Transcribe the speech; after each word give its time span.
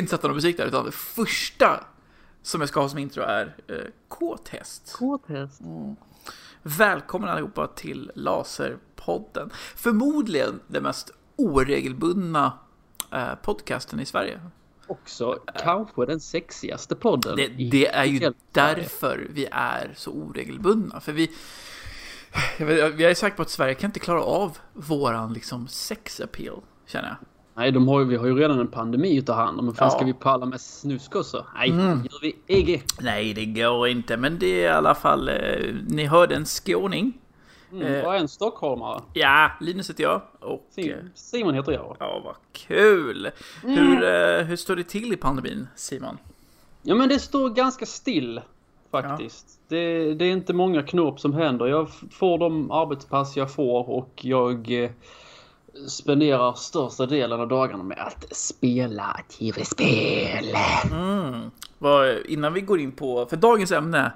inte 0.00 0.10
sätta 0.10 0.28
någon 0.28 0.36
musik 0.36 0.56
där, 0.56 0.66
utan 0.66 0.84
det 0.84 0.92
första 0.92 1.84
som 2.42 2.60
jag 2.60 2.68
ska 2.68 2.80
ha 2.80 2.88
som 2.88 2.98
intro 2.98 3.22
är 3.22 3.56
eh, 3.68 3.76
K-test. 4.08 4.92
K-test. 4.98 5.60
Välkommen 6.62 7.28
allihopa 7.28 7.66
till 7.66 8.12
Laserpodden. 8.14 9.50
Förmodligen 9.76 10.60
den 10.66 10.82
mest 10.82 11.10
oregelbundna 11.36 12.58
eh, 13.12 13.34
podcasten 13.34 14.00
i 14.00 14.06
Sverige. 14.06 14.40
Också 14.86 15.38
kanske 15.64 16.06
den 16.06 16.20
sexigaste 16.20 16.96
podden. 16.96 17.36
Det, 17.36 17.46
det 17.46 17.86
är 17.86 18.04
ju 18.04 18.32
därför 18.52 19.26
vi 19.30 19.48
är 19.52 19.92
så 19.96 20.10
oregelbundna. 20.10 21.00
För 21.00 21.12
vi, 21.12 21.30
jag 22.58 22.66
vet, 22.66 22.94
vi 22.94 23.04
är 23.04 23.14
säkra 23.14 23.36
på 23.36 23.42
att 23.42 23.50
Sverige 23.50 23.74
kan 23.74 23.88
inte 23.88 24.00
klara 24.00 24.22
av 24.22 24.58
våran 24.72 25.32
liksom 25.32 25.68
sex 25.68 26.20
appeal, 26.20 26.62
känner 26.86 27.08
jag. 27.08 27.16
Nej, 27.60 27.72
de 27.72 27.88
har 27.88 28.00
ju, 28.00 28.06
vi 28.06 28.16
har 28.16 28.26
ju 28.26 28.34
redan 28.38 28.58
en 28.60 28.68
pandemi 28.68 29.18
att 29.18 29.26
ta 29.26 29.32
hand 29.32 29.58
om. 29.58 29.64
Men 29.64 29.74
fan 29.74 29.86
Ja. 29.86 29.90
Mm. 29.94 29.98
ska 29.98 30.06
vi 30.06 30.12
palla 30.24 30.46
med 30.46 30.60
snuskossor? 30.60 31.44
Nej, 31.54 31.68
gör 31.70 32.20
vi 32.22 32.36
EG. 32.46 32.82
Nej, 33.00 33.34
det 33.34 33.44
går 33.46 33.88
inte, 33.88 34.16
men 34.16 34.38
det 34.38 34.46
är 34.46 34.64
i 34.64 34.68
alla 34.68 34.94
fall, 34.94 35.28
eh, 35.28 35.34
ni 35.88 36.04
hörde 36.06 36.34
en 36.34 36.44
skåning. 36.44 37.12
Mm, 37.72 38.06
och 38.06 38.14
en 38.16 38.28
stockholmare. 38.28 39.00
Ja, 39.12 39.50
Linus 39.60 39.90
heter 39.90 40.02
jag. 40.02 40.20
Och 40.40 40.66
eh, 40.76 40.82
Sim- 40.84 41.10
Simon 41.14 41.54
heter 41.54 41.72
jag. 41.72 41.96
ja, 42.00 42.20
vad 42.24 42.34
kul. 42.52 43.30
Hur, 43.62 44.02
eh, 44.04 44.44
hur 44.44 44.56
står 44.56 44.76
det 44.76 44.84
till 44.84 45.12
i 45.12 45.16
pandemin, 45.16 45.68
Simon? 45.76 46.18
Ja, 46.82 46.94
men 46.94 47.08
det 47.08 47.18
står 47.18 47.50
ganska 47.50 47.86
still 47.86 48.40
faktiskt. 48.90 49.46
Det, 49.68 50.14
det 50.14 50.24
är 50.24 50.32
inte 50.32 50.52
många 50.52 50.82
knop 50.82 51.20
som 51.20 51.32
händer. 51.34 51.66
Jag 51.66 51.88
får 52.10 52.38
de 52.38 52.70
arbetspass 52.70 53.36
jag 53.36 53.54
får 53.54 53.90
och 53.90 54.10
jag 54.24 54.82
eh, 54.84 54.90
spenderar 55.88 56.54
största 56.54 57.06
delen 57.06 57.40
av 57.40 57.48
dagarna 57.48 57.82
med 57.82 57.98
att 57.98 58.36
spela 58.36 59.20
tv-spel. 59.38 60.56
Vad, 61.78 62.18
innan 62.26 62.52
vi 62.52 62.60
går 62.60 62.80
in 62.80 62.92
på, 62.92 63.26
för 63.26 63.36
dagens 63.36 63.72
ämne 63.72 64.12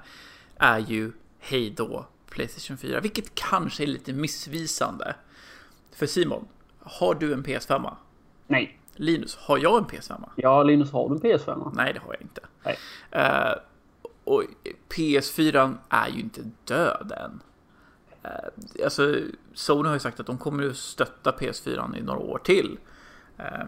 är 0.57 0.79
ju 0.79 1.13
Hej 1.39 1.71
då 1.71 2.07
Playstation 2.31 2.77
4, 2.77 3.01
vilket 3.01 3.35
kanske 3.35 3.83
är 3.83 3.87
lite 3.87 4.13
missvisande. 4.13 5.15
För 5.93 6.07
Simon, 6.07 6.49
har 6.81 7.15
du 7.15 7.33
en 7.33 7.45
PS5? 7.45 7.91
Nej. 8.47 8.79
Linus, 8.95 9.37
har 9.37 9.59
jag 9.59 9.79
en 9.79 9.85
PS5? 9.85 10.29
Ja, 10.37 10.63
Linus, 10.63 10.93
har 10.93 11.09
du 11.09 11.15
en 11.15 11.21
PS5? 11.21 11.71
Nej, 11.75 11.93
det 11.93 12.01
har 12.01 12.13
jag 12.15 12.23
inte. 12.23 12.41
Nej. 12.65 12.79
Eh, 13.11 13.55
och 14.25 14.43
PS4 14.89 15.77
är 15.89 16.09
ju 16.09 16.21
inte 16.21 16.41
död 16.65 17.13
än. 17.17 17.41
Eh, 18.25 18.85
alltså, 18.85 19.17
Sony 19.55 19.89
har 19.89 19.95
ju 19.95 20.01
sagt 20.01 20.21
att 20.21 20.27
de 20.27 20.39
kommer 20.39 20.71
att 20.71 20.77
stötta 20.77 21.31
PS4 21.31 21.97
i 21.99 22.03
några 22.03 22.19
år 22.21 22.39
till. 22.39 22.79
Eh, 23.39 23.67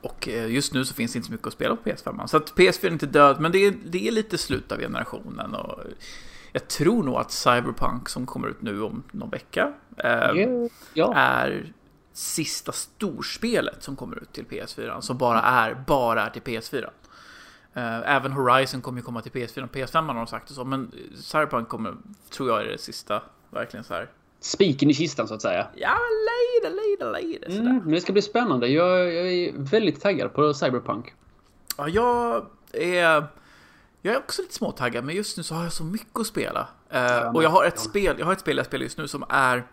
och 0.00 0.28
eh, 0.28 0.50
just 0.50 0.74
nu 0.74 0.84
så 0.84 0.94
finns 0.94 1.12
det 1.12 1.16
inte 1.16 1.26
så 1.26 1.32
mycket 1.32 1.46
att 1.46 1.52
spela 1.52 1.76
på 1.76 1.90
PS5. 1.90 2.26
Så 2.26 2.36
att 2.36 2.54
PS4 2.54 2.86
är 2.86 2.90
inte 2.90 3.06
död, 3.06 3.40
men 3.40 3.52
det 3.52 3.58
är, 3.58 3.74
det 3.84 4.08
är 4.08 4.12
lite 4.12 4.38
slut 4.38 4.72
av 4.72 4.78
generationen. 4.78 5.54
Och 5.54 5.80
jag 6.52 6.68
tror 6.68 7.02
nog 7.02 7.16
att 7.16 7.30
Cyberpunk 7.30 8.08
som 8.08 8.26
kommer 8.26 8.48
ut 8.48 8.62
nu 8.62 8.82
om 8.82 9.02
någon 9.12 9.30
vecka 9.30 9.72
eh, 9.96 10.30
Ja. 10.94 11.14
är 11.14 11.72
sista 12.12 12.72
storspelet 12.72 13.82
som 13.82 13.96
kommer 13.96 14.16
ut 14.22 14.32
till 14.32 14.44
PS4 14.44 15.00
som 15.00 15.18
bara 15.18 15.42
är, 15.42 15.84
bara 15.86 16.26
är 16.26 16.30
till 16.30 16.42
PS4. 16.42 16.90
Eh, 17.78 18.16
Även 18.16 18.32
Horizon 18.32 18.80
kommer 18.80 18.98
ju 18.98 19.04
komma 19.04 19.22
till 19.22 19.32
PS4 19.32 19.62
och 19.64 19.70
PS5 19.70 20.06
har 20.06 20.14
de 20.14 20.26
sagt 20.26 20.50
och 20.50 20.56
så, 20.56 20.64
men 20.64 20.92
Cyberpunk 21.14 21.68
kommer, 21.68 21.96
tror 22.30 22.48
jag 22.48 22.60
är 22.60 22.64
det 22.64 22.78
sista, 22.78 23.22
verkligen 23.50 23.84
så 23.84 23.94
här. 23.94 24.10
Spiken 24.40 24.90
i 24.90 24.94
kistan 24.94 25.28
så 25.28 25.34
att 25.34 25.42
säga. 25.42 25.66
Ja, 25.74 25.98
lite, 26.28 26.74
lite, 26.74 27.20
lite 27.20 27.50
sådär. 27.50 27.70
Mm, 27.70 27.82
men 27.82 27.92
det 27.92 28.00
ska 28.00 28.12
bli 28.12 28.22
spännande. 28.22 28.68
Jag, 28.68 29.14
jag 29.14 29.32
är 29.32 29.52
väldigt 29.56 30.00
taggad 30.00 30.34
på 30.34 30.54
Cyberpunk. 30.54 31.14
Ja, 31.76 31.88
jag 31.88 32.46
är... 32.72 33.26
Jag 34.02 34.14
är 34.14 34.18
också 34.18 34.42
lite 34.42 34.54
småtaggad, 34.54 35.04
men 35.04 35.14
just 35.14 35.36
nu 35.36 35.42
så 35.42 35.54
har 35.54 35.62
jag 35.62 35.72
så 35.72 35.84
mycket 35.84 36.18
att 36.18 36.26
spela. 36.26 36.68
Eh, 36.90 37.34
och 37.34 37.42
jag 37.42 37.50
har 37.50 37.64
ett 37.64 37.78
spel, 37.78 38.16
jag 38.18 38.26
har 38.26 38.32
ett 38.32 38.40
spel 38.40 38.56
jag 38.56 38.66
spelar 38.66 38.84
just 38.84 38.98
nu 38.98 39.08
som 39.08 39.24
är 39.28 39.66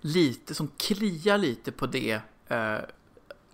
lite, 0.00 0.54
som 0.54 0.68
kliar 0.76 1.38
lite 1.38 1.72
på 1.72 1.86
det 1.86 2.20
eh, 2.48 2.76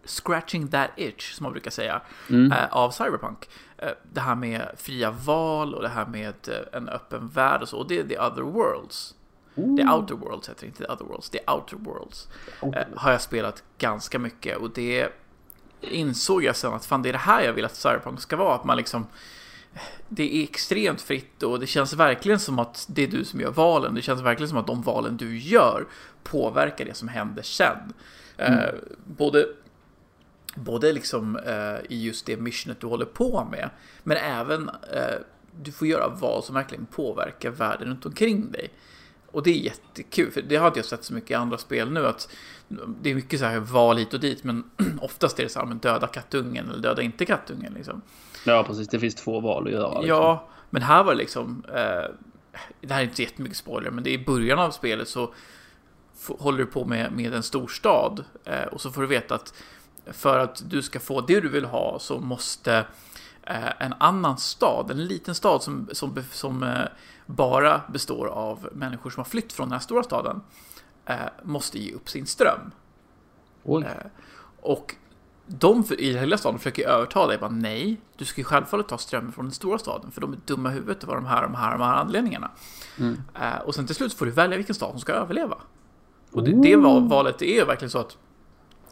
scratching 0.09 0.69
that 0.69 0.91
itch, 0.97 1.35
som 1.35 1.45
man 1.45 1.53
brukar 1.53 1.71
säga, 1.71 2.01
eh, 2.31 2.67
av 2.71 2.91
Cyberpunk. 2.91 3.49
Eh, 3.79 3.91
det 4.13 4.21
här 4.21 4.35
med 4.35 4.69
fria 4.77 5.11
val 5.11 5.75
och 5.75 5.83
det 5.83 5.89
här 5.89 6.07
med 6.07 6.35
eh, 6.49 6.79
en 6.79 6.89
öppen 6.89 7.29
värld 7.29 7.63
och 7.63 7.69
så, 7.69 7.79
och 7.79 7.89
det 7.89 7.99
är 7.99 8.05
The 8.05 8.19
Other 8.19 8.43
Worlds. 8.43 9.15
The 9.55 9.89
Outer 9.89 10.15
Worlds 10.15 10.49
heter 10.49 10.61
det, 10.61 10.67
inte 10.67 10.85
The 10.85 10.93
Other 10.93 11.05
Worlds, 11.05 11.31
The 11.31 11.39
Outer 11.47 11.77
Worlds. 11.77 12.29
Eh, 12.63 12.87
har 12.97 13.13
jag 13.13 13.21
spelat 13.21 13.63
ganska 13.79 14.19
mycket 14.19 14.57
och 14.57 14.71
det 14.71 15.09
insåg 15.81 16.45
jag 16.45 16.57
sen 16.57 16.73
att 16.73 16.87
fan 16.87 17.03
det 17.03 17.09
är 17.09 17.13
det 17.13 17.19
här 17.19 17.43
jag 17.43 17.53
vill 17.53 17.65
att 17.65 17.77
Cyberpunk 17.77 18.21
ska 18.21 18.37
vara, 18.37 18.55
att 18.55 18.65
man 18.65 18.77
liksom 18.77 19.07
det 20.09 20.37
är 20.37 20.43
extremt 20.43 21.01
fritt 21.01 21.43
och 21.43 21.61
det 21.61 21.67
känns 21.67 21.93
verkligen 21.93 22.39
som 22.39 22.59
att 22.59 22.87
det 22.89 23.03
är 23.03 23.07
du 23.07 23.25
som 23.25 23.41
gör 23.41 23.51
valen. 23.51 23.95
Det 23.95 24.03
känns 24.03 24.21
verkligen 24.21 24.49
som 24.49 24.59
att 24.59 24.67
de 24.67 24.83
valen 24.83 25.17
du 25.17 25.39
gör 25.39 25.87
påverkar 26.23 26.85
det 26.85 26.95
som 26.95 27.09
händer 27.09 27.43
sen. 27.43 27.93
Eh, 28.37 28.75
både 29.05 29.47
både 30.55 30.93
liksom 30.93 31.37
eh, 31.37 31.77
i 31.89 32.05
just 32.05 32.27
det 32.27 32.37
missionet 32.37 32.81
du 32.81 32.87
håller 32.87 33.07
på 33.07 33.49
med, 33.51 33.71
men 34.03 34.17
även 34.17 34.69
eh, 34.69 35.19
du 35.63 35.73
får 35.73 35.89
göra 35.89 36.09
val 36.09 36.43
som 36.43 36.55
verkligen 36.55 36.87
påverkar 36.87 37.51
världen 37.51 37.89
runt 37.89 38.07
omkring 38.07 38.53
dig. 38.53 38.71
Och 39.31 39.43
det 39.43 39.51
är 39.51 39.55
jättekul, 39.55 40.31
för 40.31 40.43
det 40.43 40.57
har 40.57 40.73
jag 40.77 40.85
sett 40.85 41.05
så 41.05 41.15
mycket 41.15 41.31
i 41.31 41.35
andra 41.35 41.59
spel 41.59 41.91
nu, 41.91 42.07
att 42.07 42.29
det 43.01 43.11
är 43.11 43.15
mycket 43.15 43.41
så 43.41 43.47
här 43.47 43.59
val 43.59 43.97
hit 43.97 44.15
och 44.15 44.21
dit, 44.21 44.45
men 44.45 44.65
oftast 45.01 45.39
är 45.39 45.43
det 45.43 45.49
så 45.49 45.59
här, 45.59 45.67
men 45.67 45.79
döda 45.79 46.07
kattungen 46.07 46.69
eller 46.69 46.83
döda 46.83 47.03
inte 47.03 47.25
kattungen 47.25 47.73
liksom. 47.75 48.03
Ja, 48.45 48.65
precis. 48.65 48.89
Det 48.89 48.99
finns 48.99 49.15
två 49.15 49.41
val 49.41 49.67
att 49.67 49.73
göra. 49.73 49.89
liksom. 49.89 50.09
Ja, 50.09 50.49
men 50.71 50.83
här 50.83 51.05
var 51.05 51.13
det 51.13 51.19
liksom, 51.19 51.65
eh, 51.69 52.15
det 52.81 52.95
här 52.95 53.01
är 53.01 53.05
inte 53.05 53.23
jättemycket 53.23 53.59
spoiler, 53.59 53.91
men 53.91 54.05
det 54.05 54.11
är 54.11 54.15
i 54.21 54.25
början 54.25 54.59
av 54.59 54.71
spelet 54.71 55.09
så 55.09 55.35
håller 56.39 56.59
du 56.59 56.67
på 56.67 56.85
med, 56.85 57.13
med 57.13 57.35
en 57.35 57.43
storstad 57.43 58.25
eh, 58.45 58.63
och 58.63 58.81
så 58.81 58.91
får 58.91 59.01
du 59.01 59.07
veta 59.09 59.35
att 59.35 59.55
för 60.13 60.39
att 60.39 60.71
du 60.71 60.83
ska 60.83 61.01
få 61.01 61.21
det 61.21 61.41
du 61.41 61.49
vill 61.49 61.65
ha 61.65 61.99
så 61.99 62.19
måste 62.19 62.87
eh, 63.43 63.83
en 63.83 63.95
annan 63.99 64.39
stad, 64.39 64.91
en 64.91 65.05
liten 65.05 65.35
stad 65.35 65.63
som, 65.63 65.89
som, 65.93 66.23
som 66.33 66.63
eh, 66.63 66.85
bara 67.27 67.81
består 67.93 68.27
av 68.27 68.69
människor 68.73 69.11
som 69.11 69.21
har 69.21 69.29
flytt 69.29 69.53
från 69.53 69.69
den 69.69 69.73
här 69.73 69.81
stora 69.81 70.03
staden, 70.03 70.41
eh, 71.07 71.17
måste 71.43 71.79
ge 71.79 71.93
upp 71.93 72.09
sin 72.09 72.27
ström. 72.27 72.71
Oj. 73.65 73.87
Och 74.61 74.95
de 75.47 75.85
i 75.99 76.13
hela 76.13 76.39
staden 76.39 76.59
försöker 76.59 76.89
övertala 76.89 77.29
dig 77.29 77.39
bara 77.39 77.51
nej, 77.51 78.01
du 78.17 78.25
ska 78.25 78.41
ju 78.41 78.45
självfallet 78.45 78.89
ta 78.89 78.99
strömmen 78.99 79.33
från 79.33 79.45
den 79.45 79.53
stora 79.53 79.79
staden 79.79 80.11
för 80.11 80.21
de 80.21 80.33
är 80.33 80.39
dumma 80.47 80.71
i 80.71 80.73
huvudet 80.73 81.03
och 81.03 81.09
vad 81.09 81.17
de 81.17 81.27
här, 81.27 81.43
de 81.43 81.55
här, 81.55 81.73
de 81.73 81.81
här 81.81 81.95
anledningarna. 81.95 82.51
Eh, 83.35 83.59
och 83.65 83.75
sen 83.75 83.87
till 83.87 83.95
slut 83.95 84.15
får 84.15 84.27
du 84.27 84.33
välja 84.33 84.57
vilken 84.57 84.75
stad 84.75 84.91
som 84.91 85.01
ska 85.01 85.13
överleva. 85.13 85.57
Och 86.33 86.45
det, 86.45 86.63
det 86.63 86.77
val, 86.77 87.09
valet 87.09 87.43
är 87.43 87.65
verkligen 87.65 87.91
så 87.91 87.99
att 87.99 88.17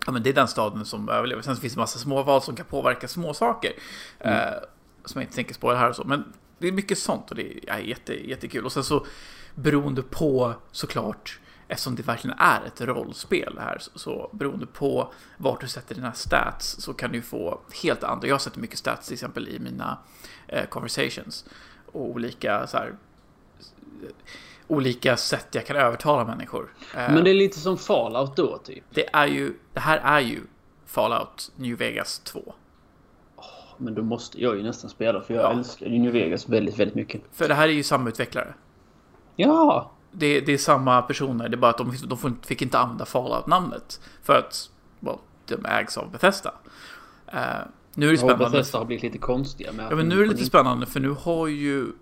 ja, 0.06 0.12
men 0.12 0.22
det 0.22 0.30
är 0.30 0.34
den 0.34 0.48
staden 0.48 0.84
som 0.84 1.08
överlever. 1.08 1.42
Sen 1.42 1.56
finns 1.56 1.74
det 1.74 1.80
massa 1.80 1.98
små 1.98 2.22
val 2.22 2.42
som 2.42 2.56
kan 2.56 2.66
påverka 2.66 3.08
små 3.08 3.34
saker. 3.34 3.72
Eh, 4.18 4.52
som 5.04 5.20
jag 5.20 5.26
inte 5.26 5.34
tänker 5.34 5.54
spåra 5.54 5.76
här 5.76 5.88
och 5.88 5.96
så. 5.96 6.04
Men 6.04 6.32
det 6.58 6.68
är 6.68 6.72
mycket 6.72 6.98
sånt 6.98 7.30
och 7.30 7.36
det 7.36 7.70
är 7.70 7.78
jätte, 7.78 8.28
jättekul. 8.28 8.64
Och 8.64 8.72
sen 8.72 8.84
så 8.84 9.06
beroende 9.54 10.02
på 10.02 10.54
såklart 10.72 11.40
Eftersom 11.68 11.94
det 11.94 12.02
verkligen 12.02 12.38
är 12.38 12.66
ett 12.66 12.80
rollspel 12.80 13.58
här 13.60 13.78
så, 13.78 13.98
så 13.98 14.30
beroende 14.32 14.66
på 14.66 15.12
vart 15.36 15.60
du 15.60 15.68
sätter 15.68 15.94
dina 15.94 16.12
stats 16.12 16.76
så 16.80 16.94
kan 16.94 17.12
du 17.12 17.22
få 17.22 17.60
helt 17.82 18.04
andra. 18.04 18.28
Jag 18.28 18.40
sätter 18.40 18.60
mycket 18.60 18.78
stats 18.78 19.06
till 19.06 19.14
exempel 19.14 19.48
i 19.48 19.58
mina 19.58 19.98
eh, 20.48 20.66
conversations 20.66 21.44
och 21.92 22.10
olika 22.10 22.66
så 22.66 22.76
här, 22.76 22.94
olika 24.68 25.16
sätt 25.16 25.46
jag 25.52 25.66
kan 25.66 25.76
övertala 25.76 26.24
människor. 26.24 26.74
Eh, 26.96 27.12
Men 27.14 27.24
det 27.24 27.30
är 27.30 27.34
lite 27.34 27.58
som 27.60 27.78
Fallout 27.78 28.36
då, 28.36 28.58
typ. 28.58 28.84
det 28.94 29.08
är 29.12 29.26
ju, 29.26 29.54
det 29.72 29.80
här 29.80 29.98
är 29.98 30.20
ju 30.20 30.40
Fallout 30.86 31.52
New 31.56 31.76
Vegas 31.78 32.18
2. 32.18 32.54
Men 33.78 33.94
då 33.94 34.02
måste 34.02 34.42
jag 34.42 34.56
ju 34.56 34.62
nästan 34.62 34.90
spela 34.90 35.20
för 35.20 35.34
jag 35.34 35.42
Ja. 35.44 35.52
älskar 35.52 35.86
ju 35.86 35.98
New 35.98 36.12
Vegas 36.12 36.48
väldigt, 36.48 36.78
väldigt 36.78 36.94
mycket. 36.94 37.22
För 37.32 37.48
det 37.48 37.54
här 37.54 37.68
är 37.68 37.72
ju 37.72 37.82
samma 37.82 38.08
utvecklare. 38.08 38.54
Ja! 39.36 39.90
Det, 40.12 40.40
det 40.40 40.52
är 40.52 40.58
samma 40.58 41.02
personer, 41.02 41.48
det 41.48 41.54
är 41.54 41.58
bara 41.58 41.70
att 41.70 41.78
de, 41.78 41.94
de 42.06 42.38
fick 42.42 42.62
inte 42.62 42.78
använda 42.78 43.04
Fallout-namnet. 43.04 44.00
För 44.22 44.38
att, 44.38 44.70
well, 45.00 45.16
de 45.46 45.66
ägs 45.66 45.96
av 45.98 46.10
Bethesda. 46.10 46.54
Eh, 47.26 47.40
nu 47.94 48.06
är 48.08 48.10
det 48.12 48.18
spännande. 48.18 48.44
Bethesda 48.44 48.78
har 48.78 48.84
blivit 48.84 49.02
lite 49.02 49.18
konstiga 49.18 49.72
med 49.72 49.86
Ja, 49.90 49.96
men 49.96 50.08
nu 50.08 50.14
är 50.16 50.20
det 50.24 50.30
lite 50.30 50.44
spännande 50.44 50.86
för 50.86 51.00
nu 51.00 51.10
har 51.10 51.46
ju... 51.46 51.92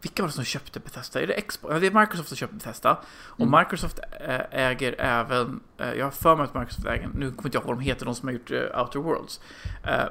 Vilka 0.00 0.22
var 0.22 0.28
det 0.28 0.34
som 0.34 0.44
köpte 0.44 0.80
Bethesda? 0.80 1.22
Är 1.22 1.26
det 1.26 1.40
Xbox? 1.40 1.72
Ja, 1.74 1.80
det 1.80 1.86
är 1.86 2.00
Microsoft 2.00 2.28
som 2.28 2.36
köpte 2.36 2.54
Bethesda. 2.56 3.00
Och 3.14 3.48
Microsoft 3.48 3.98
eh, 4.20 4.40
äger 4.50 4.94
även... 5.00 5.60
eh, 5.78 5.92
Jag 5.92 6.06
har 6.06 6.10
för 6.10 6.36
mig 6.36 6.44
att 6.44 6.54
Microsoft 6.54 6.86
äger... 6.86 7.08
Nu 7.14 7.30
kommer 7.30 7.48
inte 7.48 7.56
jag 7.56 7.62
ihåg 7.62 7.66
vad 7.66 7.76
de 7.76 7.80
heter, 7.82 8.04
de 8.06 8.14
som 8.14 8.28
har 8.28 8.32
gjort 8.32 8.50
eh, 8.50 8.80
Outer 8.82 8.98
Worlds. 8.98 9.40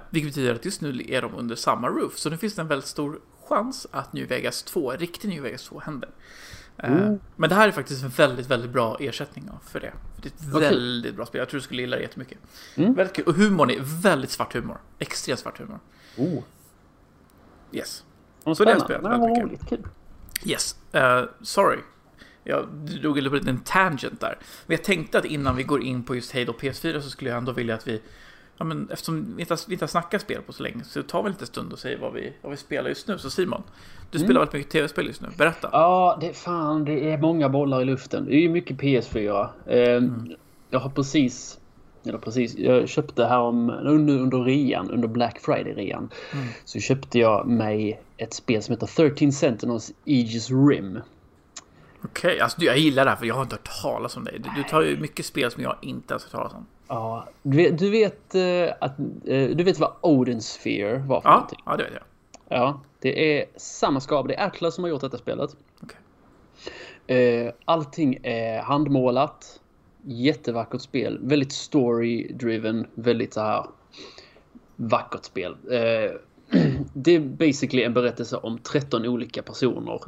Vilket 0.10 0.30
betyder 0.32 0.56
att 0.56 0.66
just 0.66 0.82
nu 0.82 1.06
är 1.08 1.22
de 1.22 1.36
under 1.36 1.56
samma 1.56 1.88
roof. 1.88 2.18
Så 2.18 2.30
nu 2.30 2.38
finns 2.38 2.56
det 2.56 2.62
en 2.62 2.68
väldigt 2.68 2.88
stor 2.88 3.20
chans 3.50 3.88
att 3.92 4.14
New 4.14 4.28
Vegas 4.28 4.64
2, 4.64 4.92
riktig 4.92 5.30
New 5.30 5.44
Vegas 5.44 5.64
2 5.64 5.80
händer. 5.80 6.10
Mm. 6.78 7.20
Men 7.36 7.50
det 7.50 7.56
här 7.56 7.68
är 7.68 7.72
faktiskt 7.72 8.04
en 8.04 8.10
väldigt, 8.10 8.48
väldigt 8.48 8.72
bra 8.72 8.98
ersättning 9.00 9.50
för 9.68 9.80
det. 9.80 9.94
Det 10.22 10.28
är 10.30 10.34
ett 10.34 10.56
okay. 10.56 10.70
väldigt 10.70 11.16
bra 11.16 11.26
spel. 11.26 11.40
Jag 11.40 11.50
tror 11.50 11.60
du 11.60 11.64
skulle 11.64 11.82
gilla 11.82 11.96
det 11.96 12.02
jättemycket. 12.02 12.38
Mm. 12.76 12.94
Väldigt 12.94 13.16
kul. 13.16 13.26
Och 13.26 13.34
humorn 13.34 13.70
är 13.70 13.80
väldigt 14.02 14.30
svart 14.30 14.54
humor. 14.54 14.78
Extremt 15.00 15.40
svart 15.40 15.60
humor. 15.60 15.80
Oh. 16.18 16.44
Yes. 17.72 18.04
Så 18.54 18.64
det 18.64 18.72
är 18.72 18.80
spelet 18.80 19.04
väldigt 19.04 19.52
mycket. 19.52 19.70
Kul. 19.70 19.88
Yes. 20.46 20.76
Uh, 20.96 21.30
sorry. 21.42 21.80
Jag 22.44 22.68
drog 23.02 23.18
en 23.18 23.24
liten 23.24 23.60
tangent 23.60 24.22
där. 24.22 24.38
Men 24.66 24.78
jag 24.78 24.84
tänkte 24.84 25.18
att 25.18 25.26
innan 25.26 25.56
vi 25.56 25.64
går 25.64 25.84
in 25.84 26.04
på 26.04 26.16
just 26.16 26.34
Halo 26.34 26.54
PS4 26.54 27.00
så 27.00 27.10
skulle 27.10 27.30
jag 27.30 27.38
ändå 27.38 27.52
vilja 27.52 27.76
att 27.76 27.88
vi 27.88 28.02
Ja, 28.58 28.66
men 28.66 28.90
eftersom 28.92 29.36
vi 29.36 29.42
inte, 29.42 29.54
har, 29.54 29.60
vi 29.68 29.74
inte 29.74 29.84
har 29.84 29.88
snackat 29.88 30.22
spel 30.22 30.42
på 30.42 30.54
så 30.54 30.64
länge 30.64 30.84
så 30.84 31.04
tar 31.04 31.24
vi 31.24 31.30
lite 31.30 31.46
stund 31.46 31.74
och 31.74 31.80
säger 31.80 31.98
vad 31.98 32.14
vi, 32.14 32.34
vad 32.42 32.52
vi 32.52 32.58
spelar 32.58 32.90
just 32.90 33.08
nu. 33.08 33.18
Så 33.18 33.30
Simon, 33.30 33.64
du 34.12 34.18
mm. 34.18 34.28
spelar 34.28 34.42
väldigt 34.42 34.54
mycket 34.54 34.72
tv-spel 34.72 35.08
just 35.08 35.22
nu. 35.22 35.28
Berätta. 35.38 35.70
Ja, 35.72 36.18
det, 36.22 36.34
fan, 36.34 36.86
det 36.86 37.12
är 37.12 37.18
många 37.18 37.50
bollar 37.50 37.82
i 37.82 37.86
luften. 37.86 38.26
Det 38.26 38.36
är 38.36 38.40
ju 38.40 38.50
mycket 38.50 38.78
PS4. 38.78 39.50
Eh, 39.66 39.96
mm. 39.96 40.36
Jag 40.70 40.80
har 40.80 40.90
precis, 40.90 41.60
eller 42.10 42.19
precis, 42.19 42.56
jag 42.57 42.90
köpte 42.90 43.25
här 43.25 43.40
om, 43.40 43.69
under, 43.69 44.13
under 44.19 44.44
rean, 44.44 44.92
under 44.92 45.07
Black 45.07 45.40
Friday-rean. 45.42 46.10
Mm. 46.34 46.48
Så 46.66 46.80
köpte 46.80 47.19
jag 47.19 47.48
mig 47.48 48.02
ett 48.18 48.34
spel 48.34 48.63
som 48.63 48.74
heter 48.74 48.88
13 48.88 49.31
Sentinels 49.31 49.94
Aegis 50.07 50.50
Rim. 50.50 51.00
Okej, 52.04 52.30
okay, 52.30 52.40
alltså 52.40 52.62
jag 52.62 52.78
gillar 52.78 53.06
det 53.06 53.10
här 53.12 53.18
för 53.18 53.25
jag 53.25 53.36
har 53.36 53.42
inte 53.42 53.56
hört 53.56 53.81
talas 53.81 54.18
om 54.18 54.24
det. 54.24 54.31
Du, 54.31 54.50
du 54.56 54.63
tar 54.63 54.81
ju 54.81 54.98
mycket 54.98 55.25
spel 55.25 55.52
som 55.52 55.63
jag 55.63 55.75
inte 55.81 56.13
ens 56.13 56.24
har 56.31 56.40
hört 56.40 56.52
talas 56.52 56.54
om. 56.54 56.66
Ja, 56.88 57.28
du 57.44 57.57
vet, 57.57 57.80
du 57.80 57.90
vet 57.90 58.36
uh, 58.36 58.74
att 58.81 59.00
uh, 59.00 59.56
du 59.56 59.63
vet 59.63 59.80
vad 59.80 59.92
Odin 60.01 60.42
Sphere 60.42 60.98
var 60.98 61.22
för 61.22 61.30
ja, 61.30 61.34
någonting? 61.34 61.60
Ja, 61.66 61.75
det 61.78 61.84
vet 61.84 61.94
jag. 61.94 62.04
Ja, 62.48 62.81
det 63.00 63.40
är 63.40 63.46
samma 63.56 64.00
skapare. 64.00 64.28
Det 64.28 64.36
är 64.36 64.48
Atlas 64.48 64.75
som 64.75 64.84
har 64.84 64.92
gjort 64.92 65.01
detta 65.01 65.18
spelet. 65.18 65.56
Okay. 65.81 65.98
Eh, 67.08 67.54
allting 67.66 68.19
är 68.24 68.62
handmålat. 68.62 69.62
Jättevackert 70.06 70.81
spel. 70.81 71.19
Väldigt 71.22 71.52
story-driven. 71.52 72.88
Väldigt 72.94 73.34
så 73.34 73.42
här 73.42 73.66
vackert 74.75 75.25
spel. 75.25 75.56
det 76.94 77.16
är 77.16 77.19
basically 77.19 77.84
en 77.84 77.94
berättelse 77.94 78.38
om 78.38 78.57
13 78.57 79.06
olika 79.06 79.42
personer 79.42 80.02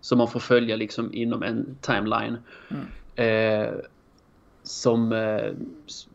som 0.00 0.18
man 0.18 0.28
får 0.28 0.40
följa 0.40 0.76
liksom 0.76 1.14
inom 1.14 1.42
en 1.42 1.76
timeline. 1.80 2.36
Mm 2.70 3.80
som, 4.62 5.12
eh, 5.12 5.52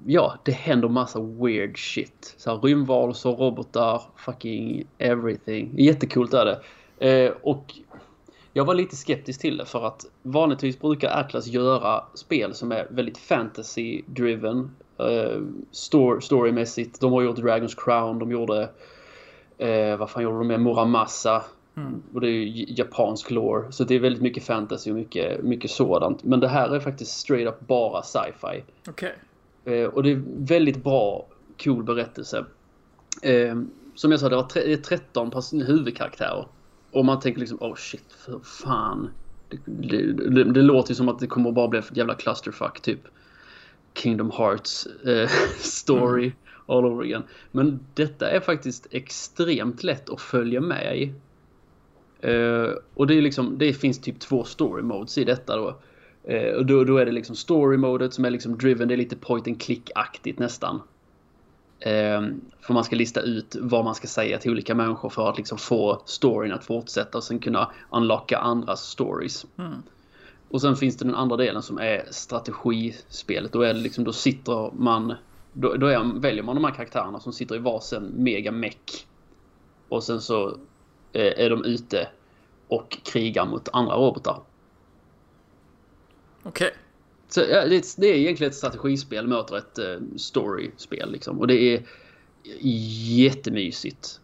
ja, 0.06 0.38
det 0.44 0.52
händer 0.52 0.90
massa 0.90 1.20
weird 1.22 1.78
shit. 1.78 2.36
Så 2.38 2.52
här, 2.52 2.58
rymdvarelser, 2.58 3.30
robotar, 3.30 4.02
fucking 4.16 4.88
everything. 4.98 5.72
Jättekult 5.78 6.34
är 6.34 6.46
det. 6.46 6.60
Eh, 7.10 7.34
och 7.42 7.74
jag 8.58 8.66
var 8.66 8.74
lite 8.74 8.96
skeptisk 8.96 9.42
till 9.42 9.58
det 9.58 9.66
för 9.66 9.88
att 9.88 10.06
vanligtvis 10.24 10.80
brukar 10.80 11.20
Atlas 11.20 11.48
göra 11.48 12.04
spel 12.14 12.54
som 12.54 12.72
är 12.72 12.88
väldigt 12.90 13.18
fantasy-driven. 13.18 14.70
Eh, 14.98 15.42
story, 15.72 16.22
storymässigt. 16.22 17.00
De 17.00 17.14
har 17.14 17.22
gjort 17.22 17.36
Dragons 17.36 17.76
Crown, 17.76 18.20
de 18.20 18.32
gjorde... 18.32 18.70
Eh, 19.58 19.98
vad 19.98 20.10
fan 20.10 20.24
gjorde 20.24 20.38
de 20.38 20.48
med 20.48 20.62
Muramasa? 20.62 21.44
Mm. 21.76 22.02
Och 22.14 22.22
det 22.22 22.28
är 22.28 22.32
ju 22.32 22.66
japansk 22.68 23.32
lore. 23.32 23.72
Så 23.72 23.84
det 23.84 23.96
är 23.96 24.00
väldigt 24.00 24.22
mycket 24.22 24.44
fantasy 24.44 24.92
och 24.92 24.96
mycket, 24.96 25.44
mycket 25.44 25.72
sådant. 25.72 26.24
Men 26.24 26.40
det 26.40 26.48
här 26.48 26.76
är 26.76 26.80
faktiskt 26.80 27.12
straight 27.12 27.48
up 27.48 27.68
bara 27.68 28.04
sci-fi. 28.04 28.64
Okej. 28.90 29.16
Okay. 29.64 29.80
Eh, 29.80 29.88
och 29.88 30.04
det 30.04 30.12
är 30.12 30.24
väldigt 30.38 30.84
bra, 30.84 31.26
cool 31.64 31.84
berättelse. 31.84 32.46
Eh, 33.22 33.56
som 33.96 34.12
jag 34.12 34.20
sa, 34.20 34.30
det 34.30 34.36
var 34.36 34.76
13 34.82 35.32
huvudkaraktärer. 35.52 36.46
Och 36.98 37.06
man 37.06 37.20
tänker 37.20 37.40
liksom, 37.40 37.58
oh 37.62 37.76
shit, 37.76 38.14
för 38.26 38.40
fan. 38.40 39.10
Det, 39.66 40.12
det, 40.12 40.30
det, 40.30 40.44
det 40.44 40.62
låter 40.62 40.92
ju 40.92 40.96
som 40.96 41.10
att 41.10 41.20
det 41.20 41.28
kommer 41.28 41.52
bara 41.52 41.68
bli 41.68 41.80
ett 41.80 41.98
jävla 41.98 42.14
clusterfuck, 42.16 42.82
typ. 42.82 43.00
Kingdom 43.94 44.32
Hearts 44.32 44.88
eh, 45.06 45.30
story 45.60 46.24
mm. 46.24 46.36
all 46.66 46.86
over 46.86 47.04
again. 47.04 47.24
Men 47.52 47.80
detta 47.94 48.30
är 48.30 48.40
faktiskt 48.40 48.88
extremt 48.92 49.84
lätt 49.84 50.10
att 50.10 50.22
följa 50.22 50.62
med 50.62 50.98
i. 50.98 51.14
Uh, 52.30 52.74
och 52.94 53.08
det, 53.08 53.18
är 53.18 53.22
liksom, 53.22 53.58
det 53.58 53.74
finns 53.74 54.02
typ 54.02 54.20
två 54.20 54.44
story 54.44 54.84
modes 54.84 55.18
i 55.18 55.24
detta 55.24 55.56
då. 55.56 55.80
Uh, 56.34 56.54
och 56.54 56.66
då, 56.66 56.84
då 56.84 56.98
är 56.98 57.06
det 57.06 57.12
liksom 57.12 57.36
story 57.36 57.78
modet 57.78 58.14
som 58.14 58.26
är 58.26 58.30
liksom 58.30 58.58
driven, 58.58 58.88
det 58.88 58.96
är 58.96 58.98
lite 58.98 59.16
point 59.16 59.48
and 59.48 59.62
click-aktigt 59.62 60.40
nästan. 60.40 60.82
Uh, 61.86 62.36
för 62.62 62.74
man 62.74 62.84
ska 62.84 62.96
lista 62.96 63.22
ut 63.22 63.56
vad 63.60 63.86
man 63.86 63.96
ska 63.96 64.08
säga 64.08 64.38
till 64.38 64.52
olika 64.52 64.76
människor 64.76 65.10
för 65.10 65.30
att 65.30 65.38
liksom 65.38 65.58
få 65.58 66.02
storyn 66.06 66.54
att 66.54 66.66
fortsätta 66.66 67.18
och 67.18 67.24
sen 67.24 67.40
kunna 67.40 67.72
unlocka 67.92 68.38
andras 68.38 68.82
stories. 68.82 69.46
Mm. 69.58 69.84
Och 70.50 70.62
sen 70.62 70.76
finns 70.76 70.98
det 70.98 71.06
den 71.06 71.16
andra 71.16 71.38
delen 71.38 71.62
som 71.62 71.78
är 71.78 72.06
strategispelet. 72.12 73.54
Då, 73.54 73.62
är 73.62 73.74
det 73.74 73.80
liksom, 73.80 74.04
då 74.04 74.14
sitter 74.14 74.72
man... 74.74 75.14
Då, 75.54 75.74
då 75.74 75.88
är, 75.88 76.20
väljer 76.20 76.44
man 76.44 76.56
de 76.56 76.64
här 76.64 76.72
karaktärerna 76.72 77.20
som 77.20 77.34
sitter 77.34 77.56
i 77.56 77.60
varsin 77.60 78.12
mega 78.16 78.52
meck. 78.52 79.08
Och 79.90 80.04
sen 80.04 80.22
så 80.22 80.58
Eh, 81.18 81.46
är 81.46 81.50
de 81.50 81.66
ute 81.66 82.08
och 82.68 82.98
krigar 83.04 83.46
mot 83.46 83.70
andra 83.74 83.96
robotar. 83.96 84.42
Okej. 86.44 86.68
Okay. 86.68 86.78
Så 87.30 87.42
ja, 87.42 87.66
det, 87.66 87.96
det, 87.98 88.08
är 88.08 88.16
egentligen 88.16 88.50
ett 88.52 88.58
strategispel 88.58 89.28
möter 89.28 89.58
ett 89.58 89.80
uh, 89.80 90.18
storyspel 90.18 91.12
liksom. 91.12 91.40
Och 91.40 91.48
det 91.48 91.56
är 91.56 91.84
jättemysigt. 92.62 94.20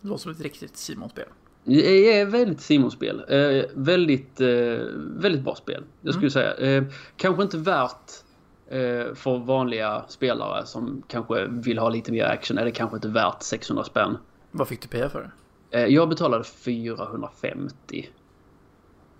Det 0.00 0.08
låter 0.08 0.22
som 0.22 0.32
ett 0.32 0.40
riktigt 0.40 0.76
Simon-spel. 0.76 1.26
Det 1.64 2.18
är 2.18 2.26
väldigt 2.26 2.60
Simon-spel. 2.60 3.24
Eh, 3.28 3.64
väldigt, 3.74 4.40
eh, 4.40 4.48
väldigt 4.96 5.42
bra 5.42 5.54
spel. 5.54 5.84
Jag 6.00 6.14
skulle 6.14 6.30
mm. 6.30 6.54
säga. 6.56 6.76
Eh, 6.76 6.84
kanske 7.16 7.42
inte 7.42 7.58
värt 7.58 8.10
eh, 8.68 9.14
för 9.14 9.38
vanliga 9.38 10.04
spelare 10.08 10.66
som 10.66 11.02
kanske 11.08 11.46
vill 11.46 11.78
ha 11.78 11.88
lite 11.88 12.12
mer 12.12 12.24
action. 12.24 12.58
Är 12.58 12.64
det 12.64 12.70
kanske 12.70 12.96
inte 12.96 13.08
värt 13.08 13.42
600 13.42 13.84
spänn. 13.84 14.18
Vad 14.50 14.68
fick 14.68 14.80
du 14.80 14.88
PA 14.88 15.08
för 15.08 15.20
det? 15.20 15.30
Eh, 15.78 15.86
jag 15.86 16.08
betalade 16.08 16.44
450. 16.44 18.08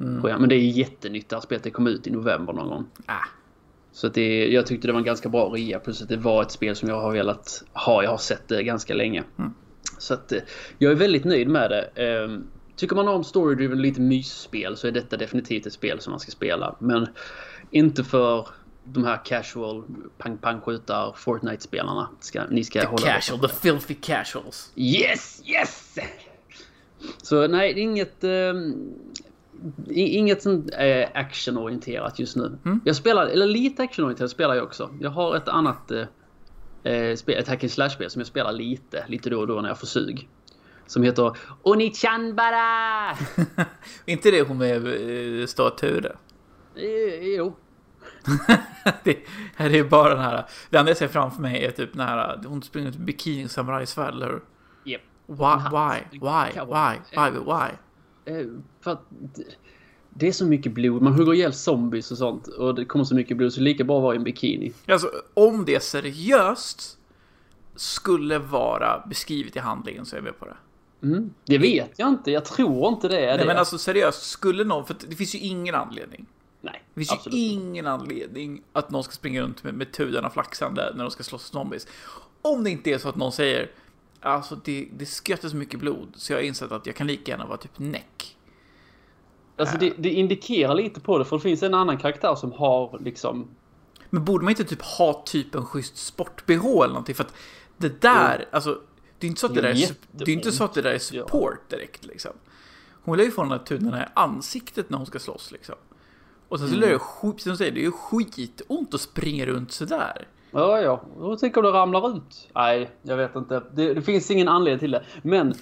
Mm. 0.00 0.40
Men 0.40 0.48
det 0.48 0.54
är 0.54 0.58
jättenytt 0.58 1.28
det 1.28 1.36
här 1.36 1.40
spelet. 1.40 1.64
Det 1.64 1.70
kom 1.70 1.86
ut 1.86 2.06
i 2.06 2.10
november 2.10 2.52
någon 2.52 2.68
gång. 2.68 2.86
Ah. 3.06 3.24
Så 3.92 4.06
att 4.06 4.14
det, 4.14 4.48
jag 4.48 4.66
tyckte 4.66 4.88
det 4.88 4.92
var 4.92 5.00
en 5.00 5.06
ganska 5.06 5.28
bra 5.28 5.48
rea. 5.48 5.78
Plus 5.78 6.02
att 6.02 6.08
det 6.08 6.16
var 6.16 6.42
ett 6.42 6.50
spel 6.50 6.76
som 6.76 6.88
jag 6.88 7.00
har 7.00 7.12
velat 7.12 7.64
ha. 7.72 8.02
Jag 8.02 8.10
har 8.10 8.18
sett 8.18 8.48
det 8.48 8.62
ganska 8.62 8.94
länge. 8.94 9.24
Mm. 9.38 9.54
Så 9.98 10.14
att 10.14 10.32
eh, 10.32 10.38
jag 10.78 10.92
är 10.92 10.96
väldigt 10.96 11.24
nöjd 11.24 11.48
med 11.48 11.70
det. 11.70 11.82
Ehm, 11.82 12.46
tycker 12.76 12.96
man 12.96 13.08
om 13.08 13.22
story-driven 13.22 13.82
lite 13.82 14.00
mysspel 14.00 14.76
så 14.76 14.86
är 14.86 14.92
detta 14.92 15.16
definitivt 15.16 15.66
ett 15.66 15.72
spel 15.72 16.00
som 16.00 16.10
man 16.10 16.20
ska 16.20 16.30
spela. 16.30 16.76
Men 16.78 17.08
inte 17.70 18.04
för 18.04 18.48
de 18.84 19.04
här 19.04 19.24
casual 19.24 19.84
pang 20.18 20.38
pang 20.38 20.60
skjutar 20.60 21.14
Fortnite-spelarna. 21.16 22.08
Ska, 22.20 22.42
ni 22.50 22.64
ska 22.64 22.80
the 22.80 22.86
hålla 22.86 23.06
casual, 23.06 23.40
the 23.40 23.48
filthy 23.48 23.94
casuals. 23.94 24.72
Yes, 24.76 25.42
yes! 25.46 25.98
Så 27.22 27.46
nej, 27.46 27.80
inget... 27.80 28.24
Äh, 28.24 28.30
inget 29.90 30.42
sånt 30.42 30.70
äh, 30.74 31.08
actionorienterat 31.14 32.18
just 32.18 32.36
nu. 32.36 32.58
Mm. 32.64 32.80
Jag 32.84 32.96
spelar, 32.96 33.26
eller 33.26 33.46
lite 33.46 33.82
actionorienterat 33.82 34.30
spelar 34.30 34.54
jag 34.54 34.64
också. 34.64 34.90
Jag 35.00 35.10
har 35.10 35.36
ett 35.36 35.48
annat 35.48 35.90
äh, 35.90 37.14
spel, 37.16 37.38
ett 37.38 37.48
hack 37.48 37.64
and 37.64 37.70
slash-spel 37.70 38.10
som 38.10 38.20
jag 38.20 38.26
spelar 38.26 38.52
lite, 38.52 39.04
lite 39.08 39.30
då 39.30 39.40
och 39.40 39.46
då 39.46 39.60
när 39.60 39.68
jag 39.68 39.80
får 39.80 39.86
sug. 39.86 40.28
Som 40.86 41.02
heter 41.02 41.36
Onichanbara! 41.62 43.16
inte 44.06 44.30
det 44.30 44.42
hon 44.42 44.58
med 44.58 44.86
äh, 45.40 45.46
stature? 45.46 46.16
Jo. 47.36 47.56
det 49.04 49.18
här 49.56 49.74
är 49.74 49.84
bara 49.84 50.14
den 50.14 50.24
här. 50.24 50.44
Det 50.70 50.78
enda 50.78 50.90
jag 50.90 50.96
ser 50.96 51.08
framför 51.08 51.42
mig 51.42 51.64
är 51.64 51.70
typ 51.70 51.92
den 51.92 52.08
här. 52.08 52.40
Hon 52.46 52.62
springer 52.62 52.88
ut 52.88 52.96
bikini 52.96 53.48
samurajsvärd, 53.48 54.14
eller 54.14 54.26
hur? 54.26 54.42
Yep. 54.84 55.00
Why, 55.26 55.56
why, 55.70 56.18
why, 56.20 56.60
why, 56.60 56.98
why, 57.16 57.30
why? 57.30 57.70
Eh, 58.24 58.46
för 58.80 58.90
att 58.90 59.02
det 60.10 60.28
är 60.28 60.32
så 60.32 60.46
mycket 60.46 60.72
blod. 60.72 61.02
Man 61.02 61.12
hugger 61.12 61.34
ihjäl 61.34 61.52
zombies 61.52 62.10
och 62.10 62.18
sånt. 62.18 62.46
Och 62.46 62.74
det 62.74 62.84
kommer 62.84 63.04
så 63.04 63.14
mycket 63.14 63.36
blod 63.36 63.52
så 63.52 63.60
lika 63.60 63.84
bra 63.84 64.00
vara 64.00 64.14
i 64.14 64.16
en 64.16 64.24
bikini. 64.24 64.72
Alltså, 64.88 65.10
om 65.34 65.64
det 65.64 65.82
seriöst 65.82 66.98
skulle 67.76 68.38
vara 68.38 69.06
beskrivet 69.08 69.56
i 69.56 69.58
handlingen 69.58 70.06
så 70.06 70.16
är 70.16 70.18
jag 70.18 70.24
med 70.24 70.38
på 70.38 70.44
det. 70.44 70.56
Mm, 71.06 71.34
det 71.44 71.58
vet 71.58 71.90
jag 71.96 72.08
inte. 72.08 72.30
Jag 72.30 72.44
tror 72.44 72.88
inte 72.88 73.08
det 73.08 73.20
är 73.20 73.26
Nej, 73.26 73.38
det. 73.38 73.44
men 73.46 73.56
alltså 73.56 73.78
seriöst, 73.78 74.22
skulle 74.22 74.64
någon... 74.64 74.86
För 74.86 74.96
det 75.08 75.16
finns 75.16 75.34
ju 75.34 75.38
ingen 75.38 75.74
anledning. 75.74 76.26
Nej, 76.60 76.82
Det 76.94 77.00
finns 77.00 77.12
absolut. 77.12 77.38
ju 77.38 77.42
ingen 77.42 77.86
anledning 77.86 78.62
att 78.72 78.90
någon 78.90 79.04
ska 79.04 79.12
springa 79.12 79.42
runt 79.42 79.64
med, 79.64 79.74
med 79.74 79.92
tudarna 79.92 80.30
flaxande 80.30 80.92
när 80.94 81.04
de 81.04 81.10
ska 81.10 81.22
slåss 81.22 81.42
zombies. 81.42 81.86
Om 82.42 82.64
det 82.64 82.70
inte 82.70 82.90
är 82.90 82.98
så 82.98 83.08
att 83.08 83.16
någon 83.16 83.32
säger 83.32 83.70
Alltså 84.22 84.56
det, 84.64 84.88
det 84.92 85.06
skvätter 85.06 85.48
så 85.48 85.56
mycket 85.56 85.80
blod 85.80 86.08
så 86.14 86.32
jag 86.32 86.38
har 86.38 86.42
insett 86.42 86.72
att 86.72 86.86
jag 86.86 86.96
kan 86.96 87.06
lika 87.06 87.30
gärna 87.30 87.46
vara 87.46 87.56
typ 87.56 87.78
näck. 87.78 88.36
Alltså 89.56 89.78
det, 89.78 89.92
det, 89.98 90.10
indikerar 90.10 90.74
lite 90.74 91.00
på 91.00 91.18
det 91.18 91.24
för 91.24 91.36
det 91.36 91.42
finns 91.42 91.62
en 91.62 91.74
annan 91.74 91.98
karaktär 91.98 92.34
som 92.34 92.52
har 92.52 92.98
liksom... 93.04 93.48
Men 94.10 94.24
borde 94.24 94.44
man 94.44 94.50
inte 94.50 94.64
typ 94.64 94.82
ha 94.82 95.22
typ 95.26 95.54
en 95.54 95.64
schysst 95.64 95.96
sport-bh 95.96 96.66
eller 96.66 96.88
någonting? 96.88 97.14
För 97.14 97.24
att 97.24 97.34
det 97.76 98.02
där, 98.02 98.34
mm. 98.34 98.48
alltså 98.50 98.80
det 99.18 99.26
är 99.26 99.28
inte 99.28 99.40
så 99.40 99.46
att 99.46 99.54
det, 99.54 99.60
det 99.60 99.68
där 99.68 99.82
är, 99.82 99.94
det 100.12 100.30
är 100.30 100.34
inte 100.34 100.52
så 100.52 100.64
att 100.64 100.74
det 100.74 100.82
där 100.82 100.92
är 100.92 100.98
support 100.98 101.70
direkt 101.70 102.04
liksom. 102.04 102.32
hon 103.04 103.16
lär 103.16 103.24
ju 103.24 103.30
få 103.30 103.42
de 103.42 103.50
där 103.50 103.58
tunnorna 103.58 104.02
i 104.02 104.06
ansiktet 104.14 104.90
när 104.90 104.98
hon 104.98 105.06
ska 105.06 105.18
slåss 105.18 105.52
liksom. 105.52 105.74
Och 106.48 106.58
sen 106.58 106.68
så 106.68 106.74
Mm. 106.74 106.88
lär 106.88 106.92
det 106.92 106.98
skit, 106.98 107.40
som 107.40 107.56
säger, 107.56 107.72
det 107.72 107.80
är 107.80 107.84
ju 107.84 107.92
skitont 107.92 108.94
att 108.94 109.00
springa 109.00 109.46
runt 109.46 109.72
sådär. 109.72 110.28
Ja, 110.52 110.80
ja. 110.80 111.00
Och 111.18 111.38
tänk 111.38 111.56
om 111.56 111.62
det 111.62 111.70
ramlar 111.70 112.16
ut. 112.16 112.48
Nej, 112.54 112.90
jag 113.02 113.16
vet 113.16 113.36
inte. 113.36 113.62
Det, 113.72 113.94
det 113.94 114.02
finns 114.02 114.30
ingen 114.30 114.48
anledning 114.48 114.78
till 114.78 114.90
det. 114.90 115.02
Men 115.22 115.54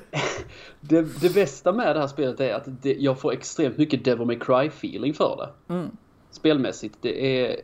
det, 0.80 1.20
det 1.20 1.34
bästa 1.34 1.72
med 1.72 1.96
det 1.96 2.00
här 2.00 2.06
spelet 2.06 2.40
är 2.40 2.54
att 2.54 2.82
det, 2.82 2.94
jag 2.94 3.20
får 3.20 3.32
extremt 3.32 3.78
mycket 3.78 4.04
Devil 4.04 4.26
May 4.26 4.38
Cry 4.38 4.66
feeling 4.66 5.14
för 5.14 5.36
det. 5.36 5.74
Mm. 5.74 5.96
Spelmässigt. 6.30 6.98
Det 7.00 7.46
är... 7.46 7.60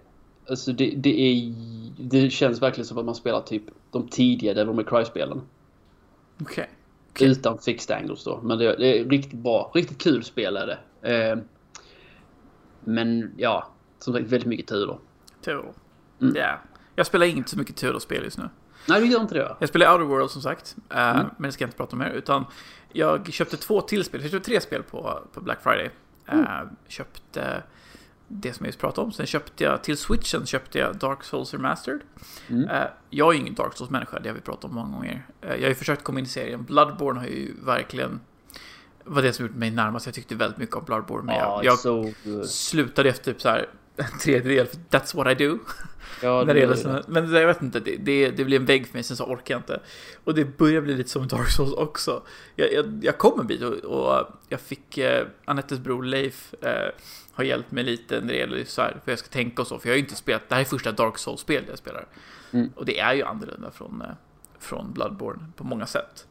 Alltså 0.49 0.73
det, 0.73 0.95
det 0.97 1.21
är... 1.21 1.55
Det 1.99 2.31
känns 2.31 2.63
verkligen 2.63 2.87
som 2.87 2.99
att 2.99 3.05
man 3.05 3.15
spelar 3.15 3.41
typ 3.41 3.63
de 3.91 4.09
tidiga 4.09 4.55
Devil 4.55 4.75
May 4.75 4.85
Cry-spelen. 4.85 5.41
Okej. 6.41 6.71
Okej. 7.11 7.29
Utan 7.29 7.59
fixed 7.59 7.97
angles 7.97 8.25
då. 8.25 8.41
Men 8.43 8.59
det, 8.59 8.77
det 8.77 8.99
är 8.99 9.05
riktigt 9.05 9.39
bra. 9.39 9.71
Riktigt 9.75 9.99
kul 9.99 10.25
spel 10.25 10.57
är 10.57 10.67
det. 10.67 10.79
Eh, 11.15 11.39
men 12.85 13.33
ja, 13.37 13.67
som 13.99 14.15
sagt 14.15 14.27
väldigt 14.27 14.49
mycket 14.49 14.67
tur 14.67 14.87
då. 14.87 14.99
Tur. 15.45 15.65
Mm. 16.21 16.37
Ja. 16.37 16.59
Jag 16.95 17.07
spelar 17.07 17.27
inte 17.27 17.51
så 17.51 17.59
mycket 17.59 17.77
Tudor-spel 17.77 18.25
just 18.25 18.39
nu. 18.39 18.49
Nej, 18.89 19.01
du 19.01 19.07
gör 19.07 19.21
inte 19.21 19.35
det? 19.35 19.57
Jag 19.59 19.69
spelar 19.69 19.93
Outer 19.93 20.05
World 20.05 20.31
som 20.31 20.43
sagt, 20.43 20.77
eh, 20.91 21.11
Mm. 21.11 21.27
men 21.39 21.49
det 21.49 21.53
ska 21.53 21.63
jag 21.65 21.69
inte 21.69 21.77
prata 21.77 21.93
om 21.93 21.99
mer. 21.99 22.11
Utan 22.11 22.45
jag 22.93 23.33
köpte 23.33 23.57
två 23.57 23.81
till 23.81 24.05
spel, 24.05 24.23
jag 24.23 24.31
köpte 24.31 24.47
tre 24.51 24.61
spel 24.61 24.83
på, 24.83 25.21
på 25.33 25.41
Black 25.41 25.63
Friday. 25.63 25.91
Mm. 26.27 26.45
Eh, 26.45 26.61
köpte 26.89 27.63
det 28.29 28.53
som 28.53 28.65
jag 28.65 28.69
just 28.69 28.79
pratade 28.81 29.05
om. 29.07 29.13
Sen 29.13 29.27
köpte 29.27 29.65
jag 29.65 29.83
till 29.85 29.97
Switchen 29.97 30.47
köpte 30.47 30.79
jag 30.79 30.97
Dark 30.97 31.25
Souls 31.25 31.53
Remastered. 31.53 32.01
Mm. 32.49 32.69
Eh, 32.69 32.83
jag 33.11 33.29
är 33.29 33.33
ju 33.33 33.39
ingen 33.41 33.55
Dark 33.55 33.77
Souls-människa, 33.77 34.19
det 34.19 34.29
har 34.29 34.35
vi 34.35 34.41
pratat 34.41 34.65
om 34.65 34.75
många 34.75 34.97
gånger. 34.97 35.27
Jag 35.41 35.49
har 35.51 35.57
ju 35.57 35.75
försökt 35.75 36.05
komma 36.05 36.19
in 36.19 36.25
i 36.25 36.29
serien. 36.29 36.65
Bloodborne 36.65 37.21
har 37.21 37.27
ju 37.27 37.55
verkligen 37.65 38.21
var 39.05 39.23
det 39.23 39.33
som 39.33 39.47
gjort 39.47 39.55
mig 39.55 39.71
närmast. 39.71 40.07
Jag 40.07 40.15
tyckte 40.15 40.35
väldigt 40.35 40.59
mycket 40.59 40.77
om 40.77 40.85
Bloodborne, 40.85 41.25
men 41.25 41.35
Ja, 41.35 41.61
jag, 41.65 41.73
jag 41.73 41.79
so 41.79 42.45
slutade 42.47 43.09
efter 43.09 43.33
typ 43.33 43.43
så 43.43 43.49
här 43.49 43.69
en 43.97 44.19
tredjedel, 44.23 44.67
för 44.67 44.77
that's 44.77 45.17
what 45.17 45.41
I 45.41 45.45
do. 45.45 45.59
Ja, 46.23 46.45
det 46.55 46.63
är 46.63 46.75
såna, 46.75 47.03
men 47.09 47.33
jag 47.33 47.47
vet 47.47 47.63
inte, 47.63 47.81
det, 47.81 47.97
det, 47.97 48.31
det 48.31 48.45
blir 48.45 48.57
en 48.57 48.65
vägg 48.67 48.87
för 48.87 48.95
mig, 48.95 49.03
sen 49.03 49.17
så 49.17 49.25
orkar 49.25 49.55
jag 49.55 49.59
inte. 49.61 49.81
Och 50.25 50.35
det 50.35 50.45
börjar 50.59 50.81
bli 50.81 50.95
lite 50.95 51.11
som 51.11 51.29
Dark 51.29 51.49
Souls 51.51 51.73
också. 51.73 52.23
Jag, 52.57 52.73
jag, 52.73 53.01
jag 53.03 53.19
kom 53.19 53.41
en 53.41 53.47
bit 53.47 53.63
och, 53.63 53.75
och 53.75 54.27
jag 54.49 54.61
fick 54.61 54.99
eh, 54.99 55.27
Anettes 55.45 55.79
bror 55.79 56.03
Leif 56.05 56.55
eh, 56.63 56.91
har 57.33 57.45
hjälpt 57.45 57.71
mig 57.73 57.85
lite 57.85 58.21
när 58.21 58.29
det 58.29 58.39
gäller 58.39 58.65
så 58.65 58.83
här, 58.83 58.97
för 59.05 59.13
jag 59.13 59.19
ska 59.19 59.29
tänka 59.29 59.63
och 59.63 59.69
så. 59.69 59.79
För 59.79 59.89
jag 59.89 59.93
har 59.93 59.97
ju 59.97 60.03
inte 60.03 60.17
spelat, 60.17 60.49
det 60.49 60.55
här 60.55 60.63
är 60.63 60.67
första 60.67 60.93
Dark 60.93 61.19
Souls-spel 61.19 61.65
jag 61.69 61.79
spelar. 61.79 62.07
Mm. 62.53 62.73
Och 62.77 62.85
det 62.85 62.99
är 62.99 63.15
ju 63.15 63.23
annorlunda 63.23 63.71
från, 63.71 64.03
eh, 64.03 64.09
från 64.59 64.93
Bloodborne 64.93 65.43
på 65.57 65.65
många 65.65 65.87
sätt. 65.87 66.27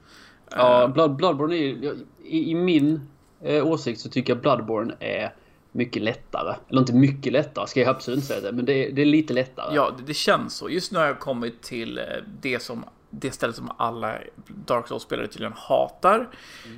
Ja, 0.51 0.83
Eh, 0.83 0.93
Blood, 0.93 1.15
Bloodborne 1.15 1.55
är 1.55 1.59
ju- 1.63 2.05
i, 2.23 2.51
I 2.51 2.55
min 2.55 3.01
eh, 3.41 3.67
åsikt 3.67 4.01
så 4.01 4.09
tycker 4.09 4.33
jag 4.33 4.41
Bloodborne 4.41 4.93
är 4.99 5.33
mycket 5.71 6.01
lättare. 6.01 6.55
Eller 6.69 6.79
inte 6.79 6.93
mycket 6.93 7.33
lättare, 7.33 7.67
ska 7.67 7.79
jag 7.79 7.89
absolut 7.89 8.17
inte 8.17 8.27
säga 8.27 8.41
det. 8.41 8.51
Men 8.51 8.65
det 8.65 8.73
är, 8.73 8.91
det 8.91 9.01
är 9.01 9.05
lite 9.05 9.33
lättare. 9.33 9.75
Ja, 9.75 9.95
det, 9.97 10.03
det 10.03 10.13
känns 10.13 10.53
så. 10.53 10.69
Just 10.69 10.91
nu 10.91 10.99
har 10.99 11.05
jag 11.05 11.19
kommit 11.19 11.61
till 11.61 11.97
eh, 11.97 12.03
det 12.41 12.59
som 12.59 12.85
det 13.09 13.31
stället 13.31 13.55
som 13.55 13.71
alla 13.77 14.17
Dark 14.47 14.87
Souls-spelare 14.87 15.27
tydligen 15.27 15.53
hatar. 15.55 16.29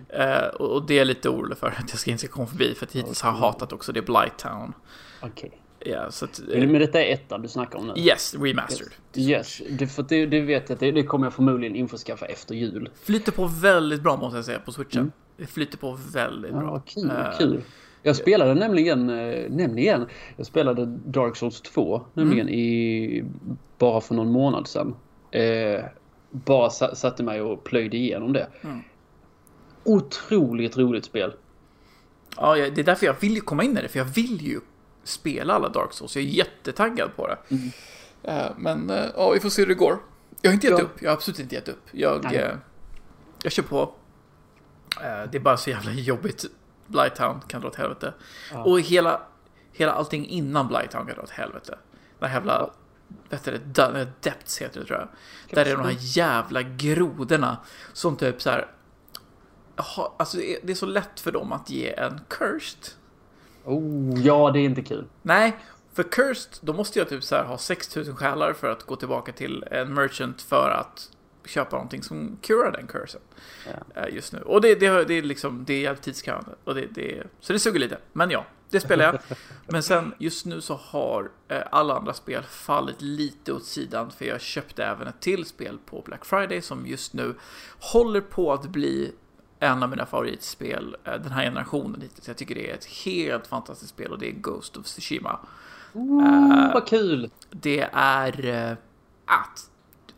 Eh, 0.09 0.47
och, 0.47 0.71
och 0.71 0.85
det 0.85 0.99
är 0.99 1.05
lite 1.05 1.29
orolig 1.29 1.57
för 1.57 1.67
att 1.79 1.89
jag 1.89 1.99
ska 1.99 2.11
inte 2.11 2.25
ska 2.25 2.33
komma 2.33 2.47
förbi. 2.47 2.75
För 2.75 2.85
att 2.85 2.95
hittills 2.95 3.21
har 3.21 3.31
jag 3.31 3.37
hatat 3.37 3.73
också 3.73 3.91
det 3.91 4.01
Blighttown. 4.01 4.73
Okej. 5.21 5.60
Ja, 5.85 6.11
så 6.11 6.25
att, 6.25 6.39
eh, 6.39 6.59
Men, 6.59 6.71
men 6.71 6.81
detta 6.81 7.03
är 7.03 7.13
ettan 7.13 7.41
du 7.41 7.47
snackar 7.47 7.79
om 7.79 7.87
nu? 7.87 7.93
yes, 7.97 8.35
remastered. 8.39 8.91
Yes, 9.15 9.61
det, 9.69 9.87
för 9.87 10.03
det, 10.09 10.25
det 10.25 10.41
vet 10.41 10.69
jag 10.69 10.73
att 10.75 10.79
det, 10.79 10.91
det 10.91 11.03
kommer 11.03 11.25
jag 11.25 11.33
förmodligen 11.33 11.75
införskaffa 11.75 12.25
efter 12.25 12.55
jul. 12.55 12.89
Flyter 13.03 13.31
på 13.31 13.45
väldigt 13.47 14.01
bra 14.03 14.17
måste 14.17 14.37
jag 14.37 14.45
säga 14.45 14.59
på 14.59 14.71
switchen. 14.71 14.99
Mm. 15.01 15.11
Det 15.37 15.45
flyter 15.45 15.77
på 15.77 15.97
väldigt 16.13 16.51
Ja, 16.51 16.59
bra. 16.59 16.81
kul, 16.85 17.09
Eh, 17.09 17.15
vad 17.17 17.37
kul. 17.37 17.61
Jag 18.03 18.15
spelade 18.15 18.53
nämligen, 18.55 19.09
eh, 19.09 19.49
nämligen, 19.49 20.05
jag 20.37 20.45
spelade 20.45 20.85
Dark 21.05 21.35
Souls 21.35 21.61
2 21.61 22.01
nämligen 22.13 22.47
Mm. 22.47 22.59
i, 22.59 23.23
bara 23.77 24.01
för 24.01 24.15
någon 24.15 24.31
månad 24.31 24.67
sedan. 24.67 24.95
Eh, 25.31 25.81
bara 26.31 26.69
sa, 26.69 26.95
satte 26.95 27.23
mig 27.23 27.41
och 27.41 27.63
plöjde 27.63 27.97
igenom 27.97 28.33
det. 28.33 28.47
Mm. 28.63 28.79
Otroligt 29.83 30.77
roligt 30.77 31.05
spel. 31.05 31.33
Ja, 32.37 32.55
det 32.55 32.77
är 32.81 32.83
därför 32.83 33.05
jag 33.05 33.15
vill 33.21 33.33
ju 33.35 33.41
komma 33.41 33.63
in 33.63 33.77
i 33.77 33.81
det. 33.81 33.87
För 33.87 33.99
jag 33.99 34.05
vill 34.05 34.41
ju 34.41 34.59
spela 35.03 35.53
alla 35.53 35.69
Dark 35.69 35.93
Souls. 35.93 36.15
Jag 36.15 36.23
är 36.23 36.27
jättetaggad 36.27 37.15
på 37.15 37.27
det. 37.27 37.37
Mm. 37.49 37.71
Eh, 38.23 38.51
men 38.57 38.89
eh, 38.89 39.05
ja, 39.15 39.31
vi 39.31 39.39
får 39.39 39.49
se 39.49 39.61
hur 39.61 39.67
det 39.67 39.73
går. 39.73 39.97
Jag 40.41 40.49
har 40.51 40.53
inte 40.53 40.67
gett 40.67 40.79
Ja. 40.79 40.85
upp. 40.85 41.01
Jag 41.01 41.09
har 41.09 41.15
absolut 41.15 41.39
inte 41.39 41.55
gett 41.55 41.67
upp. 41.67 41.83
Jag, 41.91 42.35
eh, 42.35 42.51
jag 43.43 43.51
kör 43.51 43.63
på. 43.63 43.95
Det 45.31 45.35
är 45.35 45.39
bara 45.39 45.57
så 45.57 45.69
jävla 45.69 45.91
jobbigt. 45.91 46.45
Blighttown 46.87 47.41
kan 47.47 47.61
dra 47.61 47.67
åt 47.67 47.75
helvete. 47.75 48.13
Ja. 48.51 48.63
Och 48.63 48.79
hela, 48.79 49.21
hela 49.71 49.91
allting 49.91 50.27
innan 50.27 50.67
Blighttown 50.67 51.05
kan 51.05 51.15
dra 51.15 51.23
åt 51.23 51.29
helvete. 51.29 51.77
Den 52.19 52.29
här 52.29 52.37
jävla... 52.37 52.69
Vet 53.29 53.43
du, 53.43 54.07
Depths 54.21 54.61
heter 54.61 54.79
det 54.79 54.85
tror 54.85 54.99
jag. 54.99 55.07
Där 55.55 55.65
är 55.71 55.77
de 55.77 55.83
här 55.83 55.97
jävla 55.99 56.61
grodorna 56.61 57.57
som 57.93 58.15
typ 58.15 58.41
så 58.41 58.49
här. 58.49 58.71
Jaha, 59.75 60.11
alltså 60.17 60.37
det 60.37 60.55
är, 60.55 60.59
det 60.63 60.71
är 60.73 60.75
så 60.75 60.85
lätt 60.85 61.19
för 61.19 61.31
dem 61.31 61.51
att 61.51 61.69
ge 61.69 61.93
en 61.93 62.19
cursed. 62.29 62.87
Oh, 63.65 64.19
ja, 64.21 64.51
det 64.51 64.59
är 64.59 64.63
inte 64.63 64.81
kul. 64.81 65.05
Nej, 65.21 65.57
för 65.93 66.03
cursed, 66.03 66.57
då 66.61 66.73
måste 66.73 66.99
jag 66.99 67.09
typ 67.09 67.23
så 67.23 67.35
här 67.35 67.43
ha 67.43 67.57
6000 67.57 68.15
själar 68.15 68.53
för 68.53 68.71
att 68.71 68.83
gå 68.83 68.95
tillbaka 68.95 69.31
till 69.31 69.63
en 69.71 69.93
merchant 69.93 70.41
för 70.41 70.69
att 70.69 71.09
köpa 71.45 71.75
någonting 71.75 72.03
som 72.03 72.37
curar 72.41 72.71
den 72.71 72.87
cursen. 72.87 73.21
Ja. 73.65 74.01
eh, 74.01 74.15
Just 74.15 74.33
nu. 74.33 74.39
Och 74.41 74.61
det, 74.61 74.75
det, 74.75 75.05
det 75.05 75.13
är 75.13 75.21
liksom, 75.21 75.63
det 75.67 75.73
är 75.73 75.81
jävligt 75.81 76.03
tidskrävande. 76.03 76.51
Och 76.63 76.75
det, 76.75 76.85
det, 76.91 77.23
så 77.39 77.53
det 77.53 77.59
suger 77.59 77.79
lite. 77.79 77.97
Men 78.13 78.31
ja, 78.31 78.45
det 78.69 78.79
spelar 78.79 79.05
jag. 79.05 79.19
Men 79.67 79.83
sen 79.83 80.13
just 80.17 80.45
nu 80.45 80.61
så 80.61 80.73
har 80.75 81.29
eh, 81.47 81.61
alla 81.71 81.95
andra 81.95 82.13
spel 82.13 82.43
fallit 82.43 83.01
lite 83.01 83.53
åt 83.53 83.65
sidan. 83.65 84.11
För 84.11 84.25
jag 84.25 84.41
köpte 84.41 84.85
även 84.85 85.07
ett 85.07 85.19
till 85.19 85.45
spel 85.45 85.77
på 85.85 86.01
Black 86.05 86.25
Friday 86.25 86.61
som 86.61 86.87
just 86.87 87.13
nu 87.13 87.35
håller 87.79 88.21
på 88.21 88.53
att 88.53 88.65
bli 88.65 89.11
en 89.63 89.83
av 89.83 89.89
mina 89.89 90.05
favoritspel 90.05 90.95
eh, 91.03 91.13
den 91.13 91.31
här 91.31 91.43
generationen 91.43 92.01
hittills. 92.01 92.27
Jag 92.27 92.37
tycker 92.37 92.55
det 92.55 92.71
är 92.71 92.73
ett 92.73 92.85
helt 92.85 93.47
fantastiskt 93.47 93.89
spel 93.89 94.11
och 94.11 94.19
det 94.19 94.27
är 94.27 94.31
Ghost 94.31 94.77
of 94.77 94.85
Tsushima. 94.85 95.39
Oh, 95.93 96.73
vad 96.73 96.87
kul! 96.87 97.29
Det 97.49 97.89
är 97.93 98.45
eh, 98.45 98.77
att, 99.25 99.69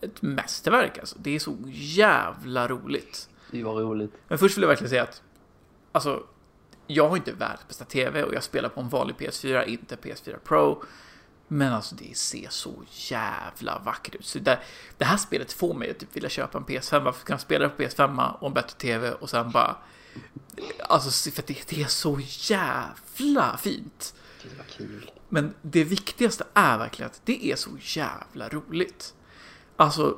ett 0.01 0.21
mästerverk 0.21 0.97
alltså. 0.97 1.15
Det 1.19 1.35
är 1.35 1.39
så 1.39 1.57
jävla 1.71 2.67
roligt. 2.67 3.29
Det 3.51 3.63
var 3.63 3.73
roligt. 3.81 4.13
Men 4.27 4.38
först 4.38 4.57
vill 4.57 4.62
jag 4.62 4.69
verkligen 4.69 4.89
säga 4.89 5.03
att 5.03 5.21
alltså, 5.91 6.23
jag 6.88 7.09
har 7.09 7.17
inte 7.17 7.31
världens 7.31 7.67
bästa 7.67 7.85
TV 7.85 8.23
och 8.23 8.33
jag 8.33 8.43
spelar 8.43 8.69
på 8.69 8.81
en 8.81 8.89
vanlig 8.89 9.15
PS4, 9.15 9.65
inte 9.65 9.95
PS4 9.95 10.38
Pro. 10.43 10.83
Men 11.53 11.74
alltså 11.74 11.95
det 11.95 12.17
ser 12.17 12.48
så 12.50 12.83
jävla 12.89 13.79
vackert 13.79 14.15
ut. 14.15 14.25
Så 14.25 14.39
det, 14.39 14.60
det 14.98 15.05
här 15.05 15.17
spelet 15.17 15.53
får 15.53 15.74
mig 15.74 15.91
att 15.91 16.00
typ 16.00 16.15
vilja 16.15 16.29
köpa 16.29 16.57
en 16.57 16.65
PS5 16.65 17.03
för 17.03 17.10
att 17.10 17.24
kunna 17.24 17.39
spela 17.39 17.69
på 17.69 17.81
PS5 17.81 18.33
och 18.39 18.48
en 18.48 18.53
bättre 18.53 18.77
TV 18.77 19.12
och 19.12 19.29
sen 19.29 19.51
bara... 19.51 19.75
Alltså 20.79 21.31
för 21.31 21.43
det, 21.48 21.69
det 21.69 21.81
är 21.81 21.88
så 21.88 22.19
jävla 22.50 23.57
fint. 23.57 24.15
Det 24.43 24.57
var 24.57 24.65
kul. 24.65 25.12
Men 25.29 25.53
det 25.62 25.83
viktigaste 25.83 26.43
är 26.53 26.77
verkligen 26.77 27.12
att 27.12 27.22
det 27.25 27.45
är 27.45 27.55
så 27.55 27.69
jävla 27.79 28.50
roligt. 28.50 29.13
Alltså, 29.75 30.17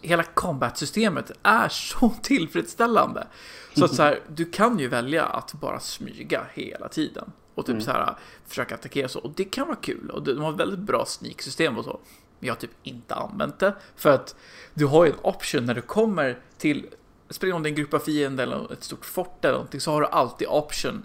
hela 0.00 0.22
combat-systemet 0.22 1.30
är 1.42 1.68
så 1.68 2.14
tillfredsställande. 2.22 3.26
Så 3.74 3.84
att 3.84 3.94
så 3.94 4.02
här, 4.02 4.22
du 4.28 4.44
kan 4.44 4.78
ju 4.78 4.88
välja 4.88 5.24
att 5.24 5.52
bara 5.52 5.80
smyga 5.80 6.46
hela 6.54 6.88
tiden. 6.88 7.32
Och 7.54 7.66
typ 7.66 7.72
Mm. 7.72 7.84
så 7.84 7.90
här, 7.90 8.16
försöka 8.46 8.74
attackera 8.74 9.08
så. 9.08 9.18
Och 9.18 9.30
det 9.36 9.44
kan 9.44 9.66
vara 9.66 9.76
kul. 9.76 10.10
Och 10.10 10.22
de 10.22 10.38
har 10.40 10.52
väldigt 10.52 10.78
bra 10.78 11.04
sneak-system 11.06 11.78
och 11.78 11.84
så. 11.84 12.00
Men 12.38 12.46
jag 12.46 12.54
har 12.54 12.60
typ 12.60 12.70
inte 12.82 13.14
använt 13.14 13.58
det. 13.58 13.74
För 13.96 14.10
att 14.14 14.34
du 14.74 14.86
har 14.86 15.04
ju 15.04 15.10
en 15.10 15.16
option 15.22 15.64
när 15.66 15.74
du 15.74 15.82
kommer 15.82 16.38
till, 16.58 16.86
spelar 17.30 17.54
om 17.56 17.62
det 17.62 17.68
är 17.68 17.70
en 17.70 17.74
grupp 17.76 17.94
av 17.94 17.98
fiender 17.98 18.42
eller 18.44 18.72
ett 18.72 18.84
stort 18.84 19.04
fort 19.04 19.44
eller 19.44 19.54
någonting, 19.54 19.80
så 19.80 19.92
har 19.92 20.00
du 20.00 20.06
alltid 20.06 20.48
option 20.48 21.02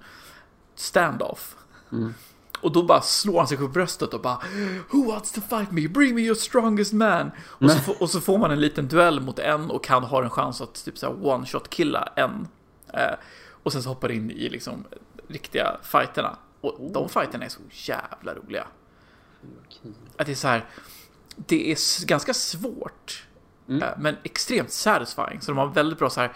standoff. 0.75 1.55
Mm. 1.91 2.13
Och 2.61 2.71
då 2.71 2.83
bara 2.83 3.01
slår 3.01 3.37
han 3.37 3.47
sig 3.47 3.57
på 3.57 3.67
bröstet 3.67 4.13
och 4.13 4.21
bara 4.21 4.41
Who 4.91 5.03
wants 5.11 5.31
to 5.31 5.41
fight 5.41 5.71
me? 5.71 5.87
Bring 5.87 6.15
me 6.15 6.21
your 6.21 6.35
strongest 6.35 6.93
man! 6.93 7.31
Och 7.39 7.71
så, 7.71 7.79
får- 7.79 8.01
och 8.01 8.09
så 8.09 8.21
får 8.21 8.37
man 8.37 8.51
en 8.51 8.59
liten 8.59 8.87
duell 8.87 9.19
mot 9.19 9.39
en 9.39 9.71
och 9.71 9.83
kan 9.83 10.03
ha 10.03 10.23
en 10.23 10.29
chans 10.29 10.61
att 10.61 10.85
typ 10.85 10.97
så 10.97 11.05
här 11.05 11.25
one 11.27 11.45
shot 11.45 11.69
killa 11.69 12.09
en. 12.15 12.47
Eh, 12.93 13.13
och 13.63 13.73
sen 13.73 13.83
så 13.83 13.89
hoppar 13.89 14.11
in 14.11 14.31
i 14.31 14.49
liksom 14.49 14.83
riktiga 15.27 15.77
fighterna. 15.83 16.37
Och 16.61 16.91
de 16.91 17.09
fighterna 17.09 17.45
är 17.45 17.49
så 17.49 17.59
jävla 17.69 18.33
roliga. 18.35 18.67
Kul. 19.81 19.93
Att 20.17 20.25
det 20.25 20.31
är 20.31 20.35
så 20.35 20.47
här, 20.47 20.65
det 21.35 21.71
är 21.71 22.05
ganska 22.05 22.33
svårt, 22.33 23.23
Mm. 23.69 23.83
eh, 23.83 23.89
men 23.97 24.15
extremt 24.23 24.71
satisfying. 24.71 25.41
Så 25.41 25.51
de 25.51 25.57
har 25.57 25.67
väldigt 25.67 25.99
bra 25.99 26.09
så 26.09 26.19
här 26.21 26.33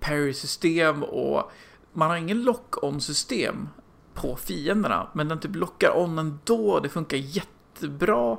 parry-system 0.00 1.02
och 1.02 1.52
man 1.92 2.10
har 2.10 2.16
ingen 2.16 2.42
lock-on-system 2.42 3.68
på 4.14 4.36
fienderna, 4.36 5.08
men 5.12 5.28
den 5.28 5.40
typ 5.40 5.56
lockar 5.56 5.96
on 5.98 6.18
ändå. 6.18 6.80
Det 6.80 6.88
funkar 6.88 7.16
jättebra. 7.16 8.38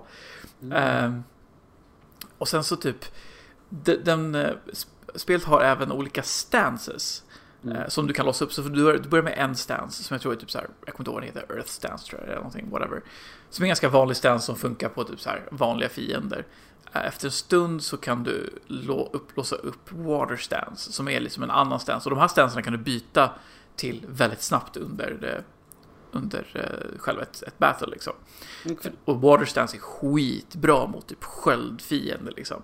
Eh, 0.73 1.19
och 2.37 2.47
sen 2.47 2.63
så 2.63 2.75
typ, 2.75 3.05
de- 3.69 3.95
den, 3.97 4.35
eh, 4.35 4.51
sp- 4.65 4.87
spelet 5.15 5.43
har 5.43 5.61
även 5.61 5.91
olika 5.91 6.23
stances. 6.23 7.23
Mm. 7.65 7.89
Som 7.89 8.07
du 8.07 8.13
kan 8.13 8.25
låsa 8.25 8.45
upp. 8.45 8.53
Så 8.53 8.61
du 8.61 8.99
börjar 8.99 9.23
med 9.23 9.37
en 9.37 9.55
stance 9.55 10.03
som 10.03 10.13
jag 10.13 10.21
tror 10.21 10.33
är 10.33 10.37
typ 10.37 10.51
så 10.51 10.57
här, 10.57 10.67
jag 10.85 10.95
kommer 10.95 11.01
inte 11.01 11.09
ihåg 11.09 11.15
vad 11.15 11.23
den 11.23 11.43
heter, 11.43 11.55
Earth 11.55 11.69
stance 11.69 12.05
tror 12.05 12.21
jag, 12.21 12.27
eller 12.27 12.35
någonting, 12.35 12.69
whatever. 12.69 13.01
Som 13.49 13.63
är 13.63 13.65
en 13.65 13.69
ganska 13.69 13.89
vanlig 13.89 14.17
stance 14.17 14.45
som 14.45 14.55
funkar 14.55 14.89
på 14.89 15.03
typ 15.03 15.19
så 15.19 15.29
här 15.29 15.47
vanliga 15.51 15.89
fiender. 15.89 16.45
Efter 16.91 17.27
en 17.27 17.31
stund 17.31 17.83
så 17.83 17.97
kan 17.97 18.23
du 18.23 18.49
låsa 19.35 19.55
upp 19.55 19.91
Water 19.91 20.35
Stance 20.35 20.91
som 20.91 21.07
är 21.07 21.19
liksom 21.19 21.43
en 21.43 21.51
annan 21.51 21.79
stance. 21.79 22.09
Och 22.09 22.15
de 22.15 22.21
här 22.21 22.27
stanserna 22.27 22.61
kan 22.61 22.73
du 22.73 22.79
byta 22.79 23.31
till 23.75 24.05
väldigt 24.07 24.41
snabbt 24.41 24.77
under, 24.77 25.43
under 26.11 26.47
uh, 26.55 26.99
själva 26.99 27.21
ett, 27.21 27.43
ett 27.43 27.57
battle 27.57 27.87
liksom. 27.87 28.13
Okay. 28.65 28.91
Och 29.05 29.21
Water 29.21 29.45
Stance 29.45 29.77
är 29.77 29.79
skitbra 29.79 30.87
mot 30.87 31.07
typ 31.07 31.23
sköldfiender 31.23 32.33
liksom. 32.35 32.61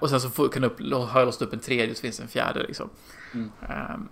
Och 0.00 0.10
sen 0.10 0.20
så 0.20 0.30
får, 0.30 0.48
kan 0.48 0.62
du 0.62 0.68
upp, 0.68 0.80
har 1.08 1.20
jag 1.20 1.26
låst 1.26 1.42
upp 1.42 1.52
en 1.52 1.60
tredje 1.60 1.94
så 1.94 2.00
finns 2.00 2.16
det 2.16 2.22
en 2.22 2.28
fjärde 2.28 2.62
liksom. 2.62 2.90
Mm. 3.34 3.50
Um, 3.68 4.08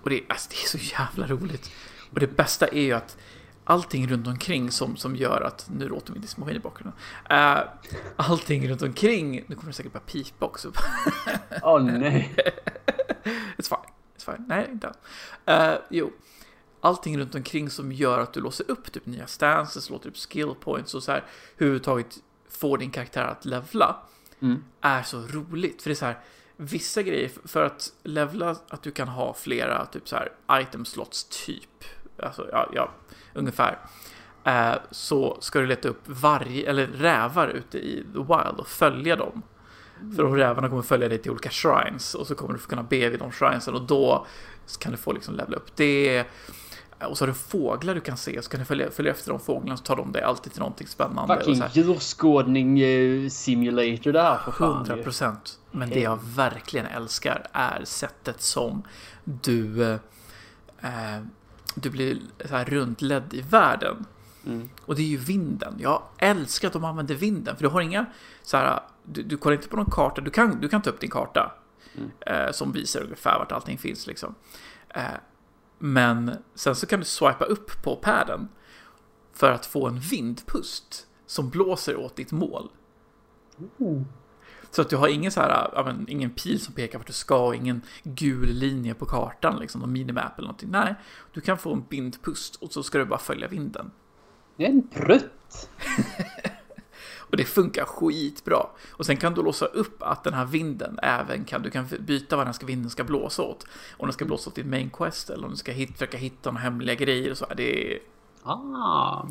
och 0.00 0.10
det, 0.10 0.22
alltså, 0.28 0.48
det 0.50 0.56
är 0.56 0.68
så 0.68 0.78
jävla 0.78 1.26
roligt. 1.26 1.70
Och 2.10 2.20
det 2.20 2.36
bästa 2.36 2.68
är 2.68 2.82
ju 2.82 2.92
att 2.92 3.16
allting 3.64 4.08
runt 4.08 4.26
omkring 4.26 4.70
som, 4.70 4.96
som 4.96 5.16
gör 5.16 5.40
att, 5.40 5.70
nu 5.70 5.88
låter 5.88 6.12
min 6.12 6.22
diskmaskin 6.22 6.56
i 6.56 6.60
bakgrunden, 6.60 6.98
uh, 7.30 7.62
allting 8.16 8.68
runt 8.68 8.82
omkring, 8.82 9.44
nu 9.46 9.54
kommer 9.54 9.66
det 9.66 9.72
säkert 9.72 9.92
bara 9.92 10.00
pipa 10.00 10.46
också. 10.46 10.72
Åh 11.62 11.76
oh, 11.76 11.82
nej. 11.82 12.34
It's 13.56 13.68
fine, 13.68 13.92
it's 14.18 14.24
fine, 14.24 14.44
nej 14.48 14.68
inte. 14.72 14.92
Uh, 15.50 15.78
jo, 15.90 16.12
allting 16.80 17.18
runt 17.18 17.34
omkring 17.34 17.70
som 17.70 17.92
gör 17.92 18.18
att 18.18 18.32
du 18.32 18.40
låser 18.40 18.70
upp 18.70 18.92
typ 18.92 19.06
nya 19.06 19.26
stances, 19.26 19.90
låter 19.90 20.08
upp 20.08 20.16
skill 20.16 20.54
points 20.60 20.94
och 20.94 21.02
så 21.02 21.12
här, 21.12 21.24
huvudtaget 21.56 22.18
får 22.48 22.78
din 22.78 22.90
karaktär 22.90 23.24
att 23.24 23.44
levla, 23.44 23.96
mm. 24.40 24.64
är 24.80 25.02
så 25.02 25.20
roligt. 25.20 25.82
För 25.82 25.90
det 25.90 25.92
är 25.92 25.96
så 25.96 26.04
här, 26.04 26.18
vissa 26.62 27.02
grejer, 27.02 27.30
för 27.44 27.64
att 27.64 27.92
levla, 28.02 28.56
att 28.68 28.82
du 28.82 28.90
kan 28.90 29.08
ha 29.08 29.34
flera 29.34 29.86
typ 29.86 30.08
så 30.08 30.16
här 30.16 30.32
item 30.60 30.84
slots 30.84 31.44
typ, 31.46 31.84
alltså 32.22 32.48
ja, 32.52 32.70
ja 32.74 32.90
ungefär, 33.34 33.78
eh, 34.44 34.74
så 34.90 35.36
ska 35.40 35.60
du 35.60 35.66
leta 35.66 35.88
upp 35.88 36.02
varje, 36.04 36.70
eller 36.70 36.86
rävar 36.86 37.48
ute 37.48 37.78
i 37.78 38.04
the 38.12 38.18
wild 38.18 38.58
och 38.58 38.68
följa 38.68 39.16
dem. 39.16 39.42
För 40.16 40.22
de 40.22 40.36
rävarna 40.36 40.68
kommer 40.68 40.82
följa 40.82 41.08
dig 41.08 41.18
till 41.18 41.30
olika 41.30 41.50
shrines 41.50 42.14
och 42.14 42.26
så 42.26 42.34
kommer 42.34 42.54
du 42.54 42.58
kunna 42.58 42.82
be 42.82 43.08
vid 43.08 43.18
de 43.18 43.30
shrinesen 43.32 43.74
och 43.74 43.82
då 43.82 44.26
kan 44.78 44.92
du 44.92 44.98
få 44.98 45.12
liksom 45.12 45.34
levla 45.34 45.56
upp. 45.56 45.76
Det 45.76 46.26
och 47.06 47.18
så 47.18 47.24
har 47.24 47.26
du 47.26 47.34
fåglar 47.34 47.94
du 47.94 48.00
kan 48.00 48.16
se, 48.16 48.42
så 48.42 48.50
kan 48.50 48.60
du 48.60 48.66
följa, 48.66 48.90
följa 48.90 49.12
efter 49.12 49.30
de 49.30 49.40
fåglarna 49.40 49.76
så 49.76 49.82
tar 49.82 49.96
de 49.96 50.12
dig 50.12 50.22
alltid 50.22 50.52
till 50.52 50.60
någonting 50.60 50.86
spännande. 50.86 51.36
Fucking 51.36 51.62
djurskådning 51.72 52.80
eh, 52.80 53.28
simulator 53.28 54.12
det 54.12 54.22
här 54.22 54.38
för 54.38 54.52
fan. 54.52 54.86
100 54.86 54.96
procent. 55.02 55.58
Men 55.70 55.90
det 55.90 56.00
jag 56.00 56.18
verkligen 56.22 56.86
älskar 56.86 57.46
är 57.52 57.84
sättet 57.84 58.42
som 58.42 58.82
du 59.24 59.84
eh, 59.84 59.98
eh 60.82 61.22
du 61.74 61.90
blir 61.90 62.18
så 62.44 62.56
här 62.56 62.64
runtledd 62.64 63.34
i 63.34 63.40
världen. 63.40 64.06
Mm. 64.46 64.70
Och 64.86 64.96
det 64.96 65.02
är 65.02 65.06
ju 65.06 65.16
vinden. 65.16 65.74
Jag 65.78 66.02
älskar 66.18 66.68
att 66.68 66.72
de 66.72 66.84
använder 66.84 67.14
vinden. 67.14 67.56
För 67.56 67.62
du 67.62 67.68
har 67.68 67.80
inga 67.80 68.06
så 68.42 68.56
här, 68.56 68.80
du, 69.04 69.22
du 69.22 69.36
kollar 69.36 69.56
inte 69.56 69.68
på 69.68 69.76
någon 69.76 69.90
karta. 69.90 70.20
Du 70.20 70.30
kan, 70.30 70.60
du 70.60 70.68
kan 70.68 70.82
ta 70.82 70.90
upp 70.90 71.00
din 71.00 71.10
karta. 71.10 71.52
Mm. 71.94 72.10
Eh, 72.20 72.52
som 72.52 72.72
visar 72.72 73.02
ungefär 73.02 73.38
vart 73.38 73.52
allting 73.52 73.78
finns 73.78 74.06
liksom. 74.06 74.34
Eh, 74.88 75.02
men 75.84 76.36
sen 76.54 76.76
så 76.76 76.86
kan 76.86 77.00
du 77.00 77.06
swipa 77.06 77.44
upp 77.44 77.82
på 77.82 77.96
padden. 77.96 78.48
För 79.32 79.50
att 79.50 79.66
få 79.66 79.88
en 79.88 79.98
vindpust 79.98 81.06
som 81.26 81.50
blåser 81.50 81.96
åt 81.96 82.16
ditt 82.16 82.32
mål. 82.32 82.68
Mm. 83.80 84.04
Så 84.70 84.82
att 84.82 84.90
du 84.90 84.96
har 84.96 85.08
ingen, 85.08 85.32
så 85.32 85.40
här, 85.40 85.70
ja, 85.74 85.82
men, 85.84 86.08
ingen 86.08 86.30
pil 86.30 86.60
som 86.60 86.74
pekar 86.74 86.98
vart 86.98 87.06
du 87.06 87.12
ska 87.12 87.54
ingen 87.54 87.82
gul 88.02 88.48
linje 88.48 88.94
på 88.94 89.06
kartan, 89.06 89.58
liksom, 89.60 89.80
någon 89.80 89.92
minimap 89.92 90.38
eller 90.38 90.46
någonting. 90.46 90.70
Nej, 90.70 90.94
du 91.32 91.40
kan 91.40 91.58
få 91.58 91.72
en 91.72 91.84
bindpust 91.88 92.54
och 92.54 92.72
så 92.72 92.82
ska 92.82 92.98
du 92.98 93.04
bara 93.04 93.18
följa 93.18 93.48
vinden. 93.48 93.90
En 94.56 94.88
prutt! 94.88 95.68
och 97.32 97.38
det 97.38 97.44
funkar 97.44 97.84
skitbra. 97.84 98.66
Och 98.90 99.06
sen 99.06 99.16
kan 99.16 99.34
du 99.34 99.42
låsa 99.42 99.66
upp 99.66 100.02
att 100.02 100.24
den 100.24 100.34
här 100.34 100.44
vinden 100.44 100.98
även 101.02 101.44
kan, 101.44 101.62
du 101.62 101.70
kan 101.70 101.86
byta 102.00 102.36
vad 102.36 102.46
den 102.46 102.54
ska, 102.54 102.66
vinden 102.66 102.90
ska 102.90 103.04
blåsa 103.04 103.42
åt. 103.42 103.66
Om 103.96 104.06
den 104.06 104.12
ska 104.12 104.24
blåsa 104.24 104.50
åt 104.50 104.56
din 104.56 104.70
main 104.70 104.90
quest 104.90 105.30
eller 105.30 105.44
om 105.44 105.50
du 105.50 105.56
ska 105.56 105.72
hit, 105.72 105.92
försöka 105.92 106.16
hitta 106.16 106.50
några 106.50 106.62
hemliga 106.62 106.94
grejer 106.94 107.30
och 107.30 107.38
så. 107.38 107.46
Det 107.56 107.94
är... 107.94 107.98
Ah. 108.42 109.26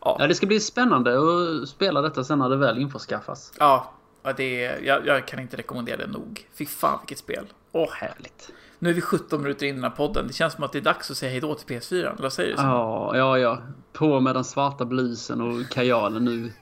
Ja. 0.00 0.16
ja, 0.18 0.26
det 0.26 0.34
ska 0.34 0.46
bli 0.46 0.60
spännande 0.60 1.18
att 1.18 1.68
spela 1.68 2.02
detta 2.02 2.24
sen 2.24 2.38
när 2.38 2.48
det 2.48 2.56
väl 2.56 2.78
införskaffas. 2.78 3.52
Ja, 3.58 3.92
det 4.36 4.64
är, 4.64 4.80
jag, 4.80 5.06
jag, 5.06 5.26
kan 5.26 5.40
inte 5.40 5.56
rekommendera 5.56 5.96
det 5.96 6.06
nog. 6.06 6.46
Fy 6.54 6.66
fan 6.66 6.98
vilket 7.00 7.18
spel. 7.18 7.46
Åh, 7.72 7.92
härligt. 7.92 8.50
Nu 8.78 8.90
är 8.90 8.94
vi 8.94 9.00
17 9.00 9.42
minuter 9.42 9.66
in 9.66 9.70
i 9.70 9.74
den 9.74 9.84
här 9.84 9.90
podden. 9.90 10.26
Det 10.26 10.32
känns 10.32 10.52
som 10.52 10.64
att 10.64 10.72
det 10.72 10.78
är 10.78 10.82
dags 10.82 11.10
att 11.10 11.16
säga 11.16 11.30
hejdå 11.30 11.54
till 11.54 11.76
PS4. 11.76 12.18
Eller 12.18 12.28
säger 12.28 12.56
du? 12.56 12.62
Ja, 12.62 13.16
ja, 13.16 13.38
ja. 13.38 13.58
På 13.92 14.20
med 14.20 14.34
den 14.34 14.44
svarta 14.44 14.84
blusen 14.84 15.40
och 15.40 15.68
kajalen 15.70 16.24
nu. 16.24 16.52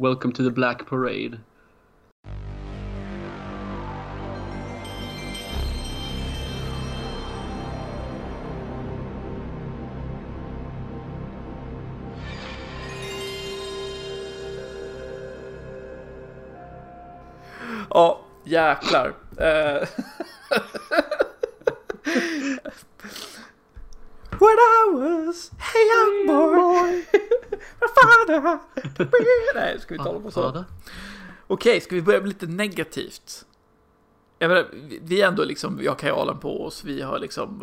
Welcome 0.00 0.30
to 0.34 0.44
the 0.44 0.50
Black 0.52 0.86
Parade. 0.86 1.40
Oh, 17.90 18.20
ja, 18.44 18.78
jäklar. 18.80 19.14
Uh, 19.36 19.86
When 24.40 24.56
I 24.58 24.90
was 24.92 25.50
a 25.58 25.78
young 25.92 26.26
boy, 26.26 27.04
my 27.80 27.88
father... 27.94 28.58
Nej, 29.54 29.80
ska 29.80 29.94
vi 29.94 29.98
tala 29.98 30.20
på 30.20 30.30
så? 30.30 30.48
Okej, 30.48 30.64
okay, 31.46 31.80
ska 31.80 31.94
vi 31.94 32.02
börja 32.02 32.20
med 32.20 32.28
lite 32.28 32.46
negativt? 32.46 33.44
Jag 34.38 34.48
menar, 34.48 34.66
vi 35.02 35.22
är 35.22 35.28
ändå 35.28 35.44
liksom, 35.44 35.76
vi 35.76 35.86
har 35.86 35.94
kajalen 35.94 36.38
på 36.38 36.64
oss, 36.64 36.84
vi 36.84 37.02
har 37.02 37.18
liksom 37.18 37.62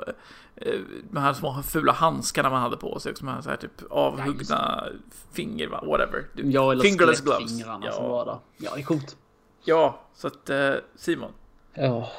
eh, 0.56 0.80
de 1.12 1.20
här 1.20 1.34
små 1.34 1.64
fula 1.64 1.92
handskarna 1.92 2.50
man 2.50 2.62
hade 2.62 2.78
på 2.78 3.00
sig, 3.00 3.12
också, 3.12 3.26
med 3.26 3.44
så 3.44 3.50
här 3.50 3.58
typ 3.58 3.84
avhuggna 3.90 4.84
ja, 4.86 4.92
finger, 5.32 5.68
whatever. 5.68 6.26
Ja, 6.36 6.72
eller 6.72 6.84
Fingerless 6.84 7.22
gloves. 7.22 7.60
Ja. 7.60 7.92
som 7.92 8.10
var 8.10 8.26
där. 8.26 8.38
Ja, 8.58 8.72
det 8.76 8.82
är 8.82 8.84
coolt. 8.84 9.18
Ja, 9.64 10.00
så 10.16 10.28
att 10.28 10.50
eh, 10.50 10.74
Simon. 10.96 11.32
Ja. 11.74 12.12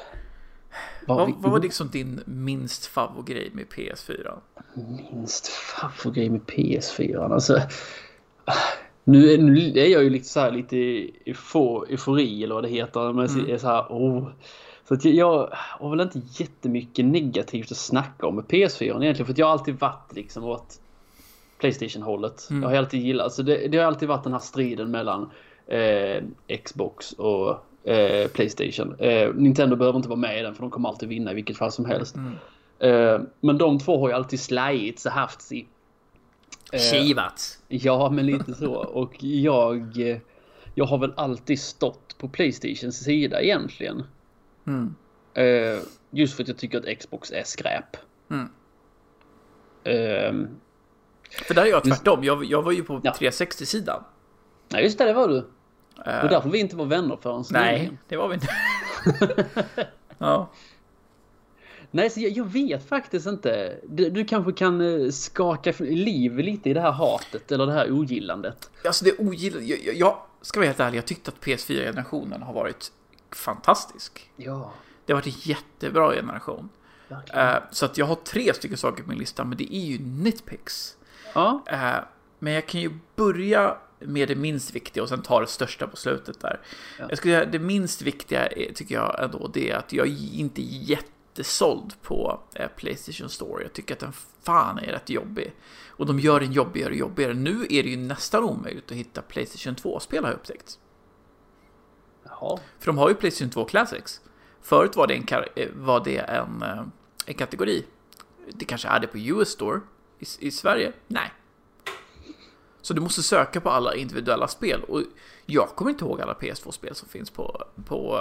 Vad, 1.07 1.17
vad, 1.17 1.33
vad 1.37 1.51
var 1.51 1.59
liksom 1.59 1.89
din 1.89 2.21
minst 2.25 2.85
favoritgrej 2.85 3.51
med 3.53 3.65
PS4? 3.67 4.37
Minst 5.11 5.47
favoritgrej 5.47 6.29
med 6.29 6.41
PS4? 6.41 7.33
Alltså, 7.33 7.59
nu 9.03 9.31
är, 9.31 9.37
nu 9.37 9.71
är 9.79 9.87
jag 9.87 10.03
ju 10.03 10.09
lite 10.09 10.25
så 10.27 10.39
här 10.39 10.51
lite 10.51 10.77
eufori 11.25 12.43
eller 12.43 12.55
vad 12.55 12.63
det 12.63 12.69
heter. 12.69 13.13
Men 13.13 13.27
mm. 13.27 13.49
är 13.49 13.57
så 13.57 13.67
här, 13.67 13.85
oh. 13.89 14.29
Så 14.87 14.93
att 14.93 15.05
jag 15.05 15.49
har 15.51 15.89
väl 15.89 16.01
inte 16.01 16.21
jättemycket 16.31 17.05
negativt 17.05 17.71
att 17.71 17.77
snacka 17.77 18.27
om 18.27 18.35
med 18.35 18.45
PS4 18.45 18.83
egentligen. 18.83 19.25
För 19.25 19.33
att 19.33 19.37
jag 19.37 19.45
har 19.45 19.51
alltid 19.51 19.79
varit 19.79 20.15
liksom 20.15 20.43
åt 20.43 20.79
Playstation-hållet. 21.59 22.47
Mm. 22.49 22.63
Jag 22.63 22.69
har 22.69 22.75
alltid 22.75 23.01
gillat, 23.01 23.23
alltså 23.23 23.43
det, 23.43 23.67
det 23.67 23.77
har 23.77 23.85
alltid 23.85 24.09
varit 24.09 24.23
den 24.23 24.33
här 24.33 24.39
striden 24.39 24.91
mellan 24.91 25.29
eh, 25.67 26.23
Xbox 26.63 27.11
och 27.11 27.66
eh, 27.87 28.27
Playstation. 28.27 28.95
Eh, 28.99 29.33
Nintendo 29.33 29.75
behöver 29.75 29.97
inte 29.97 30.09
vara 30.09 30.19
med 30.19 30.39
i 30.39 30.41
den 30.41 30.55
för 30.55 30.61
de 30.61 30.71
kommer 30.71 30.89
alltid 30.89 31.09
vinna 31.09 31.31
i 31.31 31.35
vilket 31.35 31.57
fall 31.57 31.71
som 31.71 31.85
helst. 31.85 32.15
Mm. 32.15 32.33
Eh, 32.79 33.21
men 33.39 33.57
de 33.57 33.79
två 33.79 33.99
har 33.99 34.09
ju 34.09 34.15
alltid 34.15 34.39
slajits 34.39 35.05
och 35.05 35.11
haft 35.11 35.51
i. 35.51 35.67
Eh, 36.71 36.79
Kivats. 36.79 37.59
Ja, 37.67 38.09
men 38.09 38.25
lite 38.25 38.53
så. 38.53 38.73
Och 38.73 39.23
jag, 39.23 39.93
jag 40.75 40.85
har 40.85 40.97
väl 40.97 41.13
alltid 41.17 41.59
stått 41.59 42.17
på 42.17 42.29
Playstations 42.29 43.03
sida 43.03 43.41
egentligen. 43.41 44.03
Mm. 44.67 44.95
Eh, 45.33 45.79
just 46.09 46.35
för 46.35 46.43
att 46.43 46.47
jag 46.47 46.57
tycker 46.57 46.77
att 46.77 46.99
Xbox 46.99 47.31
är 47.31 47.43
skräp. 47.43 47.97
Mm. 48.31 48.49
Eh, 49.83 50.49
för 51.47 51.53
där 51.53 51.61
är 51.61 51.69
jag 51.69 51.83
tvärtom. 51.83 52.23
Jag, 52.23 52.45
jag 52.45 52.61
var 52.61 52.71
ju 52.71 52.83
på 52.83 53.01
ja. 53.03 53.15
360-sidan. 53.19 54.03
Nej, 54.69 54.83
just 54.83 54.97
det, 54.97 55.05
det 55.05 55.13
var 55.13 55.27
du. 55.27 55.45
Uh, 56.07 56.23
och 56.23 56.29
därför 56.29 56.49
vi 56.49 56.59
inte 56.59 56.75
var 56.75 56.85
vänner 56.85 57.17
förrän 57.21 57.43
Nej, 57.49 57.91
det 58.07 58.17
var 58.17 58.27
vi 58.27 58.33
inte. 58.33 58.47
ja. 60.17 60.49
Nej, 61.91 62.09
så 62.09 62.19
jag, 62.19 62.31
jag, 62.31 62.45
vet 62.45 62.89
faktiskt 62.89 63.27
inte. 63.27 63.77
Du, 63.87 64.09
du, 64.09 64.25
kanske 64.25 64.51
kan 64.51 64.81
eh, 64.81 65.09
skaka 65.09 65.73
liv 65.79 66.39
lite 66.39 66.69
i 66.69 66.73
det 66.73 66.81
här 66.81 66.91
hatet 66.91 67.51
eller 67.51 67.65
det 67.65 67.73
här 67.73 67.91
ogillandet. 67.91 68.69
Alltså 68.85 69.05
det 69.05 69.19
ogillandet. 69.19 69.69
Jag, 69.69 69.79
jag, 69.83 69.95
jag 69.95 70.17
ska 70.41 70.59
vara 70.59 70.67
helt 70.67 70.79
ärlig, 70.79 70.97
jag 70.97 71.05
tyckte 71.05 71.31
att 71.31 71.45
PS4-generationen 71.45 72.41
har 72.41 72.53
varit 72.53 72.91
fantastisk. 73.31 74.31
Ja. 74.35 74.73
Det 75.05 75.13
har 75.13 75.21
varit 75.21 75.27
en 75.27 75.41
jättebra 75.41 76.11
generation. 76.11 76.69
Uh, 77.11 77.55
så 77.71 77.85
att 77.85 77.97
jag 77.97 78.05
har 78.05 78.15
tre 78.15 78.53
stycken 78.53 78.77
saker 78.77 79.03
på 79.03 79.09
min 79.09 79.19
lista, 79.19 79.43
men 79.43 79.57
det 79.57 79.75
är 79.75 79.85
ju 79.85 79.99
nitpicks. 79.99 80.97
Ja. 81.33 81.61
Uh, 81.71 82.05
men 82.39 82.53
jag 82.53 82.67
kan 82.67 82.81
ju 82.81 82.91
börja 83.15 83.77
med 83.99 84.27
det 84.27 84.35
minst 84.35 84.75
viktiga 84.75 85.03
och 85.03 85.09
sen 85.09 85.21
ta 85.21 85.39
det 85.39 85.47
största 85.47 85.87
på 85.87 85.97
slutet 85.97 86.39
där. 86.39 86.59
Ja. 86.99 87.05
Jag 87.09 87.17
skulle 87.17 87.33
säga 87.33 87.45
det 87.45 87.59
minst 87.59 88.01
viktiga 88.01 88.47
är, 88.47 88.73
tycker 88.73 88.95
jag 88.95 89.23
ändå 89.23 89.47
det 89.53 89.71
är 89.71 89.75
att 89.75 89.93
jag 89.93 90.07
är 90.07 90.33
inte 90.33 90.61
jättesåld 90.61 91.93
på 92.01 92.39
eh, 92.53 92.67
Playstation 92.67 93.29
Store. 93.29 93.63
Jag 93.63 93.73
tycker 93.73 93.93
att 93.93 93.99
den 93.99 94.13
fan 94.43 94.79
är 94.79 94.91
rätt 94.91 95.09
jobbig. 95.09 95.53
Och 95.87 96.05
de 96.05 96.19
gör 96.19 96.39
den 96.39 96.51
jobbigare 96.51 96.89
och 96.89 96.97
jobbigare. 96.97 97.33
Nu 97.33 97.67
är 97.69 97.83
det 97.83 97.89
ju 97.89 97.97
nästan 97.97 98.43
omöjligt 98.43 98.91
att 98.91 98.97
hitta 98.97 99.21
Playstation 99.21 99.75
2-spel 99.75 100.23
har 100.23 100.31
jag 100.31 100.37
upptäckt. 100.37 100.79
Jaha. 102.23 102.59
För 102.79 102.85
de 102.85 102.97
har 102.97 103.09
ju 103.09 103.15
Playstation 103.15 103.49
2 103.49 103.65
Classics. 103.65 104.21
Förut 104.61 104.95
var 104.95 105.07
det 105.07 105.15
en, 105.15 105.43
eh, 105.55 105.67
var 105.73 106.03
det 106.03 106.17
en, 106.17 106.61
eh, 106.61 106.83
en 107.25 107.33
kategori. 107.33 107.85
Det 108.53 108.65
kanske 108.65 108.87
är 108.87 108.99
det 108.99 109.07
på 109.07 109.17
US 109.17 109.49
Store. 109.49 109.79
I, 110.19 110.25
I 110.39 110.51
Sverige? 110.51 110.93
Nej. 111.07 111.31
Så 112.87 112.93
du 112.93 113.01
måste 113.01 113.23
söka 113.23 113.61
på 113.61 113.69
alla 113.69 113.95
individuella 113.95 114.47
spel. 114.47 114.83
Och 114.83 115.03
jag 115.45 115.69
kommer 115.69 115.91
inte 115.91 116.05
ihåg 116.05 116.21
alla 116.21 116.33
PS2-spel 116.33 116.95
som 116.95 117.09
finns 117.09 117.29
på, 117.29 117.63
på, 117.85 118.19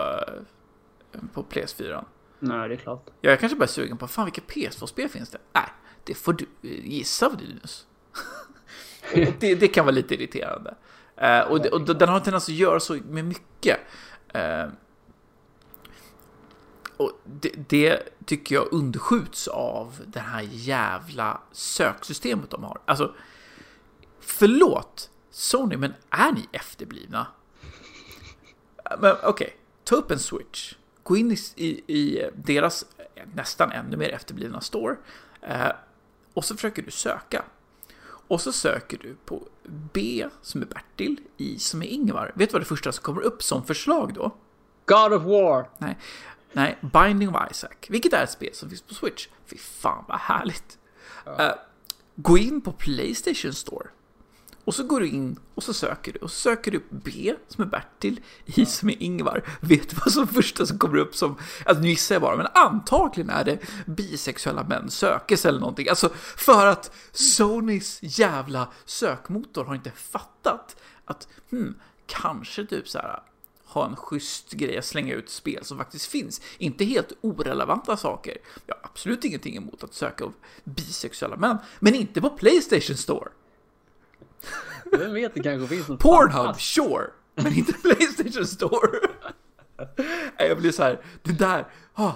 eh, 1.12 1.20
på 1.32 1.42
PS4. 1.42 2.04
Nej, 2.38 2.68
det 2.68 2.74
är 2.74 2.76
klart. 2.76 3.06
Jag 3.20 3.32
är 3.32 3.36
kanske 3.36 3.58
bara 3.58 3.66
sugen 3.66 3.98
på, 3.98 4.06
fan 4.06 4.24
vilka 4.24 4.40
PS2-spel 4.40 5.08
finns 5.08 5.30
det? 5.30 5.38
Nej, 5.52 5.68
det 6.04 6.14
får 6.14 6.32
du 6.32 6.46
gissa 6.62 7.28
Linus. 7.28 7.86
det, 9.38 9.54
det 9.54 9.68
kan 9.68 9.84
vara 9.84 9.94
lite 9.94 10.14
irriterande. 10.14 10.74
Uh, 11.22 11.50
och, 11.50 11.62
det, 11.62 11.70
och 11.70 11.80
den 11.96 12.08
har 12.08 12.16
en 12.16 12.22
tendens 12.22 12.48
att 12.48 12.54
göra 12.54 12.80
så 12.80 12.94
med 12.94 13.24
mycket. 13.24 13.78
Uh, 14.36 14.72
och 16.96 17.12
det, 17.24 17.52
det, 17.68 18.02
tycker 18.24 18.54
jag 18.54 18.72
underskjuts 18.72 19.48
av 19.48 20.00
det 20.06 20.20
här 20.20 20.48
jävla 20.52 21.40
söksystemet 21.52 22.50
de 22.50 22.64
har. 22.64 22.78
Alltså, 22.84 23.14
förlåt 24.26 25.10
Sony, 25.30 25.76
men 25.76 25.94
är 26.10 26.32
ni 26.32 26.48
efterblivna? 26.52 27.26
Men 28.98 29.12
okej, 29.12 29.28
okay. 29.28 29.50
ta 29.84 29.96
upp 29.96 30.10
en 30.10 30.18
switch. 30.18 30.74
Gå 31.02 31.16
in 31.16 31.36
i, 31.56 31.66
i, 31.86 32.30
deras 32.34 32.84
nästan 33.34 33.72
ännu 33.72 33.96
mer 33.96 34.10
efterblivna 34.10 34.60
store. 34.60 34.96
Eh, 35.40 35.72
och 36.34 36.44
så 36.44 36.54
försöker 36.54 36.82
du 36.82 36.90
söka. 36.90 37.44
Och 38.28 38.40
så 38.40 38.52
söker 38.52 38.98
du 38.98 39.16
på 39.24 39.42
B 39.92 40.26
som 40.42 40.62
är 40.62 40.66
Bertil, 40.66 41.20
I 41.36 41.58
som 41.58 41.82
är 41.82 41.86
Ingvar. 41.86 42.32
Vet 42.34 42.48
du 42.48 42.52
vad 42.52 42.62
det 42.62 42.66
första 42.66 42.92
som 42.92 43.02
kommer 43.02 43.22
upp 43.22 43.42
som 43.42 43.66
förslag 43.66 44.14
då? 44.14 44.36
God 44.86 45.12
of 45.12 45.22
War! 45.22 45.70
Nej, 45.78 45.98
nej 46.52 46.78
Binding 46.80 47.28
of 47.28 47.50
Isaac. 47.50 47.76
Vilket 47.88 48.12
är 48.12 48.24
ett 48.24 48.30
spel 48.30 48.54
som 48.54 48.68
finns 48.68 48.82
på 48.82 48.94
Switch. 48.94 49.28
Fy 49.46 49.56
fan 49.56 50.04
vad 50.08 50.18
härligt. 50.18 50.78
Ja. 51.24 51.46
Uh, 51.46 51.54
gå 52.14 52.38
in 52.38 52.60
på 52.60 52.72
Playstation 52.72 53.52
Store. 53.52 53.86
Och 54.66 54.74
så 54.74 54.82
går 54.82 55.00
du 55.00 55.08
in 55.08 55.38
och 55.54 55.62
så 55.62 55.74
söker 55.74 56.12
du. 56.12 56.18
Och 56.18 56.30
så 56.30 56.36
söker 56.36 56.70
du 56.70 56.82
B 56.90 57.34
som 57.48 57.64
är 57.64 57.68
Bertil, 57.68 58.20
I 58.44 58.66
som 58.66 58.88
är 58.88 59.02
Ingvar. 59.02 59.42
Vet 59.60 59.90
du 59.90 59.96
vad 60.04 60.12
som 60.12 60.28
första 60.28 60.66
som 60.66 60.78
kommer 60.78 60.96
upp 60.96 61.14
som, 61.14 61.38
alltså 61.64 61.82
nu 61.82 61.88
gissar 61.88 62.14
jag 62.14 62.22
bara, 62.22 62.36
men 62.36 62.46
antagligen 62.54 63.30
är 63.30 63.44
det 63.44 63.58
bisexuella 63.86 64.64
män 64.64 64.90
sökes 64.90 65.46
eller 65.46 65.60
någonting. 65.60 65.88
Alltså 65.88 66.08
för 66.36 66.66
att 66.66 66.94
Sonys 67.12 67.98
jävla 68.02 68.68
sökmotor 68.84 69.64
har 69.64 69.74
inte 69.74 69.90
fattat 69.90 70.76
att, 71.04 71.28
hmm, 71.50 71.74
kanske 72.06 72.66
typ 72.66 72.88
så 72.88 72.98
här 72.98 73.22
ha 73.64 73.86
en 73.86 73.96
schysst 73.96 74.52
grej 74.52 74.78
att 74.78 74.84
slänga 74.84 75.14
ut 75.14 75.30
spel 75.30 75.64
som 75.64 75.78
faktiskt 75.78 76.06
finns. 76.06 76.40
Inte 76.58 76.84
helt 76.84 77.12
orelevanta 77.20 77.96
saker. 77.96 78.38
Jag 78.66 78.74
har 78.74 78.82
absolut 78.84 79.24
ingenting 79.24 79.56
emot 79.56 79.84
att 79.84 79.94
söka 79.94 80.24
upp 80.24 80.42
bisexuella 80.64 81.36
män, 81.36 81.58
men 81.78 81.94
inte 81.94 82.20
på 82.20 82.30
Playstation 82.30 82.96
Store. 82.96 83.28
Vem 84.92 85.14
vet, 85.14 85.34
det 85.34 85.42
kanske 85.42 85.76
finns 85.76 85.88
något 85.88 86.00
Pornhub, 86.00 86.56
sure, 86.56 87.06
men 87.34 87.52
inte 87.52 87.72
Playstation 87.72 88.46
Store. 88.46 88.88
jag 90.38 90.58
blir 90.58 90.72
så 90.72 90.82
här, 90.82 91.00
det 91.22 91.32
där, 91.32 91.66
ah, 91.94 92.12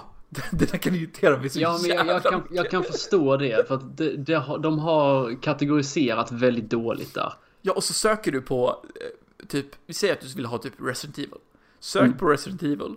det 0.51 0.71
där 0.71 0.77
kan 0.77 0.95
irritera 0.95 1.37
mig 1.37 1.49
så 1.49 1.59
ja, 1.59 1.79
men 1.81 1.89
jag, 1.89 2.07
jag, 2.07 2.23
kan, 2.23 2.43
jag 2.51 2.69
kan 2.69 2.83
förstå 2.83 3.37
det, 3.37 3.67
för 3.67 3.75
att 3.75 3.97
det, 3.97 4.17
det, 4.17 4.43
de 4.63 4.79
har 4.79 5.41
kategoriserat 5.41 6.31
väldigt 6.31 6.69
dåligt 6.69 7.13
där. 7.13 7.33
Ja, 7.61 7.73
och 7.73 7.83
så 7.83 7.93
söker 7.93 8.31
du 8.31 8.41
på, 8.41 8.85
eh, 9.01 9.47
typ, 9.47 9.67
vi 9.85 9.93
säger 9.93 10.13
att 10.13 10.21
du 10.21 10.27
vill 10.27 10.45
ha 10.45 10.57
typ 10.57 10.73
Resident 10.79 11.17
Evil. 11.17 11.39
Sök 11.79 12.03
mm. 12.03 12.17
på 12.17 12.25
Resident 12.25 12.63
Evil. 12.63 12.95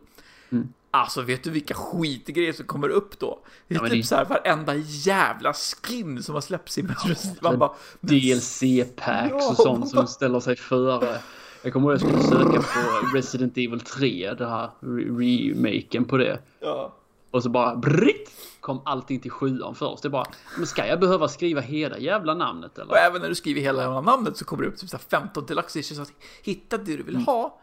Mm. 0.50 0.68
Alltså 0.90 1.22
vet 1.22 1.44
du 1.44 1.50
vilka 1.50 1.74
skitgrejer 1.74 2.52
som 2.52 2.66
kommer 2.66 2.88
upp 2.88 3.18
då? 3.18 3.38
Det 3.68 3.74
är 3.74 3.78
ja, 3.78 3.88
typ 3.88 3.92
det... 3.92 4.02
så 4.02 4.14
här 4.14 4.24
varenda 4.24 4.74
jävla 4.74 5.52
skin 5.52 6.22
som 6.22 6.34
har 6.34 6.42
släppts 6.42 6.78
i 6.78 6.82
Metro 6.82 7.14
Man 7.40 7.58
bara, 7.58 7.72
DLC-packs 8.00 9.30
ja, 9.30 9.50
och 9.50 9.56
sånt 9.56 9.88
som 9.88 10.06
ställer 10.06 10.40
sig 10.40 10.56
före. 10.56 11.18
Jag 11.62 11.72
kommer 11.72 11.88
ihåg 11.88 11.96
att 11.96 12.02
jag 12.02 12.22
skulle 12.22 12.44
söka 12.44 12.62
på 12.62 13.16
Resident 13.16 13.56
Evil 13.56 13.80
3, 13.80 14.34
det 14.38 14.46
här 14.46 14.70
remaken 15.18 16.04
på 16.04 16.16
det. 16.16 16.38
Ja. 16.60 16.94
Och 17.30 17.42
så 17.42 17.48
bara 17.48 17.76
britt 17.76 18.30
kom 18.60 18.80
allting 18.84 19.20
till 19.20 19.30
sjuan 19.30 19.74
först. 19.74 20.02
Det 20.02 20.10
bara, 20.10 20.26
men 20.56 20.66
ska 20.66 20.86
jag 20.86 21.00
behöva 21.00 21.28
skriva 21.28 21.60
hela 21.60 21.98
jävla 21.98 22.34
namnet 22.34 22.78
eller? 22.78 22.90
Och 22.90 22.98
även 22.98 23.20
när 23.22 23.28
du 23.28 23.34
skriver 23.34 23.60
hela 23.60 23.82
jävla 23.82 24.00
namnet 24.00 24.36
så 24.36 24.44
kommer 24.44 24.62
det 24.62 24.68
upp 24.68 24.76
typ 24.76 25.10
15 25.10 25.46
deluxe. 25.46 26.02
Att 26.02 26.12
hitta 26.42 26.76
det 26.76 26.96
du 26.96 27.02
vill 27.02 27.14
mm. 27.14 27.26
ha 27.26 27.60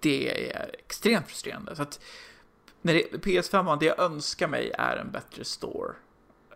det 0.00 0.50
är 0.52 0.70
extremt 0.78 1.26
frustrerande. 1.26 1.76
Så 1.76 1.82
att 1.82 2.00
när 2.82 2.94
det, 2.94 3.02
PS5, 3.12 3.78
det 3.80 3.86
jag 3.86 3.98
önskar 3.98 4.48
mig 4.48 4.72
är 4.78 4.96
en 4.96 5.10
bättre 5.10 5.44
store. 5.44 5.94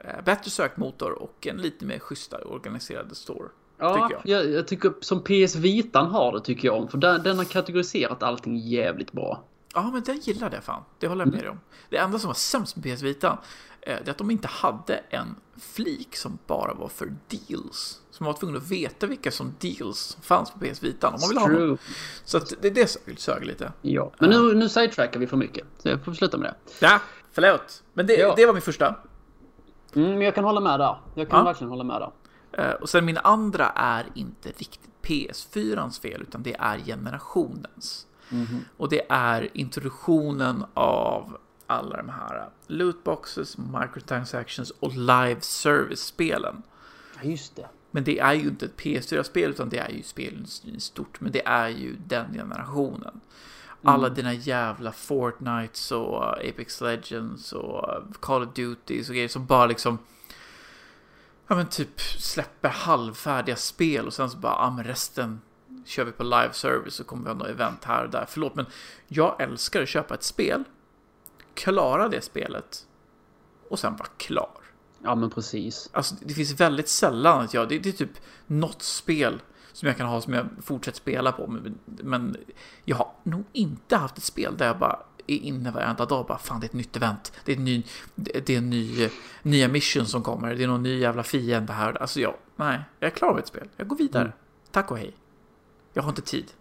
Eh, 0.01 0.25
bättre 0.25 0.51
sökmotor 0.51 1.13
och 1.13 1.47
en 1.47 1.57
lite 1.57 1.85
mer 1.85 1.99
schyssta 1.99 2.39
organiserad 2.39 3.17
store. 3.17 3.49
Ja, 3.79 3.95
tycker 3.95 4.23
jag. 4.25 4.45
Jag, 4.45 4.51
jag. 4.53 4.69
tycker 4.69 4.93
som 5.01 5.23
PS 5.23 5.57
Vitan 5.57 6.11
har 6.11 6.33
det 6.33 6.41
tycker 6.41 6.69
jag 6.69 6.77
om. 6.77 6.89
För 6.89 6.99
den, 6.99 7.23
den 7.23 7.39
har 7.39 7.45
kategoriserat 7.45 8.23
allting 8.23 8.57
jävligt 8.57 9.13
bra. 9.13 9.43
Ja, 9.75 9.91
men 9.91 10.03
den 10.03 10.17
gillar 10.17 10.51
det 10.51 10.61
fan. 10.61 10.83
Det 10.99 11.07
håller 11.07 11.25
jag 11.25 11.33
med 11.33 11.43
dig 11.43 11.49
om. 11.49 11.61
Det 11.89 11.97
enda 11.97 12.19
som 12.19 12.29
var 12.29 12.35
sämst 12.35 12.77
med 12.77 12.97
PS 12.97 13.03
Vita, 13.03 13.39
eh, 13.81 13.97
är 13.97 14.11
att 14.11 14.19
de 14.19 14.31
inte 14.31 14.49
hade 14.49 14.95
en 15.11 15.37
flik 15.61 16.17
som 16.17 16.39
bara 16.47 16.75
var 16.75 16.89
för 16.89 17.15
deals. 17.29 18.01
Så 18.19 18.25
man 18.25 18.33
var 18.33 18.39
tvungen 18.39 18.57
att 18.57 18.71
veta 18.71 19.07
vilka 19.07 19.31
som 19.31 19.55
deals 19.61 19.99
som 19.99 20.23
fanns 20.23 20.51
på 20.51 20.59
PS 20.59 20.83
Vita 20.83 21.09
om 21.09 21.21
man 21.21 21.29
vill 21.29 21.39
ha 21.39 21.49
dem. 21.49 21.79
Så 22.25 22.39
det 22.61 22.69
är 22.69 22.75
det 22.75 22.87
som 22.87 23.03
vill 23.05 23.17
söga 23.17 23.45
lite. 23.45 23.73
Ja, 23.83 24.13
men 24.19 24.31
nu, 24.31 24.55
nu 24.55 24.69
sidetrackar 24.69 25.21
vi 25.21 25.27
för 25.27 25.37
mycket. 25.37 25.65
Så 25.79 25.89
jag 25.89 26.05
får 26.05 26.13
sluta 26.13 26.37
med 26.37 26.51
det. 26.51 26.87
Ja, 26.87 27.01
förlåt. 27.33 27.83
Men 27.93 28.07
det, 28.07 28.15
ja. 28.15 28.35
det 28.37 28.47
var 28.47 28.53
min 28.53 28.63
första. 28.63 28.95
Mm, 29.95 30.11
men 30.11 30.21
jag 30.21 30.35
kan 30.35 30.45
hålla 30.45 30.61
med 30.61 30.81
där. 30.81 31.01
Jag 31.15 31.29
kan 31.29 31.39
ja. 31.39 31.45
verkligen 31.45 31.71
hålla 31.71 31.85
med 31.85 32.01
där. 32.01 32.11
Eh, 32.53 32.73
och 32.73 32.89
sen 32.89 33.05
min 33.05 33.19
andra 33.19 33.69
är 33.69 34.07
inte 34.15 34.49
riktigt 34.49 34.91
PS4ans 35.03 36.01
fel, 36.01 36.23
utan 36.23 36.43
det 36.43 36.57
är 36.59 36.79
generationens. 36.79 38.07
Mm 38.31 38.47
-hmm. 38.47 38.61
Och 38.77 38.89
det 38.89 39.07
är 39.09 39.49
introduktionen 39.53 40.65
av 40.75 41.39
alla 41.67 41.97
de 41.97 42.09
här 42.09 42.49
lootboxes, 42.67 43.59
microtransactions 43.59 44.71
och 44.71 44.93
live 44.93 45.41
service-spelen. 45.41 46.63
Just 47.23 47.57
det. 47.57 47.69
Men 47.91 48.05
det 48.05 48.19
är 48.19 48.35
ju 48.35 48.49
inte 48.49 48.67
ett 48.67 48.77
PS4-spel 48.77 49.51
utan 49.51 49.69
det 49.69 49.79
är 49.79 49.89
ju 49.89 50.03
spelindustrin 50.03 50.81
stort. 50.81 51.21
Men 51.21 51.33
det 51.33 51.47
är 51.47 51.69
ju 51.69 51.97
den 52.07 52.33
generationen. 52.33 53.21
Alla 53.83 54.07
mm. 54.07 54.17
dina 54.17 54.35
jävla 54.35 54.93
Fortnites 54.93 55.93
och 55.93 56.25
Apex 56.25 56.81
Legends 56.81 57.53
och 57.53 58.03
Call 58.21 58.43
of 58.43 58.55
Duty 58.55 59.01
och 59.01 59.07
grejer 59.07 59.29
som 59.29 59.47
bara 59.47 59.67
liksom 59.67 59.99
ja 61.49 61.57
men 61.57 61.67
typ 61.67 62.01
släpper 62.01 62.69
halvfärdiga 62.69 63.57
spel 63.57 64.07
och 64.07 64.15
sen 64.15 64.31
så 64.31 64.39
bara, 64.39 64.53
ja 64.53 64.71
men 64.71 64.85
resten 64.85 65.41
kör 65.85 66.05
vi 66.05 66.13
på 66.13 66.23
live 66.23 66.53
service 66.53 67.01
och 67.01 67.07
kommer 67.07 67.23
vi 67.25 67.29
ha 67.29 67.35
något 67.35 67.49
event 67.49 67.85
här 67.85 68.05
och 68.05 68.11
där. 68.11 68.27
Förlåt 68.29 68.55
men 68.55 68.67
jag 69.07 69.43
älskar 69.43 69.83
att 69.83 69.89
köpa 69.89 70.15
ett 70.15 70.23
spel, 70.23 70.65
klara 71.55 72.09
det 72.09 72.21
spelet 72.21 72.87
och 73.69 73.79
sen 73.79 73.97
vara 73.97 74.09
klar. 74.17 74.68
Ja, 75.03 75.15
men 75.15 75.31
precis. 75.31 75.91
Alltså, 75.93 76.15
det 76.21 76.35
finns 76.35 76.61
väldigt 76.61 76.89
sällan 76.89 77.41
att 77.41 77.55
jag, 77.55 77.69
det, 77.69 77.79
det 77.79 77.89
är 77.89 77.93
typ 77.93 78.21
något 78.47 78.83
spel 78.83 79.41
som 79.73 79.89
jag 79.89 79.97
kan 79.97 80.07
ha 80.07 80.21
som 80.21 80.33
jag 80.33 80.47
fortsätter 80.63 80.99
spela 80.99 81.33
på. 81.33 81.47
Men, 81.47 81.79
men 81.85 82.37
jag 82.85 82.97
har 82.97 83.13
nog 83.23 83.45
inte 83.53 83.97
haft 83.97 84.19
ett 84.19 84.25
spel 84.25 84.57
där 84.57 84.67
jag 84.67 84.79
bara 84.79 84.99
är 85.27 85.37
inne 85.37 85.71
varenda 85.71 86.07
dag 86.07 86.27
bara 86.27 86.39
fan 86.39 86.61
det 86.61 86.65
är 86.65 86.69
ett 86.69 86.75
nytt 86.75 86.97
event. 86.97 87.33
Det 87.45 87.53
är 87.53 87.57
en 87.57 87.65
ny, 87.65 87.83
det 88.15 88.51
är 88.51 88.59
en 88.59 88.71
ny, 88.71 89.09
nya 89.43 89.69
mission 89.69 90.07
som 90.07 90.23
kommer. 90.23 90.55
Det 90.55 90.65
är 90.65 90.69
någon 90.69 90.83
ny 90.83 90.99
jävla 90.99 91.23
fiende 91.23 91.73
här. 91.73 92.03
Alltså 92.03 92.21
jag, 92.21 92.35
nej, 92.57 92.81
jag 93.01 93.11
är 93.11 93.15
klar 93.15 93.33
med 93.33 93.41
ett 93.41 93.49
spel. 93.49 93.69
Jag 93.77 93.89
går 93.89 93.97
vidare. 93.97 94.25
Mm. 94.25 94.37
Tack 94.71 94.91
och 94.91 94.99
hej. 94.99 95.17
Jag 95.93 96.03
har 96.03 96.11
inte 96.11 96.23
tid. 96.23 96.53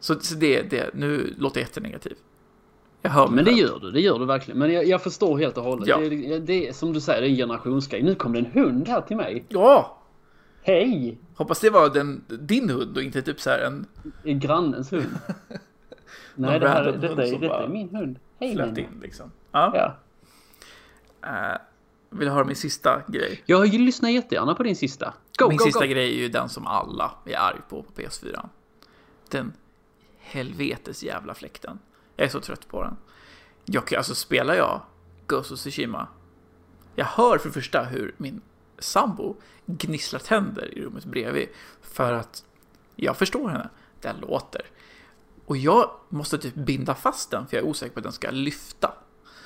Så, 0.00 0.20
så 0.20 0.34
det, 0.34 0.62
det, 0.62 0.94
nu 0.94 1.34
låter 1.38 1.60
jag 1.60 1.66
jättenegativ. 1.66 2.16
Jag 3.02 3.10
hör 3.10 3.28
men 3.28 3.44
det 3.44 3.50
gör 3.50 3.78
du, 3.78 3.90
det 3.90 4.00
gör 4.00 4.18
du 4.18 4.26
verkligen. 4.26 4.58
Men 4.58 4.72
jag, 4.72 4.86
jag 4.86 5.02
förstår 5.02 5.38
helt 5.38 5.58
och 5.58 5.64
hållet. 5.64 5.88
Ja. 5.88 5.98
Det, 5.98 6.38
det, 6.38 6.68
är 6.68 6.72
som 6.72 6.92
du 6.92 7.00
säger, 7.00 7.20
det 7.20 7.28
är 7.28 7.30
en 7.30 7.36
generationsgrej. 7.36 8.02
Nu 8.02 8.14
kom 8.14 8.32
det 8.32 8.38
en 8.38 8.46
hund 8.46 8.88
här 8.88 9.00
till 9.00 9.16
mig. 9.16 9.44
Ja! 9.48 9.98
Hej! 10.62 11.18
Hoppas 11.34 11.60
det 11.60 11.70
var 11.70 11.88
den, 11.88 12.24
din 12.28 12.70
hund 12.70 12.96
och 12.96 13.02
inte 13.02 13.22
typ 13.22 13.40
så 13.40 13.50
här 13.50 13.58
en... 13.58 13.86
En 14.24 14.40
grannens 14.40 14.92
hund. 14.92 15.18
Nej, 16.34 16.60
det 16.60 16.68
här, 16.68 16.84
detta, 16.84 17.22
är, 17.22 17.38
detta 17.38 17.64
är 17.64 17.68
min 17.68 17.94
hund. 17.94 18.18
Hej 18.40 18.54
flöt 18.54 18.78
in 18.78 19.00
liksom. 19.02 19.30
Ja. 19.52 19.72
ja. 19.74 19.94
Uh, 21.26 21.58
vill 22.18 22.28
du 22.28 22.34
höra 22.34 22.44
min 22.44 22.56
sista 22.56 23.02
grej? 23.08 23.42
Jag 23.46 23.74
lyssnar 23.74 24.10
jättegärna 24.10 24.54
på 24.54 24.62
din 24.62 24.76
sista. 24.76 25.14
Go, 25.38 25.48
min 25.48 25.56
go, 25.56 25.64
sista 25.64 25.86
go. 25.86 25.92
grej 25.92 26.14
är 26.14 26.22
ju 26.22 26.28
den 26.28 26.48
som 26.48 26.66
alla 26.66 27.10
är 27.24 27.38
arg 27.38 27.60
på 27.68 27.82
på 27.82 27.92
PS4. 27.92 28.48
Den 29.28 29.52
helvetes 30.18 31.02
jävla 31.02 31.34
fläkten. 31.34 31.78
Jag 32.18 32.24
är 32.26 32.30
så 32.30 32.40
trött 32.40 32.68
på 32.68 32.82
den. 32.82 32.96
jag, 33.64 33.94
alltså 33.94 34.14
spelar 34.14 34.54
jag 34.54 34.80
Ghost 35.26 35.52
of 35.52 35.58
Tsushima, 35.58 36.08
jag 36.94 37.06
hör 37.06 37.38
för 37.38 37.48
det 37.48 37.52
första 37.52 37.84
hur 37.84 38.14
min 38.16 38.40
sambo 38.78 39.36
gnisslar 39.66 40.20
tänder 40.20 40.78
i 40.78 40.82
rummet 40.82 41.04
bredvid 41.04 41.48
för 41.82 42.12
att 42.12 42.44
jag 42.96 43.16
förstår 43.16 43.48
henne. 43.48 43.68
Den 44.00 44.16
låter. 44.16 44.62
Och 45.46 45.56
jag 45.56 45.90
måste 46.08 46.38
typ 46.38 46.54
binda 46.54 46.94
fast 46.94 47.30
den 47.30 47.46
för 47.46 47.56
jag 47.56 47.64
är 47.64 47.70
osäker 47.70 47.92
på 47.92 48.00
att 48.00 48.04
den 48.04 48.12
ska 48.12 48.30
lyfta 48.30 48.92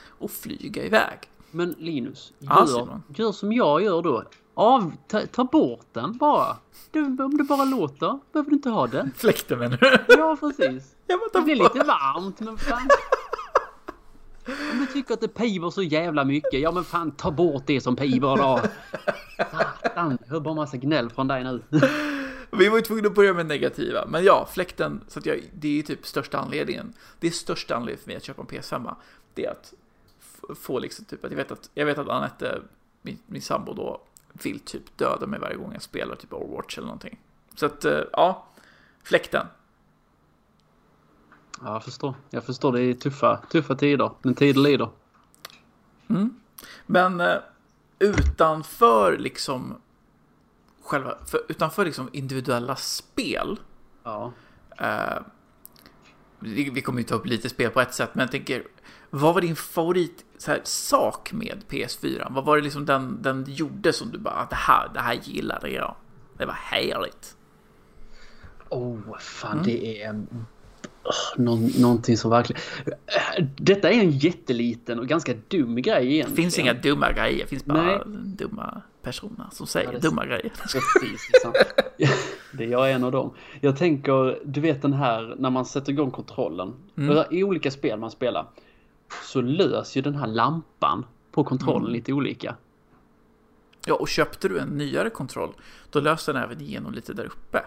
och 0.09 0.31
flyga 0.31 0.85
iväg. 0.85 1.19
Men 1.51 1.75
Linus, 1.79 2.33
gör, 2.39 2.67
Simon. 2.67 3.03
gör 3.09 3.33
som 3.33 3.53
jag 3.53 3.83
gör 3.83 4.03
då. 4.03 4.25
Av, 4.55 4.93
ta, 5.09 5.27
ta 5.27 5.45
bort 5.45 5.87
den 5.93 6.17
bara. 6.19 6.57
Du, 6.91 7.01
om 7.05 7.37
det 7.37 7.45
bara 7.45 7.65
låter 7.65 8.19
behöver 8.33 8.51
du 8.51 8.57
inte 8.57 8.71
ha 8.71 8.87
den. 8.87 9.13
Fläkten 9.17 9.59
menar 9.59 9.77
du? 9.77 10.15
Ja, 10.15 10.37
precis. 10.41 10.97
Det 11.33 11.41
blir 11.41 11.57
lite 11.57 11.79
varmt, 11.79 12.41
men 12.41 12.59
fan. 12.59 12.89
Om 14.47 14.79
du 14.79 14.87
tycker 14.87 15.15
att 15.15 15.21
det 15.21 15.29
piver 15.29 15.71
så 15.71 15.83
jävla 15.83 16.25
mycket, 16.25 16.61
ja 16.61 16.73
men 16.73 16.85
fan 16.85 17.11
ta 17.11 17.31
bort 17.31 17.63
det 17.67 17.81
som 17.81 17.97
piver 17.97 18.37
då. 18.37 18.61
Satan, 19.83 20.19
hör 20.29 20.41
bara 20.41 20.55
massa 20.55 20.77
gnäll 20.77 21.11
från 21.11 21.29
dig 21.29 21.45
nu. 21.45 21.63
Vi 22.51 22.69
var 22.69 22.77
ju 22.77 22.83
tvungna 22.83 23.09
att 23.09 23.15
börja 23.15 23.35
med 23.35 23.47
negativa. 23.47 24.07
Men 24.07 24.25
ja, 24.25 24.49
fläkten, 24.53 25.05
så 25.09 25.19
att 25.19 25.27
jag, 25.27 25.41
det 25.53 25.69
är 25.69 25.73
ju 25.73 25.83
typ 25.83 26.07
största 26.07 26.39
anledningen. 26.39 26.93
Det 27.21 27.27
är 27.27 27.31
största 27.31 27.77
anledningen 27.77 28.03
för 28.03 28.09
mig 28.09 28.17
att 28.17 28.25
köpa 28.25 28.43
en 28.43 28.49
PS5. 28.49 28.95
Det 29.35 29.45
är 29.45 29.51
att 29.51 29.75
få 30.59 30.79
liksom 30.79 31.05
typ 31.05 31.25
att 31.25 31.31
jag 31.31 31.37
vet 31.37 31.53
att, 31.53 31.71
jag 31.75 31.87
vet 31.87 31.99
att 31.99 32.09
Anette, 32.09 32.63
min, 33.03 33.19
min 33.27 33.43
sambo 33.43 33.73
då, 33.73 34.01
vill 34.33 34.61
typ 34.61 34.99
döda 34.99 35.27
mig 35.27 35.41
varje 35.41 35.57
gång 35.57 35.73
jag 35.73 35.83
spelar 35.83 36.17
typ 36.17 36.33
Overwatch 36.33 36.79
eller 36.79 36.87
någonting. 36.87 37.21
Så 37.55 37.67
att, 37.67 37.85
eh, 37.85 38.01
ja, 38.13 38.47
fläkten. 39.03 39.47
Ja, 41.61 41.73
jag 41.73 41.85
förstår. 41.85 42.15
Jag 42.31 42.45
förstår, 42.45 42.73
det 42.73 42.81
är 42.81 42.95
tuffa, 42.95 43.37
tuffa 43.51 43.75
tider. 43.75 44.11
Men 44.23 44.35
tider 44.35 44.61
lider. 44.61 44.89
Men 46.87 47.21
eh, 47.21 47.37
utanför 47.99 49.19
liksom 49.19 49.75
själva, 50.83 51.17
för, 51.27 51.41
utanför 51.49 51.85
liksom 51.85 52.09
individuella 52.13 52.77
spel 52.77 53.59
Ja. 54.03 54.33
Eh, 54.79 55.23
vi 56.39 56.83
kommer 56.83 56.99
ju 56.99 57.05
ta 57.05 57.15
upp 57.15 57.27
lite 57.27 57.49
spel 57.49 57.71
på 57.71 57.81
ett 57.81 57.95
sätt, 57.95 58.11
men 58.13 58.23
jag 58.23 58.31
tänker, 58.31 58.67
vad 59.15 59.35
var 59.35 59.41
din 59.41 59.57
favorit 59.57 60.25
här, 60.47 60.61
sak 60.65 61.33
med 61.33 61.63
PS4? 61.69 62.27
Vad 62.31 62.45
var 62.45 62.57
det 62.57 62.63
liksom 62.63 62.87
den, 62.87 63.23
den 63.23 63.45
gjorde 63.49 63.93
som 63.93 64.11
du 64.11 64.19
bara, 64.19 64.35
"Ah, 64.35 64.47
det 64.51 64.57
här, 64.57 64.91
det 64.95 65.01
här 65.01 65.19
gillade 65.23 65.71
jag. 65.71 65.95
Det 66.39 66.45
var 66.47 66.53
härligt. 66.55 67.37
Oh, 68.69 69.19
fan 69.19 69.63
det 69.65 70.03
är... 70.03 70.13
Oh, 71.05 71.15
någon, 71.45 71.67
någonting 71.79 72.17
som 72.17 72.31
verkligen... 72.31 72.63
Detta 73.57 73.91
är 73.91 74.01
en 74.01 74.11
jätteliten 74.11 74.99
och 74.99 75.07
ganska 75.09 75.35
dum 75.49 75.77
grej 75.77 76.05
Det 76.05 76.13
egentligen. 76.13 76.37
finns 76.37 76.59
inga 76.59 76.73
dumma 76.75 77.13
grejer, 77.13 77.39
det 77.43 77.47
finns 77.47 77.65
bara 77.65 77.83
Nej. 77.83 78.01
dumma 78.25 78.83
personer 79.03 79.47
som 79.53 79.67
säger 79.67 79.87
Ja, 79.87 79.93
det- 79.93 80.09
dumma 80.09 80.27
grejer. 80.27 80.53
Precis. 80.63 81.31
Det 82.53 82.65
är 82.65 82.69
jag 82.71 82.91
är 82.91 82.95
en 82.95 83.05
av 83.05 83.13
dem. 83.13 83.35
Jag 83.61 83.77
tänker, 83.77 84.39
du 84.45 84.61
vet 84.61 84.83
den 84.83 84.93
här 84.93 85.35
när 85.39 85.51
man 85.51 85.65
sätter 85.65 85.93
igång 85.93 86.11
kontrollen. 86.11 86.75
I 87.31 87.45
olika 87.45 87.71
spel 87.71 87.99
man 87.99 88.11
spelar. 88.11 88.47
Så 89.25 89.41
lös 89.41 89.97
ju 89.97 90.03
den 90.03 90.15
här 90.15 90.27
lampan 90.27 91.05
på 91.31 91.45
kontrollen 91.45 91.93
lite 91.93 92.13
olika. 92.13 92.57
Ja, 93.87 93.95
och 93.95 94.09
köpte 94.09 94.49
du 94.49 94.59
en 94.59 94.69
nyare 94.69 95.11
kontroll, 95.11 95.55
då 95.91 96.01
löste 96.01 96.33
den 96.33 96.43
även 96.43 96.61
igenom 96.61 96.93
lite 96.93 97.13
där 97.13 97.25
uppe. 97.25 97.63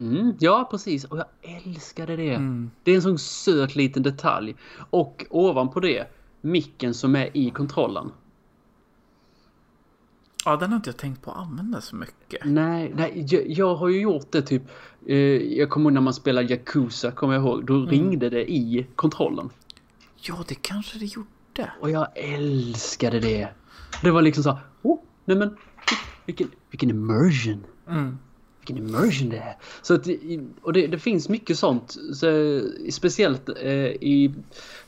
Mm, 0.00 0.34
ja, 0.38 0.68
precis. 0.70 1.04
Och 1.04 1.18
jag 1.18 1.26
älskade 1.42 2.16
det. 2.16 2.40
Det 2.82 2.90
är 2.90 2.94
en 2.94 3.02
sån 3.02 3.18
söt 3.18 3.76
liten 3.76 4.02
detalj. 4.02 4.56
Och 4.90 5.26
ovanpå 5.30 5.80
det, 5.80 6.06
micken 6.40 6.94
som 6.94 7.16
är 7.16 7.36
i 7.36 7.50
kontrollen. 7.50 8.12
Ja, 10.44 10.56
den 10.56 10.70
har 10.70 10.76
inte 10.76 10.88
jag 10.88 10.96
tänkt 10.96 11.22
på 11.22 11.30
att 11.30 11.36
använda 11.36 11.80
så 11.80 11.96
mycket. 11.96 12.44
Nej, 12.44 12.92
nej 12.96 13.26
jag, 13.28 13.50
jag 13.50 13.74
har 13.74 13.88
ju 13.88 14.00
gjort 14.00 14.32
det 14.32 14.42
typ. 14.42 14.62
Eh, 15.06 15.16
jag 15.58 15.70
kommer 15.70 15.84
ihåg 15.84 15.92
när 15.92 16.00
man 16.00 16.14
spelade 16.14 16.48
Yakuza, 16.48 17.10
kommer 17.10 17.34
jag 17.34 17.42
ihåg. 17.42 17.64
Då 17.66 17.84
ringde 17.84 18.30
det 18.30 18.52
i 18.52 18.86
kontrollen. 18.96 19.50
Ja, 20.24 20.44
det 20.48 20.54
kanske 20.54 20.98
det 20.98 21.04
gjorde. 21.04 21.72
Och 21.80 21.90
jag 21.90 22.08
älskade 22.14 23.20
det. 23.20 23.48
Det 24.02 24.10
var 24.10 24.22
liksom 24.22 24.42
så 24.42 24.58
oh, 24.82 24.98
nej 25.24 25.36
men 25.36 25.56
vilken, 26.26 26.50
vilken 26.70 26.90
immersion. 26.90 27.66
Mm. 27.88 28.18
Vilken 28.58 28.76
immersion 28.76 29.28
det 29.28 29.36
är. 29.36 29.56
Så 29.82 29.94
att, 29.94 30.06
och 30.62 30.72
det, 30.72 30.86
det 30.86 30.98
finns 30.98 31.28
mycket 31.28 31.58
sånt. 31.58 31.96
Så, 32.12 32.60
speciellt 32.90 33.48
eh, 33.48 33.86
i, 33.86 34.34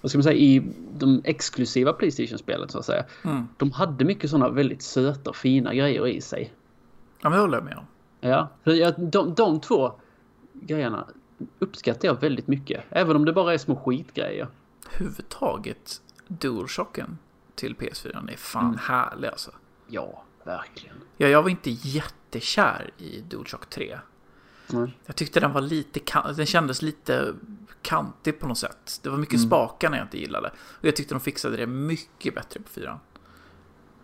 vad 0.01 0.11
ska 0.11 0.19
man 0.19 0.23
säga, 0.23 0.37
i 0.37 0.63
de 0.99 1.23
exklusiva 1.25 1.93
Playstation-spelen 1.93 2.69
så 2.69 2.79
att 2.79 2.85
säga. 2.85 3.05
Mm. 3.25 3.49
De 3.57 3.73
hade 3.73 4.05
mycket 4.05 4.31
sådana 4.31 4.49
väldigt 4.49 4.83
söta 4.83 5.31
och 5.31 5.37
fina 5.37 5.75
grejer 5.75 6.07
i 6.07 6.21
sig. 6.21 6.53
Ja, 7.23 7.29
men 7.31 7.33
det 7.33 7.43
håller 7.43 7.59
jag 7.59 7.65
med 7.65 7.77
om. 7.77 7.85
Ja, 8.21 8.49
de, 8.97 9.35
de 9.35 9.61
två 9.61 9.93
grejerna 10.53 11.07
uppskattar 11.59 12.09
jag 12.09 12.21
väldigt 12.21 12.47
mycket. 12.47 12.85
Även 12.91 13.17
om 13.17 13.25
det 13.25 13.33
bara 13.33 13.55
är 13.55 13.59
små 13.59 13.77
skitgrejer. 13.77 14.49
Huvudtaget 14.91 16.01
DualShocken 16.29 17.19
till 17.55 17.75
PS4 17.77 18.33
är 18.33 18.37
fan 18.37 18.65
Mm. 18.67 18.79
härlig 18.79 19.29
alltså. 19.29 19.51
Ja, 19.87 20.23
verkligen. 20.45 20.97
Ja, 21.17 21.29
jag 21.29 21.43
var 21.43 21.51
inte 21.51 21.71
jättekär 21.71 22.91
i 22.99 23.21
DualShock 23.21 23.67
3. 23.71 23.99
Mm. 24.73 24.91
Jag 25.07 25.17
tyckte 25.17 25.41
den 25.41 25.53
var 25.53 25.61
lite, 25.61 26.01
den 26.37 26.47
kändes 26.47 26.83
lite 26.83 27.35
kantig 27.83 28.39
på 28.41 28.47
något 28.49 28.59
sätt. 28.59 29.01
Det 29.03 29.09
var 29.09 29.17
mycket 29.17 29.35
Mm. 29.35 29.47
spakarna 29.47 29.97
jag 29.97 30.05
inte 30.05 30.19
gillade. 30.19 30.49
Och 30.59 30.85
jag 30.85 30.97
tyckte 30.97 31.15
de 31.15 31.21
fixade 31.21 31.57
det 31.57 31.67
mycket 31.67 32.35
bättre 32.35 32.61
på 32.61 32.69
4. 32.69 33.01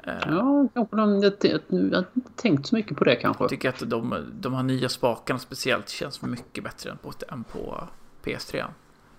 Ja, 0.05 0.69
kanske 0.75 0.97
de, 0.97 1.23
jag, 1.23 1.33
jag, 1.43 1.61
jag 1.71 1.97
har 1.97 2.07
inte 2.15 2.31
tänkt 2.37 2.67
så 2.67 2.75
mycket 2.75 2.97
på 2.99 3.05
det 3.05 3.17
kanske. 3.17 3.43
Jag 3.43 3.51
tycker 3.51 3.69
att 3.69 3.91
de, 3.91 4.25
de 4.41 4.55
här 4.55 4.63
nya 4.63 4.89
spakarna 4.89 5.39
speciellt 5.39 5.89
känns 5.89 6.23
mycket 6.23 6.65
bättre 6.65 6.91
än 6.91 6.99
på, 6.99 7.13
än 7.29 7.45
på 7.45 7.89
PS3. 8.25 8.65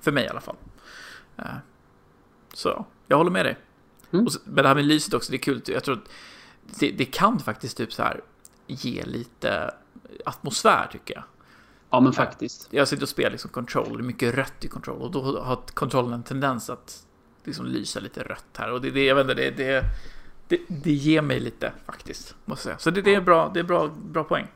För 0.02 0.12
mig 0.12 0.26
i 0.26 0.28
alla 0.28 0.41
fall. 0.41 0.56
Eh, 1.38 1.46
Så 2.54 2.86
jag 3.08 3.17
håller 3.17 3.32
med 3.32 3.46
dig. 3.46 3.58
Mm. 4.12 4.26
Och 4.26 4.32
men 4.46 4.56
det 4.63 4.67
här 4.67 4.76
med 4.76 4.86
lyset 4.86 5.13
också, 5.13 5.32
det 5.32 5.38
är 5.38 5.39
kul. 5.39 5.62
Jag 5.65 5.84
tror 5.84 5.96
att 5.96 6.10
det, 6.80 6.91
det 6.91 7.06
kan 7.06 7.39
faktiskt 7.39 7.78
typ 7.78 7.94
så 7.94 8.04
här 8.04 8.22
ge 8.67 9.04
atmosfär 10.26 10.88
tycker 10.91 11.13
jag. 11.13 11.24
Ja, 11.89 12.00
men 12.00 12.13
faktiskt. 12.13 12.67
Jag 12.72 12.88
sitter 12.88 13.04
och 13.04 13.10
spelar 13.10 13.32
liksom 13.32 13.50
Control, 13.52 13.98
det 13.98 14.04
är 14.04 14.04
mycket 14.04 14.36
rött 14.36 14.65
i 14.65 14.67
Control 14.67 15.02
och 15.02 15.12
då 15.12 15.39
har 15.41 15.56
kontrollen 15.74 16.13
en 16.13 16.24
tendens 16.24 16.70
att 16.70 17.06
liksom 17.44 17.65
lysa 17.65 18.00
lite 18.00 18.24
rött 18.24 18.46
här 18.58 18.72
och 18.72 18.82
det, 18.82 18.91
det 18.91 19.06
jag 19.06 19.15
vet 19.15 19.24
inte, 19.24 19.34
det, 19.34 19.52
det, 19.52 19.84
det, 20.48 20.60
det 20.67 20.91
ger 20.91 21.22
mig 21.22 21.39
lite 21.39 21.74
faktiskt, 21.86 22.36
måste 22.46 22.70
jag 22.70 22.82
säga. 22.82 22.84
Så 22.84 22.91
det, 22.91 23.02
det 23.02 23.15
är 23.15 23.22
bra, 23.22 23.52
det 23.54 23.60
är 23.60 23.63
bra, 23.63 23.88
bra 24.04 24.24
poäng. 24.24 24.48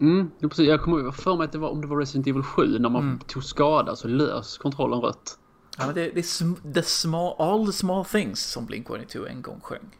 Mm, 0.00 0.30
precis. 0.40 0.68
Jag 0.68 0.80
kommer 0.82 1.10
för 1.10 1.36
mig 1.36 1.44
att 1.44 1.52
det 1.52 1.58
var 1.58 1.68
om 1.68 1.80
det 1.80 1.86
var 1.86 1.96
Resident 1.96 2.26
Evil 2.26 2.42
7 2.42 2.78
när 2.78 2.88
man 2.88 3.02
Mm. 3.02 3.18
tog 3.18 3.44
skada 3.44 3.96
så 3.96 4.08
lös 4.08 4.58
kontrollen 4.58 5.00
rött. 5.00 5.38
Ja, 5.76 5.86
men 5.86 5.94
det, 5.94 6.10
det 6.10 6.20
är 6.20 6.22
sm, 6.22 6.54
the 6.74 6.82
small, 6.82 7.36
all 7.38 7.66
the 7.66 7.72
small 7.72 8.04
things 8.04 8.40
som 8.40 8.68
Blink-182 8.68 9.28
en 9.28 9.42
gång 9.42 9.60
sjöng. 9.60 9.96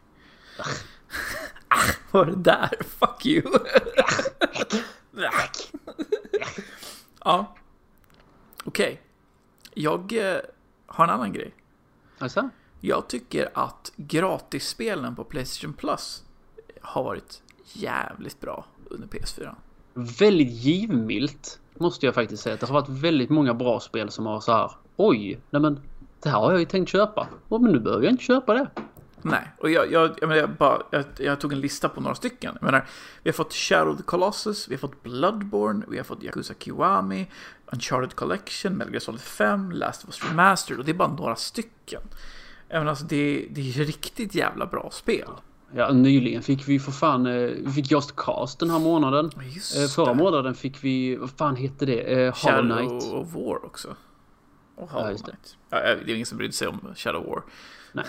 vad 2.11 2.27
var 2.27 2.35
det 2.35 2.43
där? 2.43 2.71
Fuck 2.85 3.27
you. 3.27 3.43
ja. 7.25 7.57
Okej. 8.65 9.03
Jag 9.75 10.13
eh, 10.13 10.41
har 10.87 11.05
en 11.05 11.11
annan 11.11 11.33
grej. 11.33 11.55
Alltså? 12.19 12.51
Jag 12.81 13.09
tycker 13.09 13.49
att 13.55 13.93
gratisspelen 13.97 15.17
på 15.17 15.25
Playstation 15.25 15.73
Plus 15.73 16.25
har 16.81 17.05
varit 17.05 17.43
jävligt 17.73 18.41
bra 18.41 18.65
under 18.85 19.09
PS4. 19.09 19.55
Väldigt 19.95 20.51
givmilt 20.51 21.61
måste 21.75 22.07
jag 22.07 22.15
faktiskt 22.15 22.43
säga. 22.43 22.57
Det 22.57 22.67
har 22.67 22.75
varit 22.75 22.89
väldigt 22.89 23.31
många 23.31 23.55
bra 23.55 23.81
spel 23.81 24.11
som 24.11 24.27
har 24.27 24.41
så 24.41 24.53
här. 24.53 24.71
Oj, 24.97 25.41
nej 25.51 25.63
men 25.63 25.81
det 26.23 26.29
här 26.29 26.39
har 26.39 26.51
jag 26.51 26.61
ju 26.61 26.67
tänkt 26.67 26.89
köpa. 26.89 27.29
Oh, 27.49 27.61
men 27.63 27.73
nu 27.73 27.81
behöver 27.81 28.05
jag 28.05 28.13
inte 28.13 28.25
köpa 28.25 28.55
det. 28.55 28.67
Nej, 29.23 29.53
och 29.61 29.71
jag, 29.71 29.93
jag, 29.93 30.11
jag, 30.21 30.29
menar, 30.29 30.41
jag, 30.41 30.51
bara, 30.51 30.83
jag, 30.91 31.05
jag 31.19 31.41
tog 31.41 31.53
en 31.53 31.61
lista 31.61 31.89
på 31.89 32.01
några 32.01 32.15
stycken. 32.15 32.53
Jag 32.61 32.63
menar, 32.65 32.87
vi 33.23 33.31
har 33.31 33.35
fått 33.35 33.53
Shadow 33.55 33.93
of 33.93 33.97
the 33.97 34.03
Colossus, 34.03 34.69
vi 34.69 34.75
har 34.75 34.79
fått 34.79 35.03
Bloodborne, 35.03 35.85
vi 35.89 35.97
har 35.97 36.05
fått 36.05 36.23
Yakuza 36.23 36.55
Kiwami, 36.59 37.27
Uncharted 37.73 38.15
Collection, 38.15 38.73
Metal 38.73 38.93
Gear 38.93 39.01
Solid 39.01 39.21
5, 39.21 39.73
Last 39.73 40.05
of 40.05 40.09
Us 40.09 40.31
Remastered 40.31 40.79
och 40.79 40.85
det 40.85 40.91
är 40.93 40.95
bara 40.95 41.13
några 41.13 41.37
stycken. 41.37 42.01
Menar, 42.69 42.87
alltså, 42.87 43.05
det, 43.05 43.47
det 43.51 43.61
är 43.61 43.85
riktigt 43.85 44.35
jävla 44.35 44.67
bra 44.67 44.89
spel. 44.93 45.29
Ja, 45.75 45.93
nyligen 45.93 46.43
fick 46.43 46.69
vi 46.69 46.79
för 46.81 46.93
fan, 46.93 47.27
eh, 47.27 47.33
vi 47.57 47.73
fick 47.73 47.91
Just 47.91 48.17
Cast 48.17 48.59
den 48.59 48.71
här 48.71 48.79
månaden. 48.79 49.31
Just 49.55 49.77
Eh, 49.77 49.87
Förra 49.87 50.07
det. 50.07 50.15
månaden 50.15 50.55
fick 50.55 50.85
vi, 50.85 51.17
vad 51.17 51.31
fan 51.31 51.57
hette 51.57 51.87
det? 51.87 52.01
Eh, 52.01 52.35
Hollow 52.45 52.77
Knight. 52.77 53.03
Shadow 53.03 53.21
of 53.21 53.35
War 53.35 53.65
också. 53.65 53.89
Och 54.77 54.91
Hollow. 54.91 55.17
Knight. 55.17 55.57
Ja, 55.71 55.79
det 55.81 55.89
är 55.89 56.15
ingen 56.15 56.27
som 56.27 56.39
brydde 56.39 56.53
sig 56.53 56.69
om 56.69 56.95
Shadow 56.97 57.27
War. 57.27 57.43
Nej. 57.93 58.07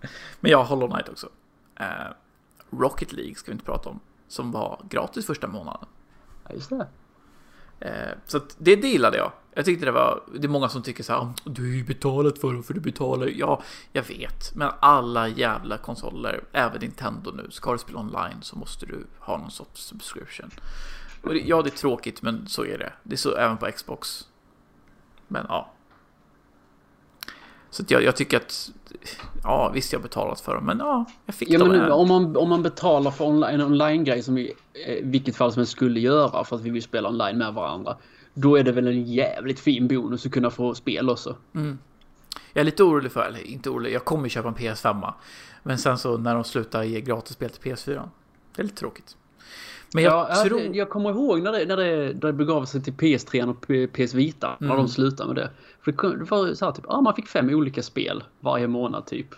Men 0.40 0.50
jag 0.50 0.58
har 0.58 0.64
Hollow 0.64 0.90
Knight 0.90 1.08
också. 1.08 1.28
Eh, 1.76 1.86
Rocket 2.70 3.12
League 3.12 3.34
ska 3.34 3.50
vi 3.50 3.52
inte 3.52 3.64
prata 3.64 3.88
om. 3.88 4.00
Som 4.28 4.52
var 4.52 4.80
gratis 4.90 5.26
första 5.26 5.46
månaden. 5.46 5.88
Ja, 6.44 6.54
just 6.54 6.70
det. 6.70 6.86
Eh, 7.80 8.18
så 8.26 8.40
det, 8.58 8.76
det 8.76 8.88
gillade 8.88 9.16
jag. 9.16 9.32
Jag 9.54 9.64
tyckte 9.64 9.84
det 9.84 9.92
var, 9.92 10.22
det 10.34 10.46
är 10.46 10.48
många 10.48 10.68
som 10.68 10.82
tycker 10.82 11.04
så 11.04 11.12
här, 11.12 11.32
du 11.44 11.62
har 11.62 11.68
ju 11.68 11.84
betalat 11.84 12.38
för 12.38 12.52
dem 12.52 12.62
för 12.62 12.74
du 12.74 12.80
betalar. 12.80 13.26
Ja, 13.26 13.62
jag 13.92 14.02
vet, 14.02 14.54
men 14.54 14.70
alla 14.80 15.28
jävla 15.28 15.78
konsoler, 15.78 16.44
även 16.52 16.80
Nintendo 16.80 17.30
nu, 17.30 17.50
ska 17.50 17.72
du 17.72 17.78
spela 17.78 17.98
online 17.98 18.42
så 18.42 18.56
måste 18.56 18.86
du 18.86 19.06
ha 19.18 19.38
någon 19.38 19.50
sorts 19.50 19.82
subscription. 19.82 20.50
Och 21.22 21.34
det, 21.34 21.40
ja, 21.40 21.62
det 21.62 21.68
är 21.68 21.76
tråkigt, 21.76 22.22
men 22.22 22.46
så 22.46 22.64
är 22.64 22.78
det. 22.78 22.92
Det 23.02 23.14
är 23.14 23.16
så 23.16 23.36
även 23.36 23.56
på 23.56 23.66
Xbox. 23.66 24.28
Men 25.28 25.46
ja. 25.48 25.72
Så 27.76 27.84
jag, 27.88 28.02
jag, 28.02 28.16
tycker 28.16 28.36
att, 28.36 28.70
ja 29.42 29.70
visst 29.74 29.92
jag 29.92 30.00
har 30.00 30.02
betalat 30.02 30.40
för 30.40 30.54
dem, 30.54 30.66
men 30.66 30.78
ja, 30.78 31.04
jag 31.26 31.34
fick 31.34 31.50
ja, 31.50 31.58
dem. 31.58 31.68
Men 31.68 31.92
om, 31.92 32.08
man, 32.08 32.36
om 32.36 32.48
man 32.48 32.62
betalar 32.62 33.10
för 33.10 33.24
online, 33.24 33.60
en 33.60 33.62
online-grej 33.62 34.22
som 34.22 34.34
vi 34.34 34.42
i 34.86 35.00
vilket 35.02 35.36
fall 35.36 35.52
som 35.52 35.60
helst 35.60 35.72
skulle 35.72 36.00
göra 36.00 36.44
för 36.44 36.56
att 36.56 36.62
vi 36.62 36.70
vill 36.70 36.82
spela 36.82 37.08
online 37.08 37.38
med 37.38 37.54
varandra. 37.54 37.96
Då 38.34 38.56
är 38.56 38.64
det 38.64 38.72
väl 38.72 38.86
en 38.86 39.04
jävligt 39.04 39.60
fin 39.60 39.88
bonus 39.88 40.26
att 40.26 40.32
kunna 40.32 40.50
få 40.50 40.74
spel 40.74 41.10
också. 41.10 41.36
Mm. 41.54 41.78
Jag 42.52 42.60
är 42.60 42.64
lite 42.64 42.82
orolig 42.82 43.12
för, 43.12 43.22
eller 43.22 43.46
inte 43.46 43.70
orolig, 43.70 43.92
jag 43.92 44.04
kommer 44.04 44.28
köpa 44.28 44.48
en 44.48 44.54
PS5. 44.54 45.12
Men 45.62 45.78
sen 45.78 45.98
så 45.98 46.18
när 46.18 46.34
de 46.34 46.44
slutar 46.44 46.82
ge 46.82 47.00
gratisspel 47.00 47.50
till 47.50 47.72
PS4. 47.72 48.08
Det 48.56 48.62
är 48.62 48.64
lite 48.64 48.76
tråkigt. 48.76 49.16
Men 49.94 50.04
jag, 50.04 50.26
ja, 50.30 50.44
tror... 50.44 50.60
jag, 50.60 50.76
jag 50.76 50.90
kommer 50.90 51.10
ihåg 51.10 51.42
när 51.42 51.52
det, 51.52 51.66
när 51.66 51.76
det, 51.76 51.96
när 51.96 52.26
det 52.26 52.32
begav 52.32 52.64
sig 52.64 52.82
till 52.82 52.92
PS3 52.92 53.50
och 53.50 53.92
PS 53.92 54.14
Vita. 54.14 54.56
Mm. 54.60 54.68
När 54.68 54.76
de 54.76 54.88
slutade 54.88 55.34
med 55.34 55.36
det. 55.36 55.50
För 55.86 56.16
det 56.16 56.24
var 56.24 56.54
så 56.54 56.64
här 56.64 56.72
typ, 56.72 56.84
ja 56.88 57.00
man 57.00 57.14
fick 57.14 57.28
fem 57.28 57.48
olika 57.48 57.82
spel 57.82 58.24
varje 58.40 58.66
månad 58.66 59.06
typ. 59.06 59.34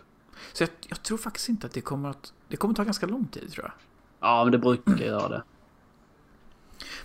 Så 0.53 0.63
jag, 0.63 0.71
jag, 0.89 1.03
tror 1.03 1.19
faktiskt 1.19 1.49
inte 1.49 1.67
att 1.67 1.73
det 1.73 1.81
kommer 1.81 2.09
att, 2.09 2.33
det 2.49 2.57
kommer 2.57 2.75
ta 2.75 2.85
ganska 2.85 3.07
lång 3.07 3.27
tid 3.27 3.53
tror 3.53 3.65
jag. 3.65 3.73
Ja, 4.21 4.45
men 4.45 4.53
det 4.53 4.59
brukar 4.59 5.05
göra 5.05 5.29
det. 5.29 5.43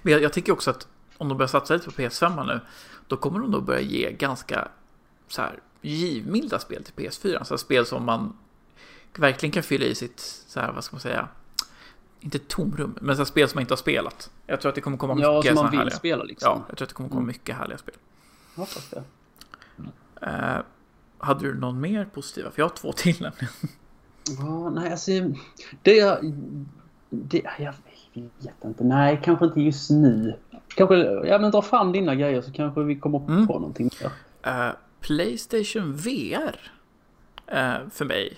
Men 0.02 0.14
jag, 0.14 0.22
jag 0.22 0.34
tycker 0.34 0.54
också 0.54 0.70
att 0.72 0.88
om 1.18 1.30
de 1.30 1.38
börjar 1.38 1.48
satsa 1.48 1.74
lite 1.74 1.86
på 1.86 1.92
PS5 1.92 2.46
nu, 2.46 2.60
då 3.08 3.18
kommer 3.18 3.40
de 3.40 3.52
nog 3.52 3.64
börja 3.64 3.82
ge 3.82 4.12
ganska 4.12 4.68
så 5.28 5.42
här 5.42 5.60
givmilda 5.82 6.60
spel 6.60 6.84
till 6.84 6.94
PS4. 6.94 7.44
Så 7.44 7.58
spel 7.58 7.86
som 7.86 8.06
man 8.06 8.38
verkligen 9.18 9.52
kan 9.52 9.64
fylla 9.64 9.86
i 9.86 9.96
sitt, 9.96 10.20
så 10.48 10.60
här, 10.60 10.72
vad 10.72 10.84
ska 10.84 10.96
man 10.96 11.02
säga, 11.02 11.28
inte 12.20 12.40
tomrum, 12.40 12.96
men 13.02 13.18
så 13.18 13.26
spel 13.26 13.50
som 13.50 13.58
man 13.58 13.62
inte 13.62 13.72
har 13.72 13.78
spelat. 13.78 14.32
Jag 14.46 14.62
tror 14.62 14.70
att 14.70 14.76
det 14.76 14.82
kommer 14.82 14.98
komma 14.98 15.22
ja, 15.22 15.38
mycket 15.38 15.56
som 15.56 15.64
man 15.64 15.72
vill 15.72 15.80
härliga. 15.80 15.96
spela 15.96 16.24
liksom. 16.24 16.50
Ja, 16.50 16.66
jag 16.68 16.78
tror 16.78 16.86
att 16.86 16.90
det 16.90 16.96
kommer 16.96 17.10
komma 17.10 17.22
mm. 17.22 17.28
mycket 17.28 17.56
härliga 17.56 17.78
spel. 17.78 17.96
Hoppas 18.56 18.90
det. 18.90 19.04
Uh, 20.28 20.62
hade 21.18 21.48
du 21.48 21.60
någon 21.60 21.82
mer 21.82 22.06
positiva? 22.06 22.52
För 22.52 22.62
jag 22.62 22.66
har 22.66 22.76
två 22.76 22.94
till 22.94 23.22
nämligen. 23.22 23.54
Ja, 24.40 24.70
nej 24.70 24.92
alltså. 24.92 25.12
Det 25.82 25.96
jag... 25.96 26.34
Det, 27.10 27.42
jag 27.58 27.74
vet 28.14 28.64
inte. 28.64 28.84
Nej, 28.84 29.22
kanske 29.24 29.46
inte 29.46 29.62
just 29.62 29.90
nu. 29.90 30.40
Kanske, 30.68 30.96
ja 31.28 31.40
men 31.40 31.52
dra 31.52 31.62
fram 31.62 31.92
dina 31.92 32.16
grejer 32.16 32.42
så 32.42 32.52
kanske 32.52 32.84
vi 32.84 32.96
kommer 32.96 33.20
mm. 33.20 33.48
på 33.48 33.54
någonting. 33.54 33.90
Uh, 34.48 34.70
Playstation 35.00 35.96
VR. 35.96 36.72
Uh, 37.52 37.90
för 37.90 38.06
mig. 38.06 38.38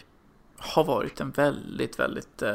Har 0.58 0.84
varit 0.84 1.22
en 1.22 1.32
väldigt, 1.32 2.00
väldigt 2.00 2.42
uh, 2.44 2.50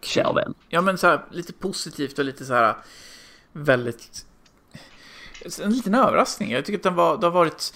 kär 0.00 0.34
vän. 0.34 0.54
Ja, 0.68 0.80
men 0.80 0.98
så 0.98 1.06
här, 1.06 1.24
lite 1.30 1.52
positivt 1.52 2.18
och 2.18 2.24
lite 2.24 2.44
så 2.44 2.54
här 2.54 2.74
väldigt... 3.52 4.26
En 5.62 5.72
liten 5.72 5.94
överraskning. 5.94 6.52
Jag 6.52 6.64
tycker 6.64 6.78
att 6.78 6.82
den 6.82 6.94
var, 6.94 7.18
det 7.18 7.26
har 7.26 7.32
varit... 7.32 7.74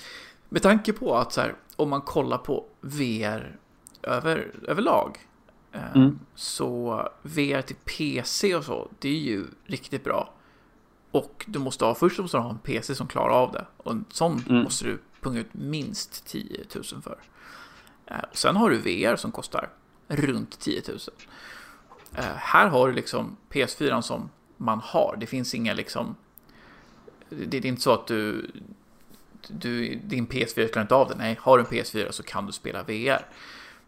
Med 0.48 0.62
tanke 0.62 0.92
på 0.92 1.16
att 1.16 1.32
så 1.32 1.40
här, 1.40 1.54
om 1.76 1.90
man 1.90 2.02
kollar 2.02 2.38
på 2.38 2.66
VR 2.80 3.56
över, 4.02 4.52
överlag. 4.68 5.18
Eh, 5.72 5.96
mm. 5.96 6.18
Så 6.34 7.02
VR 7.22 7.62
till 7.62 7.76
PC 7.76 8.54
och 8.54 8.64
så, 8.64 8.88
det 8.98 9.08
är 9.08 9.20
ju 9.20 9.46
riktigt 9.66 10.04
bra. 10.04 10.34
Och 11.10 11.44
du 11.48 11.58
måste 11.58 11.84
ha, 11.84 11.94
först 11.94 12.18
måste 12.18 12.36
du 12.36 12.40
ha 12.40 12.50
en 12.50 12.58
PC 12.58 12.94
som 12.94 13.06
klarar 13.06 13.30
av 13.30 13.52
det. 13.52 13.66
Och 13.76 13.92
en 13.92 14.04
sån 14.08 14.44
mm. 14.48 14.62
måste 14.62 14.84
du 14.84 14.98
punga 15.20 15.40
ut 15.40 15.54
minst 15.54 16.26
10 16.26 16.64
000 16.74 16.84
för. 17.02 17.18
Eh, 18.06 18.16
sen 18.32 18.56
har 18.56 18.70
du 18.70 18.78
VR 18.78 19.16
som 19.16 19.32
kostar 19.32 19.70
runt 20.08 20.58
10 20.60 20.82
000. 20.88 20.98
Uh, 22.18 22.20
här 22.36 22.68
har 22.68 22.88
du 22.88 22.94
liksom 22.94 23.36
PS4 23.50 24.00
som 24.00 24.30
man 24.56 24.80
har. 24.80 25.16
Det 25.20 25.26
finns 25.26 25.54
inga 25.54 25.74
liksom... 25.74 26.16
Det, 27.28 27.56
är 27.58 27.66
inte 27.66 27.82
så 27.82 27.92
att 27.92 28.06
du, 28.06 28.50
du... 29.48 29.94
Din 29.94 30.26
PS4 30.26 30.68
klarar 30.68 30.84
inte 30.84 30.94
av 30.94 31.08
det. 31.08 31.14
Nej, 31.14 31.38
har 31.40 31.58
du 31.58 31.64
en 31.64 31.70
PS4 31.70 32.10
så 32.10 32.22
kan 32.22 32.46
du 32.46 32.52
spela 32.52 32.82
VR. 32.82 33.26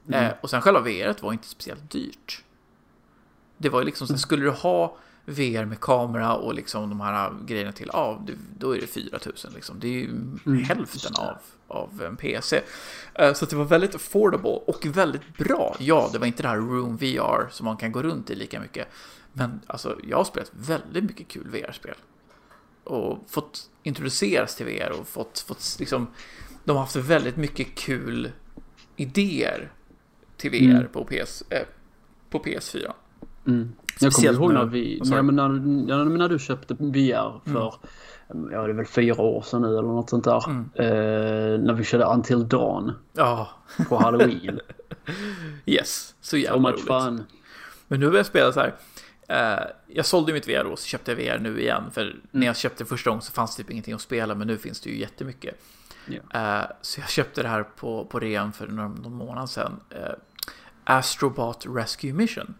Mm. 0.08 0.24
Uh, 0.24 0.32
och 0.40 0.50
sen 0.50 0.62
själva 0.62 0.80
VR 0.80 1.22
var 1.22 1.32
inte 1.32 1.48
speciellt 1.48 1.90
dyrt. 1.90 2.44
Det 3.56 3.68
var 3.68 3.80
ju 3.80 3.86
liksom 3.86 4.06
så 4.06 4.18
skulle 4.18 4.44
du 4.44 4.50
ha 4.50 4.96
VR 5.24 5.64
med 5.64 5.80
kamera 5.80 6.34
och 6.34 6.54
liksom 6.54 6.88
de 6.88 7.00
här 7.00 7.32
grejerna 7.46 7.72
till, 7.72 7.90
ja, 7.92 8.26
då 8.58 8.76
är 8.76 8.80
det 8.80 8.86
4000 8.86 9.52
liksom. 9.54 9.80
Det 9.80 9.88
är 9.88 9.92
ju 9.92 10.08
mm, 10.46 10.64
hälften 10.64 11.12
av, 11.16 11.36
av 11.68 12.02
en 12.02 12.16
PC. 12.16 12.62
Eh, 13.14 13.32
så 13.32 13.46
det 13.46 13.56
var 13.56 13.64
väldigt 13.64 13.94
affordable 13.94 14.50
och 14.50 14.86
väldigt 14.86 15.38
bra. 15.38 15.76
Ja, 15.78 16.10
det 16.12 16.18
var 16.18 16.26
inte 16.26 16.42
det 16.42 16.48
här 16.48 16.56
Room 16.56 16.96
VR 16.96 17.50
som 17.50 17.64
man 17.64 17.76
kan 17.76 17.92
gå 17.92 18.02
runt 18.02 18.30
i 18.30 18.34
lika 18.34 18.60
mycket. 18.60 18.88
Men 19.32 19.60
alltså, 19.66 19.98
jag 20.04 20.16
har 20.16 20.24
spelat 20.24 20.50
väldigt 20.54 21.04
mycket 21.04 21.28
kul 21.28 21.48
VR-spel. 21.48 21.94
Och 22.90 23.18
fått 23.26 23.70
introduceras 23.82 24.56
till 24.56 24.66
VR 24.66 25.00
och 25.00 25.08
fått, 25.08 25.38
fått 25.38 25.76
liksom, 25.78 26.06
de 26.64 26.72
har 26.72 26.80
haft 26.80 26.96
väldigt 26.96 27.36
mycket 27.36 27.74
kul 27.74 28.32
idéer 28.96 29.72
till 30.36 30.50
VR 30.50 30.80
mm. 30.80 30.88
på, 30.92 31.04
PS, 31.04 31.42
äh, 31.50 31.66
på 32.30 32.38
PS4. 32.38 32.92
Mm. 33.46 33.72
Jag 34.00 34.12
kommer 34.12 34.32
ihåg 34.32 34.52
när 34.52 34.64
vi, 34.64 35.00
men 35.04 35.36
när, 35.36 36.04
när 36.04 36.28
du 36.28 36.38
köpte 36.38 36.74
VR 36.74 37.40
för, 37.44 37.74
mm. 38.34 38.52
ja 38.52 38.62
det 38.62 38.70
är 38.70 38.74
väl 38.74 38.86
fyra 38.86 39.22
år 39.22 39.42
sedan 39.42 39.62
nu 39.62 39.68
eller 39.68 39.82
något 39.82 40.10
sånt 40.10 40.24
där. 40.24 40.44
Mm. 40.48 40.70
Eh, 40.74 41.60
när 41.60 41.72
vi 41.72 41.84
körde 41.84 42.04
Until 42.04 42.48
Dawn. 42.48 42.92
Ja. 43.12 43.48
På 43.88 43.96
Halloween. 43.96 44.60
yes, 45.66 46.14
så 46.20 46.36
jävla 46.36 46.70
roligt. 46.70 46.86
Fun. 46.86 47.24
Men 47.88 48.00
nu 48.00 48.06
har 48.06 48.16
jag 48.16 48.26
spela 48.26 48.52
så 48.52 48.60
här. 48.60 48.74
Eh, 49.30 49.66
jag 49.86 50.06
sålde 50.06 50.32
mitt 50.32 50.48
VR 50.48 50.64
då, 50.64 50.76
så 50.76 50.86
köpte 50.86 51.12
jag 51.12 51.16
VR 51.16 51.38
nu 51.38 51.60
igen. 51.60 51.90
För 51.90 52.02
mm. 52.02 52.20
när 52.30 52.46
jag 52.46 52.56
köpte 52.56 52.84
första 52.84 53.10
gången 53.10 53.22
så 53.22 53.32
fanns 53.32 53.56
det 53.56 53.62
typ 53.62 53.70
ingenting 53.70 53.94
att 53.94 54.00
spela, 54.00 54.34
men 54.34 54.46
nu 54.46 54.58
finns 54.58 54.80
det 54.80 54.90
ju 54.90 54.98
jättemycket. 54.98 55.54
Yeah. 56.08 56.66
Så 56.80 57.00
jag 57.00 57.10
köpte 57.10 57.42
det 57.42 57.48
här 57.48 57.62
på, 57.62 58.04
på 58.04 58.20
rean 58.20 58.52
för 58.52 58.66
någon, 58.66 58.94
någon 58.94 59.14
månad 59.14 59.50
sedan. 59.50 59.80
Eh, 59.90 60.12
Astrobot 60.84 61.66
Rescue 61.68 62.12
Mission. 62.12 62.54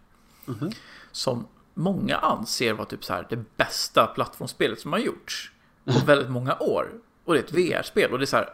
Mm 0.47 0.59
-hmm 0.59 0.75
som 1.11 1.47
många 1.73 2.17
anser 2.17 2.73
vara 2.73 2.85
typ 2.85 3.03
så 3.03 3.13
här 3.13 3.27
det 3.29 3.57
bästa 3.57 4.07
plattformsspelet 4.07 4.79
som 4.79 4.93
har 4.93 4.99
gjorts 4.99 5.51
på 5.85 5.99
väldigt 6.05 6.29
många 6.29 6.57
år. 6.59 6.91
Och 7.25 7.33
det 7.33 7.39
är 7.39 7.43
ett 7.43 7.53
VR-spel 7.53 8.11
och 8.11 8.19
det 8.19 8.23
är 8.23 8.25
så 8.25 8.37
här 8.37 8.53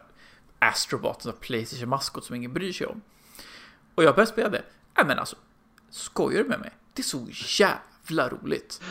Astrobot, 0.59 1.25
en 1.25 1.33
Playstation-maskot 1.33 2.25
som 2.25 2.35
ingen 2.35 2.53
bryr 2.53 2.73
sig 2.73 2.87
om. 2.87 3.01
Och 3.95 4.03
jag 4.03 4.15
började 4.15 4.31
spela 4.31 4.49
det. 4.49 4.63
Nej 4.97 5.05
men 5.05 5.19
alltså, 5.19 5.35
skojar 5.89 6.43
du 6.43 6.49
med 6.49 6.59
mig? 6.59 6.71
Det 6.93 7.01
är 7.01 7.03
så 7.03 7.27
jävla 7.63 7.81
roligt. 8.11 8.81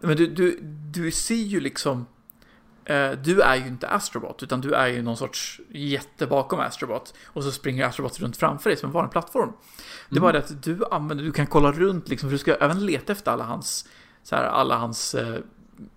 Men 0.00 0.16
du, 0.16 0.26
du, 0.26 0.58
du 0.90 1.10
ser 1.10 1.34
ju 1.34 1.60
liksom 1.60 2.06
Eh, 2.84 3.10
du 3.12 3.40
är 3.40 3.56
ju 3.56 3.66
inte 3.66 3.88
Astrobot, 3.88 4.42
utan 4.42 4.60
du 4.60 4.74
är 4.74 4.86
ju 4.86 5.02
någon 5.02 5.16
sorts 5.16 5.60
jätte 5.68 6.26
bakom 6.26 6.60
Astrobot. 6.60 7.14
Och 7.26 7.44
så 7.44 7.52
springer 7.52 7.84
Astrobot 7.84 8.20
runt 8.20 8.36
framför 8.36 8.70
dig 8.70 8.76
som 8.76 8.88
en 8.88 8.92
vanlig 8.92 9.12
plattform. 9.12 9.52
Det 10.10 10.16
är 10.16 10.20
bara 10.20 10.30
mm. 10.30 10.42
det 10.48 10.54
att 10.54 10.62
du 10.62 10.84
använder, 10.90 11.24
du 11.24 11.32
kan 11.32 11.46
kolla 11.46 11.72
runt 11.72 12.08
liksom, 12.08 12.28
för 12.28 12.32
du 12.32 12.38
ska 12.38 12.54
även 12.54 12.86
leta 12.86 13.12
efter 13.12 13.32
alla 13.32 13.44
hans, 13.44 13.88
så 14.22 14.36
här, 14.36 14.44
alla 14.44 14.76
hans 14.76 15.14
eh, 15.14 15.40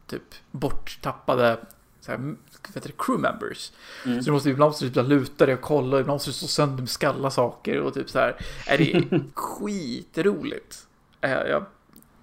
typ 0.08 0.24
borttappade 0.52 1.58
så 2.01 2.12
här, 2.12 2.36
vet 2.74 2.84
du, 2.84 2.91
crew 2.97 3.22
members. 3.22 3.72
Mm. 4.05 4.22
Så 4.22 4.26
du 4.26 4.32
måste 4.32 4.49
ibland 4.49 4.70
måste 4.70 4.86
du 4.86 4.91
typ 4.91 5.07
luta 5.07 5.45
dig 5.45 5.55
och 5.55 5.62
kolla, 5.62 5.99
ibland 5.99 6.16
måste 6.16 6.30
du 6.30 6.34
stå 6.34 6.47
sönder 6.47 6.82
med 6.82 6.89
skalla 6.89 7.30
saker 7.30 7.80
och 7.80 7.93
typ 7.93 8.09
så 8.09 8.20
här. 8.20 8.36
Är 8.68 8.78
det 8.78 9.20
skitroligt. 9.34 10.88
Eh, 11.22 11.32
jag, 11.32 11.66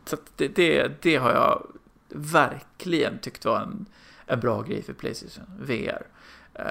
så 0.04 0.16
det, 0.36 0.48
det, 0.48 1.02
det 1.02 1.16
har 1.16 1.30
jag 1.30 1.66
verkligen 2.08 3.18
tyckt 3.18 3.44
var 3.44 3.60
en 3.60 3.86
en 4.26 4.40
bra 4.40 4.62
grej 4.62 4.82
för 4.82 4.92
Playstation 4.92 5.44
VR. 5.60 6.06
Eh, 6.54 6.64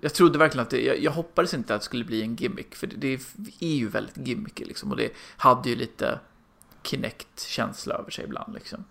jag 0.00 0.14
trodde 0.14 0.38
verkligen 0.38 0.62
att 0.62 0.70
det, 0.70 0.82
jag, 0.84 0.98
jag, 0.98 1.12
hoppades 1.12 1.54
inte 1.54 1.74
att 1.74 1.80
det 1.80 1.84
skulle 1.84 2.04
bli 2.04 2.22
en 2.22 2.36
gimmick, 2.36 2.74
för 2.74 2.86
det, 2.86 2.96
det 2.96 3.52
är 3.60 3.74
ju 3.74 3.88
väldigt 3.88 4.26
gimmicky 4.26 4.64
liksom, 4.64 4.90
och 4.90 4.96
det 4.96 5.12
hade 5.36 5.68
ju 5.68 5.76
lite 5.76 6.18
Kinect-känsla 6.82 7.94
över 7.94 8.10
sig 8.10 8.24
ibland 8.24 8.54
liksom. 8.54 8.84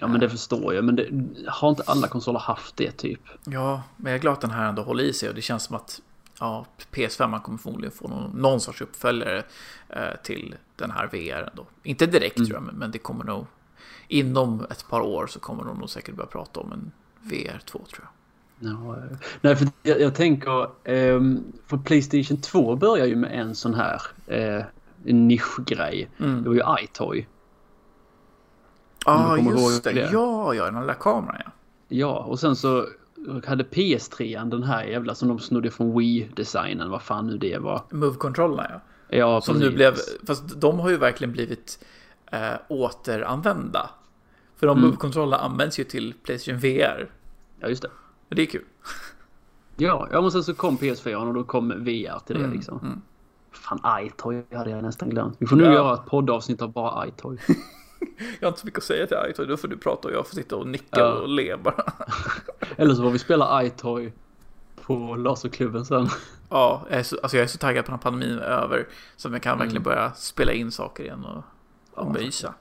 Ja 0.00 0.06
men 0.06 0.20
det 0.20 0.30
förstår 0.30 0.74
jag, 0.74 0.84
men 0.84 0.96
det, 0.96 1.08
har 1.46 1.70
inte 1.70 1.82
alla 1.86 2.08
konsoler 2.08 2.38
haft 2.38 2.76
det 2.76 2.90
typ? 2.90 3.20
Ja, 3.44 3.82
men 3.96 4.12
jag 4.12 4.18
är 4.18 4.22
glad 4.22 4.32
att 4.32 4.40
den 4.40 4.50
här 4.50 4.68
ändå 4.68 4.82
håller 4.82 5.04
i 5.04 5.12
sig 5.12 5.28
och 5.28 5.34
det 5.34 5.42
känns 5.42 5.64
som 5.64 5.76
att 5.76 6.00
ja, 6.40 6.66
PS5 6.92 7.40
kommer 7.40 7.58
förmodligen 7.58 7.92
få 7.92 8.08
någon, 8.08 8.30
någon 8.30 8.60
sorts 8.60 8.80
uppföljare 8.80 9.42
eh, 9.88 10.02
till 10.22 10.54
den 10.76 10.90
här 10.90 11.06
VR 11.06 11.50
då. 11.54 11.66
Inte 11.82 12.06
direkt 12.06 12.36
mm. 12.36 12.48
tror 12.48 12.62
jag, 12.64 12.74
men, 12.74 12.90
det 12.90 12.98
kommer 12.98 13.24
nog 13.24 13.46
inom 14.08 14.66
ett 14.70 14.88
par 14.88 15.00
år 15.00 15.26
så 15.26 15.40
kommer 15.40 15.64
de 15.64 15.78
nog 15.78 15.90
säkert 15.90 16.14
börja 16.14 16.28
prata 16.28 16.60
om 16.60 16.72
en 16.72 16.92
VR2 17.22 17.70
tror 17.70 17.84
jag. 17.90 18.08
Ja, 18.60 18.96
nej, 19.40 19.56
för 19.56 19.68
jag, 19.82 20.00
jag 20.00 20.14
tänker, 20.14 20.62
eh, 20.62 21.20
för 21.66 21.76
Playstation 21.84 22.40
2 22.40 22.76
börjar 22.76 23.06
ju 23.06 23.16
med 23.16 23.40
en 23.40 23.54
sån 23.54 23.74
här 23.74 24.02
eh, 24.26 24.64
nischgrej. 25.02 26.10
Mm. 26.18 26.42
Det 26.42 26.48
var 26.48 26.56
ju 26.56 26.84
iToy. 26.84 27.26
Ja, 29.06 29.12
ah, 29.12 29.36
just 29.36 29.84
det. 29.84 29.92
det. 29.92 30.10
Ja, 30.12 30.54
ja, 30.54 30.64
den 30.70 30.86
där 30.86 30.94
kameran 30.94 31.36
ja. 31.44 31.50
Ja, 31.88 32.18
och 32.18 32.40
sen 32.40 32.56
så 32.56 32.86
hade 33.46 33.64
PS3 33.64 34.50
den 34.50 34.62
här 34.62 34.84
jävla 34.84 35.14
som 35.14 35.28
de 35.28 35.38
snodde 35.38 35.70
från 35.70 35.98
Wii-designen, 35.98 36.90
vad 36.90 37.02
fan 37.02 37.26
nu 37.26 37.38
det 37.38 37.58
var. 37.58 37.82
Move-kontrollerna 37.90 38.66
ja. 38.70 38.80
Ja, 39.18 39.40
Som 39.40 39.54
precis. 39.54 39.70
nu 39.70 39.76
blev, 39.76 39.94
fast 40.26 40.60
de 40.60 40.78
har 40.78 40.90
ju 40.90 40.96
verkligen 40.96 41.32
blivit 41.32 41.84
eh, 42.32 42.38
återanvända. 42.68 43.90
För 44.56 44.66
de 44.66 44.78
Mm. 44.78 44.90
Move-kontrollerna 44.90 45.36
används 45.42 45.80
ju 45.80 45.84
till 45.84 46.14
Playstation 46.22 46.58
VR. 46.60 47.10
Ja, 47.60 47.68
just 47.68 47.82
det. 47.82 47.90
Det 48.28 48.42
är 48.42 48.46
kul. 48.46 48.64
Ja, 49.76 50.08
ja 50.12 50.20
men 50.20 50.30
sen 50.30 50.44
så 50.44 50.54
kom 50.54 50.78
PS4 50.78 51.14
och 51.14 51.34
då 51.34 51.44
kom 51.44 51.68
VR 51.68 52.18
till 52.26 52.36
det 52.36 52.44
Mm, 52.44 52.52
liksom. 52.56 52.78
mm. 52.82 53.00
Fan, 53.52 53.80
iToy 54.06 54.42
hade 54.52 54.70
jag 54.70 54.82
nästan 54.82 55.10
glömt. 55.10 55.36
Vi 55.38 55.46
får 55.46 55.56
nu 55.56 55.64
Ja. 55.64 55.72
göra 55.72 55.94
ett 55.94 56.06
poddavsnitt 56.06 56.62
av 56.62 56.72
bara 56.72 57.06
iToy. 57.06 57.38
Jag 58.18 58.46
har 58.46 58.48
inte 58.48 58.60
så 58.60 58.66
mycket 58.66 58.78
att 58.78 58.84
säga 58.84 59.06
till 59.06 59.16
Aito, 59.16 59.44
då 59.44 59.56
får 59.56 59.68
du 59.68 59.76
prata 59.76 60.08
och 60.08 60.14
jag 60.14 60.26
får 60.26 60.34
sitta 60.34 60.56
och 60.56 60.66
nicka 60.66 61.00
Ja. 61.00 61.12
och 61.12 61.28
le 61.28 61.56
bara. 61.56 61.84
Eller 62.76 62.94
så 62.94 63.02
får 63.02 63.10
vi 63.10 63.18
spela 63.18 63.64
iToy 63.64 64.12
på 64.82 65.14
Laserklubben 65.16 65.84
sen. 65.86 66.08
Ja, 66.48 66.86
jag 66.90 66.98
är, 66.98 67.02
så, 67.02 67.18
alltså 67.22 67.36
jag 67.36 67.44
är 67.44 67.48
så 67.48 67.58
taggad 67.58 67.84
på 67.84 67.90
när 67.90 67.98
pandemin 67.98 68.38
är 68.38 68.42
över. 68.42 68.88
Så 69.16 69.28
att 69.28 69.32
jag 69.32 69.42
kan 69.42 69.52
Mm. 69.52 69.58
verkligen 69.66 69.82
börja 69.82 70.12
spela 70.14 70.52
in 70.52 70.72
saker 70.72 71.04
igen 71.04 71.24
och, 71.24 71.36
och 72.02 72.06
Ja, 72.16 72.20
mysa. 72.20 72.54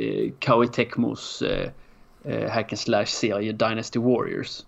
Eh, 0.00 0.32
Koei 0.40 0.68
Tecmos 0.68 1.42
eh, 1.42 2.50
hack 2.50 2.72
and 2.72 2.78
slash 2.78 3.06
serie 3.06 3.52
Dynasty 3.52 3.98
Warriors. 3.98 4.64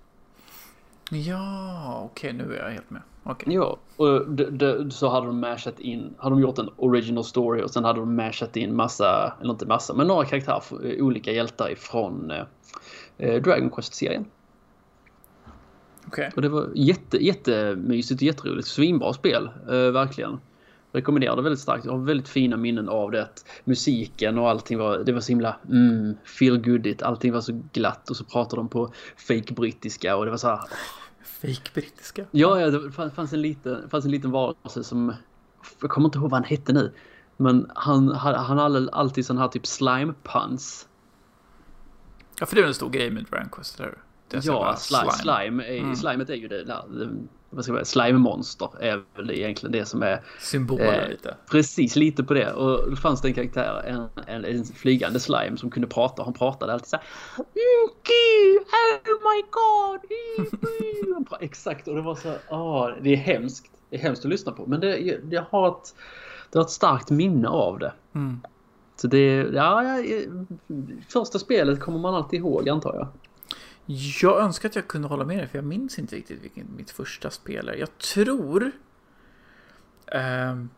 Ja, 1.11 2.02
okej, 2.12 2.32
nu 2.32 2.54
är 2.56 2.62
jag 2.64 2.70
helt 2.70 2.90
med. 2.90 3.02
Okej. 3.24 3.54
Ja, 3.54 3.78
och 3.96 4.30
d- 4.30 4.50
d- 4.50 4.90
så 4.90 5.09
hade 5.09 5.26
de 5.26 5.40
mashat 5.40 5.80
in, 5.80 6.14
hade 6.18 6.34
de 6.36 6.40
gjort 6.40 6.59
en 6.59 6.70
original 6.76 7.24
story 7.24 7.62
och 7.62 7.70
sen 7.70 7.84
hade 7.84 8.00
de 8.00 8.16
mashat 8.16 8.56
in 8.56 8.76
massa, 8.76 9.34
eller 9.40 9.50
inte 9.52 9.66
massa, 9.66 9.94
men 9.94 10.06
några 10.06 10.24
karaktärer, 10.24 11.02
olika 11.02 11.32
hjältar 11.32 11.70
ifrån 11.70 12.30
eh, 12.30 12.44
eh, 13.18 13.42
Dragon 13.42 13.70
Quest-serien. 13.70 14.24
Okej. 16.06 16.30
Och 16.36 16.42
det 16.42 16.48
var 16.48 16.68
jätte, 16.74 17.24
jättemysigt 17.24 18.20
och 18.20 18.26
jätteroligt. 18.26 18.68
Svinbra 18.68 19.12
spel, 19.12 19.50
eh, 19.68 19.74
verkligen. 19.76 20.40
Rekommenderar 20.93 21.36
det 21.36 21.43
väldigt 21.43 21.61
starkt. 21.61 21.84
Jag 21.84 21.93
har 21.93 21.99
väldigt 21.99 22.28
fina 22.28 22.57
minnen 22.57 22.89
av 22.89 23.11
det. 23.11 23.28
Musiken 23.64 24.39
och 24.39 24.49
allting 24.51 24.78
var, 24.78 24.99
det 24.99 25.12
var 25.12 25.20
så 25.20 25.28
himla 25.32 25.57
mm, 25.68 26.14
feel 26.24 26.59
goodigt. 26.59 27.03
Allting 27.03 27.32
var 27.32 27.41
så 27.41 27.62
glatt 27.72 28.11
och 28.11 28.16
så 28.16 28.24
pratade 28.24 28.61
de 28.61 28.68
på 28.68 28.93
fake 29.16 29.55
brittiska 29.55 30.16
och 30.16 30.24
det 30.24 30.30
var 30.30 30.39
så 30.39 30.49
här, 30.49 30.61
Fake 31.41 31.70
brittiska. 31.74 32.24
Ja, 32.30 32.61
ja 32.61 32.70
det 32.70 32.91
fanns- 32.91 33.32
en 33.32 33.43
liten, 33.43 33.91
fanns 33.91 34.05
en 34.05 34.11
liten 34.11 34.30
varelse 34.30 34.84
som... 34.84 35.14
Jag 35.80 35.91
kommer 35.91 36.09
inte 36.09 36.18
ihåg 36.18 36.30
vad 36.30 36.41
han 36.41 36.45
hette 36.49 36.72
nu. 36.72 36.93
Men 37.36 37.70
han, 37.74 38.09
han, 38.09 38.34
han 38.34 38.59
hade 38.59 38.91
alltid 38.93 39.26
sån 39.26 39.39
här 39.39 39.49
typ 39.49 39.66
slime 39.66 40.14
puns. 40.22 40.89
Ja, 42.41 42.47
för 42.47 42.57
det 42.57 42.62
är 42.62 42.66
en 42.66 42.74
stor 42.74 42.91
grej 42.91 43.11
med 43.11 43.24
Dragon 43.30 43.49
Quest, 43.49 43.80
eller 43.80 43.89
hur? 44.30 44.41
Ja, 44.43 44.76
slime. 44.76 45.11
slime. 45.12 45.64
är, 45.64 45.78
Mm. 45.78 45.97
Slimet 45.97 46.30
är 46.30 46.34
ju 46.34 46.49
det 46.49 46.64
där... 46.64 46.82
Vad 47.51 47.64
ska 47.64 47.72
jag? 47.74 47.82
Slime-monster 47.86 48.68
är 48.80 49.03
väl 49.16 49.30
egentligen 49.30 49.72
det 49.72 49.84
som 49.84 50.03
är 50.03 50.22
Symboler 50.40 51.03
Eh, 51.03 51.09
lite. 51.09 51.36
precis 51.51 51.96
lite 51.96 52.24
på 52.24 52.34
det. 52.34 52.53
Och 52.53 52.90
då 52.90 52.96
fanns 52.96 53.20
det 53.22 53.28
en 53.28 53.34
karaktär, 53.34 53.82
en, 53.86 54.09
en, 54.26 54.44
en 54.44 54.64
flygande 54.64 55.20
slime 55.20 55.57
som 55.57 55.70
kunde 55.70 55.88
prata. 55.88 56.22
Han 56.24 56.32
pratade 56.32 56.72
alltid 56.72 56.88
så 56.88 56.96
här. 56.96 57.05
"Yuki, 57.36 58.59
Oh 59.11 59.34
my 59.34 59.42
god! 59.51 60.01
yuki." 60.38 61.12
Han 61.14 61.24
pra- 61.24 61.36
Exakt 61.40 61.88
och 61.88 61.94
det 61.94 62.01
var 62.03 62.14
så 62.14 62.28
här, 62.28 62.38
åh, 62.51 62.90
det 63.03 63.12
är 63.12 63.16
hemskt. 63.16 63.70
Det 63.90 63.96
är 63.96 64.01
hemskt 64.01 64.24
att 64.24 64.30
lyssna 64.30 64.53
på. 64.53 64.66
Men 64.66 64.80
det, 64.80 65.18
det, 65.24 65.44
har, 65.51 65.68
ett, 65.68 65.94
det 66.53 66.59
har 66.59 66.64
ett 66.64 66.70
starkt 66.70 67.11
minne 67.11 67.49
av 67.49 67.78
det. 67.78 67.92
Mm. 68.14 68.40
Så 68.96 69.07
det, 69.07 69.36
ja, 69.36 69.99
ja, 69.99 70.24
första 71.09 71.38
spelet 71.38 71.80
kommer 71.80 71.99
man 71.99 72.14
alltid 72.14 72.40
ihåg 72.40 72.68
antar 72.68 72.94
jag. 72.94 73.09
Jag 73.91 74.41
önskar 74.41 74.68
att 74.68 74.76
jag 74.76 74.89
kunde 74.89 75.09
hålla 75.09 75.24
med 75.24 75.39
dig, 75.39 75.49
för 75.49 75.59
jag 75.59 75.64
minns 75.64 75.99
inte 75.99 76.16
riktigt 76.16 76.43
vilken 76.43 76.66
mitt 76.76 76.91
första 76.91 77.30
spel 77.30 77.68
är. 77.68 77.74
Jag 77.74 77.99
tror 77.99 78.70
ehm, 80.07 80.68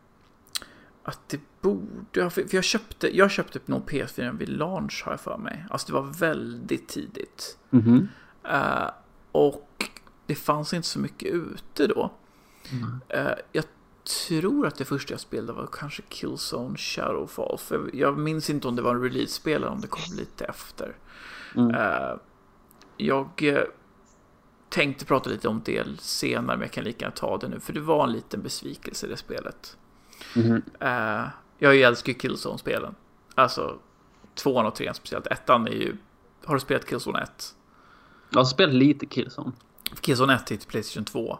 att 1.03 1.29
det 1.29 1.39
borde. 1.61 2.29
För 2.29 2.55
jag 2.55 2.63
köpte, 2.63 3.17
jag 3.17 3.31
köpte 3.31 3.59
nog 3.65 3.89
PS4 3.89 4.37
vid 4.37 4.49
launch 4.49 5.03
har 5.05 5.11
jag 5.11 5.19
för 5.19 5.37
mig. 5.37 5.65
Alltså 5.69 5.87
det 5.87 5.93
var 5.93 6.13
väldigt 6.13 6.87
tidigt. 6.87 7.57
Mhm. 7.69 8.07
Eh, 8.43 8.89
och 9.31 9.85
det 10.25 10.35
fanns 10.35 10.73
inte 10.73 10.87
så 10.87 10.99
mycket 10.99 11.33
ute 11.33 11.87
då. 11.87 12.11
Eh, 13.09 13.33
jag 13.51 13.65
tror 14.27 14.67
att 14.67 14.75
det 14.75 14.85
första 14.85 15.13
jag 15.13 15.19
spelade 15.19 15.53
var 15.53 15.69
kanske 15.71 16.01
Killzone 16.09 16.77
Shadowfall. 16.77 17.57
För 17.57 17.89
jag 17.93 18.17
minns 18.17 18.49
inte 18.49 18.67
om 18.67 18.75
det 18.75 18.81
var 18.81 18.95
en 18.95 19.03
release-spel 19.03 19.55
eller 19.55 19.67
om 19.67 19.81
det 19.81 19.87
kom 19.87 20.17
lite 20.17 20.45
efter. 20.45 20.95
Mm. 21.55 21.75
Jag 23.05 23.43
eh, 23.43 23.63
tänkte 24.69 25.05
prata 25.05 25.29
lite 25.29 25.47
om 25.47 25.61
det 25.65 25.99
senare, 25.99 26.57
men 26.57 26.61
jag 26.61 26.71
kan 26.71 26.83
lika 26.83 27.05
gärna 27.05 27.15
ta 27.15 27.37
det 27.37 27.47
nu. 27.47 27.59
För 27.59 27.73
det 27.73 27.79
var 27.79 28.03
en 28.03 28.13
liten 28.13 28.41
besvikelse 28.41 29.07
det 29.07 29.17
spelet. 29.17 29.77
Mhm. 30.35 30.61
Eh, 30.79 31.23
jag 31.57 31.81
älskar 31.81 32.13
ju 32.13 32.19
Killzone-spelen. 32.19 32.95
Alltså, 33.35 33.79
tvåan 34.35 34.65
och 34.65 34.75
trean 34.75 34.95
speciellt. 34.95 35.27
Ettan 35.27 35.67
är 35.67 35.71
ju... 35.71 35.97
Har 36.45 36.53
du 36.55 36.59
spelat 36.61 36.85
Killzone 36.85 37.21
1? 37.21 37.55
Jag 38.29 38.39
har 38.39 38.45
spelat 38.45 38.73
lite 38.73 39.05
Killzone. 39.05 39.51
Killzone 40.01 40.35
1 40.35 40.45
till 40.45 40.59
Playstation 40.59 41.05
2. 41.05 41.37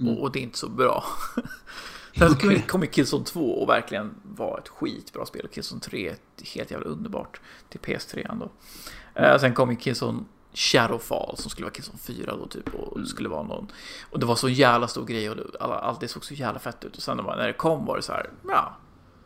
Mm. 0.00 0.12
Och, 0.12 0.22
och 0.22 0.32
det 0.32 0.38
är 0.38 0.42
inte 0.42 0.58
så 0.58 0.68
bra. 0.68 1.04
Sen 2.18 2.32
Okej. 2.32 2.64
kom- 2.68 2.82
ju 2.82 2.86
Killzone 2.86 3.24
2 3.24 3.62
och 3.62 3.68
verkligen 3.68 4.14
var 4.22 4.58
ett 4.58 4.68
skitbra 4.68 5.26
spel. 5.26 5.48
Killzone 5.52 5.80
3 5.80 6.08
är 6.08 6.16
helt 6.54 6.70
jävla 6.70 6.86
underbart 6.86 7.40
till 7.68 7.80
PS3 7.80 8.38
då. 8.38 8.50
Eh, 9.20 9.38
sen 9.38 9.54
kom 9.54 9.70
ju 9.70 9.76
Killzone 9.76 10.24
Shadowfall 10.54 11.36
som 11.36 11.50
skulle 11.50 11.64
vara 11.64 11.74
Killzone 11.74 11.98
4 11.98 12.36
då 12.36 12.46
typ. 12.46 12.74
Och 12.74 13.00
det 13.00 13.06
skulle 13.06 13.28
vara 13.28 13.42
någon... 13.42 13.66
Och 14.10 14.18
det 14.18 14.26
var 14.26 14.36
så 14.36 14.48
jävla 14.48 14.88
stor 14.88 15.04
grej 15.06 15.30
och 15.30 15.36
det, 15.36 15.44
alla, 15.60 15.74
allt 15.78 16.00
det 16.00 16.08
såg 16.08 16.24
så 16.24 16.34
jävla 16.34 16.58
fett 16.60 16.84
ut. 16.84 16.96
Och 16.96 17.02
sen 17.02 17.16
när 17.16 17.46
det 17.46 17.52
kom 17.52 17.86
var 17.86 17.96
det 17.96 18.02
så 18.02 18.12
här, 18.12 18.30
ja. 18.48 18.76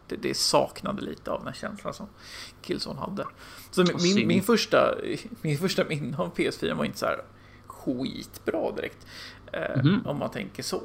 Det, 0.09 0.17
det 0.17 0.37
saknade 0.37 1.03
lite 1.03 1.31
av 1.31 1.39
den 1.39 1.47
här 1.47 1.55
känslan 1.55 1.95
som 1.95 2.07
Killzone 2.63 3.01
hade. 3.01 3.27
Så 3.71 3.85
min, 4.03 4.29
min 4.29 4.43
första, 4.43 4.95
min 5.43 5.59
första 5.59 5.85
minne 5.85 6.17
av 6.19 6.35
PS4 6.35 6.75
var 6.75 6.85
inte 6.85 6.99
så 6.99 7.07
här 7.07 7.21
skitbra 7.67 8.71
direkt. 8.73 9.07
Eh, 9.53 9.77
Mhm. 9.77 10.07
Om 10.07 10.19
man 10.19 10.31
tänker 10.31 10.63
så. 10.63 10.83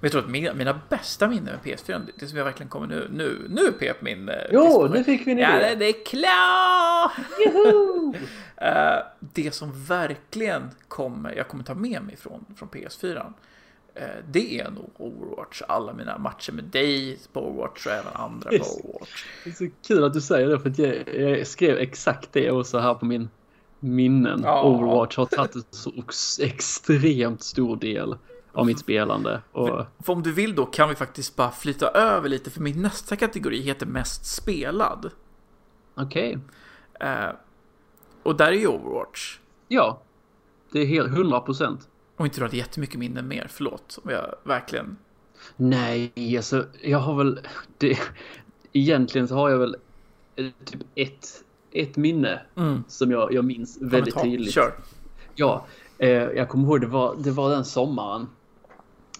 Vet 0.00 0.12
du 0.12 0.18
att 0.18 0.28
mina, 0.28 0.54
mina 0.54 0.80
bästa 0.88 1.28
minnen 1.28 1.44
med 1.44 1.60
PS4, 1.62 2.08
det 2.18 2.26
som 2.26 2.38
jag 2.38 2.44
verkligen 2.44 2.70
kommer 2.70 2.86
nu, 2.86 3.08
nu, 3.12 3.46
nu 3.48 3.72
pep 3.72 4.02
min... 4.02 4.28
eh, 4.28 4.34
Jo, 4.52 4.88
nu 4.92 5.04
fick 5.04 5.26
vi 5.26 5.32
en 5.32 5.38
idé. 5.38 5.48
Ja, 5.68 5.74
det, 5.74 5.84
är 5.84 6.04
klart! 6.04 7.12
Eh, 8.62 8.98
det 9.20 9.54
som 9.54 9.84
verkligen 9.84 10.70
kommer, 10.88 11.34
jag 11.36 11.48
kommer 11.48 11.64
ta 11.64 11.74
med 11.74 12.02
mig 12.02 12.16
från, 12.16 12.44
från 12.56 12.68
PS4, 12.68 13.32
eh, 13.94 14.02
det 14.30 14.60
är 14.60 14.70
nog 14.70 14.90
Overwatch. 14.96 15.62
Alla 15.68 15.92
mina 15.92 16.18
matcher 16.18 16.52
med 16.52 16.64
dig 16.64 17.18
på 17.32 17.40
Overwatch 17.48 17.86
och 17.86 17.92
även 17.92 18.12
andra 18.12 18.50
på. 18.50 18.56
Overwatch. 18.56 19.24
Det 19.44 19.50
är 19.50 19.54
så 19.54 19.66
kul 19.86 20.04
att 20.04 20.12
du 20.14 20.20
säger 20.20 20.48
det 20.48 20.60
för 20.60 20.72
jag, 20.80 21.38
jag 21.38 21.46
skrev 21.46 21.78
exakt 21.78 22.32
det 22.32 22.50
också 22.50 22.78
här 22.78 22.94
på 22.94 23.04
min 23.04 23.28
minnen. 23.80 24.40
Ja. 24.44 24.62
Overwatch 24.64 25.16
har 25.16 25.26
tagit 25.26 25.54
en 25.54 25.62
så 25.70 25.92
extremt 26.42 27.42
stor 27.42 27.76
del 27.76 28.16
av 28.52 28.66
mitt 28.66 28.78
spelande. 28.78 29.42
Och, 29.52 29.86
För 29.98 30.12
om 30.12 30.22
du 30.22 30.32
vill 30.32 30.54
då 30.54 30.66
kan 30.66 30.88
vi 30.88 30.94
faktiskt 30.94 31.36
bara 31.36 31.50
flytta 31.50 31.88
över 31.88 32.28
lite, 32.28 32.50
för 32.50 32.60
min 32.60 32.82
nästa 32.82 33.16
kategori 33.16 33.60
heter 33.62 33.86
mest 33.86 34.26
spelad. 34.26 35.10
Okej. 35.94 36.38
Eh, 37.00 37.28
och 38.22 38.36
där 38.36 38.46
är 38.46 38.52
ju 38.56 38.66
Overwatch. 38.66 39.38
Ja. 39.68 40.00
Det 40.72 40.80
är 40.80 40.86
helt 40.86 41.08
100 41.08 41.40
procent. 41.40 41.88
Om 42.16 42.24
inte 42.26 42.38
du 42.40 42.44
hade 42.44 42.56
jättemycket 42.56 42.98
minnen 42.98 43.28
mer, 43.28 43.46
förlåt. 43.50 43.98
Om 44.04 44.10
jag 44.10 44.34
verkligen... 44.44 44.96
Nej, 45.56 46.12
alltså 46.36 46.66
jag 46.82 46.98
har 46.98 47.14
väl... 47.16 47.40
Det, 47.78 47.98
egentligen 48.72 49.28
så 49.28 49.34
har 49.34 49.50
jag 49.50 49.58
väl 49.58 49.76
eh, 50.36 50.46
typ 50.64 50.80
ett, 50.94 51.26
ett 51.72 51.96
minne 51.96 52.42
Mm. 52.56 52.84
som 52.88 53.10
jag, 53.10 53.32
jag 53.32 53.44
minns 53.44 53.78
väldigt 53.80 54.14
Kommentar. 54.14 54.30
tydligt. 54.36 54.54
Kör. 54.54 54.72
Ja, 55.34 55.66
eh, 55.98 56.08
jag 56.10 56.48
kommer 56.48 56.64
ihåg 56.68 56.80
det 56.80 56.86
var, 56.86 57.16
det 57.18 57.30
var 57.30 57.50
den 57.50 57.64
sommaren. 57.64 58.26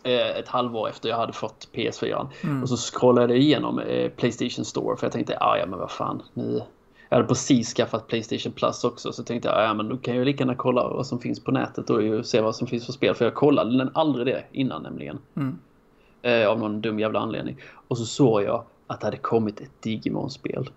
Eh, 0.03 0.39
ett 0.39 0.49
halvår 0.49 0.89
efter 0.89 1.09
jag 1.09 1.17
hade 1.17 1.33
fått 1.33 1.69
PS4. 1.73 2.29
Mm. 2.45 2.63
Och 2.63 2.69
så 2.69 2.77
scrollade 2.77 3.33
jag 3.33 3.43
igenom 3.43 3.79
eh, 3.79 4.11
Playstation 4.11 4.65
Store 4.65 4.97
för 4.97 5.07
jag 5.07 5.13
tänkte, 5.13 5.39
ah, 5.41 5.57
ja 5.59 5.67
men 5.67 5.79
vad 5.79 5.91
fan. 5.91 6.23
Nu... 6.35 6.63
Jag 7.09 7.17
hade 7.17 7.29
precis 7.29 7.75
skaffat 7.75 8.07
Playstation 8.07 8.53
Plus 8.53 8.85
också 8.85 9.13
så 9.13 9.23
tänkte 9.23 9.49
jag, 9.49 9.59
ah, 9.59 9.63
ja 9.63 9.75
men 9.75 9.89
då 9.89 9.97
kan 9.97 10.17
jag 10.17 10.25
lika 10.25 10.43
gärna 10.43 10.55
kolla 10.55 10.89
vad 10.89 11.07
som 11.07 11.19
finns 11.21 11.45
på 11.45 11.51
nätet 11.51 11.91
och 11.91 12.27
se 12.27 12.41
vad 12.41 12.57
som 12.57 12.67
finns 12.67 12.87
för 12.87 12.93
spel. 12.93 13.15
För 13.15 13.25
jag 13.25 13.35
kollade 13.35 13.79
den 13.79 13.91
aldrig 13.95 14.27
det 14.27 14.45
innan 14.53 14.83
nämligen. 14.83 15.19
Mm. 15.37 15.59
Eh, 16.23 16.49
av 16.49 16.59
någon 16.59 16.81
dum 16.81 16.99
jävla 16.99 17.21
anledning. 17.21 17.57
Och 17.89 17.99
så 17.99 18.05
såg 18.05 18.43
jag 18.43 18.65
att 18.87 19.01
det 19.01 19.07
hade 19.07 19.17
kommit 19.17 19.61
ett 19.61 19.83
Digimon-spel. 19.83 20.71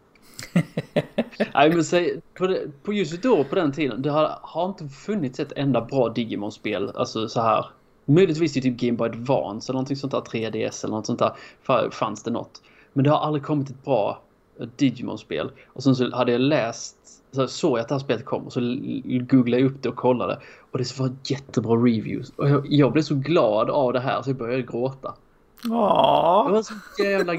Nej 1.54 1.70
men 1.70 1.84
säg, 1.84 2.22
på, 2.34 2.48
det, 2.48 2.84
på 2.84 2.94
just 2.94 3.24
då 3.24 3.44
på 3.44 3.56
den 3.56 3.72
tiden, 3.72 4.02
det 4.02 4.10
har, 4.10 4.40
har 4.42 4.66
inte 4.66 4.88
funnits 4.88 5.40
ett 5.40 5.52
enda 5.56 5.82
bra 5.82 6.10
Digimon-spel. 6.10 6.92
Alltså 6.96 7.30
så 7.30 7.42
här. 7.42 7.66
Möjligtvis 8.06 8.58
i 8.58 8.62
typ 8.62 8.78
Game 8.78 8.98
Boy 8.98 9.10
Advance 9.10 9.72
eller 9.72 9.74
någonting 9.78 9.98
sånt 9.98 10.12
där 10.12 10.20
3DS 10.22 10.86
eller 10.86 10.96
något 10.96 11.06
sånt 11.06 11.20
där. 11.20 11.32
fa- 11.66 11.90
Fanns 11.92 12.24
det 12.24 12.32
något. 12.32 12.62
Men 12.94 13.04
det 13.04 13.10
har 13.10 13.18
aldrig 13.20 13.44
kommit 13.44 13.70
ett 13.70 13.84
bra 13.84 14.22
eh, 14.60 14.68
Digimon-spel. 14.76 15.52
Och 15.68 15.84
sen 15.84 15.96
så 15.96 16.16
hade 16.16 16.32
jag 16.32 16.42
läst, 16.42 16.96
så 17.32 17.48
såg 17.48 17.78
jag 17.78 17.82
att 17.82 17.88
det 17.88 17.94
här 17.96 18.00
spelet 18.00 18.26
kom 18.26 18.44
och 18.46 18.54
så 18.54 18.60
googlade 19.30 19.64
jag 19.64 19.72
upp 19.72 19.82
det 19.84 19.90
och 19.90 19.96
kollade. 19.96 20.40
Och 20.72 20.78
det 20.78 21.00
var 21.00 21.12
jättebra 21.24 21.76
reviews. 21.76 22.30
Och 22.36 22.50
jag, 22.50 22.66
jag 22.70 22.92
blev 22.92 23.04
så 23.04 23.16
glad 23.16 23.70
av 23.70 23.94
det 23.94 24.00
här 24.00 24.22
så 24.22 24.30
jag 24.30 24.38
började 24.38 24.64
gråta. 24.64 25.08
Det 25.64 25.70
Ja. 25.70 26.48
var 26.52 26.62
så 26.64 26.74
jävla... 27.04 27.34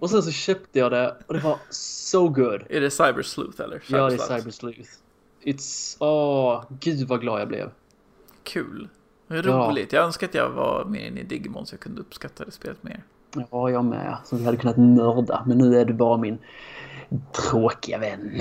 Och 0.00 0.10
sen 0.10 0.22
så 0.22 0.30
köpte 0.30 0.78
jag 0.78 0.90
det 0.92 1.16
och 1.26 1.34
det 1.34 1.40
var 1.40 1.56
so 1.70 2.28
good. 2.28 2.62
Är 2.68 2.80
det 2.80 2.90
Cyber 2.90 3.22
Sleuth 3.22 3.60
eller? 3.62 3.82
Ja, 3.88 4.08
det 4.08 4.14
är 4.14 4.18
Cyber 4.18 4.38
Cyber 4.38 4.50
Sleuth. 4.50 4.90
It's... 5.42 5.96
Åh, 6.00 6.64
gud 6.80 7.08
vad 7.08 7.20
glad 7.20 7.40
jag 7.40 7.48
blev. 7.48 7.70
Kul. 8.42 8.88
Är 9.28 9.46
Ja. 9.46 9.68
roligt. 9.68 9.92
Jag 9.92 10.04
önskar 10.04 10.26
att 10.26 10.34
jag 10.34 10.50
var 10.50 10.84
mer 10.84 11.00
inne 11.06 11.20
i 11.20 11.24
Digimon 11.24 11.66
så 11.66 11.74
jag 11.74 11.80
kunde 11.80 12.00
uppskatta 12.00 12.44
det 12.44 12.50
spelet 12.50 12.82
mer. 12.82 13.02
Ja, 13.50 13.70
jag 13.70 13.84
med. 13.84 14.16
Så 14.24 14.36
vi 14.36 14.44
hade 14.44 14.56
kunnat 14.56 14.76
nörda. 14.76 15.44
Men 15.46 15.58
nu 15.58 15.78
är 15.80 15.84
du 15.84 15.92
bara 15.94 16.16
min 16.16 16.38
tråkiga 17.32 17.98
vän. 17.98 18.32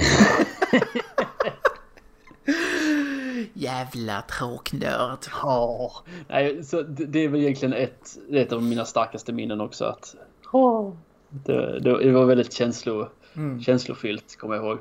Jävla 3.53 4.21
tråknörd. 4.21 5.19
Ja. 5.41 5.91
Nej, 6.27 6.63
så 6.63 6.81
det, 6.81 7.19
är 7.19 7.27
väl 7.29 7.41
egentligen 7.41 7.73
ett, 7.73 8.17
ett 8.31 8.51
av 8.53 8.63
mina 8.63 8.85
starkaste 8.85 9.33
minnen 9.33 9.61
också. 9.61 9.85
Att, 9.85 10.15
det, 11.29 11.79
det 11.79 12.11
var 12.11 12.25
väldigt 12.25 12.53
känslo, 12.53 13.07
Mm. 13.35 13.61
känslofyllt, 13.61 14.37
kommer 14.37 14.55
jag 14.55 14.65
ihåg. 14.65 14.77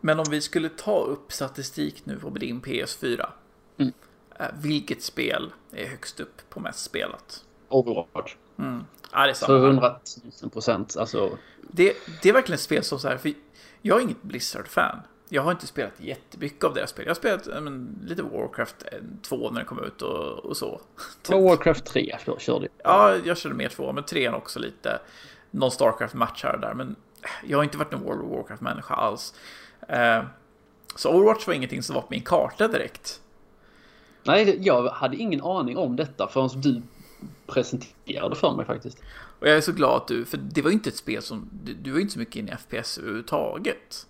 Men 0.00 0.18
om 0.18 0.24
vi 0.30 0.40
skulle 0.40 0.68
ta 0.68 1.00
upp 1.00 1.32
statistik 1.32 2.06
nu 2.06 2.18
på 2.18 2.30
din 2.30 2.60
PS4. 2.60 3.26
Mm. 3.78 3.92
eh, 4.38 4.46
Vilket 4.54 5.02
spel 5.02 5.52
är 5.72 5.86
högst 5.86 6.20
upp 6.20 6.50
på 6.50 6.60
mest 6.60 6.78
spelat? 6.84 7.44
Overwatch. 7.68 8.34
Mm. 8.58 8.84
Ja, 9.12 9.24
det 9.24 9.30
är 9.30 9.34
samma. 9.34 9.46
För 9.46 9.66
100 9.66 9.98
000 10.42 10.50
procent. 10.50 10.96
Alltså, 10.96 11.38
Det, 11.62 11.96
det 12.22 12.28
är 12.28 12.32
verkligen 12.32 12.54
ett 12.54 12.60
spel 12.60 12.84
som 12.84 12.98
så 12.98 13.08
här, 13.08 13.16
för 13.16 13.32
jag 13.82 13.98
är 13.98 14.02
inget 14.02 14.22
Blizzard-fan. 14.22 14.98
Jag 15.28 15.42
har 15.42 15.50
inte 15.50 15.66
spelat 15.66 15.92
jättemycket 15.96 16.64
av 16.64 16.74
deras 16.74 16.90
spel. 16.90 17.04
Jag 17.04 17.10
har 17.10 17.14
spelat 17.16 17.46
ja, 17.46 17.60
men, 17.60 17.98
lite 18.06 18.22
Warcraft 18.22 18.84
2 19.22 19.50
när 19.50 19.60
det 19.60 19.66
kom 19.66 19.84
ut 19.84 20.02
och, 20.02 20.38
och 20.38 20.56
så. 20.56 20.80
ja, 21.28 21.40
Warcraft 21.40 21.84
3 21.84 22.16
då 22.24 22.38
körde 22.38 22.68
jag. 22.82 22.92
Ja, 22.92 23.16
jag 23.24 23.36
körde 23.38 23.54
mer 23.54 23.68
2, 23.68 23.92
men 23.92 24.04
3 24.04 24.28
också 24.28 24.58
lite. 24.58 25.00
Någon 25.50 25.70
Starcraft-match 25.70 26.44
här 26.44 26.54
och 26.54 26.60
där, 26.60 26.74
men 26.74 26.96
jag 27.44 27.58
har 27.58 27.64
inte 27.64 27.78
varit 27.78 27.92
en 27.92 28.02
World 28.02 28.22
of 28.22 28.30
Warcraft-människa 28.30 28.94
alls. 28.94 29.34
Eh, 29.88 30.22
så 30.96 31.10
Overwatch 31.10 31.46
var 31.46 31.54
ingenting 31.54 31.82
som 31.82 31.94
var 31.94 32.02
på 32.02 32.08
min 32.10 32.22
karta 32.22 32.68
direkt. 32.68 33.20
Nej, 34.26 34.44
det- 34.44 34.56
jag 34.66 34.88
hade 34.90 35.16
ingen 35.16 35.42
aning 35.42 35.76
om 35.76 35.96
detta 35.96 36.28
förrän 36.28 36.60
du 36.60 36.82
presenterade 37.46 38.36
för 38.36 38.52
mig 38.56 38.66
faktiskt. 38.66 38.98
Och 39.40 39.48
jag 39.48 39.56
är 39.56 39.60
så 39.60 39.72
glad 39.72 39.96
att 39.96 40.08
du, 40.08 40.24
för 40.24 40.36
det 40.36 40.62
var 40.62 40.70
ju 40.70 40.74
inte 40.74 40.88
ett 40.90 40.96
spel 40.96 41.22
som, 41.22 41.48
du, 41.64 41.74
du 41.74 41.90
var 41.90 41.96
ju 41.96 42.02
inte 42.02 42.12
så 42.12 42.18
mycket 42.18 42.36
inne 42.36 42.52
i 42.52 42.56
FPS 42.56 42.98
överhuvudtaget. 42.98 44.06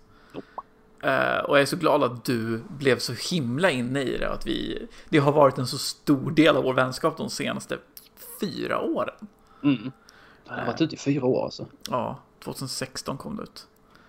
Eh, 1.03 1.37
och 1.45 1.55
jag 1.55 1.61
är 1.61 1.65
så 1.65 1.75
glad 1.77 2.03
att 2.03 2.25
du 2.25 2.63
blev 2.69 2.99
så 2.99 3.13
himla 3.35 3.71
inne 3.71 4.01
i 4.03 4.17
det, 4.17 4.29
att 4.29 4.47
vi, 4.47 4.87
det 5.09 5.17
har 5.17 5.31
varit 5.31 5.57
en 5.57 5.67
så 5.67 5.77
stor 5.77 6.31
del 6.31 6.55
av 6.55 6.63
vår 6.63 6.73
vänskap 6.73 7.17
de 7.17 7.29
senaste 7.29 7.77
fyra 8.41 8.81
åren. 8.81 9.15
Mm. 9.63 9.91
Jag 10.47 10.53
har 10.53 10.65
varit 10.65 10.81
ute 10.81 10.95
i 10.95 10.97
fyra 10.97 11.25
år 11.25 11.43
alltså. 11.43 11.65
Ja, 11.89 12.19
2016 12.39 13.17
kom 13.17 13.35
det 13.37 13.43
ut. 13.43 13.67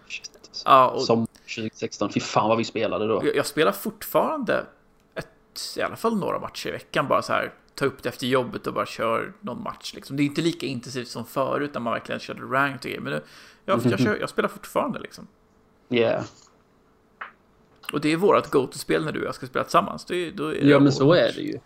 Shit. 0.08 0.30
alltså. 0.48 0.96
Och 0.96 1.02
Som 1.02 1.26
2016. 1.54 2.12
Fy 2.12 2.20
fan 2.20 2.48
vad 2.48 2.58
vi 2.58 2.64
spelade 2.64 3.06
då. 3.06 3.20
jag, 3.24 3.36
jag 3.36 3.46
spelar 3.46 3.72
fortfarande 3.72 4.66
i 5.76 5.82
alla 5.82 5.96
fall 5.96 6.16
några 6.18 6.38
matcher 6.38 6.68
i 6.68 6.72
veckan, 6.72 7.08
bara 7.08 7.22
så 7.22 7.32
här, 7.32 7.52
ta 7.74 7.84
upp 7.84 8.02
det 8.02 8.08
efter 8.08 8.26
jobbet 8.26 8.66
och 8.66 8.74
bara 8.74 8.86
kör 8.86 9.32
någon 9.40 9.62
match 9.62 9.94
liksom. 9.94 10.16
Det 10.16 10.22
är 10.22 10.24
inte 10.24 10.40
lika 10.42 10.66
intensivt 10.66 11.08
som 11.08 11.24
förut 11.24 11.70
när 11.74 11.80
man 11.80 11.92
verkligen 11.92 12.20
körde 12.20 12.40
ranked 12.40 12.76
och 12.76 12.82
grejer, 12.82 13.00
men 13.00 13.12
nu, 13.12 13.22
jag, 13.64 13.80
jag, 13.86 14.00
kör, 14.00 14.16
jag 14.20 14.28
spelar 14.28 14.48
fortfarande 14.48 14.98
liksom. 14.98 15.26
Yeah. 15.90 16.24
Och 17.92 18.00
det 18.00 18.12
är 18.12 18.16
vårt 18.16 18.50
go-to-spel 18.50 19.04
när 19.04 19.12
du 19.12 19.20
och 19.20 19.26
jag 19.26 19.34
ska 19.34 19.46
spela 19.46 19.64
tillsammans. 19.64 20.04
Det, 20.04 20.30
då 20.30 20.46
är 20.46 20.60
det 20.60 20.68
Ja 20.68 20.80
men 20.80 20.92
så 20.92 21.04
Overwatch. 21.04 21.36
är 21.36 21.40
det 21.40 21.48
ju. 21.48 21.58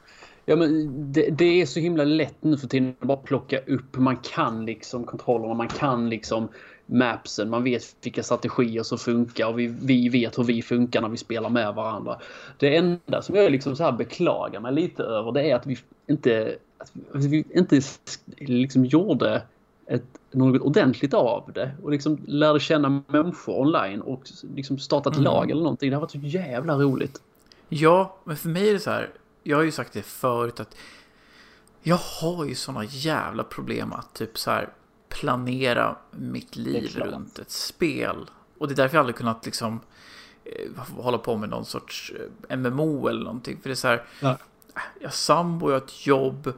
Ja 0.45 0.57
men 0.57 0.93
det, 1.13 1.31
det 1.31 1.63
är 1.63 1.67
så 1.67 1.81
himla 1.81 2.05
lätt 2.05 2.37
nu 2.41 2.57
för 2.57 2.69
tiden 2.69 2.97
att 3.01 3.09
bara 3.09 3.17
plocka 3.17 3.59
upp. 3.59 3.97
Man 3.97 4.17
kan 4.17 4.65
liksom 4.67 5.05
kontrollerna, 5.05 5.55
man 5.55 5.69
kan 5.69 6.11
liksom 6.11 6.49
mapsen, 6.93 7.51
man 7.51 7.65
vet 7.65 7.97
vilka 8.03 8.23
strategier 8.23 8.83
som 8.83 8.99
funkar 8.99 9.47
och 9.47 9.59
vi, 9.59 9.67
vi 9.67 10.09
vet 10.09 10.39
hur 10.39 10.45
vi 10.45 10.63
funkar 10.63 11.01
när 11.01 11.09
vi 11.09 11.17
spelar 11.17 11.49
med 11.51 11.75
varandra. 11.75 12.19
Det 12.59 12.77
enda 12.77 13.23
som 13.23 13.35
jag 13.35 13.53
liksom 13.53 13.77
så 13.77 13.85
här 13.85 13.93
beklagar 13.93 14.61
mig 14.61 14.73
lite 14.73 15.03
över 15.03 15.33
det 15.33 15.51
är 15.51 15.57
att 15.57 15.67
vi 15.67 15.79
inte, 16.07 16.57
att 17.13 17.25
vi 17.25 17.45
inte 17.55 17.81
liksom 18.39 18.85
gjorde 18.85 19.43
ett, 19.87 20.05
något 20.31 20.63
ordentligt 20.63 21.15
av 21.15 21.51
det 21.55 21.71
och 21.83 21.91
liksom 21.91 22.19
lärde 22.27 22.61
känna 22.61 23.03
människor 23.09 23.61
online 23.61 24.01
och 24.01 24.23
liksom 24.55 24.79
starta 24.79 25.11
ett 25.11 25.17
Mm. 25.17 25.25
lag 25.25 25.51
eller 25.51 25.63
någonting. 25.63 25.91
Det 25.91 25.97
har 25.97 26.01
varit 26.01 26.11
så 26.11 26.19
jävla 26.19 26.75
roligt. 26.79 27.23
Ja, 27.69 28.17
men 28.25 28.37
för 28.37 28.49
mig 28.49 28.69
är 28.69 28.73
det 28.73 28.81
så 28.81 28.91
här. 28.91 29.11
Jag 29.43 29.57
har 29.57 29.65
ju 29.65 29.71
sagt 29.71 29.93
det 29.93 30.03
förut 30.03 30.61
att 30.61 30.77
jag 31.83 31.97
har 31.97 32.45
ju 32.45 32.55
såna 32.55 32.85
jävla 32.85 33.45
problem 33.45 33.93
att 33.93 34.15
typ 34.15 34.39
så 34.39 34.51
här 34.51 34.69
planera 35.21 35.97
mitt 36.11 36.57
liv 36.57 36.97
runt 36.97 37.39
ett 37.39 37.51
spel. 37.51 38.17
Och 38.59 38.69
det 38.69 38.75
är 38.75 38.77
därför 38.77 38.97
jag 38.97 39.01
aldrig 39.01 39.17
kunnat 39.17 39.47
liksom 39.47 39.81
eh, 40.45 40.83
hålla 40.97 41.19
på 41.19 41.37
med 41.37 41.49
någon 41.49 41.65
sorts 41.65 42.13
eh, 42.49 42.57
MMO 42.57 43.09
eller 43.09 43.25
någonting. 43.25 43.59
För 43.63 43.69
det 43.69 43.73
är 43.73 43.77
så 43.77 43.89
här. 43.89 44.05
Ja. 44.21 44.39
Jag 45.01 45.09
har 45.09 45.13
sambo, 45.13 45.67
jag 45.71 45.75
har 45.81 45.85
ett 45.87 46.07
jobb. 46.07 46.53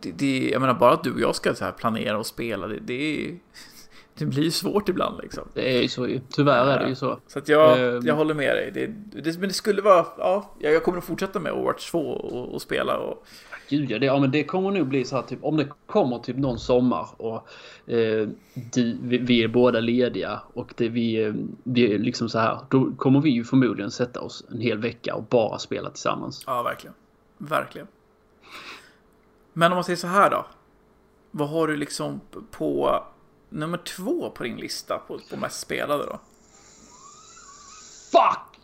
Det, 0.00 0.12
det, 0.12 0.50
jag 0.52 0.60
menar 0.60 0.74
bara 0.74 0.92
att 0.92 1.04
du 1.04 1.12
och 1.12 1.20
jag 1.20 1.34
ska 1.36 1.54
så 1.54 1.64
här 1.64 1.72
planera 1.72 2.18
och 2.18 2.26
spela. 2.26 2.66
Det, 2.66 2.78
det, 2.80 3.34
det 4.14 4.26
blir 4.26 4.42
ju 4.42 4.50
svårt 4.50 4.88
ibland 4.88 5.20
liksom. 5.22 5.48
Det 5.54 5.76
är 5.78 5.82
ju 5.82 5.88
så. 5.88 6.08
Tyvärr 6.30 6.66
är 6.66 6.80
det 6.80 6.88
ju 6.88 6.94
så. 6.94 7.18
Så 7.26 7.38
att 7.38 7.48
jag, 7.48 7.96
Ehm. 7.96 8.06
jag 8.06 8.14
håller 8.14 8.34
med 8.34 8.56
dig. 8.56 8.70
Det, 8.74 8.86
det, 9.20 9.38
men 9.38 9.48
det 9.48 9.54
skulle 9.54 9.82
vara, 9.82 10.06
ja, 10.18 10.54
jag 10.58 10.72
jag 10.74 10.82
kommer 10.84 10.98
att 10.98 11.04
fortsätta 11.04 11.40
med 11.40 11.52
Overwatch 11.52 11.90
2 11.90 11.98
och, 11.98 12.54
och 12.54 12.62
spela. 12.62 12.96
Och, 12.98 13.26
Gud 13.68 13.90
ja, 13.90 13.98
det, 13.98 14.06
ja 14.06 14.20
men 14.20 14.30
det 14.30 14.44
kommer 14.44 14.70
nog 14.70 14.86
bli 14.86 15.04
så 15.04 15.16
här 15.16 15.22
typ 15.22 15.44
om 15.44 15.56
det 15.56 15.68
kommer 15.86 16.18
typ 16.18 16.36
någon 16.36 16.58
sommar 16.58 17.08
och 17.16 17.48
eh, 17.90 18.28
du, 18.54 18.98
vi, 19.02 19.18
vi 19.18 19.42
är 19.42 19.48
båda 19.48 19.80
lediga 19.80 20.40
och 20.54 20.74
det, 20.76 20.88
vi, 20.88 21.24
eh, 21.24 21.34
vi 21.62 21.94
är 21.94 21.98
liksom 21.98 22.28
så 22.28 22.38
här. 22.38 22.58
Då 22.68 22.92
kommer 22.96 23.20
vi 23.20 23.30
ju 23.30 23.44
förmodligen 23.44 23.90
sätta 23.90 24.20
oss 24.20 24.44
en 24.50 24.60
hel 24.60 24.78
vecka 24.78 25.14
och 25.14 25.22
bara 25.22 25.58
spela 25.58 25.90
tillsammans. 25.90 26.44
ja, 26.46 26.62
verkligen. 26.62 26.94
Verkligen. 27.38 27.86
Men 29.52 29.72
om 29.72 29.76
man 29.76 29.84
säger 29.84 29.96
så 29.96 30.06
här 30.06 30.30
då. 30.30 30.46
Vad 31.30 31.48
har 31.48 31.66
du 31.68 31.76
liksom 31.76 32.20
på 32.50 33.02
nummer 33.48 33.78
två 33.78 34.30
på 34.30 34.42
din 34.42 34.56
lista 34.56 34.98
på, 34.98 35.18
på 35.30 35.36
mest 35.36 35.60
spelade 35.60 36.04
då? 36.04 36.20
Fuck! 38.12 38.60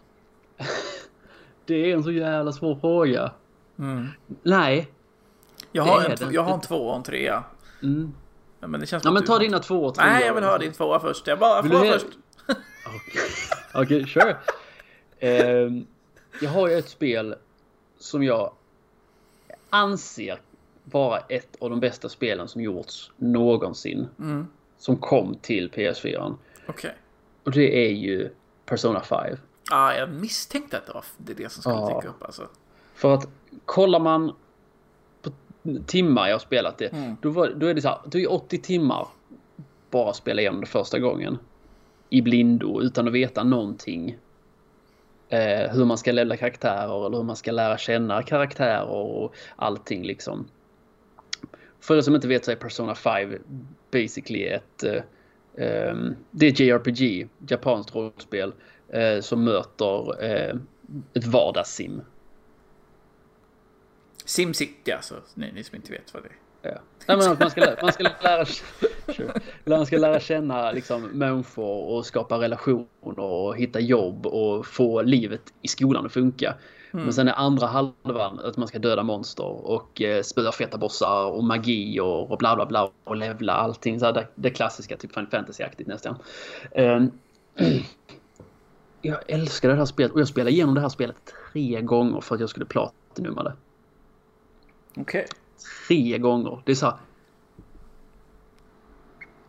Det 1.64 1.74
är 1.74 1.96
en 1.96 2.04
så 2.04 2.10
jävla 2.10 2.52
svår 2.52 2.76
fråga. 2.76 3.32
Mm. 3.82 4.08
Nej. 4.42 4.90
Jag 5.72 5.82
har, 5.82 6.00
en, 6.04 6.16
det 6.16 6.34
jag 6.34 6.42
har 6.42 6.54
en 6.54 6.60
tvåa 6.60 6.90
och 6.90 6.96
en 6.96 7.02
trea. 7.02 7.44
Mm. 7.82 8.14
Men 8.60 8.80
det 8.80 8.86
känns 8.86 9.04
Ja 9.04 9.10
men 9.10 9.24
ta 9.24 9.38
dina 9.38 9.58
två 9.58 9.84
och 9.84 9.94
tre. 9.94 10.04
Nej, 10.04 10.26
jag 10.26 10.34
vill 10.34 10.44
höra 10.44 10.58
din 10.58 10.72
tvåa 10.72 11.00
först. 11.00 11.26
Jag 11.26 11.38
bara 11.38 11.62
he- 11.62 11.92
först. 11.92 12.06
Okej, 13.74 13.82
okay, 13.82 14.06
sure. 14.06 14.36
Ehm, 15.18 15.86
jag 16.40 16.50
har 16.50 16.68
ju 16.68 16.74
ett 16.74 16.88
spel 16.88 17.34
som 17.98 18.22
jag 18.22 18.52
anser 19.70 20.40
vara 20.84 21.18
ett 21.18 21.56
av 21.60 21.70
de 21.70 21.80
bästa 21.80 22.08
spelen 22.08 22.48
som 22.48 22.60
gjorts 22.60 23.10
någonsin. 23.16 24.08
Mm. 24.18 24.46
Som 24.78 24.96
kom 24.96 25.34
till 25.34 25.70
PS4. 25.70 26.34
Okej. 26.66 26.94
Och 27.44 27.50
det 27.50 27.86
är 27.86 27.90
ju 27.90 28.30
Persona 28.64 29.00
5. 29.00 29.36
Ah, 29.70 29.92
jag 29.92 30.10
misstänkte 30.10 30.78
att 30.78 30.86
det 30.86 30.92
var 30.92 31.04
det, 31.16 31.52
som 31.52 31.62
skulle 31.62 31.76
Ja. 31.76 31.96
dyka 31.96 32.08
upp 32.08 32.22
alltså. 32.22 32.48
För 32.94 33.14
att 33.14 33.28
kollar 33.64 34.00
man 34.00 34.32
på 35.22 35.30
timmar 35.86 36.28
jag 36.28 36.34
har 36.34 36.38
spelat 36.38 36.78
det. 36.78 36.92
Mm. 36.92 37.16
Då, 37.22 37.30
var, 37.30 37.48
då 37.48 37.66
är 37.66 37.74
det 37.74 37.82
så 37.82 37.88
här. 37.88 37.98
Det 38.06 38.22
är 38.22 38.32
80 38.32 38.58
timmar 38.58 39.08
bara 39.90 40.12
spela 40.12 40.40
igenom 40.40 40.60
det 40.60 40.66
första 40.66 40.98
gången. 40.98 41.38
I 42.10 42.22
blindo 42.22 42.82
utan 42.82 43.08
att 43.08 43.14
veta 43.14 43.44
någonting. 43.44 44.16
Eh, 45.28 45.72
hur 45.72 45.84
man 45.84 45.98
ska 45.98 46.12
levla 46.12 46.36
karaktärer 46.36 47.06
eller 47.06 47.16
hur 47.16 47.24
man 47.24 47.36
ska 47.36 47.52
lära 47.52 47.78
känna 47.78 48.22
karaktärer 48.22 48.88
och 48.88 49.34
allting 49.56 50.06
liksom. 50.06 50.48
För 51.80 51.96
er 51.96 52.00
som 52.00 52.14
inte 52.14 52.28
vet 52.28 52.44
så 52.44 52.50
är 52.50 52.56
Persona 52.56 52.94
5 52.94 53.38
basically 53.90 54.44
ett... 54.44 54.84
Eh, 54.84 55.02
ehm, 55.56 56.14
det 56.30 56.46
är 56.46 56.50
ett 56.50 56.60
JRPG, 56.60 57.28
japanskt 57.48 57.94
rollspel, 57.94 58.52
eh, 58.88 59.20
som 59.20 59.44
möter 59.44 60.24
eh, 60.24 60.56
ett 61.14 61.26
vardagssim. 61.26 62.02
SimCity 64.24 64.92
alltså. 64.92 65.14
Ni, 65.34 65.52
ni 65.52 65.64
som 65.64 65.76
inte 65.76 65.92
vet 65.92 66.14
vad 66.14 66.22
det 66.22 66.28
är. 66.28 66.36
Ja. 66.62 66.80
Nej, 67.06 67.16
men 67.16 67.36
man, 67.38 67.50
ska, 67.50 67.60
lä- 67.60 67.76
man, 67.82 67.92
ska 67.92 68.02
lära, 68.02 68.44
sure. 68.44 69.40
man 69.64 69.86
ska 69.86 69.98
lära 69.98 70.20
känna 70.20 70.72
liksom, 70.72 71.02
människor 71.02 71.88
och 71.90 72.06
skapa 72.06 72.38
relationer 72.38 73.20
och 73.20 73.56
hitta 73.56 73.80
jobb 73.80 74.26
och 74.26 74.66
få 74.66 75.02
livet 75.02 75.42
i 75.62 75.68
skolan 75.68 76.06
att 76.06 76.12
funka. 76.12 76.54
Men 76.94 77.12
sen 77.12 77.28
är 77.28 77.32
andra 77.32 77.66
halvan 77.66 78.40
att 78.44 78.56
man 78.56 78.68
ska 78.68 78.78
döda 78.78 79.02
monster 79.02 79.44
och 79.44 80.02
eh, 80.02 80.22
spöa 80.22 80.52
feta 80.52 80.78
bossar 80.78 81.24
och 81.24 81.44
magi 81.44 82.00
och, 82.00 82.30
och 82.30 82.38
bla 82.38 82.56
bla 82.56 82.66
bla 82.66 82.90
och 83.04 83.16
levla 83.16 83.52
allting. 83.52 84.00
Så 84.00 84.06
här, 84.06 84.12
det, 84.12 84.26
det 84.34 84.50
klassiska, 84.50 84.96
typ 84.96 85.12
Fantasy-aktigt 85.14 85.88
nästan. 85.88 86.16
Ehm, 86.72 87.10
jag 89.02 89.18
älskar 89.28 89.68
det 89.68 89.74
här 89.74 89.84
spelet 89.84 90.12
och 90.12 90.20
jag 90.20 90.28
spelade 90.28 90.50
igenom 90.50 90.74
det 90.74 90.80
här 90.80 90.88
spelet 90.88 91.16
tre 91.52 91.80
gånger 91.80 92.20
för 92.20 92.34
att 92.34 92.40
jag 92.40 92.50
skulle 92.50 92.66
platinumma 92.66 93.42
det 93.42 93.52
Okej. 94.96 95.26
tre 95.88 96.18
gånger. 96.18 96.62
Det 96.64 96.72
är 96.72 96.76
så 96.76 96.86
här. 96.86 96.96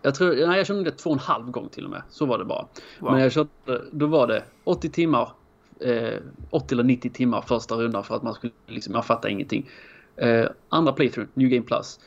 Jag 0.01 0.15
tror, 0.15 0.47
nej 0.47 0.57
jag 0.57 0.67
körde 0.67 0.83
det 0.83 0.91
två 0.91 1.09
och 1.09 1.15
en 1.15 1.19
halv 1.19 1.51
gång 1.51 1.69
till 1.69 1.85
och 1.85 1.91
med. 1.91 2.01
Så 2.09 2.25
var 2.25 2.37
det 2.37 2.45
bara. 2.45 2.67
Wow. 2.99 3.11
Men 3.11 3.21
jag 3.21 3.31
körde, 3.31 3.49
då 3.91 4.07
var 4.07 4.27
det 4.27 4.43
80 4.63 4.89
timmar. 4.89 5.29
Eh, 5.79 6.19
80 6.49 6.75
eller 6.75 6.83
90 6.83 7.09
timmar 7.09 7.41
första 7.41 7.75
rundan 7.75 8.03
för 8.03 8.15
att 8.15 8.23
man 8.23 8.33
skulle 8.33 8.53
liksom, 8.67 8.93
jag 8.93 9.05
fattar 9.05 9.29
ingenting. 9.29 9.69
Eh, 10.15 10.45
andra 10.69 10.93
playthrough, 10.93 11.29
New 11.33 11.49
Game 11.49 11.65
Plus. 11.65 11.99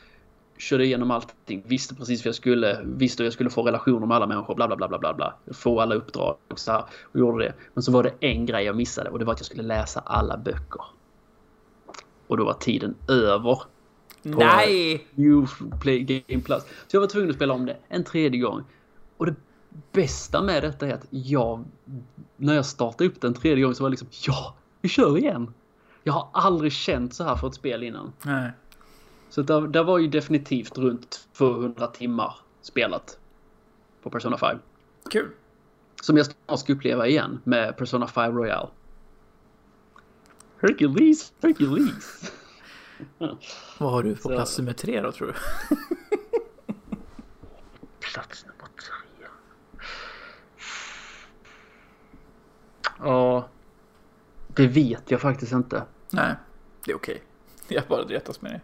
Körde 0.58 0.84
igenom 0.84 1.10
allting, 1.10 1.62
visste 1.66 1.94
precis 1.94 2.24
vad 2.24 2.28
jag 2.28 2.34
skulle, 2.34 2.80
visste 2.84 3.22
hur 3.22 3.26
jag 3.26 3.32
skulle 3.32 3.50
få 3.50 3.62
relationer 3.62 4.06
med 4.06 4.16
alla 4.16 4.26
människor, 4.26 4.54
bla 4.54 4.66
bla 4.66 4.76
bla 4.76 4.88
bla 4.88 4.98
bla 4.98 5.14
bla. 5.14 5.34
Få 5.52 5.80
alla 5.80 5.94
uppdrag 5.94 6.36
och 6.48 6.58
så 6.58 6.72
här, 6.72 6.84
och 7.12 7.20
gjorde 7.20 7.44
det. 7.44 7.54
Men 7.74 7.82
så 7.82 7.92
var 7.92 8.02
det 8.02 8.12
en 8.20 8.46
grej 8.46 8.64
jag 8.64 8.76
missade 8.76 9.10
och 9.10 9.18
det 9.18 9.24
var 9.24 9.32
att 9.32 9.40
jag 9.40 9.46
skulle 9.46 9.62
läsa 9.62 10.00
alla 10.00 10.36
böcker. 10.36 10.82
Och 12.26 12.36
då 12.36 12.44
var 12.44 12.52
tiden 12.52 12.94
över 13.08 13.60
Nej! 14.22 15.06
New 15.14 15.48
Play 15.80 16.24
Game 16.28 16.42
Plus. 16.42 16.62
Så 16.62 16.96
jag 16.96 17.00
var 17.00 17.08
tvungen 17.08 17.30
att 17.30 17.36
spela 17.36 17.54
om 17.54 17.66
det 17.66 17.76
en 17.88 18.04
tredje 18.04 18.40
gång. 18.40 18.64
Och 19.16 19.26
det 19.26 19.34
bästa 19.92 20.42
med 20.42 20.62
detta 20.62 20.86
är 20.86 20.94
att 20.94 21.06
jag, 21.10 21.64
när 22.36 22.54
jag 22.54 22.66
startade 22.66 23.10
upp 23.10 23.20
den 23.20 23.34
tredje 23.34 23.62
gången 23.62 23.74
så 23.74 23.82
var 23.82 23.90
det 23.90 23.92
liksom 23.92 24.08
ja, 24.26 24.54
vi 24.80 24.88
kör 24.88 25.18
igen. 25.18 25.54
Jag 26.02 26.12
har 26.12 26.28
aldrig 26.32 26.72
känt 26.72 27.14
så 27.14 27.24
här 27.24 27.36
för 27.36 27.48
ett 27.48 27.54
spel 27.54 27.82
innan. 27.82 28.12
Nej. 28.22 28.50
Så 29.28 29.42
där, 29.42 29.60
där 29.60 29.84
var 29.84 29.98
ju 29.98 30.08
definitivt 30.08 30.78
runt 30.78 31.28
200 31.32 31.86
timmar 31.86 32.34
spelat 32.62 33.18
på 34.02 34.10
Persona 34.10 34.38
5. 34.38 34.58
Kul. 35.10 35.28
Som 36.02 36.16
jag 36.16 36.26
snart 36.26 36.58
ska 36.58 36.72
uppleva 36.72 37.06
igen 37.06 37.40
med 37.44 37.76
Persona 37.76 38.06
5 38.06 38.36
Royal. 38.36 38.68
Hercules, 40.66 41.32
Hercules. 41.42 42.32
Vad 43.78 43.92
har 43.92 44.02
du 44.02 44.14
på 44.16 44.22
Så- 44.22 44.28
plats 44.28 44.58
nummer 44.58 44.72
tre 44.72 45.00
då 45.00 45.12
tror 45.12 45.26
du? 45.26 45.34
Plats 48.00 48.44
nummer 48.46 48.56
tre. 48.76 49.26
Ja. 52.98 53.48
Det 54.54 54.66
vet 54.66 55.10
jag 55.10 55.20
faktiskt 55.20 55.52
inte. 55.52 55.82
Nej, 56.10 56.34
det 56.84 56.90
är 56.92 56.96
okej. 56.96 57.22
Jag 57.68 57.82
bara 57.88 58.02
retas 58.02 58.42
med 58.42 58.52
det. 58.52 58.60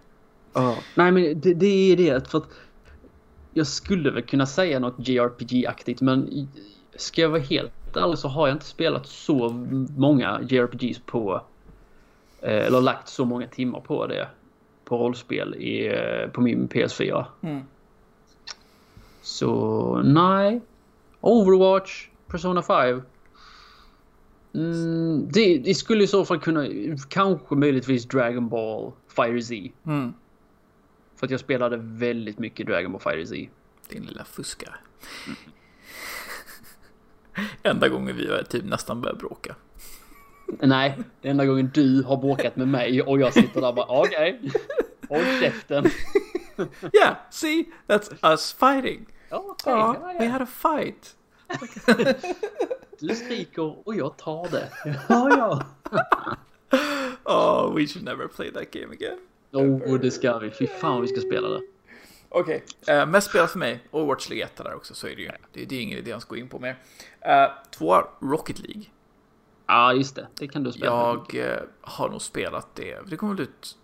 Ja. 0.52 0.78
Nej 0.94 1.12
men 1.12 1.40
det, 1.40 1.54
det 1.54 1.66
är 1.92 1.96
det 1.96 2.30
för 2.30 2.38
att 2.38 2.48
jag 3.54 3.66
skulle 3.66 4.10
väl 4.10 4.22
kunna 4.22 4.46
säga 4.46 4.78
något 4.78 4.94
JRPG-aktigt 4.98 6.02
men 6.02 6.48
ska 6.96 7.20
jag 7.22 7.28
vara 7.28 7.40
helt 7.40 7.96
ärlig 7.96 8.18
så 8.18 8.28
har 8.28 8.48
jag 8.48 8.54
inte 8.54 8.66
spelat 8.66 9.06
så 9.06 9.48
många 9.96 10.40
JRPGs 10.48 10.98
på 11.06 11.46
eller 12.42 12.80
lagt 12.80 13.08
så 13.08 13.24
många 13.24 13.46
timmar 13.46 13.80
på 13.80 14.06
det 14.06 14.28
på 14.84 14.98
rollspel 14.98 15.54
i, 15.54 15.86
eh, 15.86 16.28
på 16.28 16.40
min 16.40 16.68
PS4. 16.68 17.24
Mm. 17.40 17.62
Så 19.22 20.02
nej. 20.04 20.60
Overwatch, 21.20 22.08
Persona 22.26 22.62
5. 22.62 23.02
Mm, 24.54 25.28
det, 25.32 25.58
det 25.58 25.74
skulle 25.74 26.04
i 26.04 26.06
så 26.06 26.24
fall 26.24 26.40
kunna, 26.40 26.66
kanske 27.08 27.54
möjligtvis 27.54 28.04
Dragon 28.04 28.48
Ball 28.48 28.92
Fire 29.08 29.42
Z. 29.42 29.54
Mm. 29.86 30.12
För 31.16 31.26
att 31.26 31.30
jag 31.30 31.40
spelade 31.40 31.76
väldigt 31.76 32.38
mycket 32.38 32.66
Dragon 32.66 32.92
Ball 32.92 33.00
Fire 33.00 33.26
Z. 33.26 33.48
Din 33.88 34.02
lilla 34.02 34.24
fuskare. 34.24 34.74
Enda 37.62 37.88
gången 37.88 38.16
vi 38.16 38.44
typ 38.48 38.64
nästan 38.64 39.00
börjat 39.00 39.18
bråka. 39.18 39.54
Nej, 40.46 40.98
den 41.20 41.30
enda 41.30 41.46
gången 41.46 41.70
du 41.74 42.02
har 42.02 42.16
bråkat 42.16 42.56
med 42.56 42.68
mig 42.68 43.02
och 43.02 43.20
jag 43.20 43.32
sitter 43.32 43.60
där 43.60 43.68
och 43.68 43.74
bara 43.74 43.86
okej. 43.88 44.40
Håll 45.08 45.24
käften. 45.40 45.90
Yeah, 46.92 47.16
see? 47.30 47.64
That's 47.86 48.30
us 48.32 48.52
fighting. 48.52 49.06
Ja, 49.28 49.56
ja, 49.64 50.14
we 50.18 50.28
had 50.28 50.42
a 50.42 50.46
fight. 50.46 51.16
Du 52.98 53.14
skriker 53.14 53.88
och 53.88 53.94
jag 53.94 54.16
tar 54.16 54.48
det. 54.50 54.68
Ja, 55.08 55.28
ja. 55.28 55.62
Oh, 57.24 57.74
we 57.74 57.86
should 57.86 58.04
never 58.04 58.28
play 58.28 58.52
that 58.52 58.70
game 58.70 58.92
again. 58.92 59.18
Oh, 59.52 59.98
det 59.98 60.10
ska 60.10 60.38
vi. 60.38 60.50
Fy 60.50 60.66
fan 60.66 61.02
vi 61.02 61.08
ska 61.08 61.20
spela 61.20 61.48
det. 61.48 61.60
Okej, 62.28 62.64
eh, 62.86 63.06
mest 63.06 63.30
spelat 63.30 63.50
för 63.50 63.58
mig. 63.58 63.80
Overwatch 63.90 64.28
ligger 64.28 64.44
etta 64.44 64.62
där 64.62 64.74
också, 64.74 64.94
så 64.94 65.06
är 65.06 65.16
det 65.16 65.22
ju. 65.22 65.30
Det, 65.52 65.64
det 65.64 65.76
är 65.76 65.80
ingen 65.80 65.98
idé 65.98 66.12
att 66.12 66.24
gå 66.24 66.36
in 66.36 66.48
på 66.48 66.58
mer. 66.58 66.70
Uh, 67.26 67.52
två, 67.70 67.94
Rocket 68.20 68.58
League. 68.58 68.84
Ja, 69.72 69.92
just 69.92 70.16
det. 70.16 70.26
Det 70.34 70.48
kan 70.48 70.62
du 70.62 70.72
spela. 70.72 70.86
Jag 70.86 71.34
eh, 71.34 71.58
har 71.80 72.08
nog 72.08 72.22
spelat 72.22 72.74
det. 72.74 72.98
Det 73.06 73.16
kom 73.16 73.28
väl 73.28 73.40
ut... 73.40 73.76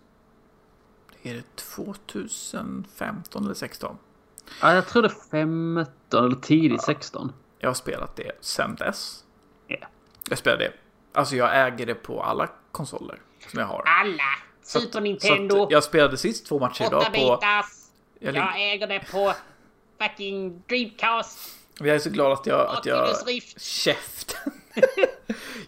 Är 1.23 1.33
det 1.33 1.55
2015 1.55 3.43
eller 3.45 3.53
16? 3.53 3.97
Ja, 4.61 4.73
jag 4.73 4.87
tror 4.87 5.01
det 5.01 5.07
är 5.07 5.31
15 5.31 6.25
eller 6.25 6.35
tidigt 6.35 6.81
16. 6.81 7.33
Jag 7.59 7.69
har 7.69 7.73
spelat 7.73 8.15
det 8.15 8.31
sen 8.41 8.75
dess. 8.75 9.23
Ja. 9.67 9.77
Jag 10.29 10.37
spelade 10.37 10.63
det. 10.63 10.73
Alltså 11.13 11.35
jag 11.35 11.67
äger 11.67 11.85
det 11.85 11.95
på 11.95 12.23
alla 12.23 12.49
konsoler 12.71 13.21
som 13.47 13.59
jag 13.59 13.67
har. 13.67 13.83
Alla! 13.85 14.23
Så- 14.63 14.79
Super 14.79 14.91
Så 14.91 14.99
Nintendo! 14.99 15.63
att 15.63 15.71
jag 15.71 15.83
spelade 15.83 16.17
sist 16.17 16.45
två 16.45 16.59
matcher 16.59 16.85
idag 16.85 17.01
8 17.01 17.09
på... 17.09 17.15
bitars! 17.15 17.65
Jag, 18.19 18.35
Jag 18.35 18.71
äger 18.73 18.87
det 18.87 19.03
på 19.11 19.33
fucking 20.01 20.63
Dreamcast! 20.67 21.39
jag 21.79 21.95
är 21.95 21.99
så 21.99 22.09
glad 22.09 22.31
att 22.31 22.45
jag... 22.45 22.67
Att 22.67 22.85
jag 22.85 23.03
Oculus 23.03 23.25
Rift! 23.25 23.61
käft! 23.61 24.37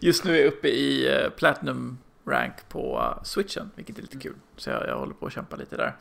Just 0.02 0.24
nu 0.24 0.34
är 0.34 0.38
jag 0.38 0.46
uppe 0.46 0.68
i 0.68 1.14
eh, 1.22 1.30
Platinum 1.30 1.98
Rank 2.24 2.68
på 2.68 3.14
Switchen, 3.24 3.70
vilket 3.74 3.98
är 3.98 4.02
lite 4.02 4.18
kul. 4.18 4.34
Så 4.56 4.70
jag, 4.70 4.86
jag 4.88 4.98
håller 4.98 5.14
på 5.14 5.26
att 5.26 5.32
kämpa 5.32 5.56
lite 5.56 5.76
där. 5.76 5.96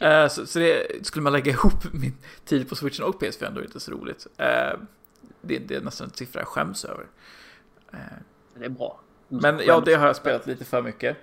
Eh, 0.00 0.28
så, 0.28 0.46
så 0.46 0.58
det, 0.58 1.06
skulle 1.06 1.22
man 1.22 1.32
lägga 1.32 1.52
ihop 1.52 1.92
min 1.92 2.14
tid 2.44 2.68
på 2.68 2.76
Switchen 2.76 3.04
och 3.04 3.22
PS4 3.22 3.40
då 3.40 3.46
är 3.46 3.50
det 3.50 3.64
inte 3.64 3.80
så 3.80 3.90
roligt. 3.90 4.26
Eh, 4.36 4.78
det, 5.40 5.58
det 5.58 5.74
är 5.74 5.80
nästan 5.80 6.04
en 6.06 6.14
siffra 6.14 6.40
jag 6.40 6.48
skäms 6.48 6.84
över. 6.84 7.06
Eh, 7.92 7.98
Det 8.54 8.64
är 8.64 8.68
bra. 8.68 9.00
men 9.28 9.60
ja, 9.66 9.80
det 9.80 9.94
har 9.94 10.06
jag 10.06 10.16
spelat 10.16 10.46
lite 10.46 10.64
för 10.64 10.82
mycket. 10.82 11.16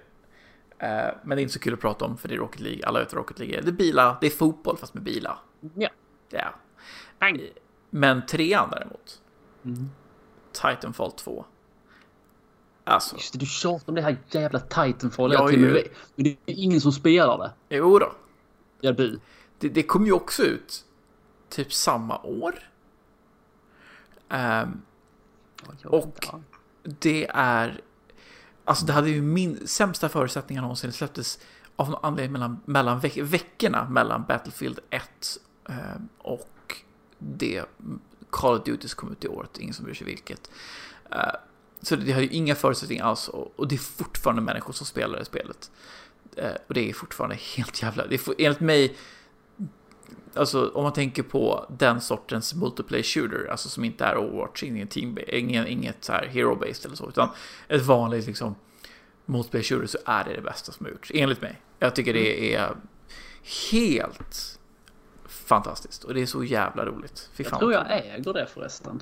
Men 1.24 1.30
det 1.30 1.36
är 1.36 1.40
inte 1.40 1.54
så 1.54 1.60
kul 1.60 1.74
att 1.74 1.80
prata 1.80 2.06
om 2.06 2.18
för 2.18 2.28
det 2.28 2.34
är 2.36 2.38
Rocket 2.40 2.62
League. 2.62 2.86
Alla 2.86 3.00
vet 3.00 3.14
vad 3.14 3.18
Rocket 3.18 3.40
League 3.40 3.58
är. 3.58 3.62
Det 3.62 3.70
är 3.70 3.72
bilar, 3.72 4.18
det 4.22 4.28
är 4.28 4.32
fotboll 4.32 4.78
fast 4.78 4.94
med 4.94 5.04
bilar. 5.04 5.40
Ja. 5.76 5.90
Ja. 6.30 6.54
Men 7.90 8.26
trean 8.26 8.70
däremot. 8.72 9.22
Mm. 9.66 9.90
Titanfall 10.52 11.12
2. 11.12 11.46
Alltså, 12.88 13.16
Just 13.16 13.34
det, 13.34 13.40
du 13.40 13.46
tjatar 13.46 13.90
om 13.90 13.96
det 13.96 14.02
här 14.02 14.18
jävla 14.32 14.60
Titanfall. 14.60 15.36
Har 15.36 15.50
till 15.50 15.62
ju-. 15.62 15.88
Men 16.16 16.24
det 16.24 16.30
är 16.30 16.36
ingen 16.46 16.82
som 16.82 16.92
spelar 16.92 17.38
det. 17.38 17.78
jo 17.78 18.00
då. 18.00 18.12
Ja, 18.82 18.92
du. 18.92 19.20
Det, 19.60 19.70
det 19.70 19.84
kom 19.84 20.06
ju 20.06 20.12
också 20.12 20.44
ut 20.44 20.86
typ 21.50 21.74
samma 21.74 22.18
år. 22.22 22.56
Ehm, 24.30 24.82
Och- 25.84 26.26
det 26.84 27.28
är... 27.34 27.82
Alltså 28.66 28.86
det 28.86 28.94
hade 28.94 29.10
ju 29.10 29.22
min 29.22 29.68
sämsta 29.68 30.10
förutsättningar 30.10 30.62
någonsin. 30.62 30.90
Det 30.90 30.96
släpptes 30.96 31.40
av 31.76 31.90
någon 31.90 32.00
anledning 32.06 32.32
mellan, 32.32 32.60
mellan 32.66 33.00
veck, 33.00 33.18
veckorna 33.18 33.90
mellan 33.90 34.26
Battlefield 34.28 34.80
1 34.90 35.04
ehm, 35.70 36.10
och 36.18 36.76
det 37.18 37.64
Call 38.30 38.58
of 38.58 38.64
Duty 38.66 38.88
som 38.88 38.98
kom 38.98 39.12
ut 39.12 39.24
i 39.24 39.28
året. 39.28 39.58
Ingen 39.58 39.74
som 39.74 39.86
bryr 39.86 39.94
sig 39.96 40.06
vilket. 40.08 40.52
Eh, 41.12 41.20
så 41.86 41.96
det 41.96 42.12
har 42.12 42.22
ju 42.22 42.28
inga 42.28 42.56
förutsättningar 42.56 43.06
alls 43.06 43.28
och, 43.28 43.68
det 43.68 43.76
är 43.76 43.80
fortfarande 43.80 44.42
människor 44.42 44.74
som 44.74 44.86
spelar 44.86 45.20
det 45.20 45.26
spelet. 45.26 45.72
Eh, 46.36 46.52
och 46.68 46.74
det 46.74 46.90
är 46.90 46.94
fortfarande 46.94 47.36
helt 47.36 47.82
jävla... 47.82 48.08
Det 48.08 48.16
är, 48.16 48.34
enligt 48.38 48.60
mig 48.60 48.98
Alltså 50.34 50.70
om 50.70 50.84
man 50.84 50.94
tänker 50.94 51.24
på 51.24 51.66
den 51.70 52.02
sortens 52.02 52.56
multiplayer 52.56 53.04
shooter, 53.04 53.48
alltså 53.52 53.70
som 53.70 53.84
inte 53.84 54.06
är 54.06 54.18
Overwatch, 54.18 54.64
ingen 54.64 54.88
team, 54.88 55.18
ingen, 55.28 55.68
inget 55.68 56.04
så 56.04 56.12
här 56.12 56.28
hero-based 56.34 56.86
eller 56.86 56.96
så, 56.96 57.10
utan 57.10 57.30
ett 57.68 57.82
vanligt 57.82 58.28
liksom 58.28 58.56
multiplayer 59.26 59.64
shooter 59.64 59.88
så 59.88 59.98
är 60.06 60.24
det 60.24 60.34
det 60.34 60.42
bästa 60.42 60.72
som 60.72 60.86
har 60.86 60.92
gjorts, 60.92 61.12
enligt 61.14 61.42
mig. 61.42 61.62
Jag 61.80 61.96
tycker 61.96 62.14
det 62.14 62.56
är 62.56 62.76
helt 63.72 64.60
fantastiskt 65.28 66.04
och 66.04 66.14
det 66.14 66.22
är 66.22 66.26
så 66.26 66.44
jävla 66.44 66.86
roligt. 66.86 67.30
Fy 67.34 67.44
Jag 67.44 67.60
tror 67.60 67.74
jag 67.74 67.86
äger 67.92 68.34
det 68.34 68.48
förresten. 68.54 69.02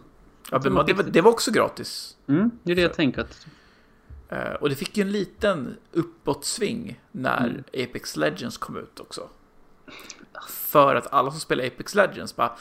Ja, 0.52 0.60
men 0.64 0.86
det, 0.86 0.94
var, 0.94 1.04
det 1.04 1.22
var 1.22 1.32
också 1.32 1.52
gratis. 1.52 2.18
Mm, 2.28 2.52
det 2.64 2.72
är 2.72 2.76
det 2.76 2.82
jag 2.82 2.94
tänker 2.94 3.22
att... 3.22 3.48
Eh, 4.30 4.54
Och 4.54 4.70
det 4.70 4.76
fick 4.76 4.98
ju 4.98 5.02
en 5.02 5.12
liten 5.12 5.78
uppåtsving 5.92 7.02
när 7.12 7.48
Mm. 7.48 7.64
Apex 7.90 8.16
Legends 8.18 8.58
kom 8.58 8.78
ut 8.78 9.00
också. 9.00 9.30
För 10.50 10.96
att 10.96 11.14
alla 11.14 11.32
som 11.32 11.40
spelar 11.40 11.66
Apex 11.66 11.96
Legends 11.96 12.36
bara 12.36 12.52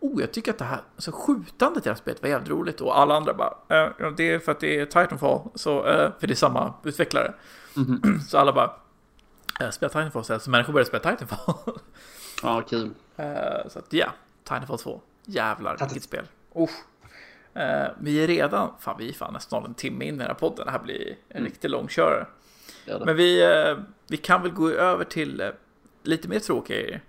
Oh, 0.00 0.20
jag 0.20 0.32
tycker 0.32 0.50
att 0.52 0.58
det 0.58 0.64
här 0.64 0.80
alltså, 0.96 1.12
skjutandet 1.12 1.82
i 1.82 1.84
det 1.84 1.90
här 1.90 1.96
spelet 1.96 2.22
var 2.22 2.28
jävligt 2.28 2.50
roligt. 2.50 2.80
Och 2.80 2.98
alla 2.98 3.16
andra 3.16 3.34
bara 3.34 3.54
eh, 3.68 3.92
ja, 3.98 4.10
Det 4.16 4.30
är 4.32 4.38
för 4.38 4.52
att 4.52 4.60
det 4.60 4.80
är 4.80 4.86
Titanfall. 4.86 5.40
Så, 5.54 5.86
eh, 5.86 6.10
för 6.20 6.26
det 6.26 6.32
är 6.32 6.36
samma 6.36 6.74
utvecklare. 6.84 7.34
Mhm. 7.74 8.20
Så 8.28 8.38
alla 8.38 8.52
bara 8.52 8.74
eh, 9.60 9.70
Spela 9.70 9.88
Titanfall 9.90 10.22
istället. 10.22 10.42
Så 10.42 10.50
människor 10.50 10.72
började 10.72 10.88
spela 10.88 11.16
Titanfall. 11.16 11.78
Ja, 12.42 12.62
kul. 12.62 12.90
Eh, 13.16 13.68
så 13.68 13.78
att 13.78 13.92
ja, 13.92 14.12
Titanfall 14.44 14.78
2. 14.78 15.00
Jävlar 15.24 15.76
vilket 15.80 16.02
spel. 16.02 16.24
Usch. 16.56 16.70
Eh, 17.58 17.90
vi 18.00 18.24
är 18.24 18.26
redan, 18.26 18.70
fan 18.80 18.96
vi 18.98 19.08
är 19.08 19.12
fan 19.12 19.32
nästan 19.32 19.64
en 19.64 19.74
timme 19.74 20.04
in 20.04 20.14
i 20.14 20.18
den 20.18 20.26
här 20.26 20.34
podden. 20.34 20.66
Det 20.66 20.72
här 20.72 20.78
blir 20.78 21.16
en 21.28 21.44
riktigt 21.44 21.70
långkörare. 21.70 22.26
Det 22.84 22.92
är 22.92 22.98
det. 22.98 23.04
Men 23.04 23.16
vi, 23.16 23.42
eh, 23.42 23.78
vi 24.08 24.16
kan 24.16 24.42
väl 24.42 24.52
gå 24.52 24.70
över 24.70 25.04
till 25.04 25.40
eh, 25.40 25.48
lite 26.02 26.28
mer 26.28 26.38
tråkiga 26.38 26.80
grejer. 26.80 27.00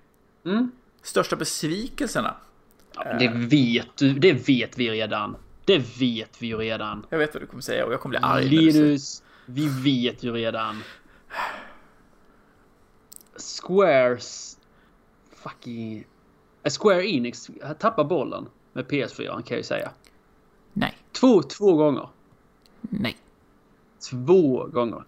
Mm. 0.45 0.71
Största 1.01 1.35
besvikelserna. 1.35 2.35
Ja, 2.95 3.13
det 3.19 3.27
vet 3.27 3.97
du. 3.97 4.13
Det 4.13 4.33
vet 4.33 4.77
vi 4.77 4.89
redan. 4.89 5.35
Det 5.65 5.77
vet 5.99 6.41
vi 6.41 6.47
ju 6.47 6.57
redan. 6.57 7.05
Jag 7.09 7.17
vet 7.17 7.33
vad 7.33 7.43
du 7.43 7.47
kommer 7.47 7.61
säga 7.61 7.85
och 7.85 7.93
jag 7.93 8.01
kommer 8.01 8.19
bli 8.19 8.27
arg. 8.27 8.43
Linus, 8.43 9.23
vi 9.45 9.67
vet 9.83 10.23
ju 10.23 10.31
redan. 10.31 10.83
Squares... 13.61 14.57
Fucking... 15.35 16.05
Eh, 16.63 16.71
Square 16.79 17.07
Enix 17.07 17.49
tappar 17.79 18.03
bollen 18.03 18.45
med 18.73 18.85
PS4 18.85 19.27
kan 19.27 19.43
jag 19.47 19.57
ju 19.57 19.63
säga. 19.63 19.91
Två, 21.19 21.41
två 21.41 21.73
gånger. 21.75 22.09
nej, 22.81 23.17
Två 24.09 24.65
gånger. 24.65 25.03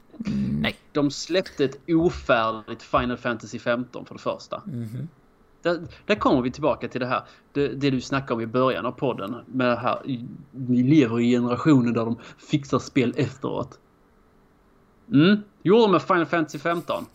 nej. 0.61 0.75
De 0.91 1.11
släppte 1.11 1.65
ett 1.65 1.79
ofärdigt 1.87 2.83
Final 2.83 3.17
Fantasy 3.17 3.59
15 3.59 4.05
för 4.05 4.15
det 4.15 4.21
första. 4.21 4.61
Mhm. 4.65 5.07
Där, 5.61 5.87
där 6.05 6.15
kommer 6.15 6.41
vi 6.41 6.51
tillbaka 6.51 6.87
till 6.87 6.99
det 7.01 7.07
här. 7.07 7.23
Det, 7.53 7.67
det 7.67 7.89
du 7.89 8.01
snackade 8.01 8.33
om 8.33 8.41
i 8.41 8.45
början 8.47 8.85
av 8.85 8.91
podden. 8.91 9.35
Med 9.45 9.67
det 9.67 9.75
här. 9.75 9.99
Vi 10.51 10.83
lever 10.83 11.19
i 11.19 11.31
generationer 11.31 11.91
där 11.91 12.05
de 12.05 12.15
fixar 12.37 12.79
spel 12.79 13.13
efteråt. 13.17 13.79
Mm, 15.13 15.37
gjorde 15.63 15.81
de 15.81 15.91
med 15.91 16.01
Final 16.01 16.25
Fantasy 16.25 16.59
15. 16.59 17.05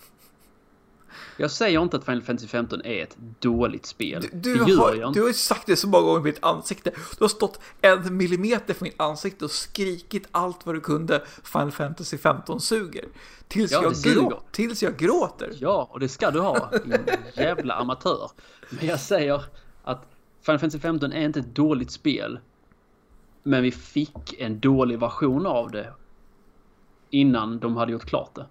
Jag 1.37 1.51
säger 1.51 1.83
inte 1.83 1.97
att 1.97 2.05
Final 2.05 2.23
Fantasy 2.23 2.49
15 2.49 2.81
är 2.85 3.03
ett 3.03 3.17
dåligt 3.41 3.87
spel. 3.87 4.23
Du, 4.23 4.29
det 4.29 4.65
du, 4.65 4.71
gör 4.71 4.79
har, 4.79 4.95
jag 4.95 5.15
du 5.15 5.21
har 5.21 5.29
ju 5.29 5.35
sagt 5.35 5.67
det 5.67 5.77
så 5.77 5.89
många 5.89 6.07
gånger 6.07 6.21
i 6.21 6.23
mitt 6.23 6.45
ansikte. 6.45 6.91
Du 6.91 7.25
har 7.25 7.29
stått 7.29 7.61
en 7.81 8.17
millimeter 8.17 8.75
från 8.75 8.87
mitt 8.87 9.01
ansikte 9.01 9.45
och 9.45 9.51
skrikit 9.51 10.29
allt 10.31 10.67
vad 10.67 10.75
du 10.75 10.81
kunde 10.81 11.23
Final 11.43 11.73
Fantasy 11.73 12.19
15 12.19 12.61
suger. 12.61 13.05
Tills, 13.49 13.73
Ja, 13.73 13.83
jag, 13.83 13.95
grå, 13.95 14.43
tills 14.51 14.83
jag 14.83 14.97
gråter. 14.97 15.53
Ja, 15.61 15.89
och 15.93 16.01
det 16.01 16.09
ska 16.09 16.31
du 16.31 16.41
ha. 16.41 16.71
Din 16.85 16.99
jävla 17.35 17.75
amatör. 17.75 18.31
Men 18.71 18.87
jag 18.87 19.01
säger 19.01 19.45
att 19.85 20.07
Final 20.43 20.59
Fantasy 20.59 20.79
15 20.79 21.13
är 21.13 21.25
inte 21.25 21.41
ett 21.41 21.55
dåligt 21.55 21.91
spel. 21.91 22.39
Men 23.43 23.63
vi 23.63 23.73
fick 23.73 24.35
en 24.39 24.61
dålig 24.61 24.99
version 24.99 25.47
av 25.47 25.71
det. 25.71 25.93
Innan 27.11 27.59
de 27.59 27.77
hade 27.77 27.93
gjort 27.93 28.05
klart 28.05 28.35
det. 28.35 28.47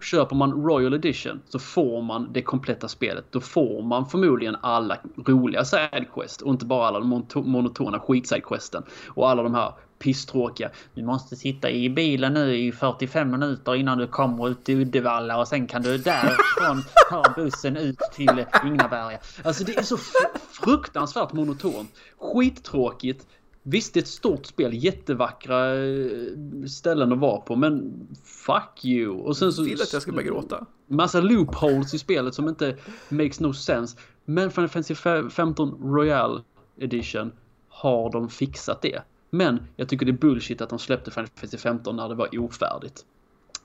Köper 0.00 0.36
man 0.36 0.52
Royal 0.52 0.94
Edition 0.94 1.40
så 1.48 1.58
får 1.58 2.02
man 2.02 2.32
det 2.32 2.42
kompletta 2.42 2.88
spelet. 2.88 3.24
Då 3.30 3.40
får 3.40 3.82
man 3.82 4.06
förmodligen 4.06 4.56
alla 4.60 4.98
roliga 5.26 5.64
sidequest 5.64 6.42
och 6.42 6.50
inte 6.52 6.66
bara 6.66 6.86
alla 6.88 6.98
de 6.98 7.12
monoto- 7.14 7.44
monotona 7.46 8.00
skitsidequesten. 8.00 8.82
Och 9.08 9.30
alla 9.30 9.42
de 9.42 9.54
här 9.54 9.72
pisstråkiga. 9.98 10.70
Du 10.94 11.02
måste 11.04 11.36
sitta 11.36 11.70
i 11.70 11.90
bilen 11.90 12.34
nu 12.34 12.56
i 12.56 12.72
45 12.72 13.30
minuter 13.30 13.74
innan 13.74 13.98
du 13.98 14.06
kommer 14.06 14.48
ut 14.48 14.64
till 14.64 14.80
Uddevalla 14.80 15.38
och 15.40 15.48
sen 15.48 15.66
kan 15.66 15.82
du 15.82 15.98
därifrån 15.98 16.82
ta 17.10 17.22
bussen 17.36 17.76
ut 17.76 17.98
till 18.14 18.44
Ingnaberga. 18.66 19.18
Alltså 19.44 19.64
det 19.64 19.76
är 19.76 19.82
så 19.82 19.96
fr- 19.96 20.38
fruktansvärt 20.64 21.32
monotont. 21.32 21.90
Skittråkigt. 22.18 23.26
Visst, 23.62 23.94
det 23.94 24.00
är 24.00 24.02
ett 24.02 24.08
stort 24.08 24.46
spel, 24.46 24.84
jättevackra 24.84 25.74
eh, 25.74 26.66
ställen 26.68 27.12
att 27.12 27.18
vara 27.18 27.40
på, 27.40 27.56
men 27.56 28.06
fuck 28.24 28.84
you. 28.84 29.10
Och 29.10 29.36
sen 29.36 29.52
så... 29.52 29.62
Vill 29.62 29.82
att 29.82 29.92
jag 29.92 30.02
ska 30.02 30.12
börja 30.12 30.26
gråta. 30.26 30.66
Massa 30.86 31.20
loopholes 31.20 31.94
i 31.94 31.98
spelet 31.98 32.34
som 32.34 32.48
inte 32.48 32.76
makes 33.08 33.40
no 33.40 33.52
sense. 33.52 33.98
Men 34.24 34.50
Final 34.50 34.68
Fantasy 34.68 34.94
15 35.30 35.94
Royal 35.94 36.42
Edition 36.78 37.32
har 37.68 38.12
de 38.12 38.28
fixat 38.28 38.82
det. 38.82 39.02
Men 39.30 39.66
jag 39.76 39.88
tycker 39.88 40.06
det 40.06 40.12
är 40.12 40.18
bullshit 40.18 40.60
att 40.60 40.70
de 40.70 40.78
släppte 40.78 41.10
Final 41.10 41.26
Fantasy 41.26 41.58
15 41.58 41.96
när 41.96 42.08
det 42.08 42.14
var 42.14 42.38
ofärdigt. 42.38 43.04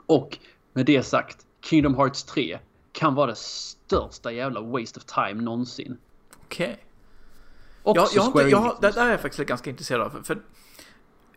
Och 0.05 0.37
med 0.73 0.85
det 0.85 1.03
sagt, 1.03 1.37
Kingdom 1.61 1.95
Hearts 1.95 2.23
3 2.23 2.59
kan 2.91 3.15
vara 3.15 3.27
det 3.27 3.37
största 3.37 4.31
jävla 4.31 4.61
waste 4.61 4.99
of 4.99 5.05
time 5.05 5.41
någonsin. 5.41 5.97
Okej. 6.45 6.86
Också 7.87 8.01
Jag, 8.01 8.09
jag, 8.15 8.21
har 8.21 8.41
inte, 8.41 8.51
jag, 8.51 8.57
har- 8.57 8.77
det 8.81 8.91
där 8.91 9.05
är 9.07 9.11
jag 9.11 9.21
faktiskt 9.21 9.47
ganska 9.49 9.69
intresserad 9.69 10.01
av. 10.01 10.09
För, 10.09 10.21
för 10.23 10.41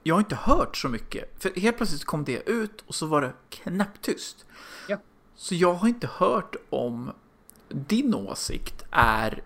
jag 0.02 0.14
har 0.14 0.20
inte 0.20 0.34
hört 0.34 0.76
så 0.76 0.88
mycket. 0.88 1.42
För 1.42 1.60
helt 1.60 1.76
plötsligt 1.76 2.04
kom 2.04 2.24
det 2.24 2.48
ut 2.50 2.84
och 2.86 2.94
så 2.94 3.06
var 3.06 3.20
det 3.22 3.32
knäpptyst. 3.50 4.46
Ja. 4.88 4.96
Så 5.36 5.54
jag 5.54 5.74
har 5.74 5.88
inte 5.88 6.08
hört 6.16 6.56
om 6.70 7.10
din 7.68 8.14
åsikt 8.14 8.84
är 8.90 9.42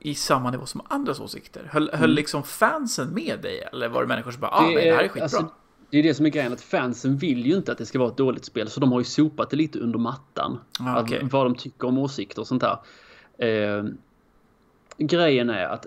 i 0.00 0.14
samma 0.14 0.50
nivå 0.50 0.66
som 0.66 0.80
andras 0.88 1.20
åsikter. 1.20 1.68
Höll, 1.72 1.90
höll 1.92 2.10
liksom 2.10 2.42
fansen 2.42 3.14
med 3.14 3.38
dig? 3.42 3.68
Eller 3.72 3.88
var 3.88 4.02
det 4.02 4.08
människor 4.08 4.30
som 4.30 4.40
bara, 4.40 4.50
ah, 4.50 4.62
nej, 4.62 4.74
det 4.74 4.80
här 4.96 5.04
är 5.04 5.08
skitbra? 5.08 5.22
alltså, 5.22 5.50
det 5.90 5.98
är 5.98 6.02
det 6.02 6.14
som 6.14 6.26
är 6.26 6.30
grejen, 6.30 6.52
att 6.52 6.60
fansen 6.60 7.16
vill 7.16 7.46
ju 7.46 7.54
inte 7.56 7.72
att 7.72 7.78
det 7.78 7.86
ska 7.86 7.98
vara 7.98 8.08
ett 8.10 8.16
dåligt 8.16 8.44
spel. 8.44 8.70
Så 8.70 8.80
de 8.80 8.92
har 8.92 9.00
ju 9.00 9.04
sopat 9.04 9.50
det 9.50 9.56
lite 9.56 9.78
under 9.78 9.98
mattan. 9.98 10.60
Ah, 10.80 10.88
Att- 10.96 11.04
okej. 11.04 11.28
Vad 11.32 11.46
de 11.46 11.54
tycker 11.54 11.88
om 11.88 11.98
åsikter 11.98 12.40
och 12.40 12.46
sånt 12.46 12.62
där. 12.62 12.78
Eh, 13.46 13.84
grejen 14.98 15.50
är 15.50 15.64
att 15.64 15.86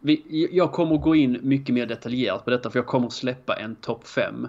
vi, 0.00 0.48
jag 0.52 0.72
kommer 0.72 0.96
gå 0.96 1.14
in 1.14 1.38
mycket 1.42 1.74
mer 1.74 1.86
detaljerat 1.86 2.44
på 2.44 2.50
detta 2.50 2.70
för 2.70 2.78
jag 2.78 2.86
kommer 2.86 3.06
att 3.06 3.12
släppa 3.12 3.54
en 3.56 3.76
topp 3.76 4.06
5. 4.06 4.48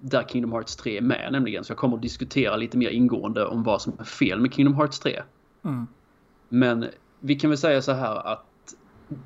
Där 0.00 0.24
Kingdom 0.28 0.52
Hearts 0.52 0.76
3 0.76 0.96
är 0.96 1.00
med 1.00 1.28
nämligen. 1.32 1.64
Så 1.64 1.70
jag 1.70 1.78
kommer 1.78 1.96
att 1.96 2.02
diskutera 2.02 2.56
lite 2.56 2.76
mer 2.78 2.90
ingående 2.90 3.46
om 3.46 3.62
vad 3.62 3.82
som 3.82 3.92
är 3.98 4.04
fel 4.04 4.40
med 4.40 4.54
Kingdom 4.54 4.74
Hearts 4.74 4.98
3. 5.00 5.22
Mm. 5.64 5.86
Men 6.48 6.86
vi 7.20 7.34
kan 7.34 7.50
väl 7.50 7.58
säga 7.58 7.82
så 7.82 7.92
här 7.92 8.32
att 8.32 8.74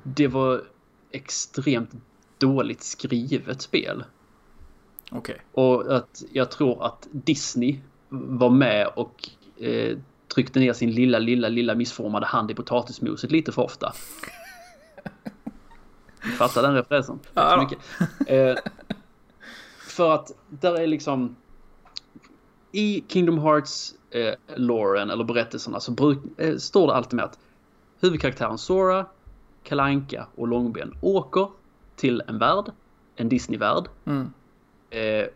det 0.03 0.27
var 0.27 0.61
extremt 1.11 1.89
dåligt 2.37 2.83
skrivet 2.83 3.61
spel. 3.61 4.03
Okej. 5.11 5.41
Och 5.51 5.95
att 5.95 6.23
jag 6.31 6.51
tror 6.51 6.85
att 6.85 7.07
Disney 7.11 7.79
var 8.09 8.49
med 8.49 8.87
och 8.95 9.29
eh, 9.57 9.97
tryckte 10.35 10.59
ner 10.59 10.73
sin 10.73 10.91
lilla, 10.91 11.19
lilla, 11.19 11.49
lilla 11.49 11.75
missformade 11.75 12.25
hand 12.25 12.51
i 12.51 12.53
potatismoset 12.53 13.31
lite 13.31 13.51
för 13.51 13.61
ofta. 13.61 13.93
Fattar 16.37 16.61
den 16.61 16.73
referensen? 16.73 17.19
Tack 17.33 17.53
så 17.53 17.59
mycket. 17.59 17.79
Eh, 18.27 18.55
för 19.79 20.11
att 20.11 20.31
där 20.49 20.75
är 20.75 20.87
liksom... 20.87 21.35
i 22.71 23.03
Kingdom 23.07 23.39
Hearts 23.39 23.93
eh, 24.11 24.33
loren 24.55 25.09
eller 25.09 25.23
berättelserna 25.23 25.79
så 25.79 25.91
bruk, 25.91 26.19
eh, 26.37 26.55
står 26.57 26.87
det 26.87 26.93
alltid 26.93 27.13
med 27.13 27.25
att 27.25 27.39
huvudkaraktären 28.01 28.57
Sora, 28.57 29.05
Kalanka 29.63 30.27
och 30.35 30.47
Långben 30.47 30.97
åker 31.01 31.47
till 31.95 32.23
en 32.27 32.39
värld, 32.39 32.65
en 33.15 33.29
Disney-värld. 33.29 33.83
Mm. 34.05 34.33
Eh, 34.89 35.27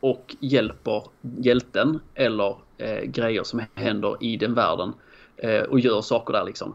och 0.00 0.36
hjälper 0.40 1.02
hjälten 1.20 2.00
eller 2.14 2.56
eh, 2.78 3.02
grejer 3.02 3.42
som 3.42 3.62
händer 3.74 4.16
i 4.20 4.36
den 4.36 4.54
världen. 4.54 4.92
Eh, 5.36 5.62
och 5.62 5.80
gör 5.80 6.00
saker 6.00 6.32
där 6.32 6.44
liksom. 6.44 6.74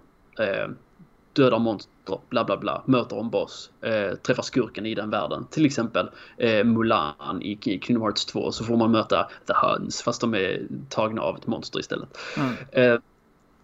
Dödar 1.38 1.59
monster, 1.59 2.19
bla 2.29 2.43
bla 2.43 2.57
bla, 2.57 2.83
möter 2.85 3.19
en 3.19 3.29
boss, 3.29 3.71
eh, 3.81 4.15
träffar 4.15 4.43
skurken 4.43 4.85
i 4.85 4.95
den 4.95 5.09
världen. 5.09 5.45
Till 5.49 5.65
exempel 5.65 6.09
eh, 6.38 6.63
Mulan 6.63 7.41
i 7.41 7.57
Kingdom 7.61 8.01
Hearts 8.01 8.25
2 8.25 8.51
så 8.51 8.63
får 8.63 8.77
man 8.77 8.91
möta 8.91 9.29
The 9.47 9.53
Huns 9.53 10.01
fast 10.01 10.21
de 10.21 10.33
är 10.33 10.67
tagna 10.89 11.21
av 11.21 11.35
ett 11.38 11.47
monster 11.47 11.79
istället. 11.79 12.17
Mm. 12.38 12.53
Eh, 12.71 12.99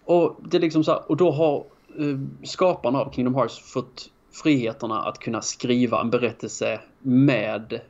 och 0.06 0.40
det 0.44 0.58
är 0.58 0.62
liksom 0.62 0.84
så 0.84 0.92
här, 0.92 1.12
och 1.12 1.18
då 1.18 1.32
har 1.32 1.66
eh, 1.98 2.20
skaparna 2.44 3.00
av 3.00 3.12
Kingdom 3.12 3.36
Hearts 3.36 3.74
fått 3.74 4.10
friheterna 4.44 5.02
att 5.02 5.20
kunna 5.20 5.42
skriva 5.42 6.02
en 6.02 6.10
berättelse 6.10 6.80
med 7.00 7.82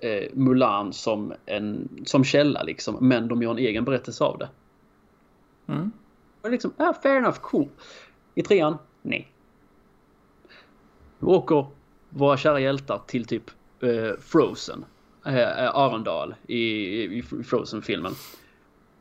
eh, 0.00 0.32
Mulan 0.32 0.92
som, 0.92 1.32
en, 1.46 1.88
som 2.04 2.24
källa 2.24 2.62
liksom. 2.62 2.96
Men 3.00 3.28
de 3.28 3.42
gör 3.42 3.50
en 3.50 3.58
egen 3.58 3.84
berättelse 3.84 4.24
av 4.24 4.38
det. 4.38 4.48
Mm. 5.68 5.92
Och 6.42 6.50
liksom, 6.50 6.72
ja, 6.76 6.94
fair 7.02 7.16
enough, 7.16 7.38
cool. 7.40 7.68
I 8.34 8.42
trean, 8.42 8.78
nej. 9.08 9.32
Nu 11.18 11.28
åker 11.28 11.66
våra 12.10 12.36
kära 12.36 12.60
hjältar 12.60 13.00
till 13.06 13.24
typ 13.24 13.50
eh, 13.80 14.12
Frozen. 14.20 14.84
Eh, 15.26 15.76
Arendal 15.76 16.34
i, 16.46 16.58
i, 17.18 17.22
Frozen-filmen. 17.22 18.12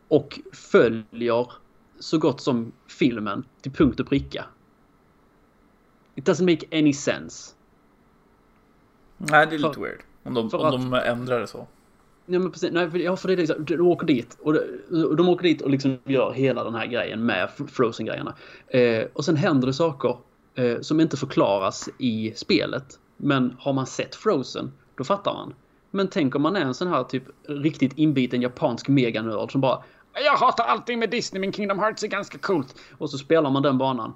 Och 0.07 0.39
följer 0.53 1.51
så 1.99 2.17
gott 2.17 2.41
som 2.41 2.71
filmen 2.87 3.45
till 3.61 3.71
punkt 3.71 3.99
och 3.99 4.07
pricka. 4.07 4.45
It 6.15 6.27
doesn't 6.27 6.51
make 6.51 6.77
any 6.79 6.93
sense. 6.93 7.55
Nej, 9.17 9.47
det 9.47 9.55
är 9.55 9.59
lite 9.59 9.73
För- 9.73 9.81
weird. 9.81 10.01
Om 10.23 10.33
de, 10.33 10.49
om 10.53 10.65
att- 10.65 10.71
de 10.71 10.93
ändrar 10.93 11.39
det 11.39 11.47
så. 11.47 11.67
Ja 12.29 12.39
men 12.39 12.51
precis, 12.51 12.71
nej 12.71 12.91
för, 12.91 12.97
ja, 12.99 13.15
för 13.15 13.27
det 13.27 13.33
är 13.33 13.37
liksom, 13.37 13.65
de 13.65 13.81
åker 13.81 14.07
dit 14.07 14.37
och 14.41 14.53
de, 14.53 15.15
de 15.15 15.29
åker 15.29 15.43
dit 15.43 15.61
och 15.61 15.69
liksom 15.69 15.97
gör 16.05 16.31
hela 16.31 16.63
den 16.63 16.75
här 16.75 16.85
grejen 16.85 17.25
med 17.25 17.49
Frozen-grejerna. 17.67 18.35
Eh, 18.67 19.05
och 19.13 19.25
sen 19.25 19.35
händer 19.35 19.67
det 19.67 19.73
saker 19.73 20.17
eh, 20.55 20.79
som 20.81 20.99
inte 20.99 21.17
förklaras 21.17 21.89
i 21.97 22.33
spelet. 22.35 22.99
Men 23.17 23.55
har 23.59 23.73
man 23.73 23.85
sett 23.85 24.15
Frozen, 24.15 24.71
då 24.95 25.03
fattar 25.03 25.33
man. 25.33 25.53
Men 25.91 26.07
tänk 26.07 26.35
om 26.35 26.41
man 26.41 26.55
är 26.55 26.61
en 26.61 26.73
sån 26.73 26.87
här 26.87 27.03
typ 27.03 27.23
riktigt 27.47 27.97
inbiten 27.97 28.41
japansk 28.41 28.87
meganörd 28.87 29.51
som 29.51 29.61
bara 29.61 29.83
Jag 30.25 30.37
hatar 30.37 30.63
allting 30.63 30.99
med 30.99 31.09
Disney 31.09 31.39
men 31.39 31.53
Kingdom 31.53 31.79
Hearts 31.79 32.03
är 32.03 32.07
ganska 32.07 32.37
coolt. 32.37 32.75
och 32.97 33.09
så 33.09 33.17
spelar 33.17 33.49
man 33.49 33.63
den 33.63 33.77
banan. 33.77 34.13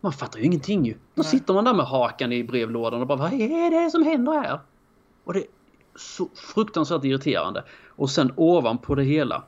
Man 0.00 0.12
fattar 0.12 0.38
ju 0.38 0.44
ingenting 0.44 0.84
ju. 0.84 0.94
Då 1.14 1.22
sitter 1.22 1.54
man 1.54 1.64
där 1.64 1.74
med 1.74 1.86
hakan 1.86 2.32
i 2.32 2.44
brevlådan 2.44 3.00
och 3.00 3.06
bara 3.06 3.18
vad 3.18 3.32
är 3.32 3.84
det 3.84 3.90
som 3.90 4.02
händer 4.02 4.32
här? 4.32 4.60
Och 5.24 5.34
det 5.34 5.44
så 5.98 6.28
fruktansvärt 6.34 7.04
irriterande. 7.04 7.64
Och 7.88 8.10
sen 8.10 8.32
ovanpå 8.36 8.94
det 8.94 9.04
hela. 9.04 9.44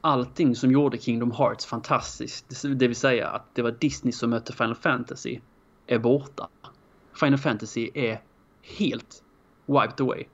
Allting 0.00 0.56
som 0.56 0.70
gjorde 0.72 0.98
Kingdom 0.98 1.30
Hearts 1.32 1.66
fantastiskt. 1.66 2.62
Det 2.62 2.88
vill 2.88 2.96
säga 2.96 3.28
att 3.28 3.54
det 3.54 3.62
var 3.62 3.70
Disney 3.70 4.12
som 4.12 4.30
mötte 4.30 4.52
Final 4.52 4.74
Fantasy. 4.74 5.40
Är 5.86 5.98
borta. 5.98 6.48
Final 7.20 7.38
Fantasy 7.38 7.90
är 7.94 8.22
helt 8.62 9.22
wiped 9.66 10.00
away. 10.00 10.24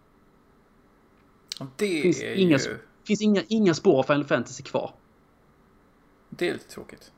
Det 1.77 2.03
Finns 2.03 2.23
är 2.23 2.35
inga, 2.35 2.59
ju... 2.59 2.79
finns 3.05 3.23
inga, 3.23 3.43
inga 3.49 3.75
spår 3.75 3.99
av 3.99 4.03
Final 4.03 4.25
Fantasy 4.25 4.63
kvar. 4.63 4.95
Det 6.31 6.49
är 6.49 6.53
lite 6.53 6.69
tråkigt. 6.69 7.13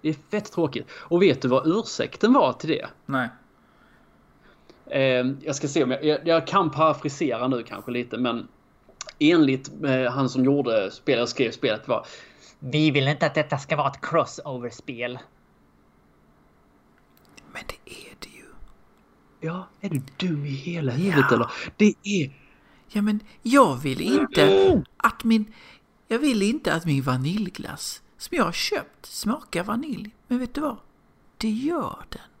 Det 0.00 0.08
är 0.08 0.14
fett 0.30 0.52
tråkigt. 0.52 0.86
Och 0.92 1.22
vet 1.22 1.42
du 1.42 1.48
vad 1.48 1.66
ursäkten 1.66 2.32
var 2.32 2.52
till 2.52 2.68
det? 2.70 2.86
Nej. 3.06 3.28
Eh, 4.86 5.26
jag 5.40 5.54
ska 5.54 5.68
se 5.68 5.84
om 5.84 5.90
jag, 5.90 6.04
jag, 6.04 6.20
jag 6.24 6.46
kan 6.46 6.70
parafrasera 6.70 7.48
nu 7.48 7.62
kanske 7.62 7.90
lite 7.90 8.18
men 8.18 8.48
enligt 9.18 9.84
eh, 9.84 10.12
han 10.12 10.28
som 10.28 10.44
gjorde 10.44 10.90
spelet, 10.90 11.28
skrev 11.28 11.50
spelet 11.50 11.88
var 11.88 12.06
Vi 12.58 12.90
vill 12.90 13.08
inte 13.08 13.26
att 13.26 13.34
detta 13.34 13.58
ska 13.58 13.76
vara 13.76 13.88
ett 13.88 14.00
crossover-spel. 14.00 15.18
Men 17.52 17.62
det 17.66 17.92
är 17.92 18.14
det 18.18 18.28
ju. 18.28 18.44
Ja, 19.40 19.68
är 19.80 19.88
du 19.88 20.02
dum 20.16 20.44
i 20.46 20.50
hela 20.50 20.92
huvudet 20.92 21.32
eller? 21.32 21.50
Det 21.76 21.94
är... 22.02 22.32
Ja, 22.88 23.02
men 23.02 23.20
jag 23.42 23.76
vill 23.76 24.00
inte 24.00 24.82
att 24.96 25.24
min... 25.24 25.52
Jag 26.08 26.18
vill 26.18 26.42
inte 26.42 26.74
att 26.74 26.84
min 26.84 27.02
vaniljglass 27.02 28.02
som 28.18 28.36
jag 28.36 28.44
har 28.44 28.52
köpt 28.52 29.06
smakar 29.06 29.64
vanilj. 29.64 30.10
Men 30.28 30.38
vet 30.38 30.54
du 30.54 30.60
vad? 30.60 30.76
Det 31.36 31.50
gör 31.50 32.04
den. 32.08 32.31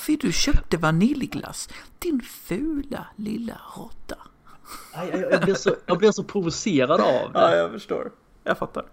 För 0.00 0.16
du 0.20 0.32
köpte 0.32 0.76
vaniljglass, 0.76 1.68
din 1.98 2.20
fula 2.20 3.06
lilla 3.16 3.60
råtta. 3.76 4.16
Jag, 4.94 5.20
jag, 5.20 5.32
jag, 5.32 5.40
blir 5.42 5.54
så, 5.54 5.76
jag 5.86 5.98
blir 5.98 6.12
så 6.12 6.24
provocerad 6.24 7.00
av 7.00 7.32
det. 7.32 7.56
jag 7.56 7.70
förstår. 7.70 8.12
Jag 8.44 8.58
fattar. 8.58 8.84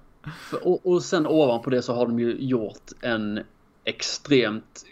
Och, 0.64 0.86
och 0.86 1.04
sen 1.04 1.28
ovanpå 1.28 1.70
det 1.70 1.82
så 1.82 1.94
har 1.94 2.08
de 2.08 2.20
ju 2.20 2.36
gjort 2.40 2.92
en 3.02 3.40
extremt 3.84 4.86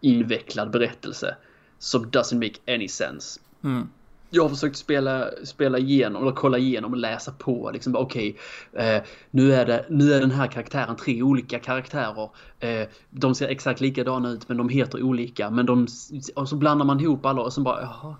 invecklad 0.00 0.70
berättelse 0.70 1.36
som 1.78 2.06
doesn't 2.06 2.34
make 2.34 2.74
any 2.74 2.88
sense. 2.88 3.40
Mm. 3.64 3.88
Jag 4.30 4.42
har 4.42 4.48
försökt 4.48 4.76
spela, 4.76 5.30
spela 5.44 5.78
igenom, 5.78 6.22
eller 6.22 6.32
kolla 6.32 6.58
igenom 6.58 6.92
och 6.92 6.98
läsa 6.98 7.32
på. 7.32 7.70
Liksom, 7.70 7.96
Okej, 7.96 8.36
Okej, 8.72 8.96
eh, 8.96 9.02
nu, 9.30 9.54
är 9.54 9.66
det, 9.66 9.86
nu 9.90 10.12
är 10.12 10.20
den 10.20 10.30
här 10.30 10.46
karaktären 10.46 10.96
tre 10.96 11.22
olika 11.22 11.58
karaktärer. 11.58 12.30
Eh, 12.60 12.88
de 13.10 13.34
ser 13.34 13.48
exakt 13.48 13.80
likadana 13.80 14.30
ut 14.30 14.48
men 14.48 14.56
de 14.56 14.68
heter 14.68 15.02
olika. 15.02 15.50
Men 15.50 15.66
de, 15.66 15.86
och 16.34 16.48
så 16.48 16.56
blandar 16.56 16.86
man 16.86 17.00
ihop 17.00 17.26
alla 17.26 17.42
och 17.42 17.52
så 17.52 17.60
bara 17.60 17.82
jaha. 17.82 18.16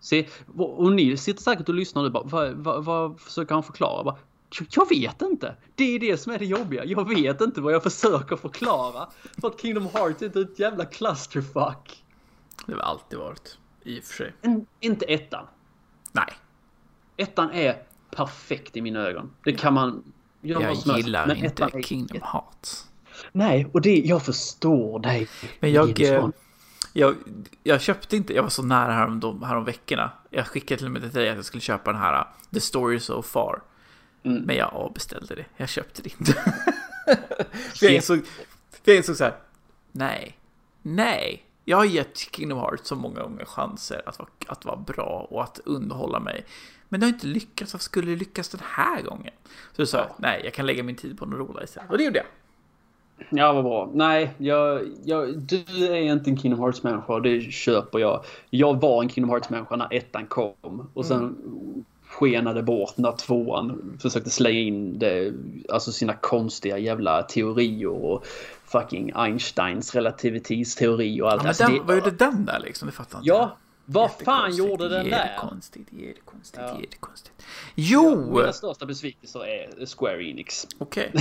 Se, 0.00 0.26
och 0.56 0.92
ni 0.92 1.16
sitter 1.16 1.42
säkert 1.42 1.68
och 1.68 1.74
lyssnar 1.74 2.02
nu 2.02 2.10
bara, 2.10 2.24
vad, 2.24 2.52
vad, 2.52 2.84
vad 2.84 3.20
försöker 3.20 3.54
han 3.54 3.62
förklara? 3.62 4.04
Bara, 4.04 4.16
jag 4.70 4.88
vet 4.88 5.22
inte. 5.22 5.56
Det 5.74 5.84
är 5.84 5.98
det 5.98 6.16
som 6.16 6.32
är 6.32 6.38
det 6.38 6.44
jobbiga. 6.44 6.84
Jag 6.84 7.08
vet 7.08 7.40
inte 7.40 7.60
vad 7.60 7.72
jag 7.72 7.82
försöker 7.82 8.36
förklara. 8.36 9.08
För 9.40 9.48
att 9.48 9.60
Kingdom 9.60 9.88
Hearts 9.94 10.22
är 10.22 10.26
inte 10.26 10.40
ett 10.40 10.58
jävla 10.58 10.84
clusterfuck. 10.84 12.04
Det 12.66 12.72
har 12.72 12.80
alltid 12.80 13.18
varit. 13.18 13.58
I 13.88 14.00
och 14.00 14.04
för 14.04 14.14
sig. 14.14 14.32
En, 14.42 14.66
inte 14.80 15.04
ettan. 15.04 15.46
Nej. 16.12 16.32
Ettan 17.16 17.50
är 17.52 17.82
perfekt 18.10 18.76
i 18.76 18.82
mina 18.82 19.00
ögon. 19.00 19.30
Det 19.44 19.52
kan 19.52 19.74
man 19.74 20.12
göra 20.40 20.62
Jag 20.62 20.76
som 20.76 20.90
helst. 20.90 21.06
gillar 21.06 21.26
Men 21.26 21.44
inte 21.44 21.82
Kingdom 21.82 22.20
Hearts. 22.22 22.88
Nej, 23.32 23.66
och 23.72 23.80
det, 23.80 23.98
jag 23.98 24.22
förstår 24.22 24.98
dig. 24.98 25.28
Men 25.60 25.72
jag, 25.72 26.00
eh, 26.00 26.28
jag, 26.92 27.14
jag 27.62 27.80
köpte 27.80 28.16
inte, 28.16 28.34
jag 28.34 28.42
var 28.42 28.50
så 28.50 28.62
nära 28.62 28.92
härom, 28.92 29.42
härom 29.42 29.64
veckorna. 29.64 30.12
Jag 30.30 30.46
skickade 30.46 30.78
till 30.78 30.86
och 30.86 30.92
med 30.92 31.02
till 31.02 31.10
dig 31.10 31.28
att 31.28 31.36
jag 31.36 31.44
skulle 31.44 31.60
köpa 31.60 31.92
den 31.92 32.00
här 32.00 32.18
uh, 32.18 32.26
The 32.54 32.60
Story 32.60 33.00
So 33.00 33.22
Far. 33.22 33.62
Mm. 34.22 34.42
Men 34.42 34.56
jag 34.56 34.74
avbeställde 34.74 35.34
det, 35.34 35.44
jag 35.56 35.68
köpte 35.68 36.02
det 36.02 36.10
inte. 36.18 36.32
för 37.74 37.86
jag 37.86 37.94
insåg, 37.94 38.18
för 38.70 38.92
jag 38.92 38.96
insåg 38.96 39.16
så 39.16 39.24
här, 39.24 39.36
nej, 39.92 40.38
nej. 40.82 41.47
Jag 41.68 41.76
har 41.76 41.84
gett 41.84 42.18
Kingdom 42.18 42.58
Hearts 42.58 42.88
så 42.88 42.96
många 42.96 43.22
gånger 43.22 43.44
chanser 43.44 44.02
att 44.06 44.18
vara, 44.18 44.28
att 44.46 44.64
vara 44.64 44.76
bra 44.76 45.26
och 45.30 45.42
att 45.42 45.60
underhålla 45.64 46.20
mig. 46.20 46.44
Men 46.88 47.00
det 47.00 47.06
har 47.06 47.12
inte 47.12 47.26
lyckats, 47.26 47.72
varför 47.72 47.84
skulle 47.84 48.10
det 48.10 48.16
lyckas 48.16 48.48
den 48.48 48.60
här 48.64 49.02
gången? 49.02 49.32
Så 49.72 49.82
då 49.82 49.86
sa 49.86 49.98
jag, 49.98 50.06
nej, 50.16 50.40
jag 50.44 50.54
kan 50.54 50.66
lägga 50.66 50.82
min 50.82 50.96
tid 50.96 51.18
på 51.18 51.26
något 51.26 51.38
roligare 51.38 51.64
istället. 51.64 51.90
Och 51.90 51.98
det 51.98 52.04
gjorde 52.04 52.18
jag. 52.18 52.26
Ja, 53.38 53.52
vad 53.52 53.64
bra. 53.64 53.90
Nej, 53.94 54.34
jag, 54.38 54.88
jag, 55.04 55.38
du 55.38 55.86
är 55.86 56.12
inte 56.12 56.30
en 56.30 56.38
Kingdom 56.38 56.60
Hearts-människa 56.60 57.12
och 57.12 57.22
det 57.22 57.40
köper 57.40 57.98
jag. 57.98 58.24
Jag 58.50 58.80
var 58.80 59.02
en 59.02 59.08
Kingdom 59.08 59.30
Hearts-människa 59.30 59.76
när 59.76 59.94
ettan 59.94 60.26
kom. 60.26 60.90
Och 60.94 61.06
sen 61.06 61.36
skenade 62.08 62.62
bort 62.62 62.96
när 62.96 63.12
tvåan 63.12 63.98
försökte 64.02 64.30
slänga 64.30 64.60
in 64.60 64.98
det, 64.98 65.32
alltså 65.68 65.92
sina 65.92 66.14
konstiga 66.14 66.78
jävla 66.78 67.22
teorier 67.22 68.04
och 68.04 68.24
fucking 68.68 69.12
Einsteins 69.14 69.94
relativitetsteori 69.94 71.22
och 71.22 71.32
allt. 71.32 71.36
Ja, 71.36 71.42
men 71.42 71.48
alltså, 71.48 71.66
det, 71.66 71.80
vad 71.84 71.96
gjorde 71.96 72.10
den 72.10 72.44
där 72.44 72.60
liksom? 72.60 72.86
Det 72.86 72.92
fattar 72.92 73.18
inte 73.18 73.28
Ja, 73.28 73.56
vad 73.84 74.10
fan 74.10 74.56
gjorde 74.56 74.88
den 74.88 75.10
där? 75.10 75.18
Jättekonstigt, 75.18 75.92
jättekonstigt, 75.92 76.62
Ja. 76.66 76.80
jättekonstigt. 76.80 77.42
Jo! 77.74 78.32
Mina 78.36 78.52
största 78.52 78.86
besvikelser 78.86 79.46
är 79.46 79.86
Square 79.86 80.24
Enix. 80.24 80.66
Okej. 80.78 81.12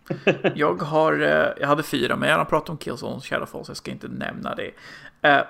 Jag 0.54 0.82
har, 0.82 1.20
eh, 1.20 1.48
jag 1.60 1.68
hade 1.68 1.82
fyra, 1.82 2.16
men 2.16 2.28
jag 2.28 2.38
har 2.38 2.44
pratat 2.44 2.68
om 2.68 2.76
Killzone 2.76 3.20
så 3.20 3.64
jag 3.68 3.76
ska 3.76 3.90
inte 3.90 4.08
nämna 4.08 4.54
det. 4.54 4.70
Eh, 5.28 5.42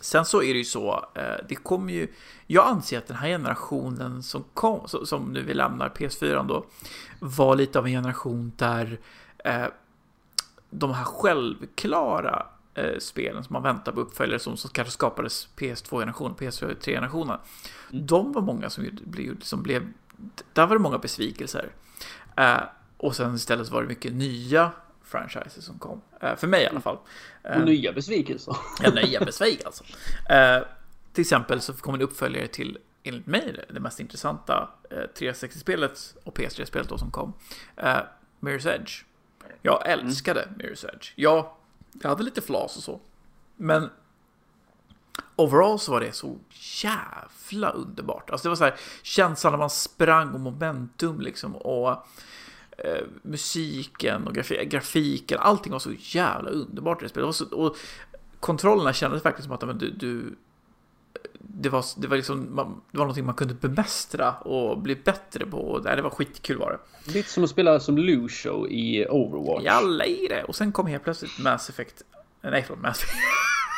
sen 0.00 0.24
så 0.24 0.42
är 0.42 0.52
det 0.52 0.58
ju 0.58 0.64
så, 0.64 1.04
eh, 1.14 1.44
det 1.48 1.54
kommer 1.54 1.92
ju, 1.92 2.08
jag 2.46 2.66
anser 2.66 2.98
att 2.98 3.06
den 3.06 3.16
här 3.16 3.28
generationen 3.28 4.22
som 4.22 4.44
kom, 4.54 4.88
som 5.04 5.32
nu 5.32 5.42
vi 5.42 5.54
lämnar 5.54 5.88
PS4 5.88 6.46
då, 6.48 6.64
var 7.20 7.56
lite 7.56 7.78
av 7.78 7.86
en 7.86 7.92
generation 7.92 8.52
där 8.56 8.98
eh, 9.44 9.66
de 10.72 10.94
här 10.94 11.04
självklara 11.04 12.46
eh, 12.74 12.98
spelen 12.98 13.44
som 13.44 13.52
man 13.52 13.62
väntar 13.62 13.92
på 13.92 14.00
uppföljare 14.00 14.38
som, 14.38 14.56
som 14.56 14.70
kanske 14.70 14.92
skapades 14.92 15.48
PS2-generationen, 15.56 16.36
PS3-generationen. 16.36 17.38
Mm. 17.92 18.06
De 18.06 18.32
var 18.32 18.42
många 18.42 18.70
som, 18.70 18.88
blev, 19.04 19.40
som 19.40 19.62
blev, 19.62 19.92
där 20.52 20.66
var 20.66 20.76
det 20.76 20.82
många 20.82 20.98
besvikelser. 20.98 21.68
Eh, 22.36 22.60
och 22.96 23.16
sen 23.16 23.34
istället 23.34 23.70
var 23.70 23.82
det 23.82 23.88
mycket 23.88 24.12
nya 24.12 24.70
franchises 25.04 25.64
som 25.64 25.78
kom. 25.78 26.00
Eh, 26.20 26.36
för 26.36 26.46
mig 26.46 26.62
i 26.62 26.66
alla 26.66 26.80
fall. 26.80 26.98
Och 27.42 27.50
eh, 27.50 27.64
nya 27.64 27.92
besvikelser. 27.92 28.56
ja, 28.82 28.90
nya 28.90 29.20
besvikelser. 29.20 29.86
Eh, 30.30 30.62
till 31.12 31.22
exempel 31.22 31.60
så 31.60 31.72
kom 31.72 31.94
en 31.94 32.02
uppföljare 32.02 32.46
till 32.46 32.78
enligt 33.02 33.26
mig 33.26 33.64
det 33.68 33.80
mest 33.80 34.00
intressanta 34.00 34.68
eh, 34.90 35.20
360-spelet 35.20 36.14
och 36.24 36.38
PS3-spelet 36.38 36.88
då 36.88 36.98
som 36.98 37.10
kom. 37.10 37.32
Eh, 37.76 37.98
Mirror's 38.40 38.68
Edge. 38.74 39.04
Jag 39.62 39.88
älskade 39.88 40.42
mm. 40.42 40.58
Mirror's 40.58 40.94
Edge. 40.94 41.12
Ja, 41.16 41.56
jag 42.02 42.08
hade 42.08 42.22
lite 42.22 42.40
flas 42.40 42.76
och 42.76 42.82
så. 42.82 43.00
Men 43.56 43.90
overall 45.36 45.78
så 45.78 45.92
var 45.92 46.00
det 46.00 46.12
så 46.12 46.38
jävla 46.82 47.70
underbart. 47.70 48.30
Alltså 48.30 48.44
det 48.44 48.48
var 48.48 48.56
så 48.56 48.64
här 48.64 48.76
känslan 49.02 49.52
när 49.52 49.58
man 49.58 49.70
sprang 49.70 50.34
och 50.34 50.40
momentum 50.40 51.20
liksom 51.20 51.56
och 51.56 51.90
eh, 52.78 53.06
musiken 53.22 54.26
och 54.26 54.34
graf 54.34 54.48
grafiken. 54.48 55.38
Allting 55.40 55.72
var 55.72 55.78
så 55.78 55.92
jävla 55.98 56.50
underbart 56.50 57.02
i 57.02 57.04
det 57.04 57.08
spelet. 57.08 57.40
Och, 57.40 57.66
och 57.66 57.76
kontrollerna 58.40 58.92
kändes 58.92 59.24
verkligen 59.24 59.44
som 59.44 59.52
att 59.52 59.62
men, 59.62 59.78
du, 59.78 59.90
du 59.90 60.36
det 61.48 61.68
var, 61.68 61.84
det 61.96 62.06
var 62.06 62.16
liksom, 62.16 62.46
det 62.90 62.98
var 62.98 63.04
någonting 63.04 63.26
man 63.26 63.34
kunde 63.34 63.54
bemästra 63.54 64.34
och 64.34 64.78
bli 64.78 64.96
bättre 64.96 65.46
på. 65.46 65.78
Det 65.78 66.02
var 66.02 66.10
skitkul 66.10 66.58
var 66.58 66.70
det. 66.70 67.12
Lite 67.12 67.28
som 67.28 67.44
att 67.44 67.50
spela 67.50 67.80
som 67.80 67.98
Lucio 67.98 68.68
i 68.68 69.06
Overwatch. 69.08 69.64
Jag 69.64 70.08
i 70.08 70.26
det. 70.28 70.44
Och 70.44 70.56
sen 70.56 70.72
kom 70.72 70.86
helt 70.86 71.04
plötsligt 71.04 71.38
Mass 71.38 71.68
Effect. 71.68 72.02
Nej, 72.40 72.64
förlåt, 72.66 72.82
Mass 72.82 73.02
Effect. 73.02 73.18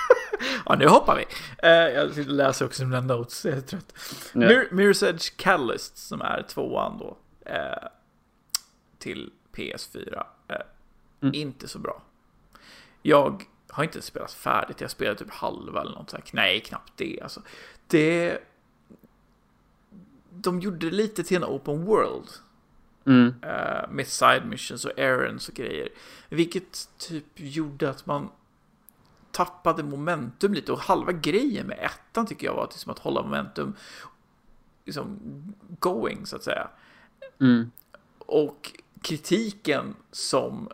ja, 0.67 0.77
nu 0.79 0.87
hoppar 0.87 1.17
vi. 1.17 1.23
Uh, 1.69 1.95
jag 1.95 2.27
läser 2.27 2.65
också 2.65 2.85
mina 2.85 3.01
notes, 3.01 3.45
jag 3.45 3.57
är 3.57 3.61
trött. 3.61 3.93
Yeah. 4.35 4.49
Mir 4.49 4.69
Mirror's 4.71 5.09
Edge 5.09 5.37
Catalyst, 5.37 5.97
som 5.99 6.21
är 6.21 6.43
tvåan 6.43 6.99
då. 6.99 7.17
Uh, 7.51 7.89
till 8.99 9.31
PS4. 9.57 10.15
Uh, 10.15 10.23
eh, 10.49 10.57
mm. 11.23 11.35
Inte 11.35 11.69
så 11.69 11.79
bra. 11.79 12.03
Jag 13.03 13.45
har 13.75 13.85
inte 13.85 14.03
spelat 14.03 14.33
färdigt, 14.33 14.81
jag 14.81 14.91
spelade 14.91 15.19
typ 15.19 15.31
halva 15.31 15.81
eller 15.81 15.93
något 15.93 16.11
sånt. 16.11 16.33
Nej, 16.33 16.61
knappt 16.61 16.93
det. 16.97 17.21
Alltså, 17.23 17.43
det... 17.87 18.39
De 20.31 20.61
gjorde 20.61 20.91
det 20.91 20.97
lite 20.97 21.25
till 21.25 21.37
en 21.37 21.45
open 21.45 21.85
world. 21.85 22.29
Mm. 23.07 23.27
Uh, 23.27 23.91
med 23.91 24.07
side 24.07 24.47
missions 24.47 24.85
och 24.85 24.99
errands 24.99 25.49
och 25.49 25.55
grejer. 25.55 25.89
Vilket 26.29 26.89
typ 26.99 27.25
gjorde 27.35 27.91
att 27.91 28.07
man 28.07 28.31
tappade 29.31 29.83
momentum 29.83 30.55
lite. 30.55 30.73
Och 30.73 30.81
halva 30.81 31.13
grejen 31.13 31.67
med 31.67 31.79
ettan 31.79 32.27
tycker 32.27 32.47
jag 32.47 32.55
var 32.55 32.69
liksom 32.71 32.93
att 32.93 32.99
hålla 32.99 33.23
momentum 33.23 33.75
liksom 34.85 35.19
going 35.79 36.27
så 36.27 36.37
att 36.37 36.45
säga. 36.45 36.69
Mm. 37.41 37.71
Och 38.19 38.73
kritiken 39.03 39.95
som 40.11 40.69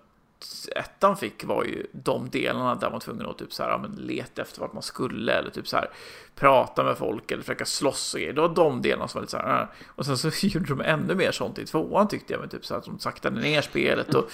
ettan 0.77 1.17
fick 1.17 1.45
var 1.45 1.65
ju 1.65 1.87
de 1.93 2.31
delarna 2.31 2.75
där 2.75 2.87
man 2.87 2.93
var 2.93 3.01
tvungen 3.01 3.27
att 3.27 3.39
typ 3.39 3.53
så 3.53 3.63
här, 3.63 3.71
ja, 3.71 3.79
men 3.79 3.91
leta 3.91 4.43
efter 4.43 4.61
vart 4.61 4.73
man 4.73 4.83
skulle 4.83 5.33
eller 5.33 5.51
typ 5.51 5.69
så 5.69 5.77
här 5.77 5.91
prata 6.35 6.85
med 6.85 6.99
folk 6.99 7.31
eller 7.31 7.43
försöka 7.43 7.65
slåss 7.65 8.15
och 8.15 8.21
grejer. 8.21 8.35
Det 8.35 8.41
var 8.41 8.55
de 8.55 8.83
delarna 8.83 9.09
som 9.09 9.19
var 9.19 9.23
lite 9.23 9.31
så 9.31 9.37
här. 9.37 9.63
Ah. 9.63 9.69
Och 9.87 10.07
sen 10.07 10.19
så 10.19 10.31
gjorde 10.47 10.67
de 10.67 10.81
ännu 10.81 11.15
mer 11.15 11.33
sånt 11.33 11.59
i 11.59 11.67
tvåan 11.67 12.09
tyckte 12.09 12.33
jag, 12.33 12.41
men 12.41 12.49
typ 12.49 12.67
så 12.67 12.75
här 12.75 12.79
att 12.79 12.85
de 12.87 12.99
saktade 12.99 13.41
ner 13.41 13.63
spelet 13.63 14.15
och 14.15 14.31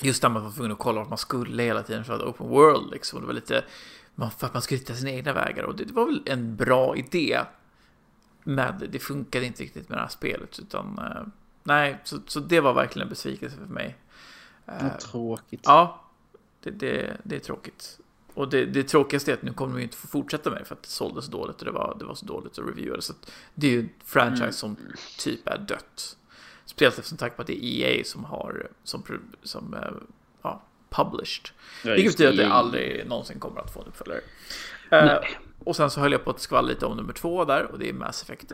just 0.00 0.22
där 0.22 0.28
man 0.28 0.44
var 0.44 0.50
tvungen 0.50 0.72
att 0.72 0.78
kolla 0.78 1.00
vart 1.00 1.08
man 1.08 1.18
skulle 1.18 1.62
hela 1.62 1.82
tiden 1.82 2.04
för 2.04 2.14
att 2.14 2.22
open 2.22 2.48
world 2.48 2.90
liksom. 2.90 3.20
Det 3.20 3.26
var 3.26 3.34
lite 3.34 3.64
för 4.38 4.46
att 4.46 4.52
man 4.52 4.62
skulle 4.62 4.78
hitta 4.78 4.94
sina 4.94 5.10
egna 5.10 5.32
vägar 5.32 5.62
och 5.62 5.76
det, 5.76 5.84
det 5.84 5.92
var 5.92 6.06
väl 6.06 6.22
en 6.26 6.56
bra 6.56 6.96
idé. 6.96 7.40
Men 8.44 8.88
det 8.88 8.98
funkade 8.98 9.46
inte 9.46 9.62
riktigt 9.62 9.88
med 9.88 9.98
det 9.98 10.02
här 10.02 10.08
spelet 10.08 10.58
utan 10.58 10.98
eh, 10.98 11.22
nej, 11.62 11.98
så, 12.04 12.18
så 12.26 12.40
det 12.40 12.60
var 12.60 12.74
verkligen 12.74 13.06
en 13.06 13.10
besvikelse 13.10 13.56
för 13.56 13.74
mig. 13.74 13.96
Vad 14.64 14.82
eh, 14.82 14.96
tråkigt. 14.96 15.60
Ja, 15.64 16.02
det, 16.60 16.70
det, 16.70 17.16
det 17.22 17.36
är 17.36 17.40
tråkigt. 17.40 17.98
Och 18.34 18.48
det, 18.48 18.64
det 18.64 18.82
tråkigaste 18.82 19.32
är 19.32 19.34
att 19.34 19.42
nu 19.42 19.52
kommer 19.52 19.76
vi 19.76 19.82
inte 19.82 19.96
få 19.96 20.06
fortsätta 20.06 20.50
med 20.50 20.60
det 20.60 20.64
för 20.64 20.74
att 20.74 20.82
det 20.82 20.88
såldes 20.88 21.26
dåligt 21.26 21.58
och 21.58 21.64
det 21.64 21.70
var, 21.70 21.96
det 21.98 22.04
var 22.04 22.14
så 22.14 22.26
dåligt 22.26 22.58
att 22.58 22.68
reviewade. 22.68 23.02
Så 23.02 23.12
det 23.54 23.66
är 23.66 23.70
ju 23.70 23.80
ett 23.80 23.90
franchise 24.04 24.42
mm. 24.42 24.52
som 24.52 24.76
typ 25.18 25.48
är 25.48 25.58
dött. 25.58 26.16
Speciellt 26.64 26.98
eftersom 26.98 27.18
tack 27.18 27.36
på 27.36 27.42
att 27.42 27.48
det 27.48 27.64
är 27.64 27.98
EA 27.98 28.04
som 28.04 28.24
har 28.24 28.68
som, 28.84 29.04
som 29.42 29.74
eh, 29.74 29.80
ja, 30.42 30.62
published. 30.90 31.50
Ja, 31.84 31.94
Vilket 31.94 32.12
betyder 32.12 32.30
att 32.30 32.36
det 32.36 32.54
aldrig 32.54 33.06
någonsin 33.06 33.40
kommer 33.40 33.60
att 33.60 33.72
få 33.72 33.80
en 33.80 33.86
uppföljare. 33.86 34.20
Uh, 34.92 35.28
och 35.58 35.76
sen 35.76 35.90
så 35.90 36.00
höll 36.00 36.12
jag 36.12 36.24
på 36.24 36.30
att 36.30 36.40
skvallra 36.40 36.68
lite 36.68 36.86
om 36.86 36.96
nummer 36.96 37.12
två 37.12 37.44
där 37.44 37.64
och 37.72 37.78
det 37.78 37.88
är 37.88 37.92
Mass 37.92 38.22
Effect 38.22 38.52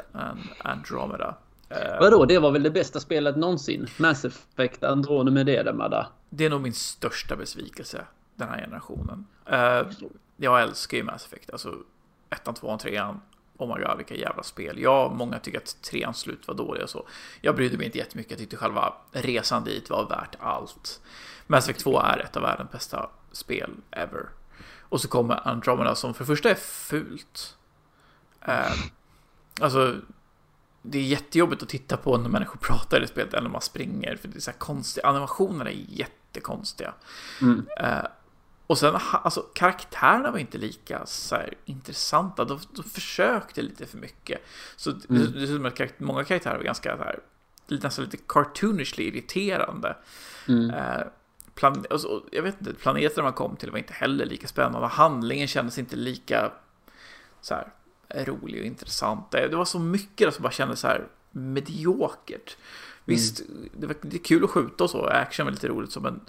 Andromeda. 0.58 1.34
Uh, 1.70 2.00
Vadå, 2.00 2.24
det 2.24 2.38
var 2.38 2.50
väl 2.50 2.62
det 2.62 2.70
bästa 2.70 3.00
spelet 3.00 3.36
någonsin? 3.36 3.86
Mass 3.96 4.24
Effect 4.24 4.84
Andromeda. 4.84 6.06
Det 6.30 6.44
är 6.44 6.50
nog 6.50 6.60
min 6.60 6.74
största 6.74 7.36
besvikelse 7.36 8.04
den 8.36 8.48
här 8.48 8.60
generationen. 8.60 9.26
Uh, 9.52 9.92
jag 10.36 10.62
älskar 10.62 10.96
ju 10.96 11.04
Mass 11.04 11.26
Effect, 11.26 11.50
alltså 11.50 11.74
ettan, 12.30 12.54
tvåan, 12.54 12.78
trean. 12.78 13.20
Oh 13.56 13.76
my 13.76 13.84
god, 13.84 13.96
vilka 13.96 14.14
jävla 14.14 14.42
spel. 14.42 14.78
Ja, 14.78 15.12
många 15.14 15.38
tycker 15.38 15.58
att 15.58 15.82
treans 15.82 16.18
slut 16.18 16.48
var 16.48 16.54
dåliga 16.54 16.84
och 16.84 16.90
så. 16.90 17.08
Jag 17.40 17.56
brydde 17.56 17.76
mig 17.76 17.86
inte 17.86 17.98
jättemycket, 17.98 18.30
jag 18.30 18.38
tyckte 18.38 18.56
själva 18.56 18.94
resan 19.12 19.64
dit 19.64 19.90
var 19.90 20.08
värt 20.08 20.36
allt. 20.40 21.00
Mass 21.46 21.64
Effect 21.64 21.80
2 21.80 22.00
är 22.00 22.18
ett 22.18 22.36
av 22.36 22.42
världens 22.42 22.70
bästa 22.70 23.10
spel 23.32 23.70
ever. 23.90 24.28
Och 24.80 25.00
så 25.00 25.08
kommer 25.08 25.48
Andromeda 25.48 25.94
som 25.94 26.14
för 26.14 26.24
det 26.24 26.26
första 26.26 26.50
är 26.50 26.54
fult. 26.54 27.56
Uh, 28.48 28.72
alltså, 29.60 29.96
det 30.90 30.98
är 30.98 31.02
jättejobbigt 31.02 31.62
att 31.62 31.68
titta 31.68 31.96
på 31.96 32.18
när 32.18 32.28
människor 32.28 32.56
pratar 32.60 33.02
i 33.02 33.06
spelet 33.06 33.34
eller 33.34 33.42
när 33.42 33.50
man 33.50 33.60
springer. 33.60 34.16
För 34.16 34.28
det 34.28 34.36
är 34.36 34.40
så 34.40 34.50
här 34.50 34.58
konstiga, 34.58 35.06
animationerna 35.06 35.70
är 35.70 35.84
jättekonstiga. 35.88 36.94
Mm. 37.42 37.66
Uh, 37.82 38.06
och 38.66 38.78
sen, 38.78 38.94
alltså 39.12 39.40
karaktärerna 39.40 40.30
var 40.30 40.38
inte 40.38 40.58
lika 40.58 41.06
så 41.06 41.34
här, 41.34 41.54
intressanta. 41.64 42.44
De, 42.44 42.60
de 42.76 42.82
försökte 42.82 43.62
lite 43.62 43.86
för 43.86 43.98
mycket. 43.98 44.40
Så 44.76 44.90
mm. 44.90 45.02
det, 45.08 45.46
det, 45.46 45.58
det, 45.58 45.84
att 45.84 46.00
många 46.00 46.24
karaktärer 46.24 46.56
var 46.56 46.64
ganska 46.64 46.96
så 46.96 47.02
här, 47.02 47.20
nästan 47.66 48.04
lite 48.04 48.16
cartoonishly 48.16 49.04
irriterande. 49.04 49.96
Mm. 50.48 50.70
Uh, 50.70 51.02
plan, 51.54 51.84
alltså, 51.90 52.22
jag 52.32 52.42
vet 52.42 52.60
inte, 52.60 52.74
planeten 52.74 53.24
man 53.24 53.32
kom 53.32 53.56
till 53.56 53.70
var 53.70 53.78
inte 53.78 53.92
heller 53.92 54.26
lika 54.26 54.48
spännande. 54.48 54.86
Handlingen 54.86 55.48
kändes 55.48 55.78
inte 55.78 55.96
lika 55.96 56.52
så 57.40 57.54
här, 57.54 57.68
rolig 58.14 58.60
och 58.60 58.66
intressant. 58.66 59.30
Det 59.30 59.56
var 59.56 59.64
så 59.64 59.78
mycket 59.78 60.34
som 60.34 60.42
bara 60.42 60.52
kändes 60.52 60.80
så 60.80 60.86
här 60.86 61.08
mediokert. 61.30 62.56
Visst, 63.04 63.40
mm. 63.40 63.68
det, 63.76 63.86
var, 63.86 63.96
det 64.02 64.16
är 64.16 64.24
kul 64.24 64.44
att 64.44 64.50
skjuta 64.50 64.84
och 64.84 64.90
så, 64.90 65.06
action 65.06 65.46
var 65.46 65.52
lite 65.52 65.68
roligt 65.68 65.92
så, 65.92 66.00
men 66.00 66.20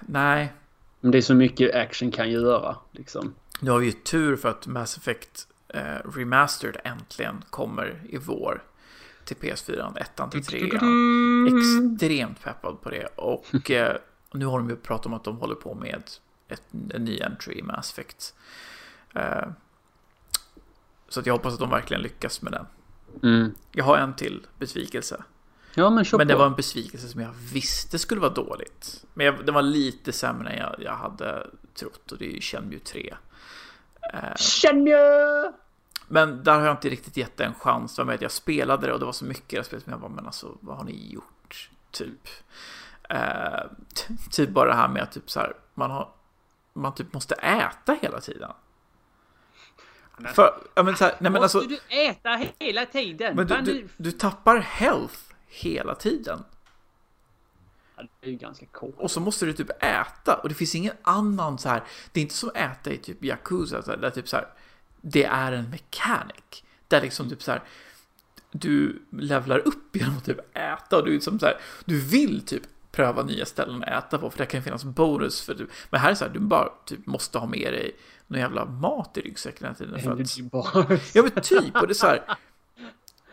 nej. 0.00 0.52
Men 1.00 1.10
det 1.10 1.18
är 1.18 1.22
så 1.22 1.34
mycket 1.34 1.74
action 1.74 2.10
kan 2.10 2.30
göra, 2.30 2.76
liksom. 2.92 3.34
Nu 3.60 3.70
har 3.70 3.78
vi 3.78 3.86
ju 3.86 3.92
tur 3.92 4.36
för 4.36 4.48
att 4.48 4.66
Mass 4.66 4.96
Effect 4.96 5.48
eh, 5.68 6.10
Remastered 6.14 6.80
äntligen 6.84 7.44
kommer 7.50 8.00
i 8.08 8.18
vår 8.18 8.62
till 9.24 9.36
PS4, 9.36 9.98
ettan 9.98 10.30
till 10.30 10.44
trean. 10.44 11.46
Extremt 11.46 12.42
peppad 12.42 12.80
på 12.80 12.90
det. 12.90 13.06
Och 13.06 13.70
eh, 13.70 13.96
nu 14.32 14.46
har 14.46 14.58
de 14.58 14.70
ju 14.70 14.76
pratat 14.76 15.06
om 15.06 15.14
att 15.14 15.24
de 15.24 15.36
håller 15.36 15.54
på 15.54 15.74
med 15.74 16.02
ett, 16.48 16.62
en 16.94 17.04
ny 17.04 17.20
entry 17.20 17.58
i 17.58 17.62
Mass 17.62 17.92
Effect. 17.92 18.34
Eh, 19.14 19.48
så 21.08 21.20
att 21.20 21.26
jag 21.26 21.34
hoppas 21.34 21.52
att 21.52 21.60
de 21.60 21.70
verkligen 21.70 22.02
lyckas 22.02 22.42
med 22.42 22.52
den. 22.52 22.66
Mm. 23.22 23.54
Jag 23.72 23.84
har 23.84 23.98
en 23.98 24.14
till 24.14 24.46
besvikelse. 24.58 25.24
Ja, 25.74 25.90
men, 25.90 26.04
men 26.12 26.28
det 26.28 26.36
var 26.36 26.46
en 26.46 26.54
besvikelse 26.54 27.08
som 27.08 27.20
jag 27.20 27.32
visste 27.52 27.98
skulle 27.98 28.20
vara 28.20 28.32
dåligt. 28.32 29.04
Men 29.14 29.26
jag, 29.26 29.46
den 29.46 29.54
var 29.54 29.62
lite 29.62 30.12
sämre 30.12 30.50
än 30.50 30.58
jag, 30.58 30.74
jag 30.78 30.96
hade 30.96 31.46
trott 31.74 32.12
och 32.12 32.18
det 32.18 32.26
är 32.26 32.30
ju 32.30 32.40
Shenmue 32.40 32.78
3. 32.78 33.14
Eh, 34.12 34.36
Shenmue! 34.36 35.52
Men 36.08 36.44
där 36.44 36.58
har 36.58 36.66
jag 36.66 36.72
inte 36.72 36.88
riktigt 36.88 37.16
gett 37.16 37.36
det 37.36 37.44
en 37.44 37.54
chans. 37.54 37.96
Det 37.96 38.02
var 38.02 38.06
med 38.06 38.14
att 38.14 38.22
jag 38.22 38.30
spelade 38.30 38.86
det 38.86 38.92
och 38.92 38.98
det 38.98 39.06
var 39.06 39.12
så 39.12 39.24
mycket 39.24 39.52
i 39.52 39.56
det 39.56 39.64
spelet 39.64 39.84
som 39.84 39.90
jag 39.90 40.00
bara, 40.00 40.10
men 40.10 40.26
alltså 40.26 40.58
vad 40.60 40.76
har 40.76 40.84
ni 40.84 41.12
gjort? 41.12 41.70
Typ. 41.90 42.28
Eh, 43.08 43.60
typ 44.30 44.50
bara 44.50 44.68
det 44.68 44.76
här 44.76 44.88
med 44.88 45.02
att 45.02 45.12
typ 45.12 45.30
så 45.30 45.40
här, 45.40 45.56
man 45.74 45.90
har 45.90 46.08
man 46.72 46.94
typ 46.94 47.12
måste 47.12 47.34
äta 47.34 47.96
hela 48.02 48.20
tiden. 48.20 48.50
För, 50.24 50.54
ja, 50.74 50.82
men 50.82 50.96
så 50.96 51.04
här, 51.04 51.14
nej, 51.20 51.32
men 51.32 51.42
alltså, 51.42 51.58
Måste 51.58 51.74
du 51.88 52.08
äta 52.08 52.40
hela 52.58 52.86
tiden? 52.86 53.36
Men 53.36 53.46
du, 53.46 53.62
du, 53.62 53.88
du 53.96 54.10
tappar 54.10 54.58
health 54.58 55.18
hela 55.46 55.94
tiden. 55.94 56.44
Ja, 57.96 58.02
det 58.20 58.26
är 58.26 58.30
ju 58.30 58.36
ganska 58.36 58.66
coolt. 58.66 58.94
Och 58.98 59.10
så 59.10 59.20
måste 59.20 59.46
du 59.46 59.52
typ 59.52 59.82
äta 59.82 60.34
och 60.34 60.48
det 60.48 60.54
finns 60.54 60.74
ingen 60.74 60.94
annan 61.02 61.58
så 61.58 61.68
här. 61.68 61.82
Det 62.12 62.20
är 62.20 62.22
inte 62.22 62.34
som 62.34 62.48
att 62.48 62.56
äta 62.56 62.90
i 62.90 62.98
typ 62.98 63.24
Yakuza 63.24 63.96
där 63.96 64.10
typ 64.10 64.28
så 64.28 64.36
här. 64.36 64.46
Det 65.00 65.24
är 65.24 65.52
en 65.52 65.70
mechanic. 65.70 66.62
Där 66.88 67.00
liksom 67.00 67.30
typ 67.30 67.42
så 67.42 67.50
här. 67.50 67.62
Du 68.50 69.02
levlar 69.10 69.58
upp 69.58 69.96
genom 69.96 70.16
att 70.16 70.24
typ 70.24 70.56
äta 70.56 70.96
och 70.96 71.04
du 71.04 71.12
liksom 71.12 71.38
så 71.38 71.46
här. 71.46 71.56
Du 71.84 72.00
vill 72.00 72.46
typ 72.46 72.62
pröva 72.92 73.22
nya 73.22 73.46
ställen 73.46 73.84
att 73.84 74.04
äta 74.04 74.18
på, 74.18 74.30
för 74.30 74.38
det 74.38 74.46
kan 74.46 74.62
finnas 74.62 74.84
bonus. 74.84 75.42
För 75.42 75.54
du, 75.54 75.68
men 75.90 76.00
här 76.00 76.08
är 76.08 76.12
det 76.12 76.16
så 76.16 76.24
här, 76.24 76.32
du 76.32 76.40
bara 76.40 76.68
typ 76.84 77.06
måste 77.06 77.38
ha 77.38 77.46
med 77.46 77.72
dig 77.72 77.96
någon 78.26 78.40
jävla 78.40 78.64
mat 78.64 79.16
i 79.16 79.20
ryggsäcken 79.20 79.64
hela 79.64 79.74
tiden. 79.74 80.00
För 80.00 80.12
att, 80.12 81.14
ja 81.14 81.22
men 81.22 81.42
typ, 81.42 81.76
och 81.76 81.86
det 81.86 81.92
är 81.92 81.94
så 81.94 82.06
här, 82.06 82.38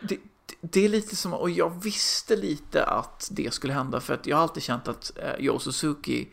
det, 0.01 0.17
det 0.61 0.85
är 0.85 0.89
lite 0.89 1.15
som, 1.15 1.33
och 1.33 1.49
jag 1.49 1.83
visste 1.83 2.35
lite 2.35 2.85
att 2.85 3.29
det 3.31 3.53
skulle 3.53 3.73
hända 3.73 3.99
för 3.99 4.13
att 4.13 4.27
jag 4.27 4.37
har 4.37 4.43
alltid 4.43 4.63
känt 4.63 4.87
att 4.87 5.11
eh, 5.17 5.35
Joe 5.39 5.59
Suzuki, 5.59 6.29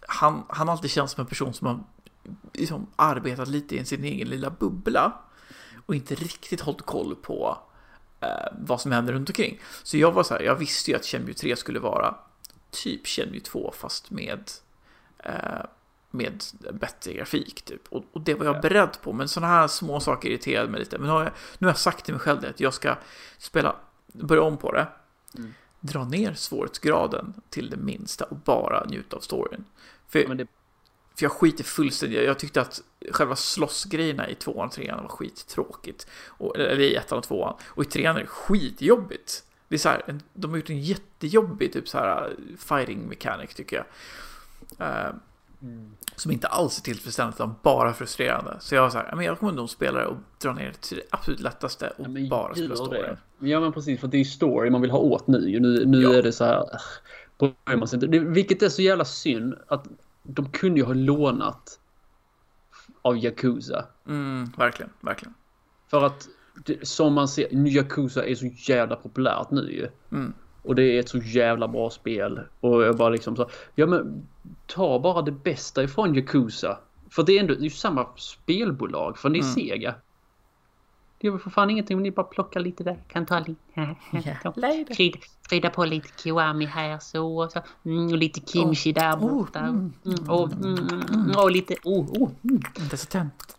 han, 0.00 0.44
han 0.48 0.68
alltid 0.68 0.90
känts 0.90 1.12
som 1.12 1.20
en 1.20 1.26
person 1.26 1.54
som 1.54 1.66
har 1.66 1.80
liksom 2.52 2.86
arbetat 2.96 3.48
lite 3.48 3.76
i 3.76 3.84
sin 3.84 4.04
egen 4.04 4.28
lilla 4.28 4.50
bubbla 4.50 5.12
och 5.86 5.94
inte 5.94 6.14
riktigt 6.14 6.60
hållit 6.60 6.82
koll 6.82 7.14
på 7.14 7.58
eh, 8.20 8.52
vad 8.58 8.80
som 8.80 8.92
händer 8.92 9.12
runt 9.12 9.28
omkring. 9.28 9.60
Så 9.82 9.96
jag 9.96 10.12
var 10.12 10.22
så 10.22 10.34
här, 10.34 10.40
jag 10.40 10.56
visste 10.56 10.90
ju 10.90 10.96
att 10.96 11.04
Shenmue 11.04 11.34
3 11.34 11.56
skulle 11.56 11.78
vara 11.78 12.14
typ 12.70 13.06
Shenmue 13.06 13.40
2 13.40 13.72
fast 13.76 14.10
med 14.10 14.50
eh, 15.18 15.64
med 16.16 16.44
bättre 16.72 17.12
grafik 17.12 17.62
typ. 17.62 17.88
Och, 17.88 18.04
och 18.12 18.20
det 18.20 18.34
var 18.34 18.46
jag 18.46 18.60
beredd 18.60 18.98
på. 19.02 19.12
Men 19.12 19.28
sådana 19.28 19.52
här 19.52 19.68
små 19.68 20.00
saker 20.00 20.28
irriterade 20.28 20.68
mig 20.68 20.80
lite. 20.80 20.98
Men 20.98 21.06
nu 21.06 21.12
har 21.12 21.22
jag, 21.22 21.32
nu 21.58 21.66
har 21.66 21.72
jag 21.72 21.78
sagt 21.78 22.04
till 22.04 22.14
mig 22.14 22.20
själv 22.20 22.40
det, 22.40 22.48
att 22.48 22.60
jag 22.60 22.74
ska 22.74 22.96
spela, 23.38 23.76
börja 24.06 24.42
om 24.42 24.56
på 24.56 24.72
det. 24.72 24.86
Mm. 25.38 25.54
Dra 25.80 26.04
ner 26.04 26.34
svårighetsgraden 26.34 27.34
till 27.50 27.70
det 27.70 27.76
minsta 27.76 28.24
och 28.24 28.36
bara 28.36 28.84
njuta 28.84 29.16
av 29.16 29.20
storyn. 29.20 29.64
För, 30.08 30.18
ja, 30.18 30.34
det... 30.34 30.46
för 31.14 31.24
jag 31.24 31.32
skiter 31.32 31.64
fullständigt. 31.64 32.24
Jag 32.24 32.38
tyckte 32.38 32.60
att 32.60 32.82
själva 33.10 33.36
slåssgrejerna 33.36 34.28
i 34.28 34.34
tvåan 34.34 34.66
och 34.66 34.72
trean 34.72 35.02
var 35.02 35.08
skittråkigt. 35.08 36.06
Och, 36.26 36.56
eller 36.56 36.80
i 36.80 36.94
ettan 36.94 37.18
och 37.18 37.24
tvåan. 37.24 37.56
Och 37.66 37.82
i 37.82 37.86
trean 37.86 38.16
är 38.16 38.20
det 38.20 38.26
skitjobbigt. 38.26 39.42
Det 39.68 39.74
är 39.74 39.78
så 39.78 39.88
här, 39.88 40.20
de 40.32 40.50
har 40.50 40.58
gjort 40.58 40.70
en 40.70 40.80
jättejobbig 40.80 41.72
typ 41.72 41.88
så 41.88 41.98
här 41.98 42.36
fighting 42.58 43.08
mechanic 43.08 43.54
tycker 43.54 43.76
jag. 43.76 43.86
Uh, 44.80 45.14
Mm. 45.62 45.96
Som 46.16 46.32
inte 46.32 46.46
alls 46.46 46.78
är 46.78 46.82
tillfredsställande 46.82 47.34
utan 47.36 47.54
bara 47.62 47.92
frustrerande. 47.92 48.56
Så 48.60 48.74
jag 48.74 48.82
var 48.82 48.90
så 48.90 48.98
här, 48.98 49.22
jag 49.22 49.38
kommer 49.38 49.52
nog 49.52 49.70
spela 49.70 49.98
det 49.98 50.06
och 50.06 50.16
dra 50.42 50.52
ner 50.52 50.66
det 50.66 50.80
till 50.80 50.96
det 50.96 51.02
absolut 51.10 51.40
lättaste 51.40 51.92
och 51.98 52.06
ja, 52.08 52.28
bara 52.30 52.54
spela 52.54 52.76
story. 52.76 53.16
Ja 53.38 53.60
men 53.60 53.72
precis, 53.72 54.00
för 54.00 54.08
det 54.08 54.18
är 54.18 54.24
story 54.24 54.70
man 54.70 54.80
vill 54.80 54.90
ha 54.90 54.98
åt 54.98 55.26
nu. 55.26 55.60
Nu, 55.60 55.86
nu 55.86 56.02
ja. 56.02 56.14
är 56.14 56.22
det 56.22 56.32
så 56.32 56.44
här, 56.44 56.64
bryr 57.38 57.76
man 57.76 57.88
sig 57.88 58.04
inte. 58.04 58.18
Vilket 58.18 58.62
är 58.62 58.68
så 58.68 58.82
jävla 58.82 59.04
synd 59.04 59.54
att 59.68 59.86
de 60.22 60.50
kunde 60.50 60.80
ju 60.80 60.86
ha 60.86 60.94
lånat 60.94 61.80
av 63.02 63.18
Yakuza. 63.18 63.86
Mm, 64.06 64.52
verkligen, 64.56 64.92
verkligen. 65.00 65.34
För 65.90 66.02
att 66.02 66.28
som 66.82 67.14
man 67.14 67.28
ser, 67.28 67.66
Yakuza 67.66 68.26
är 68.26 68.34
så 68.34 68.46
jävla 68.46 68.96
populärt 68.96 69.50
nu 69.50 69.72
ju. 69.72 69.88
Mm. 70.12 70.34
Och 70.66 70.74
det 70.74 70.82
är 70.82 71.00
ett 71.00 71.08
så 71.08 71.18
jävla 71.18 71.68
bra 71.68 71.90
spel. 71.90 72.40
Och 72.60 72.82
jag 72.82 72.96
bara 72.96 73.08
liksom 73.08 73.36
så, 73.36 73.50
ja 73.74 73.86
men 73.86 74.26
ta 74.66 74.98
bara 74.98 75.22
det 75.22 75.32
bästa 75.32 75.82
ifrån 75.82 76.14
Yakuza. 76.14 76.78
För 77.10 77.22
det 77.22 77.32
är 77.32 77.40
ändå 77.40 77.54
det 77.54 77.60
är 77.60 77.64
ju 77.64 77.70
samma 77.70 78.06
spelbolag, 78.16 79.18
för 79.18 79.28
det 79.28 79.38
är 79.38 79.42
mm. 79.42 79.54
Sega. 79.54 79.94
Det 81.18 81.26
gör 81.26 81.38
för 81.38 81.50
fan 81.50 81.70
ingenting 81.70 81.96
om 81.96 82.02
ni 82.02 82.10
bara 82.10 82.26
plockar 82.26 82.60
lite 82.60 82.84
där. 82.84 82.98
Kan 83.08 83.26
ta 83.26 83.38
lite. 83.38 83.60
Ja, 84.56 85.12
Sprida 85.46 85.70
på 85.70 85.84
lite 85.84 86.08
kiwami 86.22 86.64
här 86.64 86.98
så 86.98 87.38
och 87.38 87.52
så. 87.52 87.62
Mm, 87.84 88.06
och 88.06 88.18
lite 88.18 88.40
kimchi 88.40 88.90
oh. 88.90 88.94
där 88.94 89.16
borta. 89.16 89.58
Mm. 89.58 89.92
Mm. 90.04 90.30
Och, 90.30 90.52
mm, 90.52 90.78
mm, 91.14 91.36
och 91.36 91.50
lite... 91.50 91.74
Oh, 91.84 92.22
oh. 92.22 92.30
Mm. 92.44 92.60
Dessutent. 92.90 93.56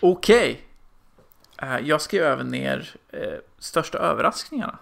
Okej. 0.00 0.50
Eh, 0.50 0.69
jag 1.82 2.00
skrev 2.00 2.24
även 2.24 2.48
ner 2.48 2.90
eh, 3.08 3.38
största 3.58 3.98
överraskningarna. 3.98 4.78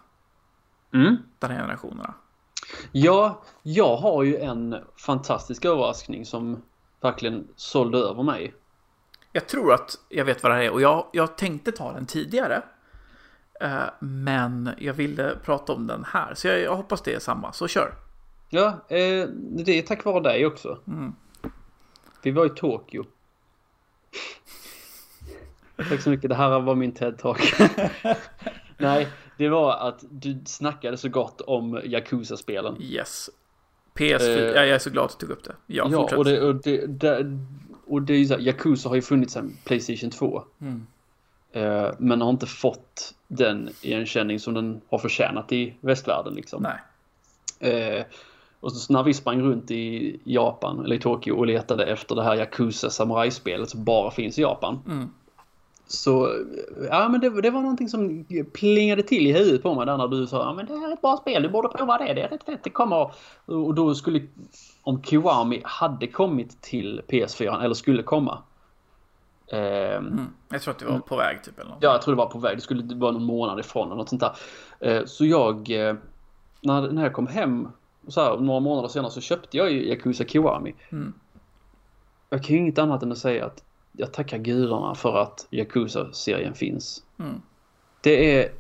Mm. 0.95 1.17
Den 1.39 1.51
här 1.51 1.61
generationerna. 1.61 2.15
Ja, 2.93 3.43
jag 3.63 3.97
har 3.97 4.23
ju 4.23 4.37
en 4.37 4.77
fantastisk 4.97 5.65
överraskning 5.65 6.27
som 6.27 6.63
verkligen 7.01 7.49
sålde 7.57 7.99
över 7.99 8.23
mig. 8.23 8.55
Jag 9.33 9.49
tror 9.49 9.73
att 9.73 9.99
jag 10.09 10.25
vet 10.25 10.43
vad 10.43 10.53
det 10.53 10.57
här 10.57 10.63
är 10.63 10.71
och 10.71 10.81
jag, 10.81 11.07
jag 11.13 11.37
tänkte 11.37 11.73
ta 11.73 11.93
den 11.93 12.07
tidigare. 12.07 12.63
Eh, 13.61 13.83
men 13.99 14.71
jag 14.79 14.95
ville 14.95 15.37
prata 15.45 15.73
om 15.73 15.87
den 15.87 16.05
här, 16.05 16.35
så 16.35 16.49
jag, 16.49 16.61
jag 16.61 16.77
hoppas 16.77 17.03
det 17.03 17.15
är 17.15 17.19
samma, 17.19 17.53
så 17.53 17.69
kör. 17.69 17.95
Ja, 18.49 18.67
eh, 18.89 19.29
det 19.65 19.79
är 19.79 19.83
tack 19.83 20.05
vare 20.05 20.21
dig 20.21 20.47
också. 20.47 20.79
Mm. 20.87 21.15
Vi 22.23 22.31
var 22.31 22.47
i 22.47 22.51
Tokyo. 22.51 23.05
Tack 25.89 26.01
så 26.01 26.11
mycket. 26.11 26.31
Det 26.31 26.37
här 26.37 26.61
var 26.61 26.75
min 26.75 26.93
TED-talk. 26.93 27.39
Nej, 28.79 29.09
det 29.37 29.49
var 29.49 29.89
att 29.89 30.05
du 30.11 30.43
snackade 30.47 30.97
så 30.97 31.09
gott 31.09 31.41
om 31.41 31.81
Yakuza-spelen. 31.85 32.83
Yes. 32.83 33.31
PS4, 33.95 34.29
uh, 34.29 34.39
ja, 34.39 34.65
jag 34.65 34.69
är 34.69 34.79
så 34.79 34.91
glad 34.91 35.05
att 35.05 35.19
du 35.19 35.27
tog 35.27 35.37
upp 35.37 35.45
det. 35.45 35.55
Ja, 35.67 35.89
ja 35.91 36.17
och 36.17 36.25
det, 36.25 36.41
och 36.41 36.55
det, 36.55 36.87
det, 36.87 37.39
och 37.87 38.03
det 38.03 38.13
är 38.15 38.19
ju 38.19 38.27
så 38.27 38.35
här, 38.35 38.41
Yakuza 38.41 38.89
har 38.89 38.97
ju 38.97 39.03
funnits 39.03 39.33
sedan 39.33 39.57
Playstation 39.65 40.11
2. 40.11 40.43
Mm. 40.61 40.87
Uh, 41.57 41.91
men 41.99 42.21
har 42.21 42.31
inte 42.31 42.47
fått 42.47 43.15
den 43.29 43.71
igenkänning 43.83 44.41
som 44.41 44.55
den 44.55 44.81
har 44.91 44.99
förtjänat 44.99 45.53
i 45.53 45.75
västvärlden 45.81 46.35
liksom. 46.35 46.63
Nej. 46.63 47.99
Uh, 47.99 48.05
och 48.61 48.73
så 48.73 48.93
när 48.93 49.03
vi 49.03 49.15
sprang 49.15 49.41
runt 49.41 49.71
i 49.71 50.21
Japan, 50.25 50.85
eller 50.85 50.97
i 50.97 51.01
Tokyo 51.01 51.33
och 51.35 51.47
letade 51.47 51.87
efter 51.87 52.15
det 52.15 52.23
här 52.23 52.37
Yakuza 52.37 52.91
Samurai-spelet 52.91 53.71
som 53.71 53.85
bara 53.85 54.11
finns 54.11 54.39
i 54.39 54.43
Japan. 54.43 54.79
Mm. 54.87 55.11
Så 55.91 56.45
ja, 56.91 57.09
men 57.09 57.21
det, 57.21 57.43
det, 57.43 57.51
var 57.51 57.61
någonting 57.61 57.89
som 57.89 58.25
plingade 58.53 59.03
till 59.03 59.27
i 59.27 59.33
huvudet 59.33 59.63
på 59.63 59.75
mig 59.75 59.87
där 59.87 59.97
när 59.97 60.09
du 60.09 60.27
sa 60.27 60.37
ja, 60.37 60.55
men 60.55 60.67
det 60.67 60.79
här 60.79 60.89
är 60.89 60.93
ett 60.93 61.01
bra 61.01 61.17
spel, 61.17 61.43
du 61.43 61.49
borde 61.49 61.69
prova 61.69 61.99
det, 61.99 62.15
det 62.15 62.23
är 62.23 62.29
rätt 62.29 62.45
fett, 62.45 62.65
det 62.65 62.71
kommer. 62.71 63.11
Och 63.47 63.75
då 63.75 63.95
skulle, 63.95 64.23
om 64.83 65.03
Kiwami 65.03 65.61
hade 65.65 66.07
kommit 66.07 66.63
till 66.63 67.03
PS4 67.09 67.65
eller 67.65 67.75
skulle 67.75 68.03
komma. 68.03 68.43
Eh, 69.47 69.97
mm. 69.97 70.27
Jag 70.49 70.63
tror 70.63 70.75
att 70.75 70.79
det 70.79 70.87
var 70.87 70.99
på 70.99 71.17
väg 71.17 71.45
typ 71.45 71.59
eller 71.59 71.71
något. 71.71 71.79
Ja, 71.81 71.93
jag 71.93 72.03
tror 72.03 72.15
det 72.15 72.19
var 72.19 72.27
på 72.27 72.39
väg. 72.39 72.57
Det 72.57 72.61
skulle 72.61 72.95
vara 72.95 73.13
någon 73.13 73.25
månad 73.25 73.61
ifrån 73.61 73.87
eller 73.87 73.97
något 73.97 74.09
sånt 74.09 74.23
där. 74.23 74.33
Eh, 74.81 75.05
så 75.05 75.27
jag, 75.27 75.71
eh, 75.71 75.95
när, 76.61 76.93
när 76.93 77.03
jag 77.03 77.13
kom 77.13 77.27
hem, 77.27 77.69
så 78.09 78.21
här, 78.21 78.37
några 78.37 78.61
månader 78.61 78.89
senare 78.89 79.11
så 79.11 79.21
köpte 79.21 79.57
jag 79.57 79.73
ju 79.73 79.89
Yakuza 79.89 80.25
Kiwami. 80.25 80.75
Mm. 80.91 81.13
Jag 82.31 82.45
kan 82.45 82.57
ju 82.57 82.63
inget 82.63 82.79
annat 82.79 83.03
än 83.03 83.13
att 83.13 83.19
säga 83.19 83.47
att 83.47 83.65
jag 83.99 84.13
tackar 84.13 84.39
gudarna 84.39 84.95
för 84.95 85.17
att 85.17 85.47
Yakuza-serien 85.51 86.55
finns. 86.55 87.03
Mm. 87.19 87.43
Det 88.01 88.43
är, 88.43 88.53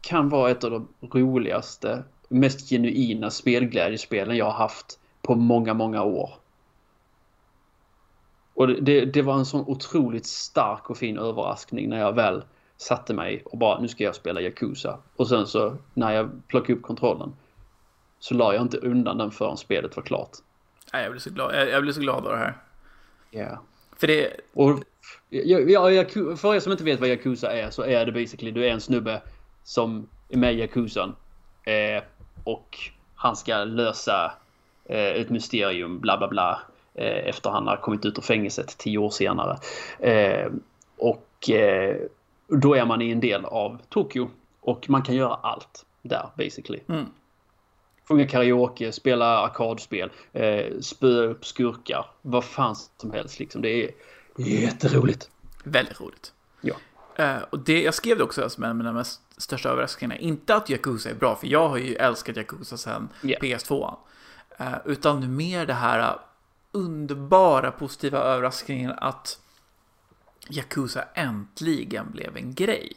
kan 0.00 0.28
vara 0.28 0.50
ett 0.50 0.64
av 0.64 0.70
de 0.70 0.88
roligaste, 1.00 2.04
mest 2.28 2.68
genuina 2.68 3.30
spelglädjespelen 3.30 4.36
jag 4.36 4.44
har 4.44 4.52
haft 4.52 4.98
på 5.22 5.34
många, 5.34 5.74
många 5.74 6.02
år. 6.02 6.30
Och 8.54 8.68
det, 8.68 9.04
det, 9.04 9.22
var 9.22 9.34
en 9.34 9.46
sån 9.46 9.64
otroligt 9.66 10.26
stark 10.26 10.90
och 10.90 10.96
fin 10.96 11.18
överraskning 11.18 11.88
när 11.88 11.98
jag 11.98 12.12
väl 12.12 12.44
satte 12.76 13.14
mig 13.14 13.42
och 13.44 13.58
bara 13.58 13.80
nu 13.80 13.88
ska 13.88 14.04
jag 14.04 14.14
spela 14.14 14.40
Yakuza. 14.40 14.98
Och 15.16 15.28
sen 15.28 15.46
så 15.46 15.76
när 15.94 16.12
jag 16.12 16.30
plockade 16.48 16.72
upp 16.72 16.82
kontrollen 16.82 17.32
så 18.18 18.34
la 18.34 18.54
jag 18.54 18.62
inte 18.62 18.78
undan 18.78 19.18
den 19.18 19.30
förrän 19.30 19.56
spelet 19.56 19.96
var 19.96 20.02
klart. 20.02 20.30
Jag 20.92 21.10
blir 21.10 21.20
så 21.20 21.30
glad, 21.30 21.54
jag, 21.54 21.68
jag 21.68 21.82
blir 21.82 21.92
så 21.92 22.00
glad 22.00 22.26
av 22.26 22.32
det 22.32 22.38
här. 22.38 22.56
Ja. 23.30 23.40
Yeah. 23.40 23.58
För 23.96 24.06
det... 24.06 24.40
Och, 24.52 24.80
ja, 25.28 25.60
ja, 25.90 26.04
för 26.36 26.54
er 26.54 26.60
som 26.60 26.72
inte 26.72 26.84
vet 26.84 27.00
vad 27.00 27.08
Yakuza 27.08 27.52
är 27.52 27.70
så 27.70 27.82
är 27.82 28.06
det 28.06 28.12
basically 28.12 28.50
du 28.50 28.66
är 28.66 28.70
en 28.70 28.80
snubbe 28.80 29.22
som 29.64 30.08
är 30.28 30.36
med 30.36 30.54
i 30.54 30.58
Yakuzan. 30.58 31.16
Eh, 31.64 32.02
och 32.44 32.78
han 33.14 33.36
ska 33.36 33.64
lösa 33.64 34.32
eh, 34.84 35.20
ett 35.20 35.30
mysterium, 35.30 36.00
bla 36.00 36.18
bla 36.18 36.28
bla. 36.28 36.62
Eh, 36.94 37.28
efter 37.28 37.50
han 37.50 37.66
har 37.66 37.76
kommit 37.76 38.04
ut 38.04 38.18
ur 38.18 38.22
fängelset 38.22 38.78
tio 38.78 38.98
år 38.98 39.10
senare. 39.10 39.58
Eh, 39.98 40.52
och 40.96 41.50
eh, 41.50 41.96
då 42.48 42.74
är 42.74 42.84
man 42.84 43.02
i 43.02 43.10
en 43.10 43.20
del 43.20 43.44
av 43.44 43.78
Tokyo. 43.88 44.30
Och 44.60 44.90
man 44.90 45.02
kan 45.02 45.14
göra 45.14 45.34
allt 45.34 45.86
där 46.02 46.28
basically. 46.36 46.80
Mm. 46.88 47.04
Sjunga 48.08 48.26
karaoke, 48.28 48.92
spela 48.92 49.38
arkadspel, 49.38 50.10
eh, 50.32 50.80
spöa 50.80 51.24
upp 51.24 51.46
skurkar, 51.46 52.06
vad 52.22 52.44
fan 52.44 52.76
som 52.96 53.12
helst 53.12 53.38
liksom. 53.38 53.62
Det 53.62 53.84
är 53.84 53.90
jätteroligt. 54.36 55.30
Väldigt 55.64 56.00
roligt. 56.00 56.32
Ja. 56.60 56.74
Uh, 57.20 57.42
och 57.50 57.58
det, 57.58 57.82
jag 57.82 57.94
skrev 57.94 58.18
det 58.18 58.24
också 58.24 58.50
som 58.50 58.64
en 58.64 58.70
av 58.70 58.76
mina 58.76 58.92
mest 58.92 59.20
största 59.36 59.68
överraskningar. 59.68 60.16
Inte 60.16 60.54
att 60.54 60.70
Yakuza 60.70 61.10
är 61.10 61.14
bra, 61.14 61.36
för 61.36 61.46
jag 61.46 61.68
har 61.68 61.76
ju 61.76 61.94
älskat 61.94 62.36
Yakuza 62.36 62.76
sedan 62.76 63.08
yeah. 63.22 63.42
PS2. 63.42 63.96
Uh, 64.60 64.74
utan 64.84 65.36
mer 65.36 65.66
det 65.66 65.74
här 65.74 66.18
underbara 66.72 67.70
positiva 67.70 68.18
överraskningen 68.18 68.92
att 68.96 69.38
Yakuza 70.48 71.04
äntligen 71.14 72.10
blev 72.10 72.36
en 72.36 72.54
grej. 72.54 72.92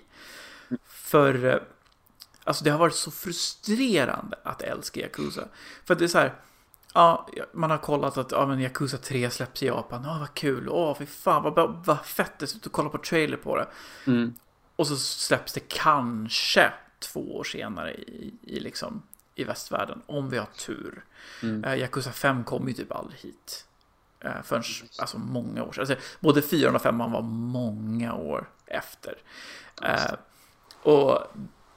För 0.86 1.46
uh, 1.46 1.56
Alltså 2.48 2.64
det 2.64 2.70
har 2.70 2.80
varit 2.80 2.96
så 2.96 3.12
frustrerande 3.12 4.38
att 4.44 4.62
älska 4.62 5.00
Yakuza. 5.00 5.48
För 5.86 5.96
det 5.96 6.04
är 6.04 6.08
så 6.08 6.18
här, 6.18 6.34
ja, 6.94 7.28
man 7.54 7.72
har 7.72 7.78
kollat 7.78 8.18
att 8.18 8.32
ja, 8.32 8.46
men 8.46 8.60
Yakuza 8.60 8.98
3 8.98 9.30
släpps 9.30 9.64
i 9.64 9.66
Japan. 9.66 10.04
Ja, 10.06 10.18
vad 10.20 10.34
kul. 10.34 10.70
Åh, 10.70 10.98
fy 10.98 11.06
fan, 11.06 11.44
vad, 11.44 11.86
vad 11.86 12.06
fett 12.06 12.40
det 12.40 12.56
att 12.56 12.72
kolla 12.72 12.90
på 12.90 12.98
trailer 12.98 13.38
på 13.38 13.58
det. 13.58 13.68
Mm. 14.06 14.34
Och 14.76 14.88
så 14.88 14.98
släpps 14.98 15.54
det 15.54 15.60
kanske 15.68 16.74
två 17.00 17.38
år 17.38 17.44
senare 17.44 17.94
i, 17.94 18.34
i, 18.42 18.60
liksom, 18.60 19.02
i 19.36 19.44
västvärlden. 19.44 20.02
Om 20.06 20.30
vi 20.30 20.38
har 20.38 20.46
tur. 20.46 21.06
Mm. 21.44 21.64
Uh, 21.64 21.80
Yakuza 21.80 22.12
5 22.12 22.44
kom 22.44 22.68
ju 22.68 22.74
typ 22.74 22.92
aldrig 22.92 23.20
hit. 23.20 23.66
Uh, 24.26 24.42
förrän 24.44 24.64
alltså, 25.00 25.18
många 25.18 25.64
år 25.64 25.72
sedan. 25.72 25.82
Alltså, 25.82 25.96
både 26.20 26.42
4 26.42 26.72
och 26.72 26.82
5 26.82 26.98
var 26.98 27.22
många 27.22 28.14
år 28.14 28.50
efter. 28.66 29.18
Uh, 29.84 30.14
och 30.82 31.28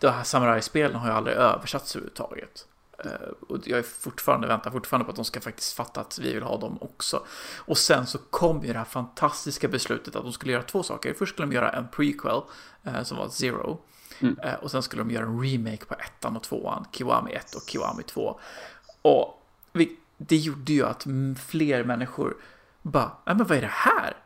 de 0.00 0.08
här 0.08 0.24
samurajspelen 0.24 0.96
har 0.96 1.08
ju 1.08 1.14
aldrig 1.14 1.36
översatts 1.36 1.96
överhuvudtaget. 1.96 2.66
Uh, 3.06 3.12
och 3.48 3.58
jag 3.64 3.78
är 3.78 3.82
fortfarande, 3.82 4.48
väntar 4.48 4.70
fortfarande 4.70 5.04
på 5.04 5.10
att 5.10 5.16
de 5.16 5.24
ska 5.24 5.40
faktiskt 5.40 5.72
fatta 5.72 6.00
att 6.00 6.18
vi 6.18 6.34
vill 6.34 6.42
ha 6.42 6.58
dem 6.58 6.78
också. 6.80 7.26
Och 7.56 7.78
sen 7.78 8.06
så 8.06 8.18
kom 8.18 8.64
ju 8.64 8.72
det 8.72 8.78
här 8.78 8.84
fantastiska 8.84 9.68
beslutet 9.68 10.16
att 10.16 10.22
de 10.22 10.32
skulle 10.32 10.52
göra 10.52 10.62
två 10.62 10.82
saker. 10.82 11.14
Först 11.14 11.32
skulle 11.32 11.48
de 11.48 11.54
göra 11.54 11.70
en 11.70 11.88
prequel 11.88 12.42
uh, 12.86 13.02
som 13.02 13.18
var 13.18 13.28
Zero. 13.28 13.80
Mm. 14.20 14.38
Uh, 14.44 14.54
och 14.54 14.70
sen 14.70 14.82
skulle 14.82 15.02
de 15.02 15.10
göra 15.10 15.26
en 15.26 15.40
remake 15.42 15.84
på 15.84 15.94
ettan 15.94 16.36
och 16.36 16.42
tvåan, 16.42 16.86
Kiwami 16.92 17.32
1 17.32 17.54
och 17.54 17.62
Kiwami 17.66 18.02
2. 18.02 18.40
Och 19.02 19.42
vi, 19.72 19.96
det 20.16 20.36
gjorde 20.36 20.72
ju 20.72 20.86
att 20.86 21.06
fler 21.46 21.84
människor 21.84 22.36
bara, 22.82 23.12
men 23.24 23.38
vad 23.38 23.58
är 23.58 23.60
det 23.60 23.66
här? 23.66 24.16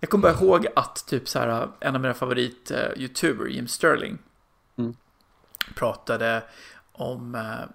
Jag 0.00 0.10
kommer 0.10 0.22
bara 0.22 0.44
ihåg 0.44 0.66
att 0.76 1.06
typ 1.06 1.28
så 1.28 1.38
här, 1.38 1.68
en 1.80 1.94
av 1.94 2.00
mina 2.00 2.14
favorit-youtuber, 2.14 3.46
Jim 3.48 3.68
Sterling, 3.68 4.18
mm. 4.78 4.96
pratade 5.74 6.42
om 6.92 7.34
eh, 7.34 7.68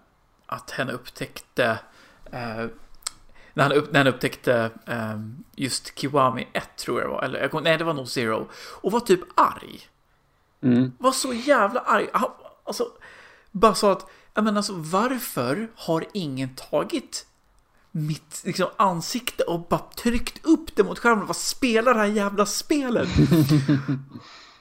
att 0.45 0.72
henne 0.72 0.91
upptäckte 0.91 1.80
eh, 2.32 2.65
när 3.53 3.64
han, 3.64 3.72
upp, 3.72 3.91
när 3.91 3.99
han 3.99 4.14
upptäckte 4.14 4.72
eh, 4.86 5.19
just 5.56 5.99
Kiwami 5.99 6.48
1 6.53 6.76
tror 6.78 7.02
jag 7.02 7.10
det 7.10 7.14
var, 7.14 7.24
eller 7.24 7.61
nej 7.61 7.78
det 7.78 7.84
var 7.84 7.94
nog 7.94 8.07
Zero, 8.07 8.48
och 8.82 8.91
var 8.91 8.99
typ 8.99 9.19
arg. 9.36 9.88
Mm. 10.61 10.91
Var 10.98 11.11
så 11.11 11.34
jävla 11.34 11.80
arg. 11.80 12.10
Han, 12.14 12.30
alltså, 12.64 12.88
bara 13.52 13.76
sa 13.76 13.91
att, 13.91 14.10
jag 14.34 14.44
menar 14.44 14.57
alltså 14.57 14.74
varför 14.76 15.72
har 15.76 16.06
ingen 16.14 16.56
tagit 16.56 17.26
mitt 17.91 18.41
liksom, 18.45 18.68
ansikte 18.78 19.44
och 19.44 19.68
bara 19.68 19.86
tryckt 19.98 20.45
upp 20.45 20.76
det 20.76 20.84
mot 20.84 20.99
skärmen 20.99 21.28
bara 21.28 21.34
spelar 21.34 21.94
det 21.94 21.99
här 21.99 22.07
jävla 22.07 22.45
spelet? 22.45 23.10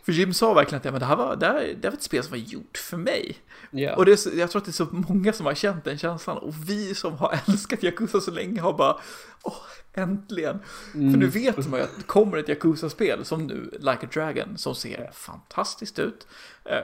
För 0.07 0.13
Jim 0.13 0.35
sa 0.35 0.55
verkligen 0.55 0.79
att 0.79 0.85
ja, 0.85 0.91
men 0.91 1.01
det 1.01 1.07
här 1.07 1.17
var, 1.17 1.37
det 1.37 1.47
här, 1.47 1.55
det 1.55 1.83
här 1.83 1.91
var 1.91 1.97
ett 1.97 2.03
spel 2.03 2.23
som 2.23 2.31
var 2.31 2.39
gjort 2.39 2.79
för 2.79 2.97
mig. 2.97 3.37
Yeah. 3.73 3.99
Och 3.99 4.05
det 4.05 4.17
så, 4.17 4.31
jag 4.35 4.51
tror 4.51 4.61
att 4.61 4.65
det 4.65 4.71
är 4.71 4.73
så 4.73 4.89
många 5.09 5.33
som 5.33 5.47
har 5.47 5.55
känt 5.55 5.85
den 5.85 5.99
känslan. 5.99 6.39
Och 6.39 6.55
vi 6.69 6.95
som 6.95 7.13
har 7.19 7.39
älskat 7.49 7.83
Yakuza 7.83 8.21
så 8.21 8.31
länge 8.31 8.61
har 8.61 8.73
bara, 8.73 9.01
åh, 9.43 9.63
äntligen. 9.95 10.59
Mm. 10.95 11.13
För 11.13 11.19
nu 11.19 11.27
vet 11.27 11.69
man 11.69 11.79
ju 11.79 11.85
att 11.85 11.97
det 11.97 12.03
kommer 12.03 12.37
ett 12.39 12.49
Yakuza-spel 12.49 13.25
som 13.25 13.47
nu, 13.47 13.71
Like 13.73 14.07
a 14.07 14.09
Dragon, 14.13 14.59
som 14.59 14.75
ser 14.75 15.11
fantastiskt 15.13 15.99
ut. 15.99 16.27
Eh, 16.65 16.81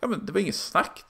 ja, 0.00 0.08
men 0.08 0.26
det 0.26 0.32
var 0.32 0.40
inget 0.40 0.54
snack. 0.54 1.04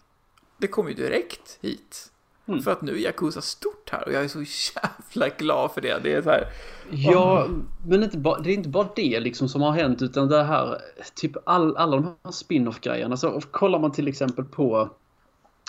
Det 0.59 0.67
kom 0.67 0.89
ju 0.89 0.95
direkt 0.95 1.59
hit. 1.61 2.11
Mm. 2.53 2.63
För 2.63 2.73
att 2.73 2.83
nu 2.83 2.93
är 2.93 2.99
Yakuza 2.99 3.41
stort 3.41 3.91
här 3.91 4.07
och 4.07 4.13
jag 4.13 4.25
är 4.25 4.29
så 4.29 4.45
jävla 4.83 5.37
glad 5.37 5.73
för 5.73 5.81
det. 5.81 5.99
Det 6.03 6.13
är 6.13 6.23
så 6.23 6.31
här. 6.31 6.47
Ja, 6.91 7.47
men 7.87 8.03
inte 8.03 8.19
bara, 8.19 8.41
det 8.41 8.51
är 8.51 8.55
inte 8.55 8.69
bara 8.69 8.89
det 8.97 9.21
liksom 9.21 9.49
som 9.49 9.63
har 9.63 9.73
hänt 9.73 10.03
utan 10.03 10.29
det 10.29 10.43
här 10.43 10.79
typ 11.15 11.33
all, 11.45 11.77
alla 11.77 11.97
de 11.97 12.17
här 12.25 12.33
spin-off 12.33 12.81
grejerna. 12.81 13.17
Så 13.17 13.41
kollar 13.51 13.79
man 13.79 13.93
till 13.93 14.09
exempel 14.09 14.45
på 14.45 14.91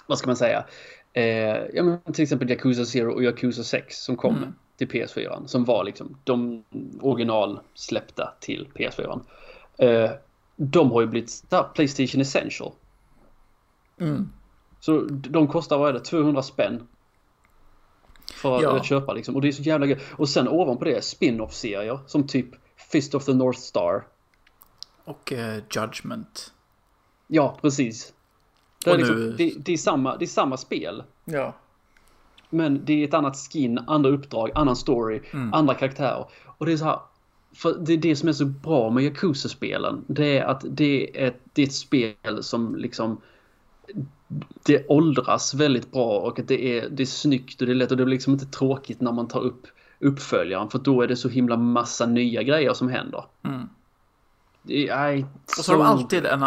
vad 0.08 0.18
ska 0.18 0.28
man 0.28 0.36
säga? 0.36 0.66
Eh, 1.14 1.58
ja, 1.74 1.84
men 1.84 2.14
till 2.14 2.24
exempel 2.24 2.50
Yakuza 2.50 2.86
Zero 2.86 3.14
och 3.14 3.24
Yakuza 3.24 3.64
6 3.64 4.04
som 4.04 4.16
kom 4.16 4.38
mm. 4.38 4.54
till 4.78 4.88
PS4 4.88 5.46
som 5.46 5.66
var 5.66 5.84
liksom 5.84 6.18
de 6.24 6.64
original 7.02 7.60
släppta 7.74 8.34
till 8.40 8.68
PS4. 8.76 9.22
Eh, 9.78 10.12
de 10.56 10.92
har 10.92 11.02
ju 11.02 11.08
blivit 11.08 11.44
Playstation 11.74 12.22
Essential. 12.22 12.72
Mm. 14.00 14.30
Så 14.82 15.02
de 15.10 15.48
kostar, 15.48 15.78
vad 15.78 15.90
är 15.90 15.94
det, 15.94 16.00
200 16.00 16.42
spänn? 16.42 16.88
För 18.34 18.62
ja. 18.62 18.78
att 18.78 18.86
köpa 18.86 19.14
liksom. 19.14 19.36
Och 19.36 19.42
det 19.42 19.48
är 19.48 19.52
så 19.52 19.62
jävla 19.62 19.86
gött. 19.86 20.02
Och 20.12 20.30
sen 20.30 20.48
ovanpå 20.48 20.86
det 20.86 21.04
spin-off-serier 21.04 22.00
som 22.08 22.28
typ 22.28 22.48
Fist 22.92 23.16
of 23.16 23.26
the 23.26 23.34
North 23.34 23.60
Star. 23.60 24.04
Och 25.06 25.32
uh, 25.32 25.56
Judgment. 25.56 26.54
Ja, 27.28 27.58
precis. 27.62 28.14
Det 28.86 28.92
är, 28.92 28.98
liksom, 28.98 29.16
nu... 29.16 29.32
det, 29.32 29.54
det, 29.58 29.74
är 29.74 29.78
samma, 29.78 30.18
det 30.18 30.26
är 30.26 30.28
samma 30.28 30.58
spel. 30.58 31.04
Ja. 31.26 31.54
Men 32.50 32.86
det 32.86 32.94
är 32.94 33.08
ett 33.08 33.14
annat 33.14 33.38
skin, 33.38 33.80
andra 33.88 34.10
uppdrag, 34.10 34.52
annan 34.56 34.76
story, 34.76 35.22
mm. 35.32 35.54
andra 35.54 35.74
karaktärer. 35.74 36.26
Och 36.46 36.66
det 36.66 36.74
är 36.74 36.78
så 36.78 36.86
här. 36.86 37.00
För 37.54 37.78
det 37.80 37.94
är 37.94 37.98
det 37.98 38.16
som 38.16 38.30
är 38.30 38.34
så 38.34 38.46
bra 38.46 38.90
med 38.90 39.04
Yakuza-spelen. 39.04 40.06
Det 40.08 40.38
är 40.38 40.44
att 40.46 40.66
det 40.70 41.22
är 41.22 41.28
ett, 41.28 41.42
det 41.54 41.62
är 41.62 41.66
ett 41.66 41.74
spel 41.74 42.44
som 42.44 42.76
liksom 42.76 43.22
det 44.64 44.88
åldras 44.88 45.54
väldigt 45.54 45.92
bra 45.92 46.20
och 46.20 46.40
att 46.40 46.48
det 46.48 46.80
är, 46.80 46.90
det 46.90 47.04
är 47.04 47.08
snyggt 47.08 47.62
och 47.62 47.68
det 47.68 47.74
är 47.74 47.76
lätt 47.76 47.92
och 47.92 47.98
det 47.98 48.06
blir 48.06 48.16
liksom 48.16 48.34
inte 48.34 48.46
tråkigt 48.46 49.02
när 49.02 49.12
man 49.12 49.28
tar 49.28 49.40
upp 49.40 49.68
uppföljaren 50.00 50.70
för 50.70 50.80
då 50.80 51.02
är 51.02 51.08
det 51.08 51.16
så 51.16 51.30
himla 51.30 51.58
massa 51.58 52.06
nya 52.06 52.44
grejer 52.44 52.74
som 52.74 52.90
händer. 52.90 53.26
Mm. 53.44 53.70
Det 54.64 54.88
är, 54.88 55.26
och 55.58 55.66
så 55.66 55.72
har 55.72 55.78
de 55.78 55.88
alltid 55.88 56.26
en, 56.26 56.46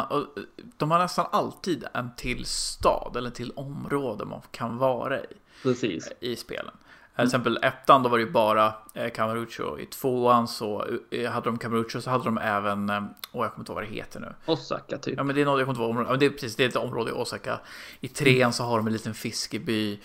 de 0.76 0.90
har 0.90 0.98
nästan 0.98 1.26
alltid 1.32 1.84
en 1.94 2.10
till 2.16 2.44
stad 2.44 3.16
eller 3.16 3.30
till 3.30 3.52
område 3.56 4.24
man 4.24 4.40
kan 4.50 4.76
vara 4.76 5.20
i. 5.20 5.26
Precis. 5.62 6.12
I 6.20 6.36
spelen. 6.36 6.74
Till 7.16 7.24
exempel 7.24 7.58
ettan 7.62 8.02
då 8.02 8.08
var 8.08 8.18
det 8.18 8.24
ju 8.24 8.30
bara 8.30 8.74
eh, 8.94 9.10
Camarucho. 9.10 9.78
I 9.78 9.86
tvåan 9.86 10.48
så 10.48 10.86
eh, 11.10 11.30
hade 11.30 11.44
de 11.44 11.58
Camarucho 11.58 12.00
så 12.00 12.10
hade 12.10 12.24
de 12.24 12.38
även, 12.38 12.90
eh, 12.90 13.02
åh 13.32 13.44
jag 13.44 13.52
kommer 13.52 13.62
inte 13.62 13.72
ihåg 13.72 13.74
vad 13.74 13.84
det 13.84 13.94
heter 13.94 14.20
nu. 14.20 14.34
Osaka 14.46 14.98
typ. 14.98 15.14
Ja 15.16 15.22
men 15.22 15.34
det 15.34 15.40
är 15.40 15.44
något, 15.44 15.58
jag 15.58 15.76
kommer 15.76 16.00
inte 16.00 16.10
ihåg, 16.10 16.20
det 16.20 16.26
är 16.26 16.30
precis, 16.30 16.56
det 16.56 16.64
är 16.64 16.68
ett 16.68 16.76
område 16.76 17.10
i 17.10 17.12
Osaka. 17.12 17.60
I 18.00 18.08
trean 18.08 18.52
så 18.52 18.64
har 18.64 18.76
de 18.76 18.86
en 18.86 18.92
liten 18.92 19.14
fiskeby. 19.14 20.00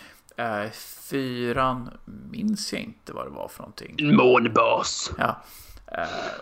Fyran 1.09 1.89
minns 2.31 2.73
jag 2.73 2.81
inte 2.81 3.13
vad 3.13 3.25
det 3.25 3.29
var 3.29 3.47
för 3.47 3.59
någonting. 3.59 4.15
Månbas. 4.15 5.11
Ja. 5.17 5.43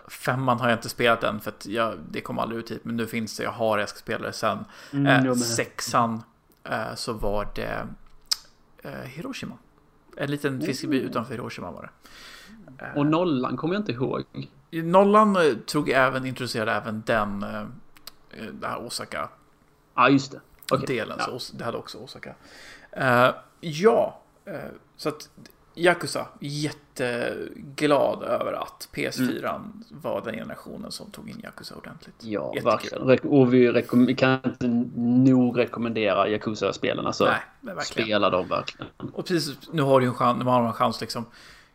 Femman 0.07 0.59
har 0.59 0.69
jag 0.69 0.77
inte 0.77 0.89
spelat 0.89 1.23
än 1.23 1.39
för 1.39 1.51
att 1.51 1.65
jag, 1.65 1.93
det 2.11 2.21
kom 2.21 2.39
aldrig 2.39 2.59
ut 2.59 2.71
hit. 2.71 2.85
Men 2.85 2.97
nu 2.97 3.07
finns 3.07 3.37
det, 3.37 3.43
jag 3.43 3.51
har, 3.51 3.77
jag 3.77 3.89
ska 3.89 3.99
spela 3.99 4.27
det 4.27 4.33
sen. 4.33 4.65
Mm, 4.93 5.35
sexan 5.35 6.23
så 6.95 7.13
var 7.13 7.47
det 7.55 7.87
Hiroshima. 9.05 9.57
En 10.17 10.31
liten 10.31 10.61
fiskeby 10.61 10.97
mm. 10.97 11.09
utanför 11.09 11.33
Hiroshima 11.33 11.71
var 11.71 11.81
det. 11.81 11.89
Och 12.95 13.05
nollan 13.05 13.57
kommer 13.57 13.73
jag 13.75 13.81
inte 13.81 13.91
ihåg. 13.91 14.23
Nollan 14.71 15.35
eh, 15.35 15.53
tror 15.53 15.89
jag 15.89 16.07
även 16.07 16.25
introducerade 16.25 16.71
även 16.71 17.03
den, 17.05 17.43
eh, 17.43 17.65
det 18.51 18.67
här 18.67 18.85
Osaka. 18.85 19.29
Ja, 19.95 20.09
just 20.09 20.31
det. 20.31 20.41
Okay. 20.75 20.95
Delen, 20.95 21.17
ja. 21.19 21.39
så 21.39 21.57
det 21.57 21.63
hade 21.63 21.77
också 21.77 21.97
Osaka. 21.97 22.35
Ja, 23.59 24.21
så 24.97 25.09
att 25.09 25.29
Yakuza, 25.77 26.27
jätteglad 26.39 28.23
över 28.23 28.53
att 28.53 28.89
PS4 28.93 29.55
mm. 29.55 29.83
var 29.89 30.21
den 30.21 30.33
generationen 30.33 30.91
som 30.91 31.11
tog 31.11 31.29
in 31.29 31.41
Yakuza 31.43 31.75
ordentligt. 31.75 32.15
Ja, 32.19 32.53
verkligen. 32.63 33.29
Och 33.31 33.53
vi 33.53 34.15
kan 34.15 34.39
inte 34.45 34.67
nog 34.97 35.59
rekommendera 35.59 36.29
Yakuza-spelen. 36.29 37.07
Alltså, 37.07 37.25
Nej, 37.61 37.75
spela 37.85 38.29
dem 38.29 38.47
verkligen. 38.47 38.91
Och 39.13 39.25
precis, 39.25 39.57
nu 39.71 39.81
har 39.81 39.99
du 39.99 40.07
en 40.07 40.13
chans, 40.13 40.39
nu 40.39 40.45
har 40.45 40.67
en 40.67 40.73
chans 40.73 41.01
liksom. 41.01 41.25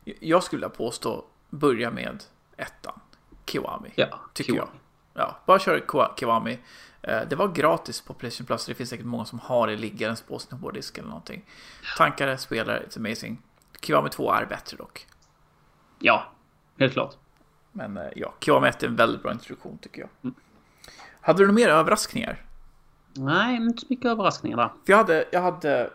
Jag 0.04 0.42
skulle 0.42 0.58
vilja 0.58 0.76
påstå, 0.76 1.24
börja 1.50 1.90
med 1.90 2.24
ettan. 2.56 3.00
Kiwami. 3.46 3.90
Ja, 3.94 4.20
tycker 4.32 4.52
Kiwami. 4.52 4.70
jag. 5.14 5.24
Ja, 5.24 5.36
bara 5.46 5.58
kör 5.58 5.84
Kiwami. 6.16 6.58
Eh, 7.02 7.20
det 7.28 7.36
var 7.36 7.48
gratis 7.48 8.00
på 8.00 8.14
Playstation 8.14 8.46
Plus. 8.46 8.66
Det 8.66 8.74
finns 8.74 8.90
säkert 8.90 9.06
många 9.06 9.24
som 9.24 9.38
har 9.38 9.66
det 9.66 9.76
liggandes 9.76 10.22
på 10.22 10.38
sin 10.38 10.58
hårddisk 10.58 10.98
eller 10.98 11.08
någonting. 11.08 11.44
Tankare, 11.96 12.38
spelare, 12.38 12.82
it's 12.88 12.98
amazing. 12.98 13.38
Kiwami 13.82 14.10
2 14.10 14.32
är 14.32 14.46
bättre 14.46 14.76
dock. 14.76 15.06
Ja, 15.98 16.32
helt 16.78 16.92
klart. 16.92 17.16
Men 17.72 17.96
eh, 17.96 18.08
ja, 18.16 18.34
Kiwami 18.40 18.68
1 18.68 18.82
är 18.82 18.86
en 18.86 18.96
väldigt 18.96 19.22
bra 19.22 19.32
introduktion 19.32 19.78
tycker 19.78 20.00
jag. 20.00 20.10
Mm. 20.22 20.34
Hade 21.20 21.38
du 21.38 21.46
några 21.46 21.54
mer 21.54 21.68
överraskningar? 21.68 22.42
Nej, 23.14 23.56
inte 23.56 23.80
så 23.80 23.86
mycket 23.88 24.06
överraskningar 24.06 24.56
där. 24.56 24.68
För 24.68 24.92
jag 24.92 24.96
hade, 24.96 25.24
jag 25.32 25.42
hade, 25.42 25.90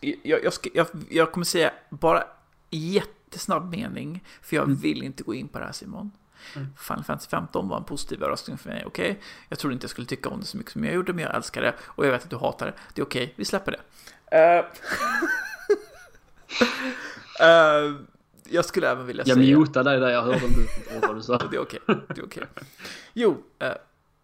jag, 0.00 0.44
jag, 0.44 0.52
ska, 0.52 0.70
jag, 0.74 0.86
jag 1.08 1.32
kommer 1.32 1.44
säga 1.44 1.72
bara 1.90 2.24
jättesnabb 2.70 3.70
mening, 3.70 4.24
för 4.42 4.56
jag 4.56 4.64
mm. 4.64 4.76
vill 4.76 5.02
inte 5.02 5.22
gå 5.22 5.34
in 5.34 5.48
på 5.48 5.58
det 5.58 5.64
här 5.64 5.72
Simon. 5.72 6.10
Mm. 6.56 6.68
Final 6.76 7.04
Fantasy 7.04 7.28
15 7.30 7.68
var 7.68 7.76
en 7.76 7.84
positiv 7.84 8.22
överraskning 8.22 8.58
för 8.58 8.70
mig, 8.70 8.84
okej? 8.86 9.10
Okay? 9.10 9.22
Jag 9.48 9.58
trodde 9.58 9.74
inte 9.74 9.84
jag 9.84 9.90
skulle 9.90 10.06
tycka 10.06 10.28
om 10.28 10.40
det 10.40 10.46
så 10.46 10.56
mycket 10.56 10.72
som 10.72 10.84
jag 10.84 10.94
gjorde, 10.94 11.12
men 11.12 11.24
jag 11.24 11.34
älskar 11.34 11.62
det. 11.62 11.74
Och 11.82 12.06
jag 12.06 12.10
vet 12.10 12.24
att 12.24 12.30
du 12.30 12.36
hatar 12.36 12.66
det. 12.66 12.72
Det 12.94 13.00
är 13.00 13.06
okej, 13.06 13.24
okay, 13.24 13.34
vi 13.36 13.44
släpper 13.44 13.72
det. 13.72 14.58
Uh... 14.58 14.66
uh, 16.60 18.00
jag 18.48 18.64
skulle 18.64 18.90
även 18.90 19.06
vilja 19.06 19.24
jag 19.26 19.36
säga... 19.36 19.50
Jag 19.50 19.60
mutade 19.60 19.90
dig 19.90 20.00
där 20.00 20.08
jag 20.08 20.22
hörde 20.22 20.46
inte 20.46 21.06
vad 21.06 21.16
du 21.16 21.22
sa. 21.22 21.38
det 21.38 21.56
är 21.56 21.60
okej. 21.60 21.80
Okay. 21.82 21.96
Det 22.08 22.20
är 22.20 22.24
okay. 22.24 22.44
Jo, 23.12 23.30
uh, 23.62 23.68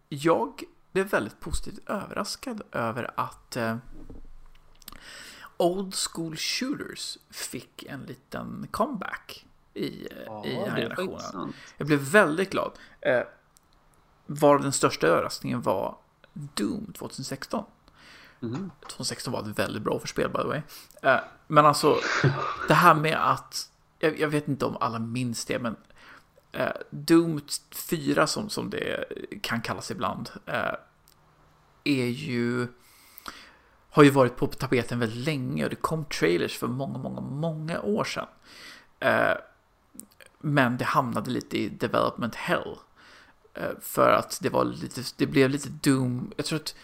jag 0.09 0.63
blev 0.93 1.07
väldigt 1.07 1.41
positivt 1.41 1.89
överraskad 1.89 2.63
över 2.73 3.11
att 3.15 3.57
uh, 3.57 3.77
Old 5.57 5.95
School 5.95 6.37
Shooters 6.37 7.19
fick 7.31 7.83
en 7.83 8.01
liten 8.03 8.67
comeback 8.71 9.47
i, 9.75 10.09
ja, 10.27 10.45
i 10.47 10.55
den 10.55 10.71
här 10.71 10.77
generationen. 10.77 11.53
Jag 11.77 11.87
blev 11.87 11.99
väldigt 11.99 12.51
glad. 12.51 12.73
Uh, 13.07 13.23
var 14.27 14.59
den 14.59 14.73
största 14.73 15.07
överraskningen 15.07 15.63
var 15.63 15.97
Doom 16.33 16.93
2016. 16.93 17.65
Mm-hmm. 18.41 18.57
Mm. 18.57 18.71
2016 18.83 19.33
var 19.33 19.41
ett 19.41 19.59
väldigt 19.59 19.83
bra 19.83 19.99
för 19.99 20.09
spel 20.09 20.31
by 20.31 20.39
the 20.39 20.49
way. 20.49 20.63
Eh, 21.03 21.21
men 21.47 21.67
alltså, 21.67 21.99
det 22.69 22.75
här 22.75 22.95
med 22.95 23.31
att, 23.33 23.71
jag, 23.99 24.19
jag, 24.19 24.29
vet 24.29 24.49
inte 24.49 24.65
om 24.65 24.77
alla 24.81 24.99
minns 24.99 25.45
det, 25.45 25.59
men 25.59 25.77
eh, 26.53 26.73
Doom 26.91 27.41
4 27.71 28.27
som, 28.27 28.49
som 28.49 28.71
det 28.71 29.05
kan 29.43 29.61
kallas 29.61 29.91
ibland, 29.91 30.31
eh, 30.47 30.75
är 31.85 32.07
ju 32.07 32.69
har 33.91 34.03
ju 34.03 34.11
varit 34.11 34.37
på 34.37 34.47
tapeten 34.47 34.99
väldigt 34.99 35.25
länge 35.27 35.65
och 35.65 35.71
det 35.71 35.77
kom 35.77 36.05
trailers 36.05 36.59
för 36.59 36.67
många, 36.67 36.99
många, 36.99 37.21
många 37.21 37.81
år 37.81 38.05
sedan. 38.05 38.27
Eh, 39.01 39.35
men 40.39 40.77
det 40.77 40.85
hamnade 40.85 41.31
lite 41.31 41.59
i 41.59 41.69
development 41.69 42.35
hell. 42.35 42.77
Eh, 43.55 43.71
för 43.81 44.13
att 44.13 44.39
det 44.43 44.49
var 44.49 44.65
lite, 44.65 45.03
det 45.17 45.27
blev 45.27 45.51
lite 45.51 45.69
Doom, 45.69 46.33
jag 46.37 46.47
tror 46.47 46.59
att 46.59 46.75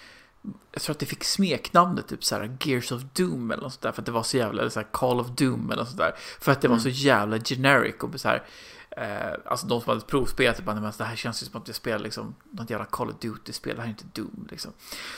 jag 0.72 0.82
tror 0.82 0.94
att 0.94 0.98
det 0.98 1.06
fick 1.06 1.24
smeknamnet 1.24 2.08
typ 2.08 2.24
såhär 2.24 2.56
Gears 2.60 2.92
of 2.92 3.02
Doom 3.12 3.50
eller 3.50 3.62
något 3.62 3.72
sånt 3.72 3.82
där 3.82 3.92
för 3.92 4.02
att 4.02 4.06
det 4.06 4.12
var 4.12 4.22
så 4.22 4.36
jävla, 4.36 4.60
eller 4.60 4.70
så 4.70 4.82
Call 4.82 5.20
of 5.20 5.26
Doom 5.26 5.70
eller 5.70 5.82
något 5.82 5.88
sånt 5.88 5.98
där. 5.98 6.14
För 6.40 6.52
att 6.52 6.60
det 6.60 6.68
var 6.68 6.78
så 6.78 6.88
mm. 6.88 6.96
jävla 6.98 7.38
generic 7.38 7.94
och 8.00 8.20
så 8.20 8.28
här, 8.28 8.42
eh, 8.90 9.38
alltså 9.44 9.66
de 9.66 9.80
som 9.80 9.88
hade 9.90 10.00
provspelat, 10.00 10.64
bara, 10.64 10.80
men 10.80 10.92
det 10.98 11.04
här 11.04 11.16
känns 11.16 11.42
ju 11.42 11.46
som 11.46 11.60
att 11.60 11.68
jag 11.68 11.76
spelar 11.76 11.98
liksom 11.98 12.34
något 12.50 12.70
jävla 12.70 12.84
Call 12.84 13.10
of 13.10 13.16
Duty-spel, 13.20 13.76
det 13.76 13.82
här 13.82 13.88
är 13.88 13.90
inte 13.90 14.20
Doom 14.20 14.48
liksom. 14.50 14.72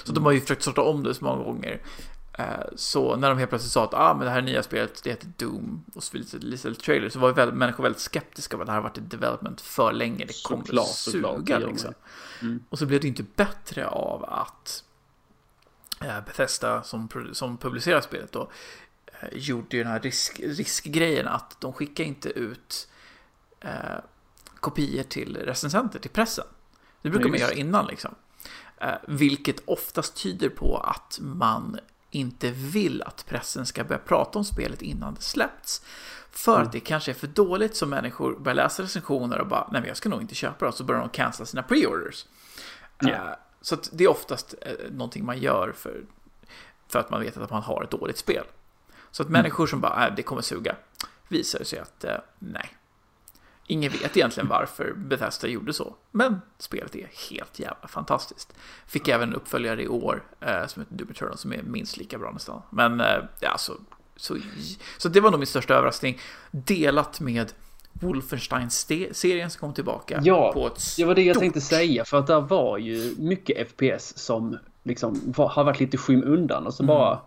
Så 0.05 0.13
mm. 0.13 0.15
de 0.15 0.25
har 0.25 0.33
ju 0.33 0.41
försökt 0.41 0.63
sorta 0.63 0.83
om 0.83 1.03
det 1.03 1.15
så 1.15 1.25
många 1.25 1.45
gånger. 1.45 1.83
Eh, 2.39 2.45
så 2.77 3.17
när 3.17 3.29
de 3.29 3.39
helt 3.39 3.51
plötsligt 3.51 3.73
sa 3.73 3.85
att 3.85 3.95
ah, 3.95 4.15
men 4.15 4.27
det 4.27 4.33
här 4.33 4.43
nya 4.43 4.63
spelet 4.63 5.03
det 5.05 5.11
heter 5.11 5.33
Doom 5.37 5.85
och 5.95 6.03
så 6.03 6.17
lite, 6.17 6.39
lite 6.39 6.75
trailer 6.75 7.09
så 7.09 7.19
var 7.19 7.33
väldigt, 7.33 7.57
människor 7.57 7.83
väldigt 7.83 8.03
skeptiska 8.03 8.57
att 8.57 8.67
det 8.67 8.73
här 8.73 8.79
har 8.81 8.89
varit 8.89 8.99
i 8.99 9.01
development 9.01 9.61
för 9.61 9.93
länge. 9.93 10.25
Det 10.25 10.43
kommer 10.43 10.83
suga 10.83 11.59
liksom. 11.59 11.95
Mm. 12.43 12.65
Och 12.69 12.79
så 12.79 12.87
blev 12.87 13.01
det 13.01 13.09
inte 13.09 13.25
bättre 13.37 13.89
av 13.89 14.25
att 14.25 14.85
Bethesda 16.01 16.83
som, 16.83 17.09
som 17.33 17.59
publicerar 17.59 18.01
spelet 18.01 18.33
då 18.33 18.51
eh, 19.07 19.29
gjorde 19.33 19.77
ju 19.77 19.83
den 19.83 19.93
här 19.93 20.01
risk, 20.01 20.41
riskgrejen 20.41 21.29
att 21.29 21.61
de 21.61 21.73
skickar 21.73 22.05
inte 22.05 22.29
ut 22.29 22.89
eh, 23.61 23.71
kopior 24.61 25.03
till 25.03 25.37
recensenter, 25.37 25.99
till 25.99 26.11
pressen. 26.11 26.45
Det 27.03 27.11
brukar 27.11 27.29
man 27.29 27.39
göra 27.39 27.53
innan 27.53 27.87
liksom. 27.87 28.15
Eh, 28.81 28.95
vilket 29.09 29.63
oftast 29.65 30.23
tyder 30.23 30.49
på 30.49 30.77
att 30.79 31.19
man 31.23 31.79
inte 32.11 32.51
vill 32.51 33.03
att 33.03 33.27
pressen 33.29 33.67
ska 33.67 33.85
börja 33.85 33.99
prata 33.99 34.39
om 34.39 34.45
spelet 34.45 34.83
innan 34.83 35.15
det 35.15 35.21
släppts. 35.21 35.83
För 36.31 36.55
mm. 36.55 36.67
att 36.67 36.73
det 36.73 36.81
kanske 36.81 37.11
är 37.11 37.15
för 37.15 37.27
dåligt 37.27 37.77
så 37.77 37.87
människor 37.87 38.39
börjar 38.39 38.57
läsa 38.57 38.83
recensioner 38.83 39.39
och 39.39 39.47
bara, 39.47 39.69
nej 39.73 39.81
men 39.81 39.89
jag 39.89 39.97
ska 39.97 40.09
nog 40.09 40.21
inte 40.21 40.35
köpa 40.35 40.65
det, 40.65 40.69
och 40.69 40.75
så 40.75 40.85
börjar 40.85 41.01
de 41.01 41.09
cancella 41.11 41.47
sina 41.47 41.63
preorders. 41.63 42.27
Yeah. 43.07 43.27
Uh, 43.27 43.35
så 43.61 43.77
det 43.93 44.05
är 44.05 44.09
oftast 44.09 44.55
uh, 44.67 44.91
någonting 44.91 45.25
man 45.25 45.39
gör 45.39 45.73
för, 45.73 46.05
för 46.89 46.99
att 46.99 47.11
man 47.11 47.21
vet 47.21 47.37
att 47.37 47.51
man 47.51 47.63
har 47.63 47.83
ett 47.83 47.91
dåligt 47.91 48.19
spel. 48.19 48.45
Så 49.11 49.23
att 49.23 49.29
mm. 49.29 49.43
människor 49.43 49.67
som 49.67 49.81
bara, 49.81 49.99
nej 49.99 50.13
det 50.17 50.23
kommer 50.23 50.43
suga, 50.43 50.77
visar 51.29 51.65
sig 51.65 51.79
att 51.79 52.05
uh, 52.05 52.11
nej, 52.39 52.79
Ingen 53.71 53.93
vet 53.93 54.17
egentligen 54.17 54.49
varför 54.49 54.93
Bethesda 54.97 55.49
gjorde 55.49 55.73
så, 55.73 55.95
men 56.11 56.41
spelet 56.59 56.97
är 56.97 57.11
helt 57.31 57.59
jävla 57.59 57.89
fantastiskt. 57.89 58.53
Fick 58.87 59.09
även 59.09 59.29
en 59.29 59.35
uppföljare 59.35 59.83
i 59.83 59.89
år 59.89 60.23
eh, 60.41 60.67
som 60.67 60.83
heter 60.83 60.95
Doom 60.95 61.11
Eternal 61.11 61.39
som 61.39 61.53
är 61.53 61.63
minst 61.63 61.97
lika 61.97 62.19
bra 62.19 62.31
nästan. 62.31 62.63
Men 62.71 63.01
eh, 63.01 63.25
ja, 63.41 63.59
så, 63.59 63.73
så, 64.17 64.37
så 64.99 65.09
det 65.09 65.21
var 65.21 65.31
nog 65.31 65.41
min 65.41 65.47
största 65.47 65.75
överraskning. 65.75 66.21
Delat 66.51 67.21
med 67.21 67.53
Wolfenstein-serien 68.01 69.51
som 69.51 69.61
kom 69.61 69.75
tillbaka. 69.75 70.21
Ja, 70.25 70.53
på 70.53 70.67
ett 70.67 70.81
det 70.97 71.05
var 71.05 71.15
det 71.15 71.23
jag 71.23 71.37
stort... 71.37 71.43
tänkte 71.43 71.61
säga. 71.61 72.05
För 72.05 72.19
att 72.19 72.27
där 72.27 72.41
var 72.41 72.79
ju 72.79 73.15
mycket 73.19 73.69
FPS 73.69 74.19
som 74.19 74.59
liksom 74.83 75.21
var, 75.37 75.49
har 75.49 75.65
varit 75.65 75.81
lite 75.81 75.97
skymundan 75.97 76.67
och 76.67 76.75
så 76.75 76.83
mm. 76.83 76.95
bara 76.95 77.21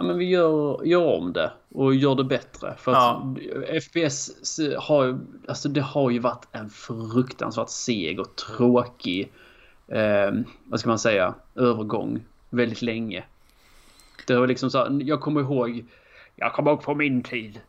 ja, 0.00 0.02
men 0.02 0.18
vi 0.18 0.24
gör, 0.24 0.84
gör 0.84 1.18
om 1.18 1.32
det 1.32 1.52
och 1.74 1.94
gör 1.94 2.14
det 2.14 2.24
bättre. 2.24 2.74
För 2.78 2.92
att 2.92 2.98
ja. 2.98 3.80
FPS 3.80 4.30
har, 4.78 5.20
alltså 5.48 5.68
det 5.68 5.80
har 5.80 6.10
ju 6.10 6.18
varit 6.18 6.46
en 6.52 6.70
fruktansvärt 6.70 7.68
seg 7.68 8.20
och 8.20 8.36
tråkig, 8.36 9.32
eh, 9.88 10.30
vad 10.64 10.80
ska 10.80 10.88
man 10.88 10.98
säga, 10.98 11.34
övergång 11.54 12.20
väldigt 12.50 12.82
länge. 12.82 13.24
Det 14.26 14.36
var 14.36 14.46
liksom 14.46 14.70
så 14.70 15.00
jag 15.02 15.20
kommer 15.20 15.40
ihåg, 15.40 15.84
jag 16.36 16.52
kommer 16.52 16.70
ihåg 16.70 16.82
på 16.82 16.94
min 16.94 17.22
tid 17.22 17.60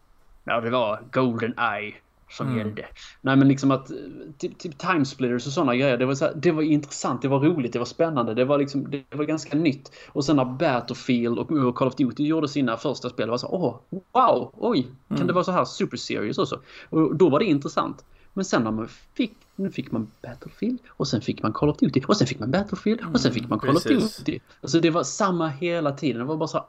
när 0.44 0.62
det 0.62 0.70
var 0.70 1.00
Golden 1.12 1.54
Eye 1.60 1.94
som 2.32 2.48
mm. 2.48 2.58
gällde. 2.58 2.86
Nej 3.22 3.36
men 3.36 3.48
liksom 3.48 3.72
att 3.72 3.92
typ, 4.38 4.58
typ 4.60 4.78
timesplitters 4.78 5.48
och 5.48 5.54
sådana 5.54 5.76
grejer. 5.76 5.98
Det 5.98 6.06
var, 6.06 6.16
så 6.16 6.26
här, 6.26 6.34
det 6.36 6.52
var 6.52 6.62
intressant, 6.62 7.22
det 7.22 7.28
var 7.28 7.40
roligt, 7.40 7.74
det 7.74 7.80
var 7.80 7.86
spännande. 7.86 8.34
Det 8.34 8.46
var 8.46 8.58
liksom, 8.58 8.92
det 8.92 9.16
var 9.16 9.26
ganska 9.26 9.58
nytt. 9.58 9.92
Och 10.08 10.26
sen 10.26 10.36
när 10.36 10.46
Battlefield 10.46 11.40
och 11.40 11.76
Call 11.76 11.88
of 11.88 11.96
Duty 11.96 12.24
gjorde 12.24 12.48
sina 12.48 12.78
första 12.78 13.10
spel. 13.10 13.28
Det 13.28 13.32
var 13.32 13.38
så 13.38 13.48
åh, 13.48 14.00
wow, 14.12 14.52
oj, 14.58 14.84
kan 15.08 15.18
mm. 15.18 15.28
det 15.28 15.34
vara 15.34 15.44
så 15.44 15.52
här 15.52 15.66
super 15.66 15.98
serious 15.98 16.38
också? 16.38 16.60
Och 16.90 17.16
då 17.16 17.30
var 17.30 17.40
det 17.40 17.46
intressant. 17.46 18.06
Men 18.34 18.46
sen 18.46 18.64
när 18.64 18.72
man 18.72 18.88
fick, 19.14 19.34
nu 19.56 19.72
fick 19.72 19.92
man 19.92 20.12
Battlefield 20.22 20.80
och 20.88 21.08
sen 21.08 21.22
fick 21.22 21.44
man 21.44 21.54
Call 21.54 21.70
of 21.70 21.78
Duty 21.78 22.02
och 22.08 22.18
sen 22.18 22.28
fick 22.28 22.40
man 22.40 22.52
Battlefield 22.52 23.02
och 23.14 23.22
sen 23.22 23.34
fick 23.34 23.50
man 23.50 23.60
Call 23.60 23.74
Precis. 23.74 24.20
of 24.20 24.26
Duty. 24.26 24.40
Alltså 24.62 24.80
det 24.80 24.90
var 24.90 25.04
samma 25.04 25.48
hela 25.48 25.92
tiden. 25.92 26.20
Det 26.20 26.26
var 26.26 26.38
bara 26.38 26.48
så 26.48 26.58
här, 26.58 26.68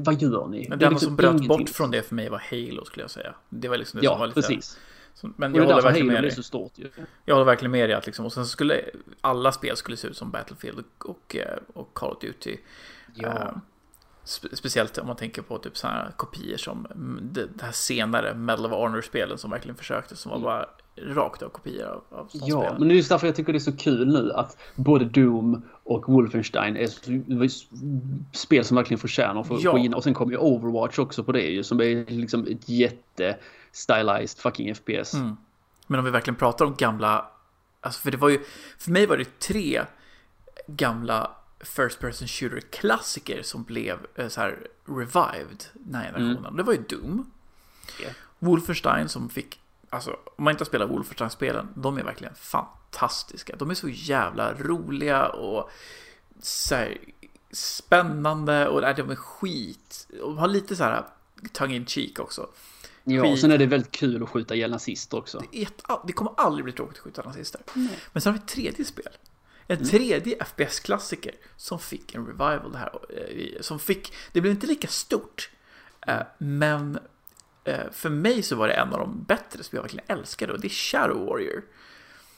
vad 0.00 0.22
gör 0.22 0.48
ni? 0.48 0.68
Men 0.68 0.78
det, 0.78 0.84
det 0.84 0.90
liksom 0.90 1.06
som 1.06 1.16
bröt 1.16 1.48
bort 1.48 1.68
från 1.68 1.90
det 1.90 2.02
för 2.02 2.14
mig 2.14 2.28
var 2.28 2.42
Halo 2.50 2.84
skulle 2.84 3.04
jag 3.04 3.10
säga. 3.10 3.34
Det 3.48 3.68
var 3.68 3.76
liksom 3.76 4.00
det 4.00 4.04
ja, 4.04 4.10
som 4.10 4.20
var 4.20 4.26
lite... 4.26 4.40
precis. 4.40 4.78
Så, 5.14 5.30
men 5.36 5.54
jag 5.54 5.66
håller 5.66 5.82
verkligen 5.82 6.06
med 6.06 6.22
dig. 6.22 6.30
så 6.30 6.42
stort 6.42 6.72
ju. 6.74 6.90
Jag 7.24 7.34
håller 7.34 7.46
verkligen 7.46 7.70
med 7.70 7.88
dig 7.88 7.96
att 7.96 8.06
liksom, 8.06 8.26
och 8.26 8.32
sen 8.32 8.46
skulle 8.46 8.82
alla 9.20 9.52
spel 9.52 9.76
skulle 9.76 9.96
se 9.96 10.08
ut 10.08 10.16
som 10.16 10.30
Battlefield 10.30 10.78
och, 10.78 11.10
och, 11.10 11.36
eh, 11.36 11.84
Call 11.92 12.10
of 12.10 12.18
Duty. 12.20 12.56
Ja. 13.14 13.28
Uh, 13.28 13.58
spe, 14.24 14.56
speciellt 14.56 14.98
om 14.98 15.06
man 15.06 15.16
tänker 15.16 15.42
på 15.42 15.58
typ 15.58 15.76
sådana 15.76 16.12
kopior 16.16 16.56
som 16.56 16.86
det, 17.22 17.46
det 17.54 17.64
här 17.64 17.72
senare 17.72 18.34
Medal 18.34 18.66
of 18.66 18.72
Honor-spelen 18.72 19.38
som 19.38 19.50
verkligen 19.50 19.76
försökte 19.76 20.16
som 20.16 20.30
var 20.30 20.36
mm. 20.36 20.44
bara 20.44 20.66
rakt 20.96 21.42
av 21.42 21.48
kopior 21.48 21.86
av, 21.86 22.18
av 22.18 22.28
Ja, 22.32 22.76
men 22.78 22.88
det 22.88 22.94
är 22.94 22.96
just 22.96 23.08
därför 23.08 23.26
jag 23.26 23.36
tycker 23.36 23.52
det 23.52 23.56
är 23.56 23.60
så 23.60 23.76
kul 23.76 24.12
nu 24.12 24.32
att 24.32 24.56
både 24.74 25.04
Doom 25.04 25.62
och 25.84 26.12
Wolfenstein 26.12 26.76
är 26.76 26.88
spel 28.36 28.64
som 28.64 28.76
verkligen 28.76 28.98
förtjänar 28.98 29.40
att 29.40 29.48
få 29.48 29.58
ja. 29.60 29.78
in. 29.78 29.94
Och 29.94 30.04
sen 30.04 30.14
kommer 30.14 30.32
ju 30.32 30.38
Overwatch 30.38 30.98
också 30.98 31.24
på 31.24 31.32
det 31.32 31.40
ju 31.40 31.64
som 31.64 31.80
är 31.80 32.10
liksom 32.10 32.46
ett 32.46 32.68
jätte 32.68 33.36
stylized 33.72 34.38
fucking 34.38 34.74
FPS. 34.74 35.14
Mm. 35.14 35.36
Men 35.86 35.98
om 35.98 36.04
vi 36.04 36.10
verkligen 36.10 36.36
pratar 36.36 36.64
om 36.64 36.74
gamla, 36.74 37.26
alltså 37.80 38.00
för 38.00 38.10
det 38.10 38.16
var 38.16 38.28
ju, 38.28 38.40
för 38.78 38.90
mig 38.90 39.06
var 39.06 39.16
det 39.16 39.38
tre 39.38 39.82
gamla 40.66 41.30
First 41.60 42.00
Person 42.00 42.28
Shooter 42.28 42.60
klassiker 42.60 43.42
som 43.42 43.62
blev 43.62 43.98
eh, 44.14 44.28
så 44.28 44.40
här 44.40 44.66
revived 44.84 45.64
den 45.72 45.94
här 45.94 46.04
generationen. 46.04 46.38
Mm. 46.38 46.56
Det 46.56 46.62
var 46.62 46.72
ju 46.72 46.82
Doom. 46.88 47.30
Yeah. 48.00 48.14
Wolfenstein 48.38 49.08
som 49.08 49.28
fick, 49.28 49.60
alltså 49.90 50.10
om 50.36 50.44
man 50.44 50.50
inte 50.50 50.62
har 50.62 50.66
spelat 50.66 50.90
Wolfenstein-spelen, 50.90 51.68
de 51.74 51.98
är 51.98 52.04
verkligen 52.04 52.34
fantastiska. 52.34 53.56
De 53.56 53.70
är 53.70 53.74
så 53.74 53.88
jävla 53.88 54.54
roliga 54.54 55.28
och 55.28 55.70
så 56.40 56.74
här, 56.74 56.98
spännande 57.50 58.68
och 58.68 58.80
de 58.80 59.10
är 59.10 59.16
skit. 59.16 60.08
Och 60.22 60.34
har 60.34 60.48
lite 60.48 60.76
så 60.76 60.84
här 60.84 61.04
tongue 61.52 61.76
in 61.76 61.86
cheek 61.86 62.18
också. 62.18 62.48
Ja, 63.04 63.26
och 63.26 63.38
sen 63.38 63.50
är 63.50 63.58
det 63.58 63.66
väldigt 63.66 63.90
kul 63.90 64.22
att 64.22 64.28
skjuta 64.28 64.54
ihjäl 64.54 64.70
nazister 64.70 65.18
också. 65.18 65.42
Det, 65.52 65.62
ett, 65.62 65.82
det, 66.06 66.12
kommer 66.12 66.32
aldrig 66.36 66.64
bli 66.64 66.72
tråkigt 66.72 66.96
att 66.96 67.04
skjuta 67.04 67.22
nazister. 67.22 67.60
Nej. 67.74 67.98
Men 68.12 68.22
sen 68.22 68.32
har 68.32 68.38
vi 68.38 68.42
ett 68.42 68.48
tredje 68.48 68.84
spel. 68.84 69.12
En 69.66 69.76
mm. 69.76 69.88
tredje 69.88 70.44
FPS-klassiker 70.44 71.34
som 71.56 71.78
fick 71.78 72.14
en 72.14 72.26
revival 72.26 72.72
det 72.72 72.78
här. 72.78 72.92
Eh, 73.10 73.60
som 73.60 73.78
fick, 73.78 74.12
det 74.32 74.40
blev 74.40 74.52
inte 74.52 74.66
lika 74.66 74.88
stort. 74.88 75.50
Eh, 76.06 76.22
men 76.38 76.98
för 77.92 78.10
mig 78.10 78.42
så 78.42 78.56
var 78.56 78.68
det 78.68 78.74
en 78.74 78.92
av 78.92 78.98
de 78.98 79.24
bättre 79.28 79.62
som 79.62 79.76
jag 79.76 79.82
verkligen 79.82 80.04
älskade 80.08 80.52
och 80.52 80.60
det 80.60 80.66
är 80.66 80.70
Shadow 80.70 81.26
Warrior. 81.26 81.62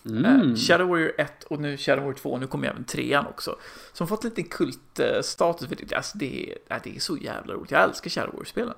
Mm. 0.04 0.56
Shadow 0.56 0.88
Warrior 0.88 1.12
1 1.18 1.44
och 1.44 1.60
nu 1.60 1.76
Shadow 1.76 2.04
Warrior 2.04 2.18
2 2.18 2.30
och 2.30 2.40
nu 2.40 2.46
kommer 2.46 2.68
även 2.68 2.84
trean 2.84 3.26
också. 3.26 3.56
Som 3.92 4.08
fått 4.08 4.24
lite 4.24 4.42
kultstatus. 4.42 5.68
Alltså 5.96 6.18
det, 6.18 6.52
är, 6.52 6.80
det 6.84 6.96
är 6.96 7.00
så 7.00 7.16
jävla 7.16 7.54
roligt. 7.54 7.70
Jag 7.70 7.82
älskar 7.82 8.10
Shadow 8.10 8.32
Warrior-spelen. 8.32 8.74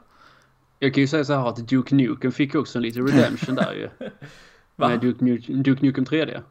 Jag 0.78 0.94
kan 0.94 1.00
ju 1.00 1.06
säga 1.06 1.24
så 1.24 1.32
här 1.32 1.48
att 1.48 1.68
Duke 1.68 1.94
Nukem 1.94 2.32
fick 2.32 2.54
också 2.54 2.78
en 2.78 2.82
liten 2.82 3.06
redemption 3.06 3.54
där 3.54 3.72
ju. 3.72 3.88
Va? 4.76 4.88
Med 4.88 5.00
Duke, 5.00 5.24
Nukem, 5.24 5.62
Duke 5.62 5.86
Nukem 5.86 6.04
3D. 6.04 6.42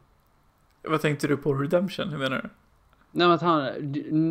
Vad 0.82 1.00
tänkte 1.00 1.26
du 1.26 1.36
på 1.36 1.54
redemption? 1.54 2.08
Hur 2.08 2.18
menar 2.18 2.36
du? 2.36 2.48
Nej 3.12 3.26
men 3.26 3.30
att 3.30 3.42
han, 3.42 3.64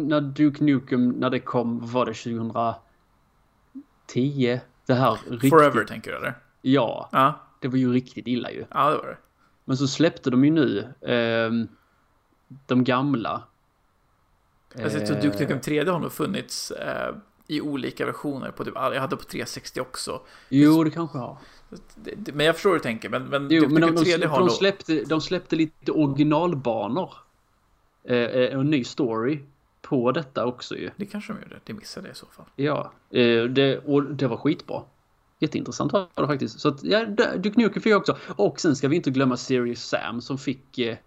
när 0.07 0.21
Duke 0.21 0.63
Nukem, 0.63 1.09
när 1.09 1.29
det 1.29 1.39
kom, 1.39 1.91
var 1.91 2.05
det 2.05 2.13
2010? 2.13 4.59
Det 4.89 4.95
här 4.95 5.17
riktigt... 5.29 5.49
Forever 5.49 5.83
tänker 5.83 6.11
du 6.11 6.17
eller? 6.17 6.33
Ja. 6.61 7.09
ja. 7.11 7.39
Det 7.59 7.67
var 7.67 7.77
ju 7.77 7.93
riktigt 7.93 8.27
illa 8.27 8.51
ju. 8.51 8.65
Ja 8.73 8.89
det 8.89 8.97
var 8.97 9.07
det. 9.07 9.17
Men 9.65 9.77
så 9.77 9.87
släppte 9.87 10.29
de 10.29 10.45
ju 10.45 10.51
nu 10.51 10.79
eh, 11.01 11.51
de 12.67 12.83
gamla. 12.83 13.43
Jag 14.75 14.91
ser 14.91 15.15
att 15.15 15.21
Duke 15.21 15.39
Nukem 15.39 15.59
3D 15.59 15.91
har 15.91 15.99
nog 15.99 16.11
funnits 16.11 16.71
eh, 16.71 17.15
i 17.47 17.61
olika 17.61 18.05
versioner. 18.05 18.51
På 18.51 18.65
typ, 18.65 18.73
jag 18.75 19.01
hade 19.01 19.17
på 19.17 19.23
360 19.23 19.79
också. 19.79 20.21
Jo, 20.49 20.83
det 20.83 20.91
kanske 20.91 21.17
har. 21.17 21.37
Men 22.33 22.45
jag 22.45 22.55
förstår 22.55 22.69
hur 22.69 22.77
du 22.77 22.83
tänker. 22.83 23.09
Men, 23.09 23.23
men, 23.23 23.47
jo, 23.49 23.61
typ 23.61 23.71
men 23.71 23.81
de, 23.81 24.03
de, 24.03 24.17
de, 24.17 24.49
släppte, 24.49 25.03
de 25.03 25.21
släppte 25.21 25.55
lite 25.55 25.91
originalbanor. 25.91 27.13
eh, 28.03 28.53
en 28.53 28.69
ny 28.69 28.83
story 28.83 29.39
på 29.81 30.11
detta 30.11 30.45
också 30.45 30.75
ju. 30.75 30.89
Det 30.95 31.05
kanske 31.05 31.33
de 31.33 31.39
gjorde. 31.41 31.59
Det 31.63 31.73
missade 31.73 32.07
jag 32.07 32.13
i 32.13 32.17
så 32.17 32.25
fall. 32.25 32.45
Ja, 32.55 32.91
eh, 33.09 33.43
det, 33.43 33.77
och 33.77 34.03
det 34.03 34.27
var 34.27 34.37
skitbra. 34.37 34.81
Jätteintressant 35.39 35.93
var 35.93 36.07
det 36.15 36.27
faktiskt. 36.27 36.59
Så 36.59 36.69
att, 36.69 36.83
ja, 36.83 37.05
Duke 37.37 37.59
Nukem 37.59 37.81
fick 37.81 37.91
jag 37.91 37.99
också. 37.99 38.17
Och 38.27 38.59
sen 38.59 38.75
ska 38.75 38.87
vi 38.87 38.95
inte 38.95 39.11
glömma 39.11 39.37
Serious 39.37 39.83
Sam 39.83 40.21
som 40.21 40.37
fick 40.37 40.77
eh, 40.77 40.97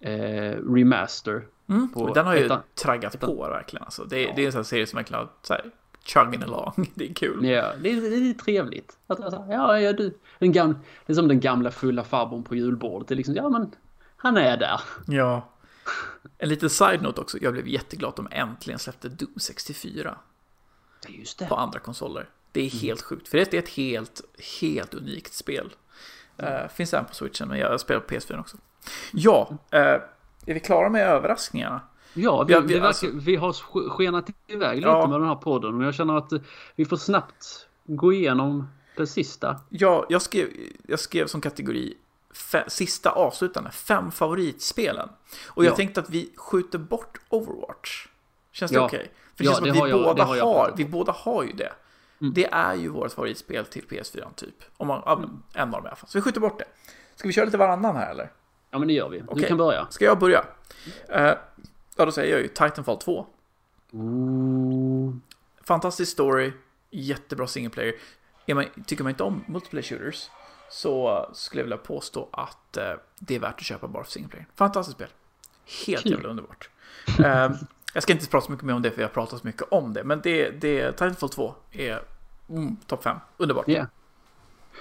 eh, 0.00 0.56
remaster. 0.74 1.46
Mm, 1.68 1.88
den 2.14 2.26
har 2.26 2.34
ju 2.34 2.44
ettan. 2.44 2.60
traggat 2.74 3.20
på 3.20 3.34
verkligen. 3.34 3.84
Alltså. 3.84 4.04
Det, 4.04 4.22
ja. 4.22 4.32
det 4.36 4.42
är 4.42 4.46
en 4.46 4.52
sån 4.52 4.64
serie 4.64 4.86
som 4.86 4.96
verkligen 4.96 5.20
har 5.20 5.30
så 5.42 5.52
här, 5.52 5.70
chugging 6.04 6.42
along. 6.42 6.72
Det 6.94 7.10
är 7.10 7.14
kul. 7.14 7.44
Ja, 7.44 7.72
det 7.82 7.90
är, 7.90 8.00
det 8.00 8.30
är 8.30 8.34
trevligt. 8.34 8.98
Att, 9.06 9.20
alltså, 9.20 9.44
ja, 9.50 9.80
ja, 9.80 9.92
du, 9.92 10.18
den 10.38 10.52
gamla, 10.52 10.78
det 11.06 11.12
är 11.12 11.14
som 11.14 11.28
den 11.28 11.40
gamla 11.40 11.70
fulla 11.70 12.04
farbrorn 12.04 12.42
på 12.42 12.54
julbordet. 12.54 13.08
Det 13.08 13.14
är 13.14 13.16
liksom, 13.16 13.34
ja 13.34 13.48
men, 13.48 13.70
han 14.16 14.36
är 14.36 14.56
där. 14.56 14.80
Ja. 15.06 15.48
En 16.38 16.48
liten 16.48 16.70
side-note 16.70 17.20
också. 17.20 17.38
Jag 17.40 17.52
blev 17.52 17.68
jätteglad 17.68 18.08
att 18.08 18.16
de 18.16 18.28
äntligen 18.30 18.78
släppte 18.78 19.08
Doom 19.08 19.34
64. 19.36 20.18
Just 21.08 21.38
det. 21.38 21.46
På 21.46 21.54
andra 21.54 21.78
konsoler. 21.78 22.28
Det 22.52 22.60
är 22.60 22.70
helt 22.70 23.02
sjukt, 23.02 23.28
för 23.28 23.38
det 23.38 23.54
är 23.54 23.58
ett 23.58 23.68
helt, 23.68 24.20
helt 24.60 24.94
unikt 24.94 25.34
spel. 25.34 25.74
Uh, 26.42 26.68
finns 26.68 26.94
även 26.94 27.06
på 27.06 27.14
switchen, 27.14 27.48
men 27.48 27.58
jag 27.58 27.80
spelar 27.80 28.00
på 28.00 28.14
PS4 28.14 28.40
också. 28.40 28.56
Ja, 29.12 29.48
uh, 29.50 29.78
är 30.46 30.54
vi 30.54 30.60
klara 30.60 30.88
med 30.88 31.08
överraskningarna? 31.08 31.80
Ja, 32.14 32.44
vi, 32.44 32.52
ja, 32.52 32.60
vi, 32.60 32.74
verkar, 32.74 32.86
alltså, 32.86 33.06
vi 33.12 33.36
har 33.36 33.52
skenat 33.88 34.30
iväg 34.46 34.76
lite 34.76 34.88
ja. 34.88 35.06
med 35.06 35.20
den 35.20 35.28
här 35.28 35.34
podden. 35.34 35.76
Men 35.76 35.84
jag 35.84 35.94
känner 35.94 36.16
att 36.16 36.32
vi 36.76 36.84
får 36.84 36.96
snabbt 36.96 37.66
gå 37.84 38.12
igenom 38.12 38.68
det 38.96 39.06
sista. 39.06 39.60
Ja, 39.68 40.06
jag 40.08 40.22
skrev, 40.22 40.48
jag 40.86 41.00
skrev 41.00 41.26
som 41.26 41.40
kategori 41.40 41.94
fe, 42.36 42.64
sista 42.68 43.10
avslutande, 43.10 43.70
fem 43.70 44.10
favoritspelen. 44.10 45.08
Och 45.46 45.64
jag 45.64 45.72
ja. 45.72 45.76
tänkte 45.76 46.00
att 46.00 46.10
vi 46.10 46.32
skjuter 46.36 46.78
bort 46.78 47.18
Overwatch. 47.28 48.06
Känns 48.52 48.72
det 48.72 48.80
okej? 48.80 48.98
Okay? 48.98 49.10
För 49.36 49.44
det 49.44 49.44
känns 49.44 49.58
som 49.58 49.70
att 49.70 49.88
vi, 49.88 49.92
båda 49.92 50.24
har, 50.24 50.40
har 50.40 50.74
vi 50.76 50.84
båda 50.84 51.12
har 51.12 51.42
ju 51.42 51.52
det. 51.52 51.72
Mm. 52.20 52.34
Det 52.34 52.46
är 52.52 52.74
ju 52.74 52.88
vårt 52.88 53.12
favoritspel 53.12 53.66
till 53.66 53.84
PS4 53.84 54.34
typ. 54.34 54.54
Om 54.76 54.88
man, 54.88 55.02
mm. 55.02 55.42
En 55.54 55.62
av 55.62 55.70
dem 55.70 55.84
i 55.84 55.88
alla 55.88 55.96
fall. 55.96 56.08
Så 56.08 56.18
vi 56.18 56.22
skjuter 56.22 56.40
bort 56.40 56.58
det. 56.58 56.64
Ska 57.16 57.28
vi 57.28 57.34
köra 57.34 57.44
lite 57.44 57.56
varannan 57.56 57.96
här 57.96 58.10
eller? 58.10 58.32
Ja 58.70 58.78
men 58.78 58.88
det 58.88 58.94
gör 58.94 59.08
vi. 59.08 59.22
Okay. 59.22 59.42
Du 59.42 59.48
kan 59.48 59.58
börja. 59.58 59.86
Ska 59.90 60.04
jag 60.04 60.18
börja? 60.18 60.44
Uh, 61.14 61.34
ja 61.96 62.04
då 62.04 62.12
säger 62.12 62.32
jag 62.32 62.40
ju 62.40 62.48
Titanfall 62.48 62.98
2. 62.98 63.26
Ooh. 63.92 65.14
Fantastisk 65.64 66.12
story. 66.12 66.52
Jättebra 66.90 67.46
single 67.46 67.70
player. 67.70 67.94
Man, 68.54 68.64
tycker 68.86 69.04
man 69.04 69.10
inte 69.10 69.22
om 69.22 69.44
multiplayer 69.46 69.82
shooters 69.82 70.30
så 70.70 71.26
skulle 71.32 71.60
jag 71.60 71.64
vilja 71.64 71.76
påstå 71.76 72.28
att 72.32 72.78
uh, 72.78 73.00
det 73.18 73.34
är 73.34 73.40
värt 73.40 73.54
att 73.54 73.62
köpa 73.62 73.88
bara 73.88 74.04
för 74.04 74.10
single 74.10 74.30
player. 74.30 74.46
Fantastiskt 74.54 74.96
spel. 74.96 75.08
Helt 75.86 76.06
jävla 76.06 76.28
underbart. 76.28 76.70
Uh, 77.20 77.56
Jag 77.94 78.02
ska 78.02 78.12
inte 78.12 78.26
prata 78.26 78.46
så 78.46 78.52
mycket 78.52 78.66
mer 78.66 78.74
om 78.74 78.82
det 78.82 78.90
för 78.90 79.00
jag 79.00 79.08
har 79.08 79.14
pratat 79.14 79.40
så 79.40 79.46
mycket 79.46 79.62
om 79.70 79.92
det. 79.92 80.04
Men 80.04 80.20
det, 80.20 80.50
det 80.50 80.92
Titanfall 80.92 81.28
2 81.28 81.54
är 81.72 82.02
mm, 82.48 82.76
topp 82.86 83.02
5. 83.02 83.16
Underbart. 83.36 83.68
Yeah. 83.68 83.86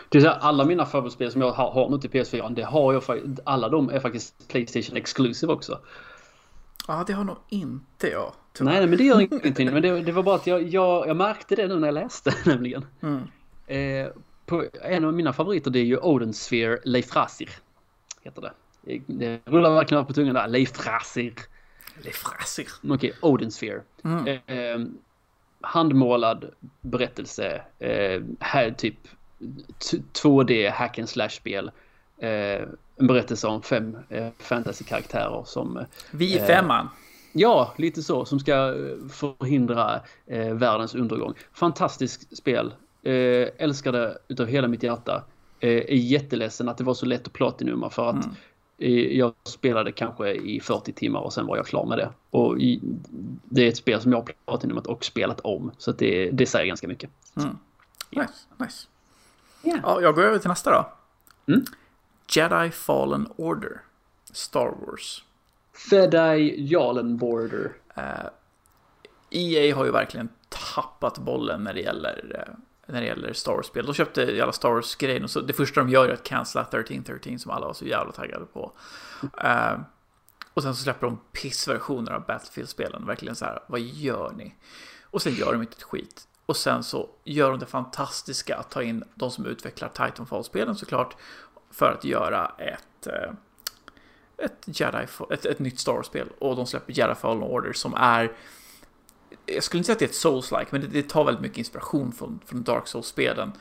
Det 0.09 0.17
är 0.17 0.21
så 0.21 0.27
här, 0.27 0.37
alla 0.39 0.65
mina 0.65 0.85
favoritspel 0.85 1.31
som 1.31 1.41
jag 1.41 1.51
har, 1.51 1.71
har 1.71 1.89
nu 1.89 1.97
till 1.97 2.09
PS4, 2.09 2.55
det 2.55 2.63
har 2.63 2.93
jag 2.93 3.03
alla 3.43 3.69
de 3.69 3.89
är 3.89 3.99
faktiskt 3.99 4.47
Playstation 4.47 4.97
Exclusive 4.97 5.53
också. 5.53 5.79
Ja, 6.87 7.03
det 7.07 7.13
har 7.13 7.23
nog 7.23 7.37
inte 7.49 8.07
jag. 8.07 8.33
Tyvärr. 8.53 8.71
Nej, 8.71 8.87
men 8.87 8.97
det 8.97 9.03
gör 9.03 9.21
ingenting. 9.21 9.71
Men 9.71 9.81
det, 9.81 10.01
det, 10.01 10.11
var 10.11 10.23
bara 10.23 10.35
att 10.35 10.47
jag, 10.47 10.63
jag, 10.63 11.07
jag 11.07 11.17
märkte 11.17 11.55
det 11.55 11.67
nu 11.67 11.79
när 11.79 11.87
jag 11.87 11.93
läste 11.93 12.33
nämligen. 12.45 12.85
Mm. 13.01 13.27
Eh, 13.67 14.11
på, 14.45 14.65
en 14.81 15.05
av 15.05 15.13
mina 15.13 15.33
favoriter 15.33 15.71
det 15.71 15.79
är 15.79 15.83
ju 15.83 15.97
Odin 15.97 16.33
Sphere 16.33 16.79
Leif 16.83 17.15
Rasir. 17.15 17.49
Heter 18.21 18.41
det. 18.41 18.53
Det 19.07 19.39
rullar 19.45 19.75
verkligen 19.75 20.01
upp 20.01 20.07
på 20.07 20.13
tungan 20.13 20.33
där. 20.35 20.47
Leif 20.47 20.87
Rasir. 20.87 21.33
Le 22.03 22.11
Frasir. 22.11 22.67
Okej, 22.83 22.93
okay, 22.93 23.11
Odin 23.21 23.51
Sphere. 23.51 23.81
Mm. 24.03 24.27
Eh, 24.27 24.57
eh, 24.57 24.79
handmålad 25.61 26.49
berättelse. 26.81 27.61
Eh, 27.79 28.21
här 28.39 28.71
typ 28.71 28.97
2D 30.13 30.69
hack 30.69 30.99
and 30.99 31.09
slash 31.09 31.29
spel. 31.29 31.71
Eh, 32.17 32.61
en 32.97 33.07
berättelse 33.07 33.47
om 33.47 33.61
fem 33.61 33.97
eh, 34.09 34.27
fantasy-karaktärer 34.39 35.43
som... 35.45 35.85
Vi 36.11 36.37
är 36.37 36.45
femman. 36.45 36.89
Ja, 37.33 37.73
lite 37.77 38.03
så. 38.03 38.25
Som 38.25 38.39
ska 38.39 38.53
eh, 38.53 39.07
förhindra 39.09 40.01
eh, 40.25 40.53
världens 40.53 40.95
undergång. 40.95 41.33
Fantastiskt 41.53 42.37
spel. 42.37 42.73
Eh, 43.05 43.49
älskar 43.57 43.91
det 43.91 44.17
utav 44.27 44.47
hela 44.47 44.67
mitt 44.67 44.83
hjärta. 44.83 45.23
Eh, 45.59 45.69
är 45.69 45.95
jätteledsen 45.95 46.69
att 46.69 46.77
det 46.77 46.83
var 46.83 46.93
så 46.93 47.05
lätt 47.05 47.27
att 47.27 47.33
platinuma 47.33 47.89
för 47.89 48.09
att 48.09 48.25
mm 48.25 48.35
jag 48.77 49.33
spelade 49.43 49.91
kanske 49.91 50.33
i 50.33 50.59
40 50.59 50.93
timmar 50.93 51.19
och 51.19 51.33
sen 51.33 51.47
var 51.47 51.57
jag 51.57 51.67
klar 51.67 51.85
med 51.85 51.97
det. 51.97 52.09
Och 52.29 52.57
det 53.43 53.63
är 53.63 53.67
ett 53.67 53.77
spel 53.77 54.01
som 54.01 54.11
jag 54.11 54.19
har 54.19 54.33
platinumat 54.45 54.87
och 54.87 55.05
spelat 55.05 55.39
om. 55.39 55.71
Så 55.77 55.91
det, 55.91 56.31
det 56.31 56.45
säger 56.45 56.65
ganska 56.65 56.87
mycket. 56.87 57.09
Mm. 57.37 57.57
Nice, 58.09 58.33
nice. 58.57 58.87
Yeah. 59.63 59.79
Ja, 59.83 60.01
jag 60.01 60.15
går 60.15 60.23
över 60.23 60.39
till 60.39 60.49
nästa 60.49 60.71
då. 60.71 60.91
Mm. 61.53 61.65
Jedi 62.35 62.71
Fallen 62.71 63.27
Order. 63.35 63.81
Star 64.31 64.73
Wars. 64.85 65.23
Fedi 65.89 66.55
Jalen 66.57 67.17
Border. 67.17 67.71
Uh, 67.97 68.03
eh, 68.03 68.29
EA 69.29 69.75
har 69.75 69.85
ju 69.85 69.91
verkligen 69.91 70.29
tappat 70.49 71.17
bollen 71.17 71.63
när 71.63 71.73
det 71.73 71.81
gäller 71.81 72.45
uh, 72.47 72.55
när 72.85 73.01
det 73.01 73.07
gäller 73.07 73.33
Star 73.33 73.51
Wars-spel. 73.51 73.85
De 73.85 73.93
köpte 73.93 74.43
alla 74.43 74.51
Star 74.51 74.69
Wars-grejer 74.69 75.23
och 75.23 75.29
så 75.29 75.41
det 75.41 75.53
första 75.53 75.81
de 75.81 75.89
gör 75.89 76.09
är 76.09 76.13
att 76.13 76.23
cancella 76.23 76.63
1313 76.63 77.39
som 77.39 77.51
alla 77.51 77.67
var 77.67 77.73
så 77.73 77.85
jävla 77.85 78.11
taggade 78.11 78.45
på. 78.45 78.71
Uh, 79.23 79.79
och 80.53 80.63
sen 80.63 80.75
så 80.75 80.83
släpper 80.83 81.07
de 81.07 81.19
pissversioner 81.31 82.11
av 82.11 82.25
Battlefield-spelen. 82.25 83.05
Verkligen 83.05 83.35
så 83.35 83.45
här, 83.45 83.59
vad 83.67 83.79
gör 83.79 84.31
ni? 84.37 84.55
Och 85.03 85.21
sen 85.21 85.33
gör 85.33 85.51
de 85.51 85.61
inte 85.61 85.75
ett 85.75 85.83
skit. 85.83 86.27
Och 86.45 86.57
sen 86.57 86.83
så 86.83 87.09
gör 87.23 87.51
de 87.51 87.59
det 87.59 87.65
fantastiska 87.65 88.57
att 88.57 88.71
ta 88.71 88.83
in 88.83 89.03
de 89.15 89.31
som 89.31 89.45
utvecklar 89.45 89.89
Titanfall-spelen 89.89 90.75
såklart. 90.75 91.15
För 91.71 91.91
att 91.91 92.03
göra 92.03 92.51
ett, 92.57 93.07
eh, 93.07 93.33
ett, 94.37 94.63
Jedi, 94.65 95.07
ett, 95.31 95.45
ett 95.45 95.59
nytt 95.59 95.79
Star 95.79 95.93
Wars-spel. 95.93 96.27
Och 96.39 96.55
de 96.55 96.67
släpper 96.67 96.93
Jedi 96.93 97.15
Fallen 97.15 97.43
Order 97.43 97.73
som 97.73 97.93
är 97.93 98.31
jag 99.45 99.63
skulle 99.63 99.79
inte 99.79 99.85
säga 99.85 99.93
att 99.93 99.99
det 99.99 100.05
är 100.05 100.09
ett 100.09 100.15
Souls-like, 100.15 100.67
men 100.69 100.81
det, 100.81 100.87
det, 100.87 101.09
tar 101.09 101.23
väldigt 101.23 101.41
mycket 101.41 101.57
inspiration 101.57 102.11
från, 102.11 102.39
från 102.45 102.63
Dark 102.63 102.87
Souls-spelen 102.87 103.51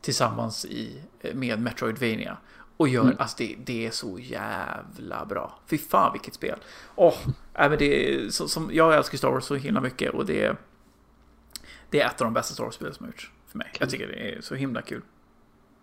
tillsammans 0.00 0.64
i, 0.64 1.02
med 1.34 1.60
Metroidvania. 1.60 2.36
Och 2.76 2.88
gör, 2.88 3.02
mm. 3.02 3.16
alltså 3.18 3.36
det, 3.38 3.56
det 3.64 3.86
är 3.86 3.90
så 3.90 4.18
jävla 4.18 5.24
bra. 5.24 5.58
Fy 5.66 5.78
fan 5.78 6.12
vilket 6.12 6.34
spel. 6.34 6.58
Åh, 6.94 7.14
äh, 7.54 7.68
men 7.68 7.78
det 7.78 8.14
är, 8.14 8.28
som, 8.30 8.70
jag 8.72 8.94
älskar 8.94 9.18
Star 9.18 9.30
Wars 9.30 9.44
så 9.44 9.54
himla 9.54 9.80
mycket 9.80 10.14
och 10.14 10.26
det, 10.26 10.56
det 11.90 12.00
är 12.00 12.06
ett 12.06 12.20
av 12.20 12.24
de 12.24 12.34
bästa 12.34 12.54
Star 12.54 12.64
Wars-spelen 12.64 12.94
som 12.94 13.04
har 13.04 13.12
gjorts 13.12 13.32
för 13.46 13.58
mig. 13.58 13.72
Jag 13.78 13.90
tycker 13.90 14.08
det 14.08 14.34
är 14.34 14.40
så 14.40 14.54
himla 14.54 14.82
kul. 14.82 15.02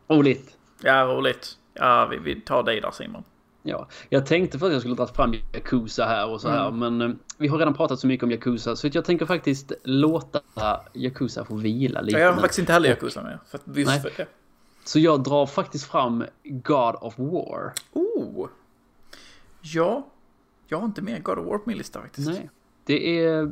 Roligt. 0.07 0.57
Ja, 0.81 1.03
roligt. 1.05 1.57
Ja, 1.73 2.05
vi, 2.05 2.17
vi 2.17 2.41
tar 2.41 2.63
dig 2.63 2.81
då 2.81 2.91
Simon. 2.91 3.23
Ja, 3.63 3.87
jag 4.09 4.25
tänkte 4.25 4.59
för 4.59 4.65
att 4.65 4.71
jag 4.71 4.81
skulle 4.81 4.95
dra 4.95 5.07
fram 5.07 5.33
Yakuza 5.33 6.05
här 6.05 6.29
och 6.29 6.41
så 6.41 6.49
här, 6.49 6.67
mm. 6.67 6.79
men 6.97 7.09
eh, 7.09 7.15
vi 7.37 7.47
har 7.47 7.57
redan 7.57 7.73
pratat 7.73 7.99
så 7.99 8.07
mycket 8.07 8.23
om 8.23 8.31
Yakuza 8.31 8.75
så 8.75 8.89
jag 8.91 9.05
tänker 9.05 9.25
faktiskt 9.25 9.71
låta 9.83 10.41
Yakuza 10.93 11.45
få 11.45 11.55
vila 11.55 12.01
lite. 12.01 12.19
jag 12.19 12.33
har 12.33 12.41
faktiskt 12.41 12.59
inte 12.59 12.73
heller 12.73 12.89
Yakuza 12.89 13.23
med. 13.23 13.39
För 13.47 13.57
att, 13.57 13.77
just 13.77 14.01
för 14.01 14.11
det. 14.17 14.27
Så 14.83 14.99
jag 14.99 15.23
drar 15.23 15.45
faktiskt 15.45 15.85
fram 15.85 16.25
God 16.43 16.95
of 17.01 17.19
War. 17.19 17.73
Oh! 17.93 18.47
Ja, 19.61 20.07
jag 20.67 20.77
har 20.77 20.85
inte 20.85 21.01
med 21.01 21.23
God 21.23 21.37
of 21.37 21.45
War 21.45 21.57
på 21.57 21.63
min 21.65 21.77
lista 21.77 22.01
faktiskt. 22.01 22.29
Nej, 22.29 22.49
det 22.85 23.25
är... 23.25 23.51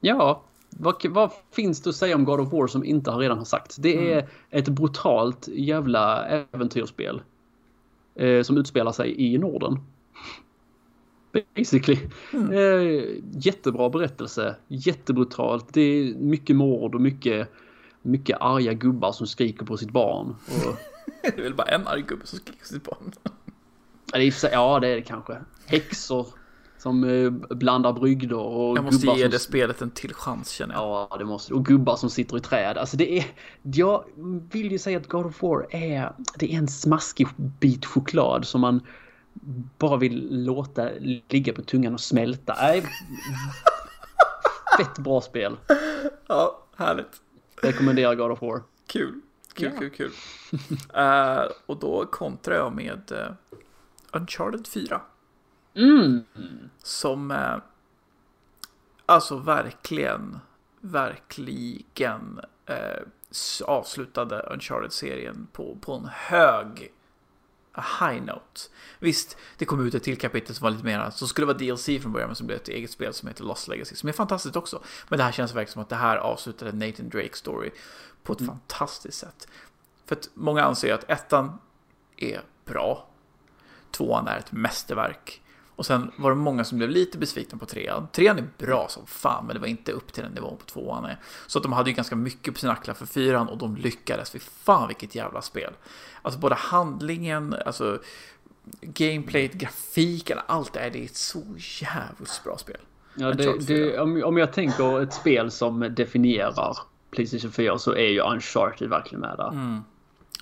Ja, 0.00 0.42
vad, 0.70 1.06
vad, 1.08 1.30
finns 1.52 1.82
det 1.82 1.90
att 1.90 1.96
säga 1.96 2.14
om 2.14 2.24
God 2.24 2.40
of 2.40 2.52
War 2.52 2.66
som 2.66 2.84
inte 2.84 3.10
redan 3.10 3.38
har 3.38 3.44
sagts? 3.44 3.76
Det 3.76 4.12
är 4.12 4.18
mm. 4.18 4.30
ett 4.50 4.68
brutalt 4.68 5.48
jävla 5.48 6.26
äventyrsspel 6.26 7.22
eh, 8.20 8.42
som 8.42 8.56
utspelar 8.56 8.92
sig 8.92 9.34
i 9.34 9.38
Norden. 9.38 9.78
Basically. 11.56 11.98
Mm. 12.32 12.52
Eh, 12.52 13.04
jättebra 13.32 13.90
berättelse. 13.90 14.56
Jättebrutalt. 14.68 15.74
Det 15.74 15.80
är 15.80 16.14
mycket 16.14 16.56
mord 16.56 16.94
och 16.94 17.00
mycket, 17.00 17.48
mycket 18.02 18.36
arga 18.40 18.72
gubbar 18.72 19.12
som 19.12 19.26
skriker 19.26 19.64
på 19.64 19.76
sitt 19.76 19.90
barn. 19.90 20.28
Och... 20.46 20.76
det 21.22 21.38
är 21.38 21.42
väl 21.42 21.54
bara 21.54 21.68
en 21.68 21.86
arg 21.86 22.02
gubbe 22.02 22.26
som 22.26 22.38
skriker 22.38 22.60
på 22.60 22.66
sitt 22.66 22.84
barn? 22.84 23.12
ja, 24.52 24.80
det 24.80 24.88
är 24.88 24.96
det 24.96 25.02
kanske. 25.02 25.36
Häxor 25.66 26.26
som 26.80 27.04
eh, 27.04 27.30
blandar 27.56 27.92
brygder 27.92 28.36
och 28.36 28.76
Jag 28.76 28.84
måste 28.84 29.06
ge 29.06 29.22
som... 29.22 29.30
det 29.30 29.38
spelet 29.38 29.82
en 29.82 29.90
till 29.90 30.14
chans 30.14 30.50
känner 30.50 30.74
jag. 30.74 31.08
Ja, 31.10 31.16
det 31.18 31.24
måste 31.24 31.54
Och 31.54 31.66
gubbar 31.66 31.96
som 31.96 32.10
sitter 32.10 32.36
i 32.36 32.40
träd. 32.40 32.78
Alltså 32.78 32.96
det 32.96 33.18
är... 33.18 33.26
Jag 33.62 34.04
vill 34.52 34.72
ju 34.72 34.78
säga 34.78 34.98
att 34.98 35.08
God 35.08 35.26
of 35.26 35.42
War 35.42 35.66
är... 35.70 36.12
Det 36.36 36.54
är 36.54 36.58
en 36.58 36.68
smaskig 36.68 37.28
bit 37.36 37.86
choklad 37.86 38.46
som 38.46 38.60
man 38.60 38.80
bara 39.78 39.96
vill 39.96 40.44
låta 40.44 40.88
ligga 41.28 41.52
på 41.52 41.62
tungan 41.62 41.94
och 41.94 42.00
smälta. 42.00 42.56
Nej. 42.60 42.82
Fett 44.78 44.98
bra 44.98 45.20
spel. 45.20 45.56
Ja, 46.26 46.64
härligt. 46.76 47.20
Rekommenderar 47.62 48.14
God 48.14 48.30
of 48.30 48.42
War. 48.42 48.62
Kul. 48.86 49.20
Kul, 49.54 49.66
yeah. 49.66 49.78
kul, 49.78 49.90
kul. 49.90 50.10
uh, 50.96 51.52
och 51.66 51.76
då 51.78 52.06
kontrar 52.06 52.54
jag 52.54 52.74
med 52.74 53.12
uh, 53.12 53.58
Uncharted 54.12 54.66
4. 54.66 55.00
Mm. 55.74 56.24
Som 56.82 57.30
eh, 57.30 57.56
alltså 59.06 59.36
verkligen, 59.36 60.38
verkligen 60.80 62.40
eh, 62.66 63.02
avslutade 63.64 64.42
Uncharted-serien 64.42 65.48
på, 65.52 65.78
på 65.80 65.94
en 65.94 66.08
hög 66.12 66.92
a 67.72 67.84
high 68.00 68.22
note. 68.22 68.60
Visst, 68.98 69.36
det 69.56 69.64
kom 69.64 69.86
ut 69.86 69.94
ett 69.94 70.02
till 70.02 70.18
kapitel 70.18 70.54
som 70.54 70.64
var 70.64 70.70
lite 70.70 70.84
mer, 70.84 71.10
så 71.10 71.26
skulle 71.26 71.46
vara 71.46 71.56
DLC 71.56 71.84
från 71.84 72.12
början, 72.12 72.28
men 72.28 72.36
som 72.36 72.46
blev 72.46 72.58
ett 72.58 72.68
eget 72.68 72.90
spel 72.90 73.14
som 73.14 73.28
heter 73.28 73.44
Lost 73.44 73.68
Legacy, 73.68 73.94
som 73.94 74.08
är 74.08 74.12
fantastiskt 74.12 74.56
också. 74.56 74.82
Men 75.08 75.16
det 75.18 75.24
här 75.24 75.32
känns 75.32 75.50
verkligen 75.50 75.72
som 75.72 75.82
att 75.82 75.88
det 75.88 75.96
här 75.96 76.16
avslutade 76.16 76.72
Nathan 76.72 77.08
Drake 77.08 77.36
story 77.36 77.70
på 78.22 78.32
ett 78.32 78.46
fantastiskt 78.46 79.18
sätt. 79.18 79.48
För 80.06 80.16
att 80.16 80.28
många 80.34 80.64
anser 80.64 80.94
att 80.94 81.10
ettan 81.10 81.58
är 82.16 82.42
bra, 82.64 83.08
tvåan 83.90 84.28
är 84.28 84.38
ett 84.38 84.52
mästerverk. 84.52 85.42
Och 85.80 85.86
sen 85.86 86.10
var 86.16 86.30
det 86.30 86.36
många 86.36 86.64
som 86.64 86.78
blev 86.78 86.90
lite 86.90 87.18
besvikna 87.18 87.58
på 87.58 87.66
trean. 87.66 88.08
Trean 88.12 88.38
är 88.38 88.48
bra 88.58 88.86
som 88.88 89.06
fan, 89.06 89.46
men 89.46 89.54
det 89.54 89.60
var 89.60 89.66
inte 89.66 89.92
upp 89.92 90.12
till 90.12 90.22
den 90.22 90.32
nivån 90.32 90.56
på 90.56 90.64
tvåan 90.64 91.04
är. 91.04 91.18
Så 91.46 91.58
att 91.58 91.62
de 91.62 91.72
hade 91.72 91.90
ju 91.90 91.96
ganska 91.96 92.16
mycket 92.16 92.54
på 92.54 92.60
sina 92.60 92.72
axlar 92.72 92.94
för 92.94 93.06
fyran 93.06 93.48
och 93.48 93.58
de 93.58 93.76
lyckades. 93.76 94.30
Fy 94.30 94.38
fan 94.38 94.88
vilket 94.88 95.14
jävla 95.14 95.42
spel. 95.42 95.72
Alltså 96.22 96.40
både 96.40 96.54
handlingen, 96.54 97.54
alltså 97.66 97.98
gameplayet, 98.80 99.52
grafiken, 99.52 100.38
allt 100.46 100.72
det 100.72 100.80
här. 100.80 100.90
Det 100.90 101.00
är 101.00 101.04
ett 101.04 101.16
så 101.16 101.42
jävligt 101.56 102.40
bra 102.44 102.58
spel. 102.58 102.80
Ja, 103.14 103.32
det, 103.32 103.66
det, 103.66 103.98
om, 103.98 104.22
om 104.24 104.36
jag 104.36 104.52
tänker 104.52 105.02
ett 105.02 105.14
spel 105.14 105.50
som 105.50 105.94
definierar 105.96 106.78
Playstation 107.10 107.52
4 107.52 107.78
så 107.78 107.92
är 107.92 108.08
ju 108.08 108.20
Uncharted 108.20 108.88
verkligen 108.88 109.20
med 109.20 109.36
där. 109.36 109.82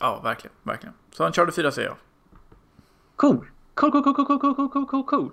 Ja, 0.01 0.21
verkligen, 0.21 0.55
verkligen. 0.63 0.95
Så 1.13 1.27
Uncharted 1.27 1.55
4 1.55 1.73
säger 1.73 1.89
jag. 1.89 1.97
Cool. 3.17 3.47
Cool, 3.79 3.93
cool, 3.93 4.03
cool, 4.03 4.15
cool, 4.15 4.39
cool, 4.39 4.55
cool, 4.55 4.69
cool, 4.69 4.87
cool, 4.87 5.05
cool. 5.05 5.31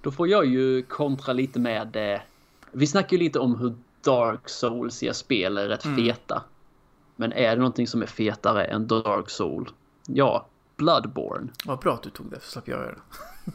Då 0.00 0.10
får 0.10 0.28
jag 0.28 0.46
ju 0.46 0.82
kontra 0.82 1.32
lite 1.32 1.60
med... 1.60 1.96
Eh, 1.96 2.20
vi 2.72 2.86
snackar 2.86 3.16
ju 3.16 3.22
lite 3.22 3.38
om 3.38 3.58
hur 3.58 3.74
Dark 4.00 4.48
Souls 4.48 5.04
spel 5.12 5.58
är 5.58 5.68
rätt 5.68 5.82
feta. 5.96 6.42
Men 7.16 7.32
är 7.32 7.50
det 7.50 7.56
någonting 7.56 7.86
som 7.86 8.02
är 8.02 8.06
fetare 8.06 8.64
än 8.64 8.86
Dark 8.86 9.30
Soul? 9.30 9.70
Ja, 10.06 10.46
Bloodborne. 10.76 11.48
Vad 11.64 11.78
bra 11.78 11.94
att 11.94 12.02
du 12.02 12.10
tog 12.10 12.30
det, 12.30 12.40
så 12.40 12.50
slapp 12.50 12.68
jag 12.68 12.78
göra 12.78 12.94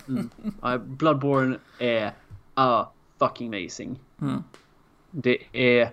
det. 0.06 0.24
Ja, 0.62 0.78
Bloodborne 0.78 1.58
är 1.80 2.14
ah, 2.54 2.86
fucking 3.20 3.56
amazing. 3.56 4.00
Mm. 4.22 4.44
Det 5.12 5.38
är 5.52 5.92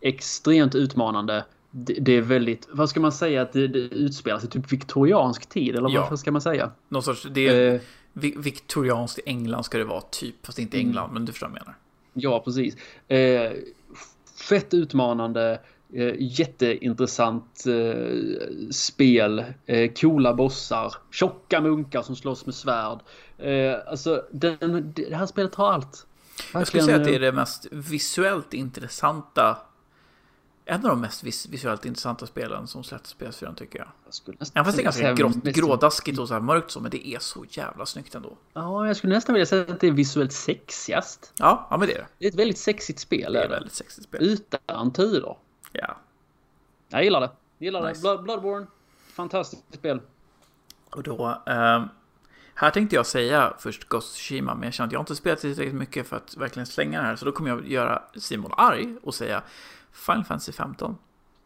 extremt 0.00 0.74
utmanande. 0.74 1.44
Det, 1.78 2.12
är 2.12 2.20
väldigt, 2.20 2.68
vad 2.70 2.90
ska 2.90 3.00
man 3.00 3.12
säga, 3.12 3.42
att 3.42 3.52
det, 3.52 3.68
det 3.68 3.78
utspelar 3.78 4.38
sig 4.38 4.50
typ 4.50 4.72
viktoriansk 4.72 5.46
tid 5.48 5.76
eller 5.76 5.88
Ja. 5.90 6.06
vad 6.10 6.18
ska 6.18 6.32
man 6.32 6.40
säga? 6.40 6.70
Någon 6.88 7.02
sorts, 7.02 7.26
det 7.30 7.48
är 7.48 7.74
Eh, 7.74 7.80
vi- 8.12 8.34
viktorianskt 8.38 9.18
England 9.26 9.64
ska 9.64 9.78
det 9.78 9.84
vara, 9.84 10.00
typ. 10.00 10.46
Fast 10.46 10.58
inte 10.58 10.78
England, 10.78 11.12
men 11.12 11.24
du 11.24 11.32
förstår 11.32 11.48
vad 11.48 11.56
jag 11.56 11.66
menar. 11.66 11.78
ja, 12.12 12.40
precis. 12.44 12.76
Eh, 13.08 13.52
fett 14.48 14.74
utmanande. 14.74 15.60
Eh, 15.92 16.14
jätteintressant 16.18 17.64
eh, 17.66 18.70
spel. 18.70 19.44
Eh, 19.66 19.90
coola 19.92 20.34
bossar. 20.34 20.94
Tjocka 21.10 21.60
munkar 21.60 22.02
som 22.02 22.16
slåss 22.16 22.46
med 22.46 22.54
svärd. 22.54 22.98
Eh, 23.38 23.74
alltså, 23.90 24.22
den, 24.32 24.92
det 24.96 25.14
här 25.16 25.26
spelet 25.26 25.54
har 25.54 25.72
allt. 25.72 26.06
Jag 26.52 26.66
skulle 26.66 26.82
säga 26.82 26.96
att 26.96 27.04
det 27.04 27.08
är 27.10 27.12
Verkligen, 27.12 27.34
det 27.34 27.40
mest 27.40 27.66
visuellt 27.70 28.54
intressanta 28.54 29.56
en 30.68 30.74
av 30.84 30.90
de 30.90 31.00
mest 31.00 31.24
vis- 31.24 31.46
visuellt 31.48 31.84
intressanta 31.84 32.26
spelen 32.26 32.66
som 32.66 32.84
släpptes 32.84 33.14
på 33.14 33.24
PS4 33.24 33.54
tycker 33.54 33.78
jag. 33.78 33.88
jag 34.28 34.36
Även 34.54 34.64
fast 34.64 34.76
det 34.76 34.82
är 34.82 34.84
ganska 34.84 35.12
grått, 35.12 35.34
grådaskigt 35.44 36.18
och 36.18 36.28
så 36.28 36.34
här 36.34 36.40
mörkt 36.40 36.70
så, 36.70 36.80
men 36.80 36.90
det 36.90 37.08
är 37.08 37.18
så 37.18 37.44
jävla 37.48 37.86
snyggt 37.86 38.14
ändå. 38.14 38.36
Ja, 38.52 38.86
jag 38.86 38.96
skulle 38.96 39.14
nästan 39.14 39.32
vilja 39.32 39.46
säga 39.46 39.62
att 39.72 39.80
det 39.80 39.86
är 39.86 39.92
visuellt 39.92 40.32
sexigast. 40.32 41.32
Ja, 41.38 41.66
ja 41.70 41.76
men 41.76 41.88
det 41.88 41.94
är 41.94 41.98
det. 41.98 42.06
Det 42.18 42.24
är 42.24 42.28
ett 42.28 42.38
väldigt 42.38 42.58
sexigt 42.58 42.98
spel. 43.00 43.32
Det 43.32 43.40
är 43.40 43.44
är 43.44 43.48
väldigt 43.48 43.72
sexigt 43.72 44.04
spel. 44.08 44.22
Utan 44.22 44.92
turer. 44.92 45.36
Ja. 45.72 45.96
Jag 46.88 47.04
gillar 47.04 47.20
det. 47.20 47.30
Gillar 47.58 47.88
Nice. 47.88 47.94
det. 47.98 48.02
Blood, 48.02 48.22
Bloodborne. 48.22 48.66
Fantastiskt 49.12 49.62
spel. 49.74 50.00
Och 50.90 51.02
då, 51.02 51.42
ehm, 51.46 51.88
här 52.54 52.70
tänkte 52.70 52.96
jag 52.96 53.06
säga 53.06 53.54
först 53.58 53.88
Ghost 53.88 54.08
of 54.08 54.14
Tsushima, 54.16 54.54
men 54.54 54.62
jag 54.64 54.74
känner 54.74 54.86
att 54.86 54.92
jag 54.92 55.02
inte 55.02 55.16
spelat 55.16 55.38
tillräckligt 55.40 55.74
mycket 55.74 56.06
för 56.06 56.16
att 56.16 56.36
verkligen 56.36 56.66
slänga 56.66 57.00
det 57.00 57.06
här, 57.06 57.16
så 57.16 57.24
då 57.24 57.32
kommer 57.32 57.50
jag 57.50 57.68
göra 57.68 58.02
Simon 58.16 58.52
arg 58.56 58.96
och 59.02 59.14
säga 59.14 59.42
Final 59.96 60.24
Fantasy 60.24 60.52
15. 60.52 60.96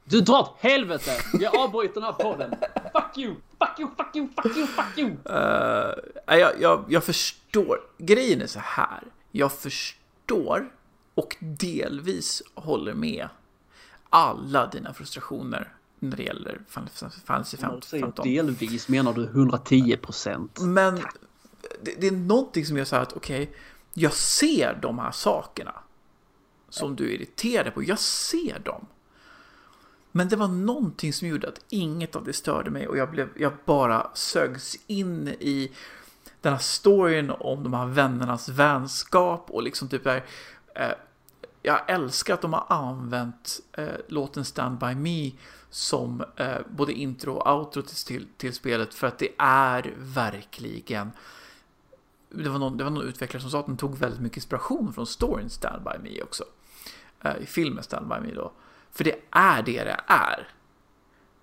Du 0.04 0.20
drar 0.20 0.40
åt 0.40 0.56
helvete! 0.58 1.10
Jag 1.40 1.56
avbryter 1.56 1.94
den 1.94 2.02
här 2.02 2.12
podden. 2.12 2.54
Fuck 2.92 3.18
you! 3.18 3.34
Fuck 3.58 3.78
you! 3.78 3.88
Fuck 3.96 4.16
you! 4.16 4.28
Fuck 4.42 4.56
you! 4.56 4.66
Fuck 4.66 4.98
you! 4.98 5.08
Uh, 5.08 6.38
jag, 6.38 6.60
jag, 6.60 6.84
jag 6.88 7.04
förstår. 7.04 7.80
Grejen 7.98 8.42
är 8.42 8.46
så 8.46 8.60
här. 8.62 9.02
Jag 9.30 9.52
förstår 9.52 10.72
och 11.14 11.36
delvis 11.40 12.42
håller 12.54 12.94
med 12.94 13.28
alla 14.10 14.66
dina 14.66 14.94
frustrationer 14.94 15.74
när 15.98 16.16
det 16.16 16.22
gäller 16.22 16.60
Fantasy 16.68 17.06
När 17.60 17.76
du 17.76 17.80
säger 17.80 18.04
15. 18.04 18.24
delvis 18.24 18.88
menar 18.88 19.12
du 19.12 19.24
110 19.24 19.96
procent. 19.96 20.60
Men 20.60 21.00
det, 21.82 21.94
det 22.00 22.06
är 22.06 22.12
någonting 22.12 22.66
som 22.66 22.76
gör 22.76 22.84
så 22.84 22.96
här 22.96 23.02
att 23.02 23.12
okej, 23.12 23.52
jag 23.94 24.12
ser 24.12 24.78
de 24.82 24.98
här 24.98 25.10
sakerna 25.10 25.74
som 26.70 26.96
du 26.96 27.04
är 27.04 27.14
irriterad 27.14 27.74
på. 27.74 27.82
Jag 27.82 27.98
ser 27.98 28.58
dem. 28.58 28.86
Men 30.12 30.28
det 30.28 30.36
var 30.36 30.48
någonting 30.48 31.12
som 31.12 31.28
gjorde 31.28 31.48
att 31.48 31.64
inget 31.68 32.16
av 32.16 32.24
det 32.24 32.32
störde 32.32 32.70
mig 32.70 32.88
och 32.88 32.96
jag, 32.96 33.10
blev, 33.10 33.28
jag 33.36 33.52
bara 33.64 34.10
sögs 34.14 34.76
in 34.86 35.28
i 35.28 35.72
den 36.40 36.52
här 36.52 36.60
storyn 36.60 37.30
om 37.30 37.62
de 37.62 37.74
här 37.74 37.86
vännernas 37.86 38.48
vänskap 38.48 39.50
och 39.50 39.62
liksom 39.62 39.88
typ 39.88 40.04
där, 40.04 40.24
eh, 40.74 40.92
jag 41.62 41.90
älskar 41.90 42.34
att 42.34 42.42
de 42.42 42.52
har 42.52 42.64
använt 42.68 43.60
eh, 43.72 43.88
låten 44.08 44.44
Stand 44.44 44.78
By 44.78 44.94
Me 44.94 45.30
som 45.70 46.24
eh, 46.36 46.58
både 46.70 46.92
intro 46.92 47.34
och 47.34 47.58
outro 47.58 47.82
till, 47.82 47.96
till, 47.96 48.26
till 48.36 48.54
spelet 48.54 48.94
för 48.94 49.06
att 49.06 49.18
det 49.18 49.32
är 49.38 49.94
verkligen 49.98 51.10
det 52.30 52.48
var, 52.48 52.58
någon, 52.58 52.76
det 52.76 52.84
var 52.84 52.90
någon 52.90 53.08
utvecklare 53.08 53.40
som 53.40 53.50
sa 53.50 53.60
att 53.60 53.66
den 53.66 53.76
tog 53.76 53.98
väldigt 53.98 54.20
mycket 54.20 54.36
inspiration 54.36 54.92
från 54.92 55.06
storyn 55.06 55.50
Stand 55.50 55.84
By 55.84 56.10
Me 56.10 56.22
också. 56.22 56.44
Eh, 57.22 57.36
I 57.42 57.46
filmen 57.46 57.84
Stand 57.84 58.08
By 58.08 58.28
Me 58.28 58.34
då. 58.34 58.52
För 58.92 59.04
det 59.04 59.16
är 59.30 59.62
det 59.62 59.84
det 59.84 60.00
är. 60.06 60.48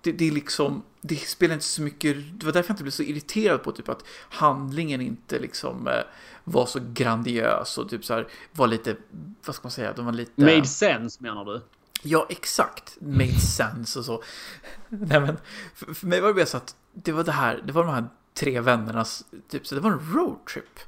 Det, 0.00 0.12
det 0.12 0.28
är 0.28 0.32
liksom, 0.32 0.82
det 1.00 1.16
spelar 1.16 1.54
inte 1.54 1.66
så 1.66 1.82
mycket, 1.82 2.16
det 2.40 2.46
var 2.46 2.52
därför 2.52 2.68
jag 2.68 2.74
inte 2.74 2.82
blev 2.82 2.90
så 2.90 3.02
irriterad 3.02 3.62
på 3.62 3.72
typ 3.72 3.88
att 3.88 4.04
handlingen 4.28 5.00
inte 5.00 5.38
liksom 5.38 5.88
eh, 5.88 6.02
var 6.44 6.66
så 6.66 6.80
grandiös 6.92 7.78
och 7.78 7.90
typ 7.90 8.04
så 8.04 8.14
här 8.14 8.28
var 8.52 8.66
lite, 8.66 8.96
vad 9.44 9.54
ska 9.54 9.64
man 9.64 9.70
säga, 9.70 9.92
de 9.92 10.04
var 10.04 10.12
lite... 10.12 10.32
Made 10.40 10.66
sense 10.66 11.22
menar 11.22 11.44
du? 11.44 11.60
Ja, 12.02 12.26
exakt. 12.30 12.96
Made 13.00 13.40
sense 13.40 13.98
och 13.98 14.04
så. 14.04 14.22
Nej, 14.88 15.20
men 15.20 15.36
för, 15.74 15.94
för 15.94 16.06
mig 16.06 16.20
var 16.20 16.28
det 16.28 16.34
bara 16.34 16.46
så 16.46 16.56
att 16.56 16.76
det 16.92 17.12
var 17.12 17.24
det 17.24 17.32
här, 17.32 17.62
det 17.64 17.72
var 17.72 17.84
de 17.84 17.94
här 17.94 18.08
tre 18.34 18.60
vännernas, 18.60 19.24
typ 19.48 19.66
så 19.66 19.74
det 19.74 19.80
var 19.80 19.90
en 19.90 20.14
roadtrip 20.14 20.80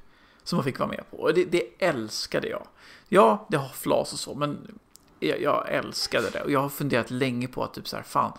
som 0.42 0.56
man 0.56 0.64
fick 0.64 0.78
vara 0.78 0.88
med 0.88 1.04
på. 1.10 1.16
Och 1.16 1.34
det, 1.34 1.44
det 1.44 1.62
älskade 1.78 2.48
jag. 2.48 2.66
Ja, 3.12 3.46
det 3.50 3.56
har 3.56 3.68
flas 3.68 4.12
och 4.12 4.18
så, 4.18 4.34
men 4.34 4.78
jag, 5.20 5.42
jag 5.42 5.68
älskade 5.68 6.30
det. 6.30 6.42
Och 6.42 6.50
jag 6.50 6.60
har 6.60 6.68
funderat 6.68 7.10
länge 7.10 7.48
på 7.48 7.64
att 7.64 7.74
typ 7.74 7.88
så 7.88 7.96
här, 7.96 8.02
fan, 8.02 8.32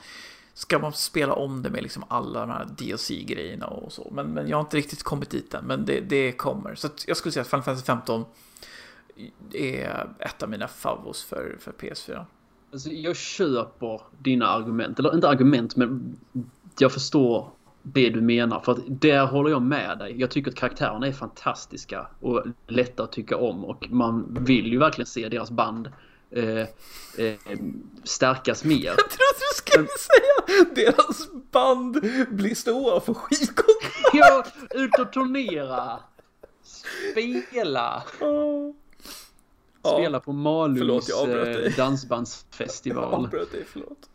ska 0.53 0.79
man 0.79 0.93
spela 0.93 1.33
om 1.33 1.63
det 1.63 1.69
med 1.69 1.83
liksom 1.83 2.03
alla 2.07 2.39
de 2.39 2.49
här 2.49 2.65
DLC-grejerna 2.77 3.67
och 3.67 3.91
så. 3.91 4.11
Men, 4.11 4.27
men 4.27 4.47
jag 4.47 4.57
har 4.57 4.61
inte 4.61 4.77
riktigt 4.77 5.03
kommit 5.03 5.29
dit 5.29 5.53
än, 5.53 5.65
men 5.65 5.85
det, 5.85 5.99
det 5.99 6.31
kommer. 6.31 6.75
Så 6.75 6.87
att 6.87 7.07
jag 7.07 7.17
skulle 7.17 7.31
säga 7.31 7.41
att 7.41 7.47
Final 7.47 7.63
Fantasy 7.63 7.85
15 7.85 8.25
är 9.53 10.07
ett 10.19 10.43
av 10.43 10.49
mina 10.49 10.67
favos 10.67 11.23
för, 11.23 11.57
för 11.59 11.71
PS4. 11.71 12.25
Alltså, 12.71 12.89
jag 12.89 13.15
köper 13.15 14.01
dina 14.19 14.47
argument. 14.47 14.99
Eller 14.99 15.15
inte 15.15 15.29
argument, 15.29 15.75
men 15.75 16.17
jag 16.79 16.91
förstår 16.91 17.51
det 17.83 18.09
du 18.09 18.21
menar. 18.21 18.59
För 18.59 18.71
att 18.71 18.79
där 18.87 19.25
håller 19.25 19.49
jag 19.49 19.61
med 19.61 19.97
dig. 19.97 20.19
Jag 20.19 20.31
tycker 20.31 20.51
att 20.51 20.57
karaktärerna 20.57 21.07
är 21.07 21.11
fantastiska 21.11 22.07
och 22.19 22.43
lätta 22.67 23.03
att 23.03 23.11
tycka 23.11 23.37
om. 23.37 23.65
Och 23.65 23.87
man 23.91 24.37
vill 24.39 24.67
ju 24.67 24.77
verkligen 24.79 25.07
se 25.07 25.29
deras 25.29 25.51
band 25.51 25.91
eh, 26.31 26.59
eh, 27.17 27.35
stärkas 28.03 28.63
mer. 28.63 28.85
Jag 28.85 28.97
trodde 28.97 29.39
du 29.39 29.55
skulle 29.55 29.87
säga 29.87 30.65
deras 30.75 31.27
band 31.51 32.01
blir 32.29 32.55
stora 32.55 32.93
och 32.95 33.05
får 33.05 33.13
skitkontrakt. 33.13 33.95
Ja, 34.13 34.45
ut 34.71 34.99
och 34.99 35.13
turnera! 35.13 35.99
Spela! 36.63 38.03
Spela 39.79 40.19
på 40.19 40.31
Malungs 40.33 40.79
förlåt, 40.79 41.09
jag 41.09 41.19
avbröt 41.19 41.45
dig. 41.57 41.67
eh, 41.67 41.75
dansbandsfestival. 41.75 43.13
Avbröt 43.25 43.51
dig, 43.51 43.65
förlåt. 43.67 44.09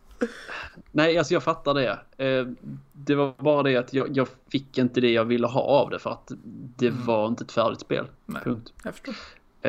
Nej, 0.92 1.18
alltså 1.18 1.34
jag 1.34 1.42
fattar 1.42 1.74
det. 1.74 1.98
Eh, 2.24 2.46
Det 2.92 3.14
var 3.14 3.34
bara 3.38 3.62
det 3.62 3.76
att 3.76 3.92
jag, 3.92 4.16
jag 4.16 4.28
fick 4.52 4.78
inte 4.78 5.00
det 5.00 5.12
jag 5.12 5.24
ville 5.24 5.46
ha 5.46 5.60
av 5.60 5.90
det 5.90 5.98
för 5.98 6.10
att 6.10 6.32
det 6.76 6.90
var 6.90 7.26
inte 7.28 7.44
ett 7.44 7.52
färdigt 7.52 7.80
spel. 7.80 7.98
Mm. 8.04 8.10
Nej. 8.26 8.42
Punkt. 8.44 8.72
Jag 8.84 8.94
förstår. 8.94 9.14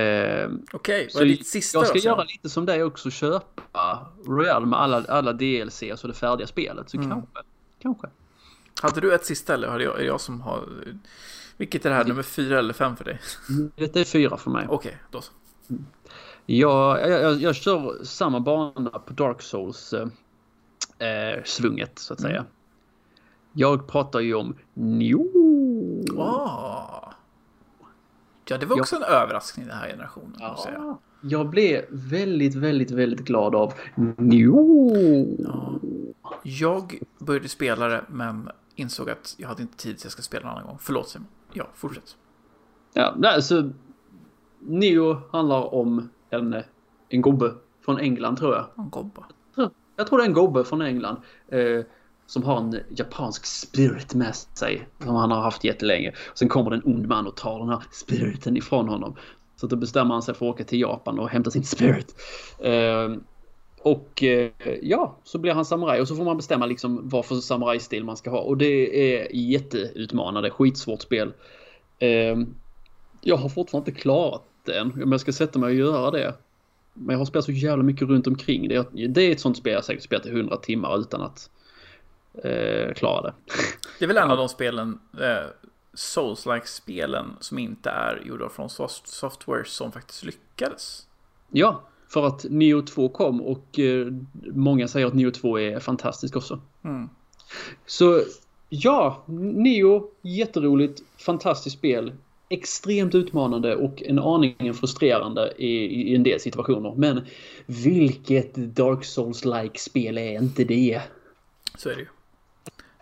Eh, 0.02 0.50
Okej, 0.72 1.08
Så 1.10 1.18
vad 1.20 1.28
är 1.28 1.32
ditt 1.32 1.48
sista 1.48 1.78
jag 1.78 1.88
ska 1.88 1.94
då? 1.94 2.00
sen? 2.02 2.12
göra 2.12 2.24
lite 2.24 2.50
som 2.50 2.66
dig 2.66 2.84
också, 2.84 3.10
köpa 3.10 4.08
Royal 4.28 4.66
med 4.66 4.80
alla, 4.80 5.04
alla 5.08 5.34
DLC 5.34 5.84
och 5.94 6.00
så 6.00 6.08
det 6.08 6.14
färdiga 6.14 6.48
spelet. 6.48 6.90
Så 6.90 6.98
Mm. 6.98 7.10
kanske, 7.10 7.30
kanske. 7.82 8.08
Hade 8.82 9.02
du 9.02 9.14
ett 9.16 9.26
sista 9.26 9.54
eller 9.54 9.78
det 9.78 9.84
jag, 9.84 9.94
är 9.96 10.00
det 10.00 10.06
jag 10.06 10.22
som 10.22 10.42
har... 10.42 10.64
Vilket 11.58 11.86
är 11.86 11.90
det 11.90 11.96
här, 11.96 12.06
nummer 12.06 12.24
fyra 12.24 12.60
eller 12.60 12.74
fem 12.74 12.96
för 12.98 13.04
dig? 13.06 13.20
Detta 13.76 14.00
är 14.00 14.04
fyra 14.04 14.38
för 14.38 14.52
mig. 14.52 14.66
Okej, 14.70 14.76
okay, 14.90 14.94
då 15.12 15.22
så. 15.22 15.32
Jag, 16.46 17.10
jag, 17.10 17.22
jag, 17.22 17.42
jag 17.42 17.56
kör 17.56 18.04
samma 18.04 18.40
bana 18.40 18.90
på 18.90 19.14
Dark 19.14 19.42
Souls 19.42 19.94
eh, 21.00 21.44
svunget 21.44 22.00
så 22.00 22.14
att 22.14 22.22
säga. 22.22 22.40
Mm. 22.40 22.52
Jag 23.54 23.88
pratar 23.88 24.20
ju 24.20 24.36
om 24.36 24.56
Neo. 24.74 25.28
Oh. 26.14 27.14
Ja, 28.50 28.58
det 28.58 28.66
var 28.66 28.80
också 28.80 28.96
jag... 28.96 29.10
en 29.10 29.14
överraskning 29.14 29.68
den 29.68 29.78
här 29.78 29.90
generationen. 29.90 30.36
Ja. 30.40 30.60
Säga. 30.64 30.98
Jag 31.22 31.50
blev 31.50 31.86
väldigt, 31.90 32.56
väldigt, 32.56 32.92
väldigt 32.92 33.20
glad 33.20 33.56
av 33.56 33.74
Neo. 34.18 34.92
Ja. 35.40 35.80
Jag 36.44 37.00
började 37.20 37.50
spela 37.50 37.88
det, 37.88 38.06
men 38.08 38.50
insåg 38.76 39.10
att 39.10 39.36
jag 39.38 39.48
hade 39.48 39.62
inte 39.62 39.78
tid 39.78 40.00
så 40.00 40.06
jag 40.06 40.12
ska 40.12 40.22
spela 40.22 40.46
en 40.46 40.52
annan 40.52 40.66
gång. 40.66 40.78
Förlåt 40.82 41.10
Simon. 41.10 41.28
Ja, 41.54 41.68
fortsätt. 41.74 42.16
Ja, 42.94 43.16
alltså. 43.24 43.70
Neo 44.60 45.22
handlar 45.32 45.74
om 45.74 46.10
en, 46.30 46.64
en 47.10 47.22
gubbe 47.22 47.54
från 47.86 47.98
England 47.98 48.36
tror 48.36 48.56
jag. 48.56 48.66
En 48.78 48.90
gubbe? 48.90 49.22
Jag 49.98 50.08
tror 50.08 50.18
det 50.18 50.24
är 50.24 50.28
en 50.28 50.34
gubbe 50.34 50.64
från 50.64 50.82
England. 50.82 51.18
Eh, 51.52 51.82
som 52.28 52.44
har 52.44 52.58
en 52.58 52.80
japansk 52.90 53.46
spirit 53.46 54.14
med 54.14 54.36
sig. 54.36 54.88
Som 55.04 55.16
han 55.16 55.32
har 55.32 55.42
haft 55.42 55.64
jättelänge. 55.64 56.14
Sen 56.34 56.50
kommer 56.50 56.70
det 56.70 56.76
en 56.76 56.94
ond 56.94 57.08
man 57.08 57.28
och 57.28 57.36
tar 57.36 57.60
den 57.60 57.70
här 57.70 57.84
spiriten 57.92 58.58
ifrån 58.58 58.90
honom. 58.90 59.16
Så 59.56 59.68
då 59.68 59.76
bestämmer 59.76 60.14
han 60.14 60.22
sig 60.22 60.34
för 60.34 60.46
att 60.46 60.54
åka 60.54 60.64
till 60.64 60.82
Japan 60.82 61.20
och 61.20 61.30
hämta 61.30 61.52
sin 61.52 61.64
spirit. 61.64 62.16
Eh, 62.60 63.16
och 63.82 64.24
eh, 64.24 64.52
ja, 64.82 65.18
så 65.24 65.38
blir 65.38 65.54
han 65.54 65.66
samuraj 65.66 66.02
och 66.02 66.08
så 66.08 66.16
får 66.16 66.24
man 66.24 66.38
bestämma 66.38 66.66
liksom 66.66 67.10
vad 67.10 67.26
för 67.26 67.36
samurajstil 67.36 68.04
man 68.04 68.18
ska 68.18 68.30
ha. 68.30 68.40
Och 68.40 68.58
det 68.58 69.14
är 69.14 69.36
jätteutmanande, 69.36 70.50
skitsvårt 70.50 71.02
spel. 71.02 71.34
Eh, 72.00 72.38
jag 73.22 73.38
har 73.38 73.50
fortfarande 73.50 73.90
inte 73.90 74.02
klarat 74.02 74.44
det 74.66 74.78
än, 74.78 74.88
men 74.96 75.12
jag 75.12 75.22
ska 75.22 75.32
sätta 75.32 75.60
mig 75.60 75.68
och 75.68 75.76
göra 75.76 76.12
det. 76.12 76.34
Men 76.98 77.14
jag 77.14 77.18
har 77.18 77.26
spelat 77.26 77.46
så 77.46 77.52
jävla 77.52 77.84
mycket 77.84 78.08
runt 78.08 78.28
omkring. 78.28 78.68
Det 78.68 78.76
är, 78.76 79.08
det 79.08 79.22
är 79.22 79.32
ett 79.32 79.40
sånt 79.40 79.58
spel 79.58 79.74
jag 79.74 79.86
säkert 79.86 80.04
spelat 80.04 80.26
i 80.26 80.30
100 80.30 80.58
timmar 80.58 81.00
utan 81.00 81.22
att 81.22 81.50
eh, 82.44 82.94
klara 82.94 83.22
det. 83.22 83.34
Det 84.00 84.06
är 84.06 84.08
väl 84.08 84.18
en 84.18 84.32
av 84.32 84.38
de 84.38 84.50
spelen, 84.50 85.00
eh, 85.20 85.50
Souls-like-spelen 85.94 87.26
som 87.40 87.60
inte 87.60 87.90
är 87.90 88.22
gjorda 88.26 88.50
från 88.50 88.70
software 89.04 89.66
som 89.66 89.92
faktiskt 89.92 90.24
lyckades. 90.24 91.08
Ja, 91.52 91.84
för 92.10 92.28
att 92.28 92.46
Neo 92.50 92.82
2 92.82 93.10
kom 93.10 93.42
och 93.42 93.80
eh, 93.80 94.08
många 94.54 94.88
säger 94.88 95.08
att 95.08 95.14
Neo 95.14 95.32
2 95.32 95.60
är 95.60 95.80
fantastisk 95.80 96.36
också. 96.36 96.60
Mm. 96.84 97.10
Så 97.86 98.22
ja, 98.70 99.24
Neo, 99.26 100.12
jätteroligt, 100.22 101.02
fantastiskt 101.18 101.78
spel. 101.78 102.14
Extremt 102.50 103.16
utmanande 103.16 103.76
och 103.76 104.04
en 104.04 104.20
aning 104.20 104.74
frustrerande 104.74 105.54
i, 105.58 106.12
i 106.12 106.16
en 106.16 106.24
del 106.24 106.40
situationer. 106.40 106.94
Men 106.98 107.26
vilket 107.66 108.56
Dark 108.56 109.04
Souls-like 109.04 109.78
spel 109.78 110.18
är 110.18 110.32
inte 110.32 110.64
det? 110.64 111.02
Så 111.76 111.90
är 111.90 111.96
det 111.96 112.02
ju. 112.02 112.08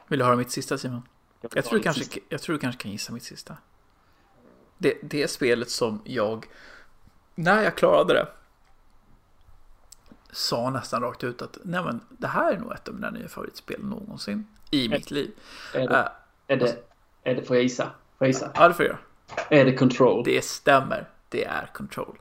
Vill 0.08 0.20
du 0.20 0.26
höra 0.26 0.36
mitt 0.36 0.52
sista 0.52 0.78
Simon? 0.78 1.02
Jag, 1.42 1.52
jag 1.56 1.66
tror, 1.66 1.78
du 1.78 1.84
kanske, 1.84 2.20
jag 2.30 2.42
tror 2.42 2.54
du 2.54 2.60
kanske 2.60 2.82
kan 2.82 2.92
gissa 2.92 3.14
mitt 3.14 3.24
sista. 3.24 3.58
Det, 4.78 4.98
det 5.02 5.24
är 5.24 5.28
spelet 5.28 5.70
som 5.70 6.02
jag, 6.04 6.46
när 7.36 7.64
jag 7.64 7.76
klarade 7.78 8.14
det, 8.14 8.28
sa 10.32 10.70
nästan 10.70 11.02
rakt 11.02 11.24
ut 11.24 11.42
att 11.42 11.58
nej 11.64 11.84
men 11.84 12.02
det 12.10 12.28
här 12.28 12.54
är 12.54 12.60
nog 12.60 12.74
ett 12.74 12.88
av 12.88 12.94
mina 12.96 13.10
nya 13.10 13.28
favoritspel 13.28 13.84
någonsin 13.84 14.48
i 14.72 14.90
mitt 14.90 15.12
liv. 15.12 15.32
Är 15.74 15.88
det, 15.88 16.00
uh, 16.00 16.08
är 16.48 16.58
det, 16.58 16.84
är 17.24 17.36
det 17.36 17.44
får 17.44 17.56
jag 17.56 17.64
gissa? 17.64 17.84
Får 17.84 17.92
jag 18.20 18.28
gissa? 18.28 18.52
Ja, 18.56 18.68
det 18.68 18.74
får 18.74 18.86
jag 18.86 18.98
är 19.50 19.66
det 19.66 19.74
Control? 19.74 20.24
Det 20.24 20.46
stämmer. 20.46 21.10
Det 21.30 21.46
är 21.46 21.70
Control. 21.74 22.18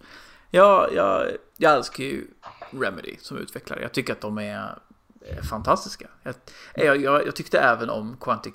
Ja, 0.51 0.89
jag, 0.93 1.27
jag 1.57 1.75
älskar 1.75 2.05
ju 2.05 2.27
Remedy 2.71 3.17
som 3.21 3.39
utvecklare. 3.39 3.83
Jag 3.83 3.93
tycker 3.93 4.13
att 4.13 4.21
de 4.21 4.39
är 4.39 4.79
fantastiska. 5.51 6.07
Jag, 6.75 6.97
jag, 6.97 7.27
jag, 7.27 7.37
tyckte 7.37 7.59
även 7.59 7.91
om 7.91 8.17
Quantic, 8.21 8.55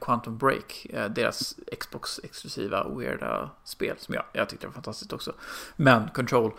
Quantum 0.00 0.38
Break, 0.38 0.86
eh, 0.90 1.10
deras 1.10 1.54
Xbox-exklusiva 1.78 2.88
weirda 2.88 3.50
spel 3.64 3.96
som 3.98 4.14
jag, 4.14 4.24
jag 4.32 4.48
tyckte 4.48 4.66
var 4.66 4.74
fantastiskt 4.74 5.12
också. 5.12 5.34
Men 5.76 6.08
Control 6.08 6.52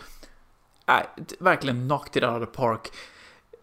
äh, 0.88 1.24
verkligen 1.40 1.88
knocked 1.88 2.24
it 2.24 2.30
out 2.30 2.42
of 2.42 2.50
the 2.50 2.56
park. 2.58 2.92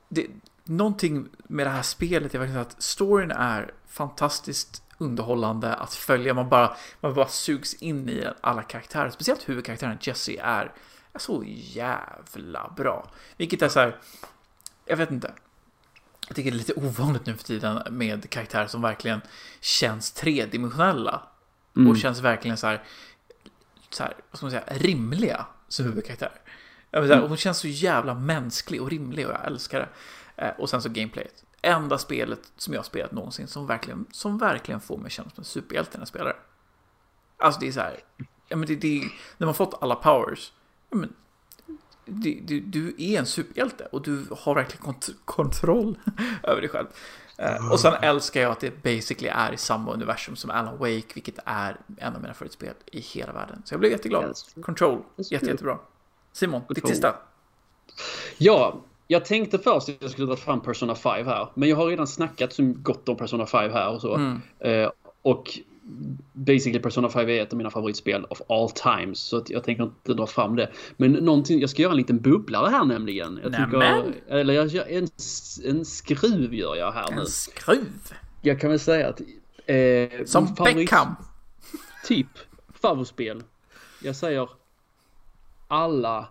Det, 0.09 0.27
någonting 0.65 1.29
med 1.43 1.67
det 1.67 1.71
här 1.71 1.83
spelet 1.83 2.35
är 2.35 2.39
verkligen 2.39 2.63
att 2.63 2.83
storyn 2.83 3.31
är 3.31 3.75
fantastiskt 3.89 4.83
underhållande 5.01 5.75
att 5.75 5.95
följa. 5.95 6.35
Man 6.35 6.49
bara, 6.49 6.77
man 7.01 7.15
bara 7.15 7.29
sugs 7.29 7.75
in 7.75 8.09
i 8.09 8.27
alla 8.41 8.63
karaktärer. 8.63 9.11
Speciellt 9.11 9.49
huvudkaraktären 9.49 9.99
Jesse 10.01 10.41
är, 10.43 10.73
så 11.17 11.45
jävla 11.47 12.73
bra. 12.77 13.11
Vilket 13.37 13.63
är 13.63 13.69
så 13.69 13.81
här, 13.81 13.97
jag 14.87 14.97
vet 14.97 15.11
inte. 15.11 15.33
Jag 16.29 16.37
tycker 16.37 16.51
det 16.51 16.57
är 16.57 16.59
lite 16.59 16.75
ovanligt 16.75 17.27
nu 17.27 17.37
för 17.37 17.45
tiden 17.45 17.83
med 17.91 18.31
karaktärer 18.31 18.67
som 18.67 18.83
verkligen 18.83 19.21
känns 19.61 20.13
tredimensionella. 20.13 21.23
Mm. 21.77 21.91
Och 21.91 21.99
känns 21.99 22.21
verkligen 22.21 22.57
så 22.57 22.67
här, 22.67 22.83
så 23.91 24.03
här, 24.03 24.15
vad 24.31 24.39
ska 24.39 24.47
man 24.47 24.51
säga, 24.51 24.65
rimliga 24.67 25.47
som 25.69 25.85
huvudkaraktär. 25.85 26.33
Mm. 26.93 27.29
Hon 27.29 27.37
känns 27.37 27.59
så 27.59 27.69
jävla 27.69 28.15
mänsklig 28.15 28.83
och 28.83 28.91
rimlig 28.91 29.27
och 29.27 29.33
jag 29.33 29.47
älskar 29.47 29.81
det. 29.81 29.89
Eh, 30.45 30.51
och 30.59 30.71
sen 30.71 30.83
så 30.83 30.89
gameplayet. 30.89 31.45
Enda 31.63 31.99
spelet 31.99 32.53
som 32.57 32.75
jag 32.75 32.81
har 32.81 32.85
spelat 32.85 33.13
någonsin 33.13 33.47
som 33.47 33.67
verkligen, 33.67 34.07
som 34.13 34.39
verkligen 34.39 34.81
får 34.81 34.99
mig 34.99 35.11
känna 35.11 35.31
som 35.31 35.41
en 35.41 35.45
superhjälte 35.45 35.91
när 35.99 36.01
jag 36.01 36.09
spelar. 36.09 36.37
Alltså 37.37 37.61
det 37.61 37.69
är 37.69 37.73
så 37.73 37.81
här, 37.81 38.01
ja, 38.49 38.57
men 38.57 38.67
det, 38.67 38.77
det, 38.77 39.03
när 39.39 39.47
man 39.47 39.55
fått 39.55 39.83
alla 39.83 39.95
powers, 39.95 40.53
ja, 40.91 40.97
men, 40.97 41.13
du, 42.05 42.41
du, 42.41 42.61
du 42.61 42.95
är 42.99 43.19
en 43.19 43.27
superhjälte 43.27 43.85
och 43.85 44.03
du 44.03 44.27
har 44.31 44.55
verkligen 44.55 44.85
kont 44.85 45.09
kontroll 45.25 45.99
över 46.43 46.61
dig 46.61 46.71
själv. 46.71 46.87
Uh, 47.43 47.73
och 47.73 47.81
sen 47.81 47.95
älskar 47.95 48.41
jag 48.41 48.53
att 48.53 48.61
det 48.61 48.83
basically 48.83 49.29
är 49.29 49.53
i 49.53 49.57
samma 49.57 49.93
universum 49.93 50.37
som 50.37 50.51
Alan 50.51 50.79
Wake, 50.79 51.15
vilket 51.15 51.39
är 51.45 51.77
en 51.97 52.15
av 52.15 52.23
mina 52.23 52.35
favoritspel 52.35 52.75
i 52.87 53.01
hela 53.01 53.33
världen. 53.33 53.63
Så 53.65 53.75
jag 53.75 53.81
blev 53.81 53.93
jätteglad. 53.93 54.35
Control, 54.63 55.03
jätte, 55.17 55.47
jättebra. 55.47 55.79
Simon, 56.33 56.63
ditt 56.69 56.89
sista. 56.89 57.17
Ja, 58.39 58.85
jag 59.11 59.25
tänkte 59.25 59.59
först 59.59 59.89
att 59.89 60.03
jag 60.03 60.11
skulle 60.11 60.27
dra 60.27 60.37
fram 60.37 60.61
Persona 60.61 60.95
5 60.95 61.27
här. 61.27 61.49
Men 61.55 61.69
jag 61.69 61.77
har 61.77 61.87
redan 61.87 62.07
snackat 62.07 62.53
så 62.53 62.63
gott 62.77 63.09
om 63.09 63.17
Persona 63.17 63.47
5 63.47 63.73
här 63.73 63.91
och 63.95 64.01
så. 64.01 64.15
Mm. 64.15 64.41
Uh, 64.65 64.91
och 65.23 65.59
basically 66.33 66.79
Persona 66.79 67.09
5 67.09 67.29
är 67.29 67.43
ett 67.43 67.53
av 67.53 67.57
mina 67.57 67.71
favoritspel 67.71 68.25
of 68.25 68.41
all 68.49 68.71
times. 68.71 69.19
Så 69.19 69.37
att 69.37 69.51
jag 69.51 69.65
tänker 69.65 69.83
inte 69.83 70.15
dra 70.15 70.27
fram 70.27 70.57
det. 70.57 70.71
Men 70.97 71.13
någonting, 71.13 71.61
jag 71.61 71.71
ska 71.71 71.83
göra 71.83 71.93
en 71.93 71.97
liten 71.97 72.19
bubblare 72.19 72.71
här 72.71 72.85
nämligen. 72.85 73.41
Jag 73.43 73.53
tycker, 73.53 74.13
eller 74.29 74.55
jag 74.55 74.67
gör 74.67 74.87
en, 74.89 75.09
en 75.65 75.85
skruv 75.85 76.55
gör 76.55 76.77
jag 76.77 76.93
här 76.93 77.09
en 77.09 77.15
nu. 77.15 77.21
En 77.21 77.27
skruv? 77.27 78.13
Jag 78.43 78.61
kan 78.61 78.71
väl 78.71 78.81
säga 78.81 79.09
att... 79.09 79.21
Eh, 79.67 80.25
Som 80.25 80.57
favorit, 80.57 80.77
Beckham? 80.77 81.15
Typ 82.05 82.29
favoritspel. 82.75 83.43
Jag 84.03 84.17
säger 84.17 84.49
alla 85.69 86.29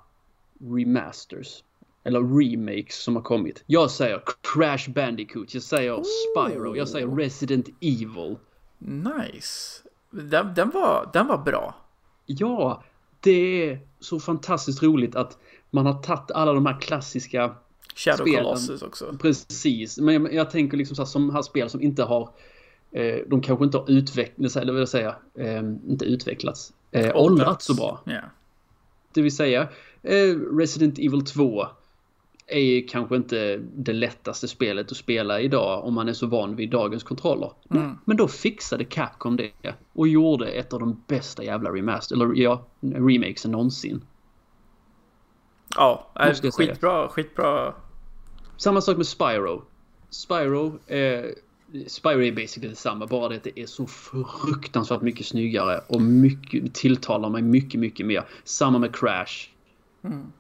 remasters. 0.59 1.63
Eller 2.03 2.39
remakes 2.39 3.03
som 3.03 3.15
har 3.15 3.23
kommit. 3.23 3.63
Jag 3.65 3.91
säger 3.91 4.21
Crash 4.41 4.91
Bandicoot, 4.93 5.53
jag 5.53 5.63
säger 5.63 5.95
oh. 5.95 6.03
Spyro, 6.03 6.75
jag 6.75 6.87
säger 6.87 7.07
Resident 7.07 7.67
Evil. 7.81 8.35
Nice. 8.77 9.83
Den, 10.11 10.53
den, 10.53 10.69
var, 10.69 11.09
den 11.13 11.27
var 11.27 11.37
bra. 11.37 11.75
Ja, 12.25 12.83
det 13.19 13.69
är 13.69 13.79
så 13.99 14.19
fantastiskt 14.19 14.83
roligt 14.83 15.15
att 15.15 15.37
man 15.69 15.85
har 15.85 16.03
tagit 16.03 16.31
alla 16.31 16.53
de 16.53 16.65
här 16.65 16.81
klassiska 16.81 17.55
Shadow 17.95 18.25
spelen. 18.25 18.43
Colossus 18.43 18.81
också. 18.81 19.17
Precis, 19.21 19.97
men 19.97 20.13
jag, 20.13 20.33
jag 20.33 20.51
tänker 20.51 20.77
liksom 20.77 20.95
så 20.95 21.01
här, 21.01 21.07
som 21.07 21.29
här 21.29 21.41
spel 21.41 21.69
som 21.69 21.81
inte 21.81 22.03
har 22.03 22.29
eh, 22.91 23.17
de 23.27 23.41
kanske 23.41 23.65
inte 23.65 23.77
har 23.77 23.91
utvecklats, 23.91 24.57
eller 24.57 24.73
vad 24.73 24.81
jag 24.81 24.89
säga, 24.89 25.15
eh, 25.35 25.59
inte 25.87 26.05
utvecklats, 26.05 26.73
eh, 26.91 27.15
åldrats 27.15 27.65
så 27.65 27.73
bra. 27.73 27.99
Yeah. 28.07 28.23
Det 29.13 29.21
vill 29.21 29.35
säga 29.35 29.61
eh, 30.03 30.35
Resident 30.57 30.99
Evil 30.99 31.25
2 31.25 31.67
är 32.49 32.87
kanske 32.87 33.15
inte 33.15 33.57
det 33.57 33.93
lättaste 33.93 34.47
spelet 34.47 34.91
att 34.91 34.97
spela 34.97 35.41
idag 35.41 35.85
om 35.85 35.93
man 35.93 36.09
är 36.09 36.13
så 36.13 36.27
van 36.27 36.55
vid 36.55 36.69
dagens 36.69 37.03
kontroller. 37.03 37.51
Mm. 37.71 37.97
Men 38.05 38.17
då 38.17 38.27
fixade 38.27 38.85
Capcom 38.85 39.35
det 39.35 39.75
och 39.93 40.07
gjorde 40.07 40.47
ett 40.47 40.73
av 40.73 40.79
de 40.79 41.03
bästa 41.07 41.43
jävla 41.43 41.69
remaster, 41.69 42.15
eller 42.15 42.35
ja, 42.35 42.65
remakesen 42.81 43.51
någonsin. 43.51 44.01
Ja, 45.75 46.11
äh, 46.19 46.51
skitbra, 46.51 47.07
skitbra. 47.07 47.73
Samma 48.57 48.81
sak 48.81 48.97
med 48.97 49.07
Spyro. 49.07 49.63
Spyro, 50.09 50.79
eh, 50.87 51.25
Spyro 51.87 52.21
är 52.21 52.31
basically 52.31 52.69
detsamma, 52.69 53.07
bara 53.07 53.29
det 53.29 53.35
att 53.35 53.43
det 53.43 53.59
är 53.59 53.65
så 53.65 53.87
fruktansvärt 53.87 55.01
mycket 55.01 55.25
snyggare 55.25 55.81
och 55.87 56.01
mycket, 56.01 56.73
tilltalar 56.73 57.29
mig 57.29 57.41
mycket, 57.41 57.79
mycket 57.79 58.05
mer. 58.05 58.23
Samma 58.43 58.79
med 58.79 58.95
Crash. 58.95 59.49
Mm 60.03 60.31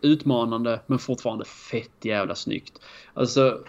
utmanande 0.00 0.80
men 0.86 0.98
fortfarande 0.98 1.44
fett 1.44 2.04
jävla 2.04 2.34
snyggt. 2.34 2.78
Alltså, 3.14 3.64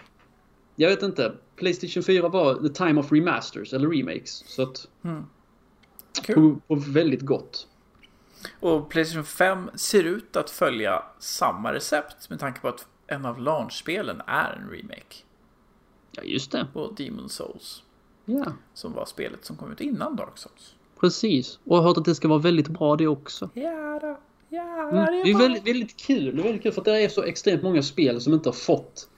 jag 0.76 0.90
vet 0.90 1.02
inte. 1.02 1.32
Playstation 1.56 2.02
4 2.02 2.28
var 2.28 2.54
the 2.54 2.68
time 2.68 3.00
of 3.00 3.12
remasters 3.12 3.72
eller 3.72 3.88
remakes. 3.88 4.44
Så 4.46 4.62
att... 4.62 4.88
Mm. 5.04 5.24
På, 6.34 6.60
på 6.68 6.74
väldigt 6.74 7.20
gott. 7.20 7.68
Och 8.60 8.90
Playstation 8.90 9.24
5 9.24 9.70
ser 9.74 10.04
ut 10.04 10.36
att 10.36 10.50
följa 10.50 11.02
samma 11.18 11.72
recept 11.72 12.30
med 12.30 12.40
tanke 12.40 12.60
på 12.60 12.68
att 12.68 12.86
en 13.06 13.24
av 13.24 13.40
launchspelen 13.40 14.22
är 14.26 14.52
en 14.62 14.70
remake. 14.70 15.16
Ja, 16.10 16.22
just 16.22 16.52
det. 16.52 16.66
På 16.72 16.90
Demon 16.90 17.28
Souls. 17.28 17.82
Ja. 18.24 18.44
Som 18.74 18.92
var 18.92 19.04
spelet 19.04 19.44
som 19.44 19.56
kom 19.56 19.72
ut 19.72 19.80
innan 19.80 20.16
Dark 20.16 20.38
Souls. 20.38 20.74
Precis. 21.00 21.58
Och 21.64 21.76
jag 21.76 21.82
har 21.82 21.88
hört 21.88 21.96
att 21.96 22.04
det 22.04 22.14
ska 22.14 22.28
vara 22.28 22.38
väldigt 22.38 22.68
bra 22.68 22.96
det 22.96 23.06
också. 23.06 23.50
Ja, 23.54 23.98
då. 24.02 24.18
Ja 24.50 24.88
mm. 24.92 24.94
det 24.94 25.00
är, 25.00 25.24
det 25.24 25.30
är 25.30 25.38
väldigt, 25.38 25.66
väldigt 25.66 25.96
kul. 25.96 26.36
Det 26.36 26.42
är 26.42 26.44
väldigt 26.44 26.62
kul 26.62 26.72
för 26.72 26.80
att 26.80 26.84
det 26.84 27.04
är 27.04 27.08
så 27.08 27.22
extremt 27.22 27.62
många 27.62 27.82
spel 27.82 28.20
som 28.20 28.34
inte 28.34 28.48
har 28.48 28.54
fått 28.54 29.08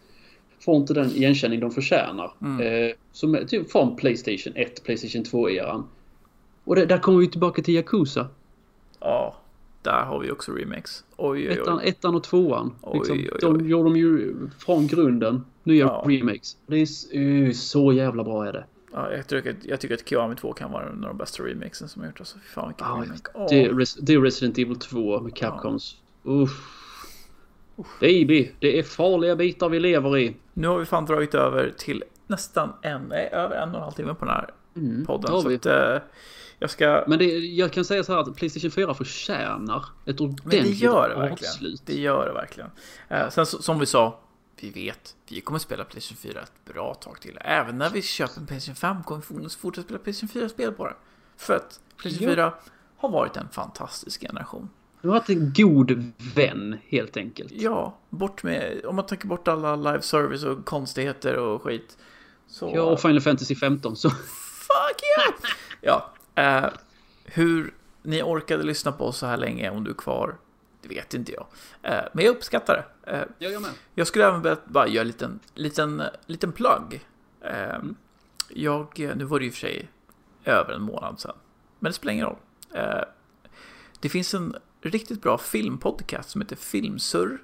får 0.65 0.77
inte 0.77 0.95
den 0.95 1.11
igenkänning 1.11 1.61
de 1.61 1.71
förtjänar. 1.71 2.33
Mm. 2.43 2.61
Eh, 2.61 2.95
som 3.13 3.35
är 3.35 3.45
typ 3.45 3.73
från 3.73 3.97
Playstation 3.97 4.53
1, 4.57 4.85
Playstation 4.85 5.25
2-eran. 5.25 5.83
Och 6.65 6.77
det, 6.77 6.87
där 6.87 6.99
kommer 6.99 7.19
vi 7.19 7.29
tillbaka 7.29 7.63
till 7.63 7.75
Yakuza. 7.75 8.29
Ja, 9.01 9.37
där 9.83 10.05
har 10.05 10.19
vi 10.19 10.31
också 10.31 10.53
remakes. 10.53 11.05
Oj, 11.17 11.39
oj, 11.39 11.49
oj. 11.49 11.59
Ettan, 11.59 11.81
ettan 11.81 12.15
och 12.15 12.25
tvåan. 12.25 12.75
Oj, 12.83 12.99
liksom, 12.99 13.19
oj, 13.19 13.31
oj. 13.33 13.39
De 13.41 13.69
gjorde 13.69 13.89
de 13.89 13.97
ju 13.97 14.35
från 14.59 14.87
grunden. 14.87 15.45
Nya 15.63 15.85
ja. 15.85 16.05
remakes. 16.07 16.57
Det 16.67 16.77
är 16.77 17.19
uh, 17.19 17.53
så 17.53 17.93
jävla 17.93 18.25
bra 18.25 18.47
är 18.47 18.53
det. 18.53 18.65
Ja, 18.93 19.13
jag, 19.13 19.27
tycker, 19.27 19.57
jag 19.63 19.81
tycker 19.81 19.95
att 19.95 20.09
Kiwami 20.09 20.37
2 20.37 20.53
kan 20.53 20.73
vara 20.73 20.89
en 20.89 21.05
av 21.05 21.11
de 21.11 21.17
bästa 21.17 21.43
remakesen 21.43 21.89
som 21.89 22.03
har 22.03 22.09
gjorts. 22.09 22.21
Alltså, 22.21 22.39
fan 22.39 22.69
vilken 22.69 22.87
remake. 22.87 23.31
Oh. 23.35 23.47
Det, 23.49 23.65
är 23.65 24.03
det 24.03 24.15
är 24.15 24.21
Resident 24.21 24.59
Evil 24.59 24.79
2 24.79 25.21
med 25.21 25.37
Capcoms. 25.37 25.97
Ja. 26.23 26.31
Uff. 26.31 26.79
Baby, 28.01 28.53
det 28.59 28.79
är 28.79 28.83
farliga 28.83 29.37
bitar 29.37 29.69
vi 29.69 29.81
lever 29.81 30.19
i. 30.19 30.37
Nu 30.53 30.69
har 30.69 30.79
vi 30.79 30.85
fan 30.85 31.07
dragit 31.07 31.35
över 31.35 31.73
till 31.79 32.05
nästan 32.27 32.73
en, 32.83 33.03
nej, 33.03 33.29
över 33.33 33.57
en 33.57 33.69
och 33.69 33.77
en 33.77 33.83
halv 33.83 33.93
timme 33.93 34.15
på 34.15 34.25
den 34.25 34.35
här 34.35 34.51
mm, 34.77 35.07
podden. 35.07 35.43
Så 35.43 35.55
att, 35.55 35.67
eh, 35.67 36.03
jag 36.59 36.71
ska... 36.71 37.05
Men 37.07 37.19
det, 37.19 37.25
jag 37.39 37.73
kan 37.73 37.85
säga 37.85 38.05
så 38.05 38.13
här 38.13 38.21
att 38.21 38.37
Playstation 38.37 38.71
4 38.71 38.95
förtjänar 38.95 39.85
ett 40.07 40.21
ordentligt 40.21 40.45
Men 40.45 40.63
det 40.63 40.71
gör 40.71 41.09
det 41.09 41.15
verkligen. 41.15 41.51
avslut. 41.51 41.83
Det 41.87 42.01
gör 42.01 42.27
det 42.27 42.33
verkligen. 42.33 42.71
Eh, 43.09 43.29
sen 43.29 43.47
som 43.47 43.79
vi 43.79 43.87
sa, 43.87 44.19
vi 44.63 44.71
vet, 44.71 45.17
vi 45.29 45.41
kommer 45.41 45.59
spela 45.59 45.85
Playstation 45.85 46.33
4 46.33 46.41
ett 46.41 46.65
bra 46.65 46.95
tag 46.95 47.21
till. 47.21 47.39
Även 47.41 47.79
när 47.79 47.91
vi 47.91 48.03
köper 48.03 48.41
en 48.41 48.47
Playstation 48.47 48.77
5 48.77 49.03
kommer 49.03 49.43
vi 49.43 49.49
fortsätta 49.49 49.85
spela 49.85 49.99
Playstation 49.99 50.43
4-spel 50.43 50.73
på 50.73 50.87
den. 50.87 50.95
För 51.37 51.57
att 51.57 51.81
Playstation 51.97 52.29
4 52.29 52.55
har 52.97 53.09
varit 53.09 53.37
en 53.37 53.49
fantastisk 53.49 54.21
generation. 54.21 54.71
Du 55.01 55.09
har 55.09 55.15
varit 55.15 55.29
en 55.29 55.53
god 55.57 56.13
vän 56.35 56.79
helt 56.89 57.17
enkelt. 57.17 57.53
Ja, 57.53 57.99
bort 58.11 58.43
med, 58.43 58.85
om 58.85 58.97
man 58.97 59.07
tänker 59.07 59.27
bort 59.27 59.49
alla 59.49 59.77
live 59.77 60.03
service 60.03 60.45
och 60.45 60.65
konstigheter 60.65 61.37
och 61.37 61.63
skit. 61.63 61.97
Så... 62.47 62.73
Ja, 62.75 62.83
och 62.83 63.01
Final 63.01 63.21
Fantasy 63.21 63.55
15 63.55 63.97
så. 63.97 64.11
Fuck 64.11 65.01
yeah! 65.19 65.53
ja, 65.81 66.13
uh, 66.65 66.71
hur 67.25 67.75
ni 68.03 68.23
orkade 68.23 68.63
lyssna 68.63 68.93
på 68.93 69.05
oss 69.05 69.19
så 69.19 69.27
här 69.27 69.37
länge 69.37 69.71
om 69.71 69.85
du 69.85 69.91
är 69.91 69.95
kvar, 69.95 70.37
det 70.83 70.89
vet 70.89 71.15
inte 71.15 71.33
jag. 71.33 71.47
Uh, 71.93 72.09
men 72.13 72.25
jag 72.25 72.37
uppskattar 72.37 72.75
det. 73.05 73.13
Uh, 73.13 73.25
jag, 73.39 73.53
jag, 73.53 73.63
med. 73.63 73.71
jag 73.95 74.07
skulle 74.07 74.27
även 74.27 74.57
bara 74.65 74.89
göra 74.89 75.01
en 75.01 75.07
liten, 75.07 75.41
liten, 75.55 76.03
liten 76.27 76.53
plugg. 76.53 77.07
Mm. 77.41 77.95
Jag, 78.49 78.99
nu 79.17 79.25
var 79.25 79.39
det 79.39 79.45
ju 79.45 79.51
för 79.51 79.59
sig 79.59 79.89
över 80.45 80.73
en 80.75 80.83
månad 80.83 81.21
sedan, 81.21 81.37
men 81.79 81.91
det 81.91 81.97
spelar 81.97 82.13
ingen 82.13 82.27
roll. 82.27 82.37
Det 84.01 84.09
finns 84.09 84.35
en 84.35 84.57
riktigt 84.81 85.23
bra 85.23 85.39
filmpodcast 85.39 86.31
som 86.31 86.41
heter 86.41 86.57
Filmsurr. 86.57 87.39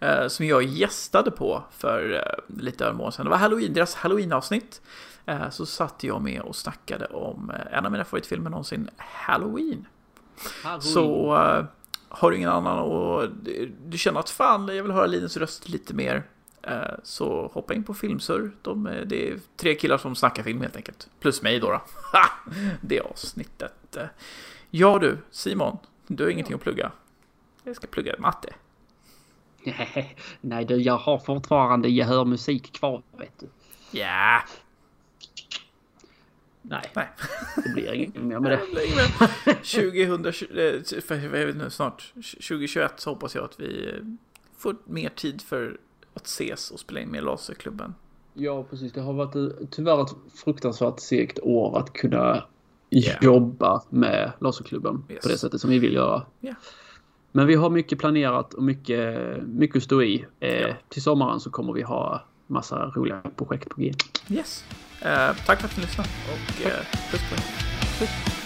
Eh, 0.00 0.28
som 0.28 0.46
jag 0.46 0.62
gästade 0.62 1.30
på 1.30 1.62
för 1.70 2.12
eh, 2.12 2.60
lite 2.62 2.84
över 2.84 2.92
en 2.92 2.96
månad 2.96 3.14
sedan. 3.14 3.24
Det 3.24 3.30
var 3.30 3.38
Halloween, 3.38 3.72
deras 3.72 3.94
Halloween-avsnitt. 3.94 4.82
Eh, 5.26 5.50
så 5.50 5.66
satt 5.66 6.04
jag 6.04 6.22
med 6.22 6.40
och 6.40 6.56
snackade 6.56 7.06
om 7.06 7.52
en 7.70 7.86
av 7.86 7.92
mina 7.92 8.04
favoritfilmer 8.04 8.50
någonsin, 8.50 8.90
Halloween. 8.96 9.86
Halloween. 10.62 10.82
Så 10.82 11.66
har 12.16 12.30
du 12.30 12.36
ingen 12.36 12.50
annan 12.50 12.78
och 12.78 13.28
du 13.86 13.98
känner 13.98 14.20
att 14.20 14.30
fan, 14.30 14.68
jag 14.68 14.82
vill 14.82 14.92
höra 14.92 15.06
Linus 15.06 15.36
röst 15.36 15.68
lite 15.68 15.94
mer. 15.94 16.22
Så 17.02 17.50
hoppa 17.54 17.74
in 17.74 17.84
på 17.84 17.94
Filmsurr. 17.94 18.52
De, 18.62 18.84
det 19.06 19.28
är 19.28 19.38
tre 19.56 19.74
killar 19.74 19.98
som 19.98 20.14
snackar 20.14 20.42
film 20.42 20.60
helt 20.60 20.76
enkelt. 20.76 21.08
Plus 21.20 21.42
mig 21.42 21.60
då. 21.60 21.70
då. 21.70 21.80
det 22.80 23.00
avsnittet. 23.00 23.96
Ja 24.70 24.98
du, 24.98 25.18
Simon. 25.30 25.78
Du 26.06 26.24
har 26.24 26.30
ingenting 26.30 26.54
att 26.54 26.60
plugga? 26.60 26.92
Jag 27.64 27.76
ska 27.76 27.86
plugga 27.86 28.14
matte. 28.18 28.54
Nej 30.40 30.64
du, 30.64 30.76
jag 30.76 30.98
har 30.98 31.18
fortfarande 31.18 31.88
gehörmusik 31.88 32.72
kvar, 32.72 33.02
vet 33.18 33.40
du. 33.40 33.48
Ja. 33.98 34.42
Nej. 36.66 36.90
Nej. 36.94 37.08
Det 37.64 37.72
blir 37.74 37.92
inget 37.92 38.14
mer 38.14 38.40
med 38.40 38.50
det. 38.50 38.58
2020, 39.54 41.62
eh, 41.62 41.68
snart 41.68 42.12
2021 42.14 42.92
så 42.96 43.10
hoppas 43.10 43.34
jag 43.34 43.44
att 43.44 43.60
vi 43.60 43.88
eh, 43.88 43.94
får 44.56 44.76
mer 44.84 45.08
tid 45.08 45.42
för 45.42 45.78
att 46.14 46.26
ses 46.26 46.70
och 46.70 46.80
spela 46.80 47.00
in 47.00 47.08
med 47.08 47.24
Laserklubben. 47.24 47.94
Ja, 48.34 48.64
precis. 48.70 48.92
Det 48.92 49.00
har 49.00 49.12
varit 49.12 49.70
tyvärr 49.70 50.02
ett 50.02 50.14
fruktansvärt 50.34 51.00
segt 51.00 51.38
år 51.42 51.78
att 51.78 51.92
kunna 51.92 52.44
yeah. 52.90 53.24
jobba 53.24 53.82
med 53.88 54.32
Laserklubben 54.40 55.04
yes. 55.08 55.22
på 55.22 55.28
det 55.28 55.38
sättet 55.38 55.60
som 55.60 55.70
vi 55.70 55.78
vill 55.78 55.94
göra. 55.94 56.22
Yeah. 56.40 56.56
Men 57.32 57.46
vi 57.46 57.54
har 57.54 57.70
mycket 57.70 57.98
planerat 57.98 58.54
och 58.54 58.62
mycket, 58.62 59.36
mycket 59.42 59.76
att 59.76 59.82
stå 59.82 60.02
i. 60.02 60.26
Eh, 60.40 60.48
yeah. 60.48 60.76
Till 60.88 61.02
sommaren 61.02 61.40
så 61.40 61.50
kommer 61.50 61.72
vi 61.72 61.82
ha 61.82 62.24
massa 62.54 62.86
roliga 62.96 63.20
projekt 63.36 63.68
på 63.68 63.80
G. 63.80 63.92
Yes. 64.28 64.64
Eh, 65.00 65.30
tack 65.46 65.60
för 65.60 65.68
att 65.68 65.76
ni 65.76 65.82
lyssnade 65.82 66.08
och 66.32 66.66
eh, 66.66 66.72
puss 67.10 67.22
på 67.28 67.34
er. 67.34 67.40
Puss. 67.98 68.43